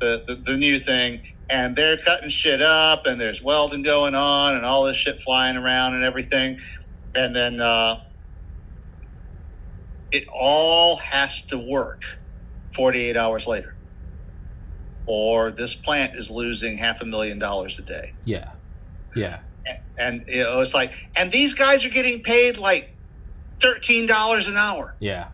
the, 0.00 0.24
the, 0.26 0.36
the 0.46 0.56
new 0.56 0.78
thing. 0.78 1.22
And 1.50 1.76
they're 1.76 1.96
cutting 1.98 2.28
shit 2.30 2.62
up, 2.62 3.06
and 3.06 3.20
there's 3.20 3.42
welding 3.42 3.82
going 3.82 4.14
on, 4.16 4.56
and 4.56 4.64
all 4.66 4.84
this 4.84 4.96
shit 4.96 5.20
flying 5.22 5.56
around 5.56 5.94
and 5.94 6.04
everything. 6.04 6.58
And 7.16 7.36
then 7.36 7.60
uh, 7.60 7.98
it 10.12 10.24
all 10.34 10.96
has 10.98 11.44
to 11.46 11.58
work 11.58 12.02
48 12.76 13.16
hours 13.16 13.46
later, 13.48 13.75
or 15.06 15.50
this 15.50 15.74
plant 15.74 16.16
is 16.16 16.30
losing 16.30 16.76
half 16.76 17.00
a 17.00 17.04
million 17.04 17.38
dollars 17.38 17.78
a 17.78 17.82
day. 17.82 18.12
Yeah, 18.24 18.50
yeah, 19.14 19.40
and 19.98 20.24
you 20.28 20.42
know, 20.42 20.60
it's 20.60 20.74
like, 20.74 20.92
and 21.16 21.30
these 21.30 21.54
guys 21.54 21.84
are 21.84 21.90
getting 21.90 22.22
paid 22.22 22.58
like 22.58 22.92
thirteen 23.60 24.06
dollars 24.06 24.48
an 24.48 24.56
hour. 24.56 24.94
Yeah, 25.00 25.28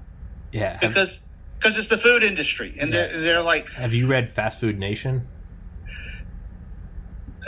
yeah. 0.52 0.78
Because 0.80 1.20
because 1.58 1.78
it's 1.78 1.88
the 1.88 1.98
food 1.98 2.22
industry, 2.22 2.74
and 2.80 2.92
they're, 2.92 3.16
they're 3.18 3.42
like, 3.42 3.70
have 3.72 3.94
you 3.94 4.06
read 4.06 4.30
Fast 4.30 4.60
Food 4.60 4.78
Nation? 4.78 5.28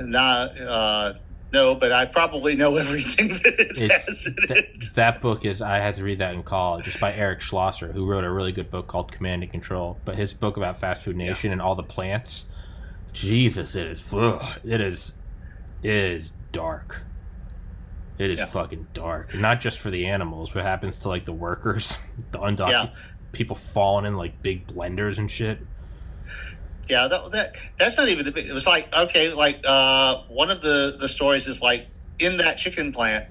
not 0.01 0.61
uh, 0.61 1.15
no, 1.55 1.74
but 1.74 1.90
I 1.93 2.05
probably 2.05 2.55
know 2.56 2.76
everything 2.85 3.28
that 3.28 3.47
it 3.59 3.70
It's 3.78 4.06
has 4.06 4.26
in 4.26 4.36
th- 4.48 4.64
it. 4.64 4.94
that 4.97 5.20
book 5.22 5.44
is 5.47 5.62
I 5.62 5.76
had 5.78 5.94
to 5.94 6.05
read 6.05 6.18
that 6.18 6.35
in 6.35 6.43
college. 6.43 6.86
It's 6.86 6.98
by 7.01 7.14
Eric 7.14 7.40
Schlosser, 7.40 7.90
who 7.93 8.05
wrote 8.06 8.24
a 8.24 8.31
really 8.31 8.52
good 8.52 8.70
book 8.70 8.86
called 8.89 9.10
Command 9.12 9.43
and 9.43 9.51
Control. 9.51 9.98
But 10.05 10.16
his 10.16 10.35
book 10.35 10.56
about 10.59 10.78
fast 10.78 11.02
food 11.05 11.16
nation 11.16 11.52
and 11.52 11.62
all 11.62 11.74
the 11.74 11.82
plants, 11.82 12.44
Jesus, 13.12 13.76
it 13.76 13.86
is 13.86 14.12
ugh, 14.12 14.44
it 14.64 14.81
is 14.81 15.14
it 15.82 15.94
is 15.94 16.32
dark. 16.52 17.02
It 18.18 18.31
is 18.31 18.36
Yeah. 18.36 18.47
fucking 18.47 18.86
dark. 18.94 19.35
Not 19.35 19.60
just 19.60 19.78
for 19.78 19.90
the 19.90 20.06
animals, 20.06 20.55
what 20.55 20.64
happens 20.64 20.98
to 20.98 21.09
like 21.09 21.24
the 21.24 21.32
workers, 21.32 21.98
the 22.32 22.39
undocumented 22.39 22.70
Yeah. 22.70 22.89
people 23.32 23.56
falling 23.56 24.05
in 24.06 24.16
like 24.16 24.40
big 24.43 24.66
blenders 24.66 25.18
and 25.18 25.31
shit. 25.31 25.59
Yeah, 26.89 27.09
that, 27.09 27.32
that 27.32 27.48
that's 27.78 27.98
not 27.98 28.09
even 28.09 28.24
the 28.27 28.32
big. 28.32 28.47
It 28.47 28.55
was 28.55 28.66
like 28.66 28.94
okay, 28.97 29.32
like 29.35 29.61
uh, 29.69 30.19
one 30.28 30.51
of 30.51 30.62
the 30.62 30.97
the 31.01 31.09
stories 31.09 31.48
is 31.48 31.62
like 31.62 31.89
in 32.20 32.39
that 32.39 32.59
chicken 32.59 32.93
plant. 32.93 33.27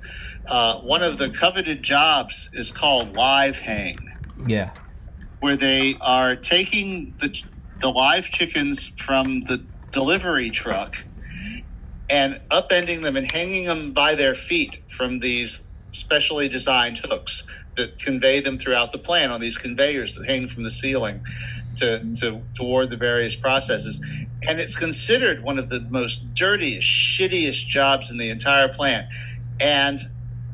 Uh, 0.50 0.80
one 0.82 1.04
of 1.04 1.18
the 1.20 1.30
coveted 1.32 1.84
jobs 1.84 2.50
is 2.54 2.72
called 2.72 3.14
live 3.14 3.60
hang. 3.60 4.08
Yeah. 4.48 4.72
where 5.42 5.58
they 5.58 5.98
are 6.02 6.38
taking 6.38 7.16
the 7.22 7.36
the 7.82 7.90
live 7.90 8.26
chickens 8.32 8.92
from 8.98 9.42
the 9.44 9.68
delivery 9.94 10.52
truck 10.52 10.96
and 12.10 12.40
upending 12.52 13.04
them 13.04 13.18
and 13.18 13.28
hanging 13.28 13.66
them 13.66 13.94
by 13.94 14.16
their 14.16 14.36
feet 14.36 14.78
from 14.90 15.20
these 15.20 15.68
specially 15.94 16.48
designed 16.50 17.00
hooks 17.00 17.44
that 17.78 18.00
convey 18.00 18.42
them 18.42 18.60
throughout 18.60 18.92
the 18.94 19.00
plant 19.00 19.32
on 19.32 19.42
these 19.42 19.58
conveyors 19.58 20.16
that 20.16 20.28
hang 20.28 20.48
from 20.48 20.64
the 20.64 20.72
ceiling 20.72 21.22
to, 21.76 22.14
to 22.16 22.42
toward 22.56 22.90
the 22.90 22.98
various 22.98 23.36
processes 23.36 24.04
and 24.48 24.60
it's 24.60 24.78
considered 24.78 25.44
one 25.44 25.58
of 25.58 25.70
the 25.70 25.80
most 25.90 26.34
dirtiest 26.34 26.88
shittiest 26.88 27.68
jobs 27.68 28.12
in 28.12 28.18
the 28.18 28.30
entire 28.30 28.68
plant 28.68 29.08
and 29.60 30.00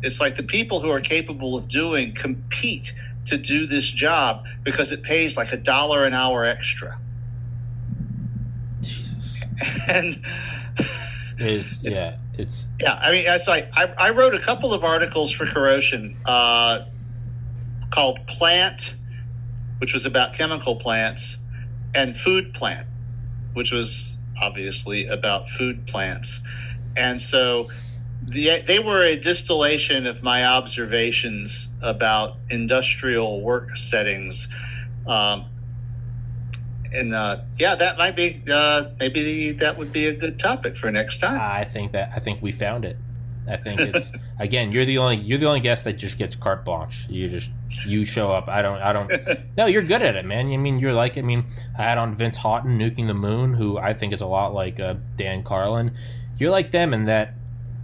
it's 0.01 0.21
like 0.21 0.35
the 0.35 0.43
people 0.43 0.79
who 0.79 0.89
are 0.89 1.01
capable 1.01 1.57
of 1.57 1.67
doing 1.67 2.13
compete 2.13 2.93
to 3.25 3.37
do 3.37 3.65
this 3.65 3.89
job 3.89 4.45
because 4.63 4.91
it 4.91 5.03
pays 5.03 5.37
like 5.37 5.51
a 5.51 5.57
dollar 5.57 6.05
an 6.05 6.13
hour 6.13 6.45
extra. 6.45 6.97
Jesus. 8.81 9.41
And 9.89 10.17
It 11.39 11.47
is, 11.47 11.77
yeah, 11.81 12.17
it's 12.37 12.67
yeah, 12.81 12.99
I 13.01 13.11
mean, 13.11 13.23
it's 13.25 13.47
like 13.47 13.71
I, 13.73 13.93
I 13.97 14.09
wrote 14.09 14.35
a 14.35 14.39
couple 14.39 14.73
of 14.73 14.83
articles 14.83 15.31
for 15.31 15.45
Corrosion 15.45 16.17
uh, 16.25 16.81
called 17.91 18.19
Plant, 18.27 18.95
which 19.79 19.93
was 19.93 20.05
about 20.05 20.33
chemical 20.33 20.75
plants, 20.75 21.37
and 21.95 22.15
Food 22.15 22.53
Plant, 22.53 22.87
which 23.53 23.71
was 23.71 24.15
obviously 24.41 25.05
about 25.07 25.49
food 25.49 25.85
plants. 25.87 26.41
And 26.95 27.19
so 27.21 27.69
the, 28.23 28.61
they 28.65 28.79
were 28.79 29.03
a 29.03 29.17
distillation 29.17 30.05
of 30.05 30.23
my 30.23 30.45
observations 30.45 31.69
about 31.81 32.37
industrial 32.49 33.41
work 33.41 33.75
settings. 33.75 34.47
Um, 35.07 35.45
and 36.93 37.13
uh, 37.13 37.41
yeah, 37.57 37.75
that 37.75 37.97
might 37.97 38.15
be 38.15 38.41
uh, 38.51 38.85
maybe 38.99 39.51
that 39.51 39.77
would 39.77 39.91
be 39.91 40.07
a 40.07 40.15
good 40.15 40.39
topic 40.39 40.75
for 40.75 40.91
next 40.91 41.19
time. 41.19 41.39
I 41.39 41.63
think 41.63 41.91
that 41.91 42.11
I 42.15 42.19
think 42.19 42.41
we 42.41 42.51
found 42.51 42.83
it. 42.83 42.97
I 43.49 43.57
think 43.57 43.81
it's 43.81 44.11
again. 44.39 44.71
You're 44.71 44.85
the 44.85 44.97
only 44.99 45.17
you're 45.17 45.37
the 45.37 45.47
only 45.47 45.59
guest 45.59 45.83
that 45.85 45.93
just 45.93 46.17
gets 46.17 46.35
carte 46.35 46.63
blanche. 46.65 47.05
You 47.09 47.27
just 47.29 47.49
you 47.85 48.05
show 48.05 48.31
up. 48.31 48.47
I 48.47 48.61
don't 48.61 48.81
I 48.81 48.93
don't. 48.93 49.11
No, 49.57 49.65
you're 49.65 49.83
good 49.83 50.01
at 50.01 50.15
it, 50.15 50.25
man. 50.25 50.51
I 50.51 50.57
mean, 50.57 50.79
you're 50.79 50.93
like 50.93 51.17
I 51.17 51.21
mean, 51.21 51.45
I 51.77 51.83
had 51.83 51.97
on 51.97 52.15
Vince 52.15 52.37
Houghton 52.37 52.79
nuking 52.79 53.07
the 53.07 53.13
moon, 53.13 53.53
who 53.53 53.77
I 53.77 53.93
think 53.93 54.13
is 54.13 54.21
a 54.21 54.25
lot 54.25 54.53
like 54.53 54.79
uh, 54.79 54.95
Dan 55.17 55.43
Carlin. 55.43 55.95
You're 56.37 56.51
like 56.51 56.71
them 56.71 56.93
in 56.93 57.05
that 57.05 57.33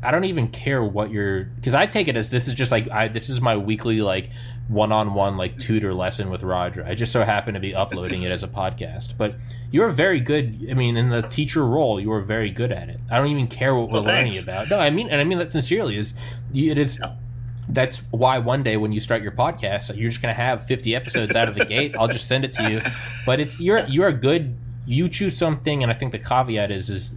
I 0.01 0.11
don't 0.11 0.25
even 0.25 0.49
care 0.49 0.83
what 0.83 1.09
you're 1.11 1.45
because 1.45 1.73
I 1.73 1.87
take 1.87 2.07
it 2.07 2.15
as 2.15 2.29
this 2.29 2.47
is 2.47 2.53
just 2.53 2.71
like 2.71 2.89
I 2.89 3.07
this 3.07 3.27
is 3.29 3.41
my 3.41 3.57
weekly 3.57 4.01
like 4.01 4.29
one-on-one 4.67 5.37
like 5.37 5.59
tutor 5.59 5.93
lesson 5.93 6.29
with 6.29 6.41
Roger. 6.41 6.83
I 6.85 6.95
just 6.95 7.11
so 7.11 7.23
happen 7.23 7.53
to 7.53 7.59
be 7.59 7.75
uploading 7.75 8.23
it 8.23 8.31
as 8.31 8.43
a 8.43 8.47
podcast. 8.47 9.15
But 9.17 9.35
you're 9.71 9.89
very 9.89 10.19
good. 10.19 10.67
I 10.69 10.73
mean, 10.73 10.97
in 10.97 11.09
the 11.09 11.21
teacher 11.21 11.65
role, 11.65 11.99
you 11.99 12.11
are 12.11 12.21
very 12.21 12.49
good 12.49 12.71
at 12.71 12.89
it. 12.89 12.99
I 13.11 13.17
don't 13.17 13.27
even 13.27 13.47
care 13.47 13.75
what 13.75 13.91
we're 13.91 13.99
learning 13.99 14.39
about. 14.41 14.69
No, 14.69 14.79
I 14.79 14.89
mean, 14.89 15.09
and 15.09 15.21
I 15.21 15.23
mean 15.23 15.37
that 15.37 15.51
sincerely. 15.51 15.97
Is 15.97 16.13
it 16.53 16.77
is. 16.77 16.97
Yeah. 16.99 17.15
That's 17.67 17.97
why 18.11 18.37
one 18.37 18.61
day 18.61 18.77
when 18.77 18.91
you 18.91 18.99
start 18.99 19.23
your 19.23 19.31
podcast, 19.31 19.95
you're 19.97 20.11
just 20.11 20.21
going 20.21 20.33
to 20.33 20.39
have 20.39 20.67
50 20.67 20.95
episodes 20.95 21.35
out 21.35 21.49
of 21.49 21.55
the 21.55 21.65
gate. 21.65 21.95
I'll 21.97 22.07
just 22.07 22.27
send 22.27 22.45
it 22.45 22.51
to 22.53 22.71
you. 22.71 22.81
But 23.25 23.39
it's 23.39 23.59
you're 23.59 23.79
you're 23.87 24.07
a 24.07 24.13
good. 24.13 24.55
You 24.87 25.09
choose 25.09 25.35
something, 25.35 25.81
and 25.81 25.91
I 25.91 25.95
think 25.95 26.11
the 26.11 26.19
caveat 26.19 26.69
is 26.71 26.89
is 26.91 27.11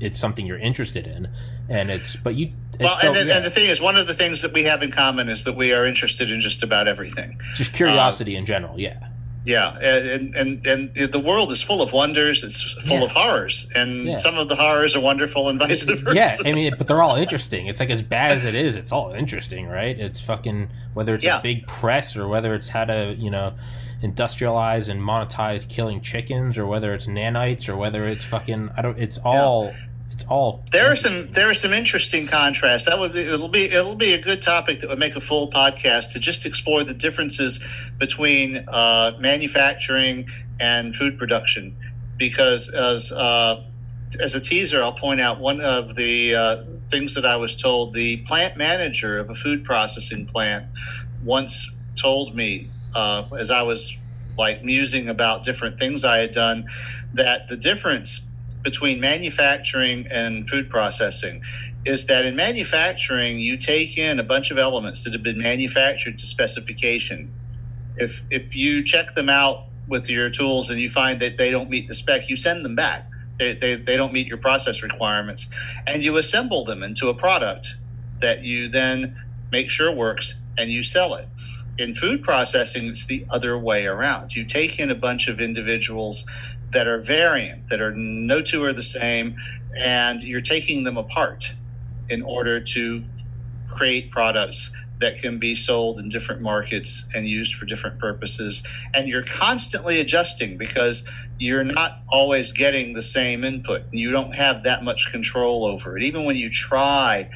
it's 0.00 0.18
something 0.18 0.44
you're 0.46 0.58
interested 0.58 1.06
in, 1.06 1.28
and 1.68 1.90
it's 1.90 2.16
but 2.16 2.34
you. 2.34 2.46
It's 2.46 2.82
Well, 2.82 2.96
so- 2.98 3.06
and, 3.08 3.16
then, 3.16 3.28
yeah, 3.28 3.36
and 3.36 3.44
the 3.44 3.50
thing 3.50 3.68
is, 3.70 3.80
one 3.80 3.96
of 3.96 4.06
the 4.08 4.14
things 4.14 4.42
that 4.42 4.52
we 4.52 4.64
have 4.64 4.82
in 4.82 4.90
common 4.90 5.28
is 5.28 5.44
that 5.44 5.54
we 5.56 5.72
are 5.72 5.86
interested 5.86 6.30
in 6.30 6.40
just 6.40 6.62
about 6.62 6.88
everything. 6.88 7.38
just 7.54 7.72
curiosity 7.72 8.34
um, 8.36 8.40
in 8.40 8.46
general. 8.46 8.80
Yeah, 8.80 8.98
Yeah, 9.44 9.76
and 9.80 10.34
and 10.34 10.66
and 10.66 10.94
the 10.94 11.20
world 11.20 11.52
is 11.52 11.62
full 11.62 11.82
of 11.82 11.92
wonders. 11.92 12.42
It's 12.42 12.62
full 12.86 12.98
Yeah. 12.98 13.04
of 13.04 13.12
horrors, 13.12 13.68
and 13.76 14.06
Yeah. 14.06 14.16
some 14.16 14.36
of 14.38 14.48
the 14.48 14.56
horrors 14.56 14.96
are 14.96 15.00
wonderful, 15.00 15.48
and 15.48 15.58
vice 15.58 15.82
versa. 15.84 16.12
yeah. 16.14 16.34
I 16.44 16.52
mean, 16.52 16.74
but 16.78 16.86
they're 16.88 17.02
all 17.02 17.14
interesting. 17.16 17.66
It's 17.68 17.78
like 17.78 17.90
as 17.90 18.02
bad 18.02 18.32
as 18.32 18.44
it 18.44 18.54
is, 18.54 18.74
it's 18.76 18.90
all 18.90 19.12
interesting, 19.12 19.66
right? 19.66 19.96
It's 19.98 20.20
fucking 20.20 20.68
whether 20.94 21.14
it's 21.14 21.22
Yeah. 21.24 21.38
a 21.38 21.42
big 21.42 21.66
press 21.68 22.16
or 22.16 22.26
whether 22.26 22.54
it's 22.54 22.68
how 22.68 22.84
to 22.86 23.14
you 23.18 23.30
know 23.30 23.52
industrialize 24.02 24.88
and 24.88 25.00
monetize 25.00 25.66
killing 25.68 26.00
chickens 26.00 26.58
or 26.58 26.66
whether 26.66 26.92
it's 26.94 27.06
nanites 27.06 27.68
or 27.68 27.76
whether 27.76 28.00
it's 28.00 28.24
fucking 28.24 28.70
I 28.76 28.82
don't. 28.82 28.98
It's 28.98 29.18
all. 29.24 29.72
It's 30.14 30.24
all. 30.26 30.64
There 30.70 30.90
are 30.90 30.96
some 30.96 31.30
there 31.32 31.50
are 31.50 31.54
some 31.54 31.72
interesting 31.72 32.26
contrasts. 32.26 32.86
That 32.86 32.98
would 32.98 33.12
be 33.12 33.20
it'll 33.20 33.48
be 33.48 33.64
it'll 33.64 33.96
be 33.96 34.12
a 34.12 34.20
good 34.20 34.40
topic 34.40 34.80
that 34.80 34.88
would 34.88 34.98
make 34.98 35.16
a 35.16 35.20
full 35.20 35.50
podcast 35.50 36.12
to 36.12 36.20
just 36.20 36.46
explore 36.46 36.84
the 36.84 36.94
differences 36.94 37.60
between 37.98 38.64
uh, 38.68 39.12
manufacturing 39.18 40.28
and 40.60 40.94
food 40.94 41.18
production. 41.18 41.76
Because 42.16 42.68
as 42.68 43.10
uh, 43.10 43.64
as 44.20 44.36
a 44.36 44.40
teaser, 44.40 44.80
I'll 44.82 44.92
point 44.92 45.20
out 45.20 45.40
one 45.40 45.60
of 45.60 45.96
the 45.96 46.36
uh, 46.36 46.56
things 46.90 47.14
that 47.16 47.26
I 47.26 47.36
was 47.36 47.56
told. 47.56 47.92
The 47.92 48.18
plant 48.18 48.56
manager 48.56 49.18
of 49.18 49.30
a 49.30 49.34
food 49.34 49.64
processing 49.64 50.26
plant 50.26 50.66
once 51.24 51.68
told 51.96 52.36
me 52.36 52.70
uh, 52.94 53.24
as 53.36 53.50
I 53.50 53.62
was 53.62 53.96
like 54.38 54.64
musing 54.64 55.08
about 55.08 55.42
different 55.42 55.78
things 55.78 56.04
I 56.04 56.18
had 56.18 56.30
done 56.30 56.66
that 57.14 57.48
the 57.48 57.56
difference 57.56 58.20
between 58.64 58.98
manufacturing 58.98 60.06
and 60.10 60.48
food 60.48 60.70
processing 60.70 61.42
is 61.84 62.06
that 62.06 62.24
in 62.24 62.34
manufacturing 62.34 63.38
you 63.38 63.56
take 63.58 63.98
in 63.98 64.18
a 64.18 64.22
bunch 64.22 64.50
of 64.50 64.58
elements 64.58 65.04
that 65.04 65.12
have 65.12 65.22
been 65.22 65.38
manufactured 65.38 66.18
to 66.18 66.26
specification. 66.26 67.30
If 67.96 68.24
if 68.30 68.56
you 68.56 68.82
check 68.82 69.14
them 69.14 69.28
out 69.28 69.66
with 69.86 70.08
your 70.08 70.30
tools 70.30 70.70
and 70.70 70.80
you 70.80 70.88
find 70.88 71.20
that 71.20 71.36
they 71.36 71.50
don't 71.50 71.68
meet 71.68 71.86
the 71.86 71.94
spec 71.94 72.28
you 72.28 72.36
send 72.36 72.64
them 72.64 72.74
back. 72.74 73.06
They, 73.38 73.52
they, 73.54 73.74
they 73.74 73.96
don't 73.96 74.12
meet 74.12 74.28
your 74.28 74.38
process 74.38 74.82
requirements. 74.82 75.48
And 75.86 76.02
you 76.02 76.16
assemble 76.16 76.64
them 76.64 76.82
into 76.82 77.08
a 77.08 77.14
product 77.14 77.76
that 78.20 78.42
you 78.42 78.68
then 78.68 79.16
make 79.52 79.68
sure 79.68 79.92
works 79.92 80.36
and 80.56 80.70
you 80.70 80.82
sell 80.82 81.14
it. 81.14 81.28
In 81.76 81.94
food 81.94 82.22
processing 82.22 82.86
it's 82.86 83.06
the 83.06 83.26
other 83.30 83.58
way 83.58 83.86
around. 83.86 84.34
You 84.34 84.44
take 84.46 84.78
in 84.78 84.90
a 84.90 84.94
bunch 84.94 85.28
of 85.28 85.40
individuals 85.40 86.24
that 86.74 86.88
are 86.88 87.00
variant, 87.00 87.70
that 87.70 87.82
are 87.82 87.94
no 87.96 88.42
two 88.42 88.64
are 88.64 88.74
the 88.74 88.84
same, 88.84 89.36
and 89.80 90.22
you're 90.22 90.42
taking 90.42 90.84
them 90.84 90.98
apart 90.98 91.54
in 92.10 92.22
order 92.22 92.60
to 92.60 93.00
create 93.68 94.10
products 94.12 94.72
that 95.00 95.18
can 95.18 95.38
be 95.38 95.54
sold 95.54 95.98
in 96.00 96.08
different 96.08 96.42
markets 96.42 97.06
and 97.14 97.28
used 97.28 97.54
for 97.56 97.66
different 97.66 97.98
purposes. 98.00 98.62
And 98.94 99.08
you're 99.08 99.24
constantly 99.24 100.00
adjusting 100.00 100.58
because 100.58 101.08
you're 101.38 101.64
not 101.64 102.00
always 102.08 102.52
getting 102.52 102.94
the 102.94 103.02
same 103.02 103.44
input. 103.44 103.82
You 103.92 104.12
don't 104.12 104.34
have 104.34 104.64
that 104.64 104.84
much 104.84 105.10
control 105.12 105.66
over 105.66 105.98
it. 105.98 106.04
Even 106.04 106.24
when 106.24 106.36
you 106.36 106.50
try, 106.50 107.30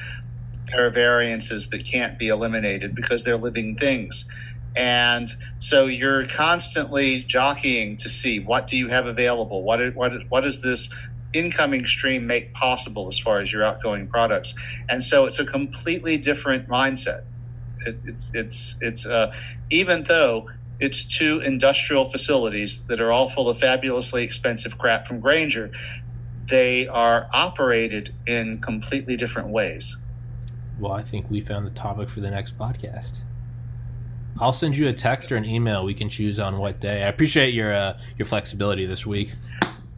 there 0.71 0.87
are 0.87 0.91
variances 0.91 1.69
that 1.69 1.85
can't 1.85 2.19
be 2.19 2.29
eliminated 2.29 2.95
because 2.95 3.23
they're 3.25 3.37
living 3.37 3.75
things 3.77 4.25
and 4.75 5.29
so 5.59 5.85
you're 5.85 6.27
constantly 6.27 7.21
jockeying 7.23 7.97
to 7.97 8.09
see 8.09 8.39
what 8.39 8.67
do 8.67 8.77
you 8.77 8.87
have 8.87 9.05
available? 9.07 9.63
What 9.63 9.95
what 9.95 10.13
what 10.29 10.41
does 10.41 10.61
this 10.61 10.89
incoming 11.33 11.85
stream 11.85 12.25
make 12.25 12.53
possible 12.53 13.07
as 13.07 13.19
far 13.19 13.39
as 13.39 13.51
your 13.51 13.63
outgoing 13.63 14.07
products? 14.07 14.55
And 14.89 15.03
so 15.03 15.25
it's 15.25 15.39
a 15.39 15.45
completely 15.45 16.17
different 16.17 16.67
mindset. 16.67 17.23
It, 17.85 17.99
it's 18.05 18.31
it's 18.33 18.77
it's 18.81 19.05
uh, 19.05 19.33
even 19.69 20.03
though 20.03 20.49
it's 20.79 21.03
two 21.03 21.41
industrial 21.41 22.05
facilities 22.05 22.83
that 22.83 23.01
are 23.01 23.11
all 23.11 23.29
full 23.29 23.49
of 23.49 23.57
fabulously 23.57 24.23
expensive 24.23 24.77
crap 24.77 25.07
from 25.07 25.19
Grainger 25.19 25.71
they 26.49 26.87
are 26.87 27.29
operated 27.31 28.13
in 28.25 28.59
completely 28.59 29.15
different 29.15 29.49
ways. 29.49 29.97
Well, 30.79 30.91
I 30.91 31.03
think 31.03 31.29
we 31.29 31.41
found 31.41 31.65
the 31.65 31.71
topic 31.71 32.09
for 32.09 32.21
the 32.21 32.31
next 32.31 32.57
podcast. 32.57 33.21
I'll 34.39 34.53
send 34.53 34.77
you 34.77 34.87
a 34.87 34.93
text 34.93 35.31
or 35.31 35.35
an 35.37 35.45
email. 35.45 35.83
We 35.83 35.93
can 35.93 36.09
choose 36.09 36.39
on 36.39 36.57
what 36.57 36.79
day. 36.79 37.03
I 37.03 37.07
appreciate 37.07 37.53
your 37.53 37.73
uh, 37.73 37.99
your 38.17 38.25
flexibility 38.25 38.85
this 38.85 39.05
week. 39.05 39.31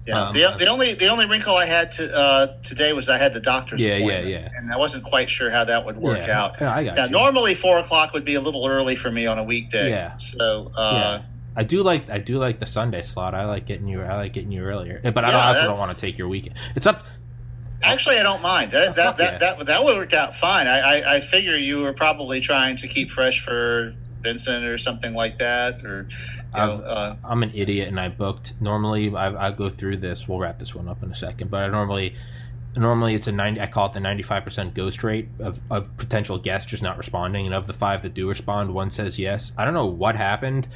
Yeah, 0.07 0.19
Um, 0.19 0.33
the, 0.33 0.55
the 0.57 0.65
only 0.67 0.95
the 0.95 1.07
only 1.09 1.27
wrinkle 1.27 1.55
I 1.55 1.67
had 1.67 1.91
to, 1.93 2.17
uh, 2.17 2.57
today 2.63 2.91
was 2.91 3.07
I 3.07 3.19
had 3.19 3.35
the 3.35 3.39
doctor's 3.39 3.81
Yeah, 3.81 3.89
yeah, 3.89 3.95
appointment, 3.97 4.27
yeah. 4.29 4.49
and 4.57 4.73
I 4.73 4.77
wasn't 4.77 5.03
quite 5.03 5.29
sure 5.29 5.51
how 5.51 5.63
that 5.65 5.85
would 5.85 5.97
work 5.97 6.25
Yeah, 6.25 6.41
out. 6.43 6.55
yeah, 6.59 6.73
I 6.73 6.83
got 6.83 6.95
Now, 6.95 7.05
you. 7.05 7.11
normally 7.11 7.53
four 7.53 7.77
o'clock 7.77 8.11
would 8.13 8.25
be 8.25 8.33
a 8.33 8.41
little 8.41 8.65
early 8.67 8.95
for 8.95 9.11
me 9.11 9.27
on 9.27 9.37
a 9.37 9.43
weekday. 9.43 9.91
Yeah. 9.91 10.17
So, 10.17 10.71
uh, 10.75 11.19
yeah. 11.21 11.27
I 11.55 11.63
do 11.63 11.83
like 11.83 12.09
I 12.09 12.17
do 12.17 12.39
like 12.39 12.59
the 12.59 12.65
Sunday 12.65 13.03
slot. 13.03 13.35
I 13.35 13.45
like 13.45 13.67
getting 13.67 13.87
you 13.87 14.01
I 14.01 14.15
like 14.15 14.33
getting 14.33 14.51
you 14.51 14.63
earlier. 14.63 15.01
But 15.03 15.17
I, 15.23 15.31
don't, 15.31 15.39
I 15.39 15.47
also 15.49 15.67
don't 15.67 15.77
want 15.77 15.91
to 15.91 15.99
take 15.99 16.17
your 16.17 16.29
weekend. 16.29 16.55
It's 16.75 16.87
up 16.87 17.05
actually, 17.83 18.17
I 18.17 18.23
don't 18.23 18.41
mind. 18.41 18.71
That 18.71 18.95
that 18.95 19.17
that, 19.17 19.33
yeah. 19.33 19.37
that 19.55 19.65
that 19.67 19.83
would 19.83 19.97
work 19.97 20.13
out 20.13 20.33
fine. 20.33 20.67
I, 20.67 20.79
I 20.79 21.15
I 21.15 21.19
figure 21.19 21.57
you 21.57 21.81
were 21.81 21.93
probably 21.93 22.41
trying 22.41 22.75
to 22.77 22.87
keep 22.87 23.11
fresh 23.11 23.43
for 23.43 23.93
Vincent 24.21 24.63
or 24.65 24.77
something 24.77 25.13
like 25.13 25.37
that, 25.39 25.83
or 25.85 26.07
I've- 26.53 26.81
uh, 26.83 27.15
I'm 27.23 27.43
an 27.43 27.51
idiot 27.53 27.87
and 27.87 27.99
I 27.99 28.09
booked. 28.09 28.53
Normally, 28.61 29.13
I, 29.15 29.47
I 29.47 29.51
go 29.51 29.69
through 29.69 29.97
this. 29.97 30.27
We'll 30.27 30.39
wrap 30.39 30.59
this 30.59 30.73
one 30.75 30.87
up 30.87 31.03
in 31.03 31.11
a 31.11 31.15
second. 31.15 31.49
But 31.51 31.63
I 31.63 31.67
normally, 31.67 32.15
normally 32.75 33.15
it's 33.15 33.27
a 33.27 33.31
90. 33.31 33.59
I 33.61 33.67
call 33.67 33.87
it 33.87 33.93
the 33.93 33.99
95 33.99 34.43
percent 34.43 34.73
ghost 34.73 35.03
rate 35.03 35.27
of, 35.39 35.59
of 35.69 35.95
potential 35.97 36.37
guests 36.37 36.69
just 36.69 36.83
not 36.83 36.97
responding. 36.97 37.45
And 37.45 37.55
of 37.55 37.67
the 37.67 37.73
five 37.73 38.01
that 38.03 38.13
do 38.13 38.27
respond, 38.27 38.73
one 38.73 38.89
says 38.89 39.17
yes. 39.19 39.51
I 39.57 39.65
don't 39.65 39.73
know 39.73 39.85
what 39.87 40.15
happened, 40.15 40.67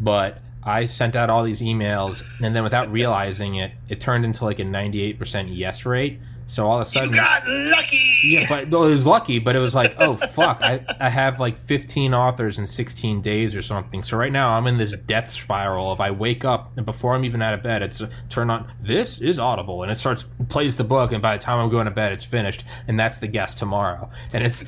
but 0.00 0.38
I 0.62 0.86
sent 0.86 1.14
out 1.14 1.28
all 1.28 1.44
these 1.44 1.60
emails, 1.60 2.22
and 2.42 2.56
then 2.56 2.62
without 2.62 2.90
realizing 2.90 3.56
it, 3.56 3.72
it 3.88 4.00
turned 4.00 4.24
into 4.24 4.44
like 4.44 4.58
a 4.58 4.64
98 4.64 5.18
percent 5.18 5.48
yes 5.50 5.84
rate. 5.84 6.20
So 6.46 6.66
all 6.66 6.80
of 6.80 6.86
a 6.86 6.90
sudden, 6.90 7.10
you 7.10 7.16
got 7.16 7.42
lucky. 7.48 7.96
yeah, 8.24 8.44
but 8.48 8.68
well, 8.68 8.84
it 8.84 8.90
was 8.90 9.06
lucky. 9.06 9.38
But 9.38 9.56
it 9.56 9.60
was 9.60 9.74
like, 9.74 9.96
oh 9.98 10.16
fuck, 10.16 10.58
I, 10.62 10.84
I 11.00 11.08
have 11.08 11.40
like 11.40 11.56
15 11.58 12.12
authors 12.14 12.58
in 12.58 12.66
16 12.66 13.22
days 13.22 13.54
or 13.54 13.62
something. 13.62 14.02
So 14.02 14.16
right 14.16 14.30
now 14.32 14.50
I'm 14.50 14.66
in 14.66 14.76
this 14.78 14.94
death 15.06 15.30
spiral. 15.30 15.92
If 15.92 16.00
I 16.00 16.10
wake 16.10 16.44
up 16.44 16.72
and 16.76 16.84
before 16.84 17.14
I'm 17.14 17.24
even 17.24 17.40
out 17.42 17.54
of 17.54 17.62
bed, 17.62 17.82
it's 17.82 18.00
uh, 18.02 18.10
turn 18.28 18.50
on. 18.50 18.70
This 18.80 19.20
is 19.20 19.38
Audible, 19.38 19.82
and 19.82 19.90
it 19.90 19.96
starts 19.96 20.24
plays 20.48 20.76
the 20.76 20.84
book, 20.84 21.12
and 21.12 21.22
by 21.22 21.36
the 21.36 21.42
time 21.42 21.58
I'm 21.58 21.70
going 21.70 21.86
to 21.86 21.90
bed, 21.90 22.12
it's 22.12 22.24
finished, 22.24 22.64
and 22.86 22.98
that's 23.00 23.18
the 23.18 23.28
guest 23.28 23.58
tomorrow. 23.58 24.10
And 24.32 24.44
it's 24.44 24.64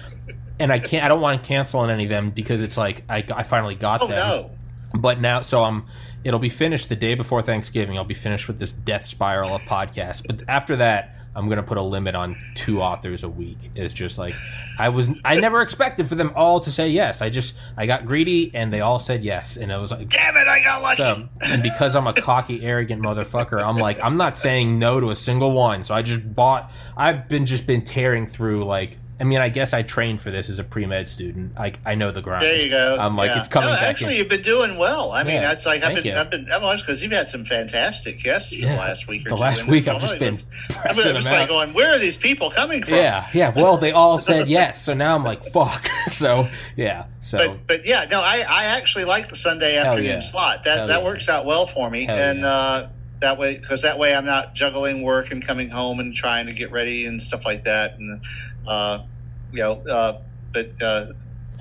and 0.58 0.72
I 0.72 0.78
can't. 0.78 1.04
I 1.04 1.08
don't 1.08 1.20
want 1.20 1.42
to 1.42 1.46
cancel 1.46 1.80
on 1.80 1.90
any 1.90 2.04
of 2.04 2.10
them 2.10 2.30
because 2.30 2.62
it's 2.62 2.76
like 2.78 3.04
I, 3.08 3.24
I 3.34 3.42
finally 3.42 3.74
got 3.74 4.02
Oh 4.02 4.06
them. 4.06 4.16
no. 4.16 4.50
But 4.98 5.20
now, 5.20 5.42
so 5.42 5.62
I'm. 5.62 5.84
It'll 6.24 6.40
be 6.40 6.48
finished 6.48 6.88
the 6.88 6.96
day 6.96 7.14
before 7.14 7.42
Thanksgiving. 7.42 7.96
I'll 7.98 8.04
be 8.04 8.14
finished 8.14 8.48
with 8.48 8.58
this 8.58 8.72
death 8.72 9.06
spiral 9.06 9.54
of 9.54 9.60
podcasts. 9.62 10.26
But 10.26 10.48
after 10.48 10.74
that, 10.76 11.14
I'm 11.36 11.50
gonna 11.50 11.62
put 11.62 11.76
a 11.76 11.82
limit 11.82 12.14
on 12.14 12.34
two 12.54 12.80
authors 12.80 13.22
a 13.22 13.28
week. 13.28 13.58
It's 13.74 13.92
just 13.92 14.16
like 14.16 14.34
I 14.78 14.88
was. 14.88 15.08
I 15.24 15.36
never 15.36 15.60
expected 15.60 16.08
for 16.08 16.14
them 16.14 16.32
all 16.34 16.60
to 16.60 16.72
say 16.72 16.88
yes. 16.88 17.20
I 17.20 17.28
just 17.28 17.54
I 17.76 17.84
got 17.84 18.06
greedy 18.06 18.50
and 18.54 18.72
they 18.72 18.80
all 18.80 18.98
said 18.98 19.22
yes, 19.22 19.58
and 19.58 19.70
it 19.70 19.76
was 19.76 19.90
like. 19.90 20.08
Damn 20.08 20.36
it! 20.36 20.48
I 20.48 20.62
got 20.62 20.82
lucky. 20.82 21.02
So, 21.02 21.28
and 21.42 21.62
because 21.62 21.94
I'm 21.94 22.06
a 22.06 22.14
cocky, 22.14 22.64
arrogant 22.64 23.02
motherfucker, 23.02 23.62
I'm 23.62 23.76
like 23.76 24.02
I'm 24.02 24.16
not 24.16 24.38
saying 24.38 24.78
no 24.78 24.98
to 24.98 25.10
a 25.10 25.16
single 25.16 25.52
one. 25.52 25.84
So 25.84 25.94
I 25.94 26.00
just 26.00 26.34
bought. 26.34 26.72
I've 26.96 27.28
been 27.28 27.44
just 27.44 27.66
been 27.66 27.82
tearing 27.82 28.26
through 28.26 28.64
like. 28.64 28.98
I 29.18 29.24
mean, 29.24 29.38
I 29.38 29.48
guess 29.48 29.72
I 29.72 29.80
trained 29.80 30.20
for 30.20 30.30
this 30.30 30.50
as 30.50 30.58
a 30.58 30.64
pre 30.64 30.84
med 30.84 31.08
student. 31.08 31.52
I 31.58 31.72
I 31.86 31.94
know 31.94 32.10
the 32.12 32.20
grind. 32.20 32.42
There 32.42 32.54
you 32.54 32.68
go. 32.68 32.96
I'm 33.00 33.16
like 33.16 33.30
Yeah. 33.30 33.38
it's 33.38 33.48
coming 33.48 33.70
No, 33.70 33.74
back. 33.74 33.84
Actually, 33.84 34.12
in. 34.12 34.18
you've 34.18 34.28
been 34.28 34.42
doing 34.42 34.76
well. 34.76 35.12
I 35.12 35.22
mean, 35.22 35.36
Yeah, 35.36 35.40
that's 35.42 35.64
like 35.64 35.78
I've 35.78 35.84
thank 35.94 36.02
been, 36.02 36.12
you. 36.12 36.20
I've 36.20 36.30
been, 36.30 36.44
because 36.44 37.02
you've 37.02 37.12
had 37.12 37.28
some 37.28 37.44
fantastic 37.46 38.22
guests 38.22 38.52
Yeah. 38.52 38.72
the 38.74 38.78
last 38.78 39.08
week 39.08 39.24
or 39.26 39.30
The 39.30 39.36
last 39.36 39.66
week, 39.66 39.88
I've 39.88 40.00
just 40.02 40.18
been 40.18 40.36
I'm 40.84 40.94
just 40.94 41.30
like 41.30 41.40
out. 41.42 41.48
going, 41.48 41.72
where 41.72 41.94
are 41.94 41.98
these 41.98 42.18
people 42.18 42.50
coming 42.50 42.82
from? 42.82 42.94
Yeah, 42.96 43.26
yeah. 43.32 43.52
Well, 43.56 43.78
they 43.78 43.92
all 43.92 44.18
said 44.18 44.48
yes, 44.50 44.82
so 44.84 44.92
now 44.92 45.14
I'm 45.14 45.24
like, 45.24 45.44
fuck. 45.46 45.88
So 46.10 46.46
yeah, 46.76 47.06
so 47.20 47.36
But 47.38 47.66
but 47.66 47.86
yeah, 47.86 48.06
no, 48.10 48.20
I, 48.20 48.44
I 48.48 48.64
actually 48.66 49.04
like 49.04 49.28
the 49.28 49.34
Sunday 49.36 49.76
afternoon 49.76 50.22
slot. 50.22 50.62
That 50.64 50.78
Hell 50.78 50.86
that 50.88 51.04
works 51.04 51.28
out 51.28 51.44
well 51.46 51.66
for 51.66 51.90
me, 51.90 52.04
Hell 52.04 52.16
and 52.16 52.44
uh, 52.44 52.86
that 53.20 53.38
way 53.38 53.58
because 53.58 53.82
that 53.82 53.98
way 53.98 54.14
I'm 54.14 54.26
not 54.26 54.54
juggling 54.54 55.02
work 55.02 55.30
and 55.32 55.44
coming 55.44 55.68
home 55.70 56.00
and 56.00 56.14
trying 56.14 56.46
to 56.46 56.52
get 56.52 56.70
ready 56.70 57.06
and 57.06 57.22
stuff 57.22 57.44
like 57.44 57.64
that, 57.64 57.98
and 57.98 58.22
uh, 58.66 59.04
you 59.52 59.58
know, 59.60 59.72
uh, 59.82 60.20
but 60.52 60.70
uh, 60.82 61.06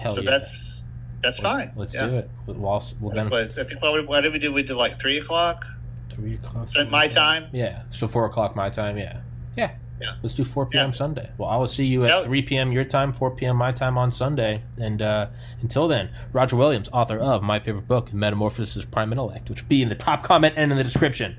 so 0.08 0.22
yeah. 0.22 0.32
that's 0.32 0.84
that's 1.22 1.40
Let's- 1.40 1.66
fine. 1.66 1.72
Let's 1.76 1.94
yeah. 1.94 2.08
do 2.08 2.18
it. 2.18 2.30
We'll, 2.46 2.82
then 3.12 3.30
But 3.30 3.58
I 3.58 3.64
think 3.64 3.82
what, 3.82 3.94
we- 3.94 4.06
what 4.06 4.22
did 4.22 4.34
we 4.34 4.40
do? 4.40 4.52
We 4.54 4.64
did 4.64 4.76
like 4.76 5.00
three 5.00 5.18
o'clock. 5.18 5.66
three 6.10 6.36
o'clock. 6.36 6.68
Sent 6.68 6.92
my 6.92 7.08
time. 7.08 7.48
Yeah, 7.52 7.84
so 7.90 8.08
four 8.08 8.26
o'clock 8.26 8.56
my 8.56 8.70
time. 8.70 8.98
Yeah, 8.98 9.22
yeah. 9.58 9.72
Yeah. 10.02 10.16
Let's 10.22 10.36
do 10.36 10.44
4 10.44 10.66
p.m. 10.66 10.90
Yeah. 10.90 10.92
Sunday. 10.94 11.30
Well, 11.38 11.48
I 11.48 11.56
will 11.56 11.70
see 11.70 11.86
you 11.86 12.04
at 12.04 12.10
That- 12.10 12.26
3 12.26 12.42
p.m. 12.42 12.74
your 12.74 12.84
time, 12.84 13.14
4 13.14 13.32
p.m. 13.32 13.56
my 13.56 13.72
time 13.72 13.98
on 13.98 14.12
Sunday. 14.12 14.62
And 14.78 15.02
uh, 15.02 15.28
until 15.62 15.88
then, 15.88 16.10
Roger 16.34 16.58
Williams, 16.58 16.90
author 16.92 17.18
of 17.18 17.42
my 17.42 17.62
favorite 17.62 17.88
book, 17.88 18.12
Metamorphosis 18.12 18.84
Prime 18.84 19.14
Intellect, 19.14 19.50
which 19.50 19.62
will 19.62 19.70
be 19.70 19.82
in 19.82 19.88
the 19.88 19.96
top 19.96 20.22
comment 20.22 20.56
and 20.58 20.70
in 20.70 20.78
the 20.78 20.84
description. 20.84 21.38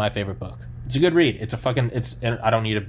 My 0.00 0.08
favorite 0.08 0.38
book. 0.38 0.58
It's 0.86 0.96
a 0.96 0.98
good 0.98 1.12
read. 1.12 1.36
It's 1.42 1.52
a 1.52 1.58
fucking. 1.58 1.90
It's. 1.92 2.16
and 2.22 2.38
I 2.40 2.48
don't 2.48 2.62
need 2.62 2.78
a. 2.78 2.86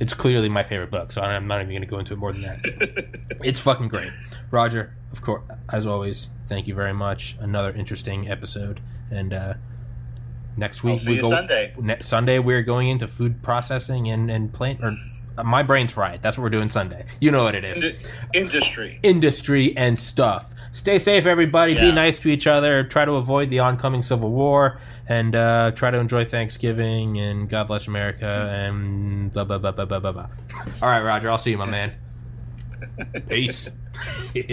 it's 0.00 0.14
clearly 0.14 0.48
my 0.48 0.64
favorite 0.64 0.90
book, 0.90 1.12
so 1.12 1.22
I'm 1.22 1.46
not 1.46 1.60
even 1.60 1.70
going 1.70 1.82
to 1.82 1.86
go 1.86 2.00
into 2.00 2.12
it 2.12 2.16
more 2.16 2.32
than 2.32 2.42
that. 2.42 3.36
it's 3.44 3.60
fucking 3.60 3.86
great. 3.86 4.10
Roger, 4.50 4.92
of 5.12 5.22
course, 5.22 5.44
as 5.72 5.86
always, 5.86 6.26
thank 6.48 6.66
you 6.66 6.74
very 6.74 6.92
much. 6.92 7.36
Another 7.38 7.70
interesting 7.70 8.28
episode, 8.28 8.80
and 9.12 9.32
uh, 9.32 9.54
next 10.56 10.82
week 10.82 10.98
we 11.06 11.18
go 11.18 11.30
Sunday. 11.30 11.72
ne- 11.78 11.98
Sunday. 11.98 12.40
We're 12.40 12.62
going 12.62 12.88
into 12.88 13.06
food 13.06 13.40
processing 13.40 14.10
and 14.10 14.28
and 14.28 14.52
plant 14.52 14.82
or. 14.82 14.96
My 15.44 15.64
brain's 15.64 15.90
fried. 15.90 16.22
That's 16.22 16.38
what 16.38 16.42
we're 16.44 16.50
doing 16.50 16.68
Sunday. 16.68 17.06
You 17.20 17.32
know 17.32 17.42
what 17.42 17.56
it 17.56 17.64
is. 17.64 17.84
Ind- 17.84 17.96
industry. 18.34 19.00
Industry 19.02 19.76
and 19.76 19.98
stuff. 19.98 20.53
Stay 20.74 20.98
safe, 20.98 21.24
everybody. 21.24 21.74
Be 21.74 21.92
nice 21.92 22.18
to 22.18 22.28
each 22.28 22.48
other. 22.48 22.82
Try 22.82 23.04
to 23.04 23.12
avoid 23.12 23.48
the 23.48 23.60
oncoming 23.60 24.02
civil 24.02 24.32
war, 24.32 24.80
and 25.06 25.36
uh, 25.36 25.70
try 25.70 25.92
to 25.92 25.98
enjoy 25.98 26.24
Thanksgiving. 26.24 27.20
And 27.20 27.48
God 27.48 27.68
bless 27.68 27.86
America. 27.86 28.26
And 28.52 29.32
blah 29.32 29.44
blah 29.44 29.58
blah 29.58 29.70
blah 29.70 29.84
blah 29.84 30.00
blah. 30.00 30.10
blah. 30.10 30.26
All 30.82 30.90
right, 30.90 31.02
Roger. 31.02 31.30
I'll 31.30 31.38
see 31.38 31.52
you, 31.52 31.58
my 31.58 31.66
man. 31.66 31.94
Peace. 33.28 33.70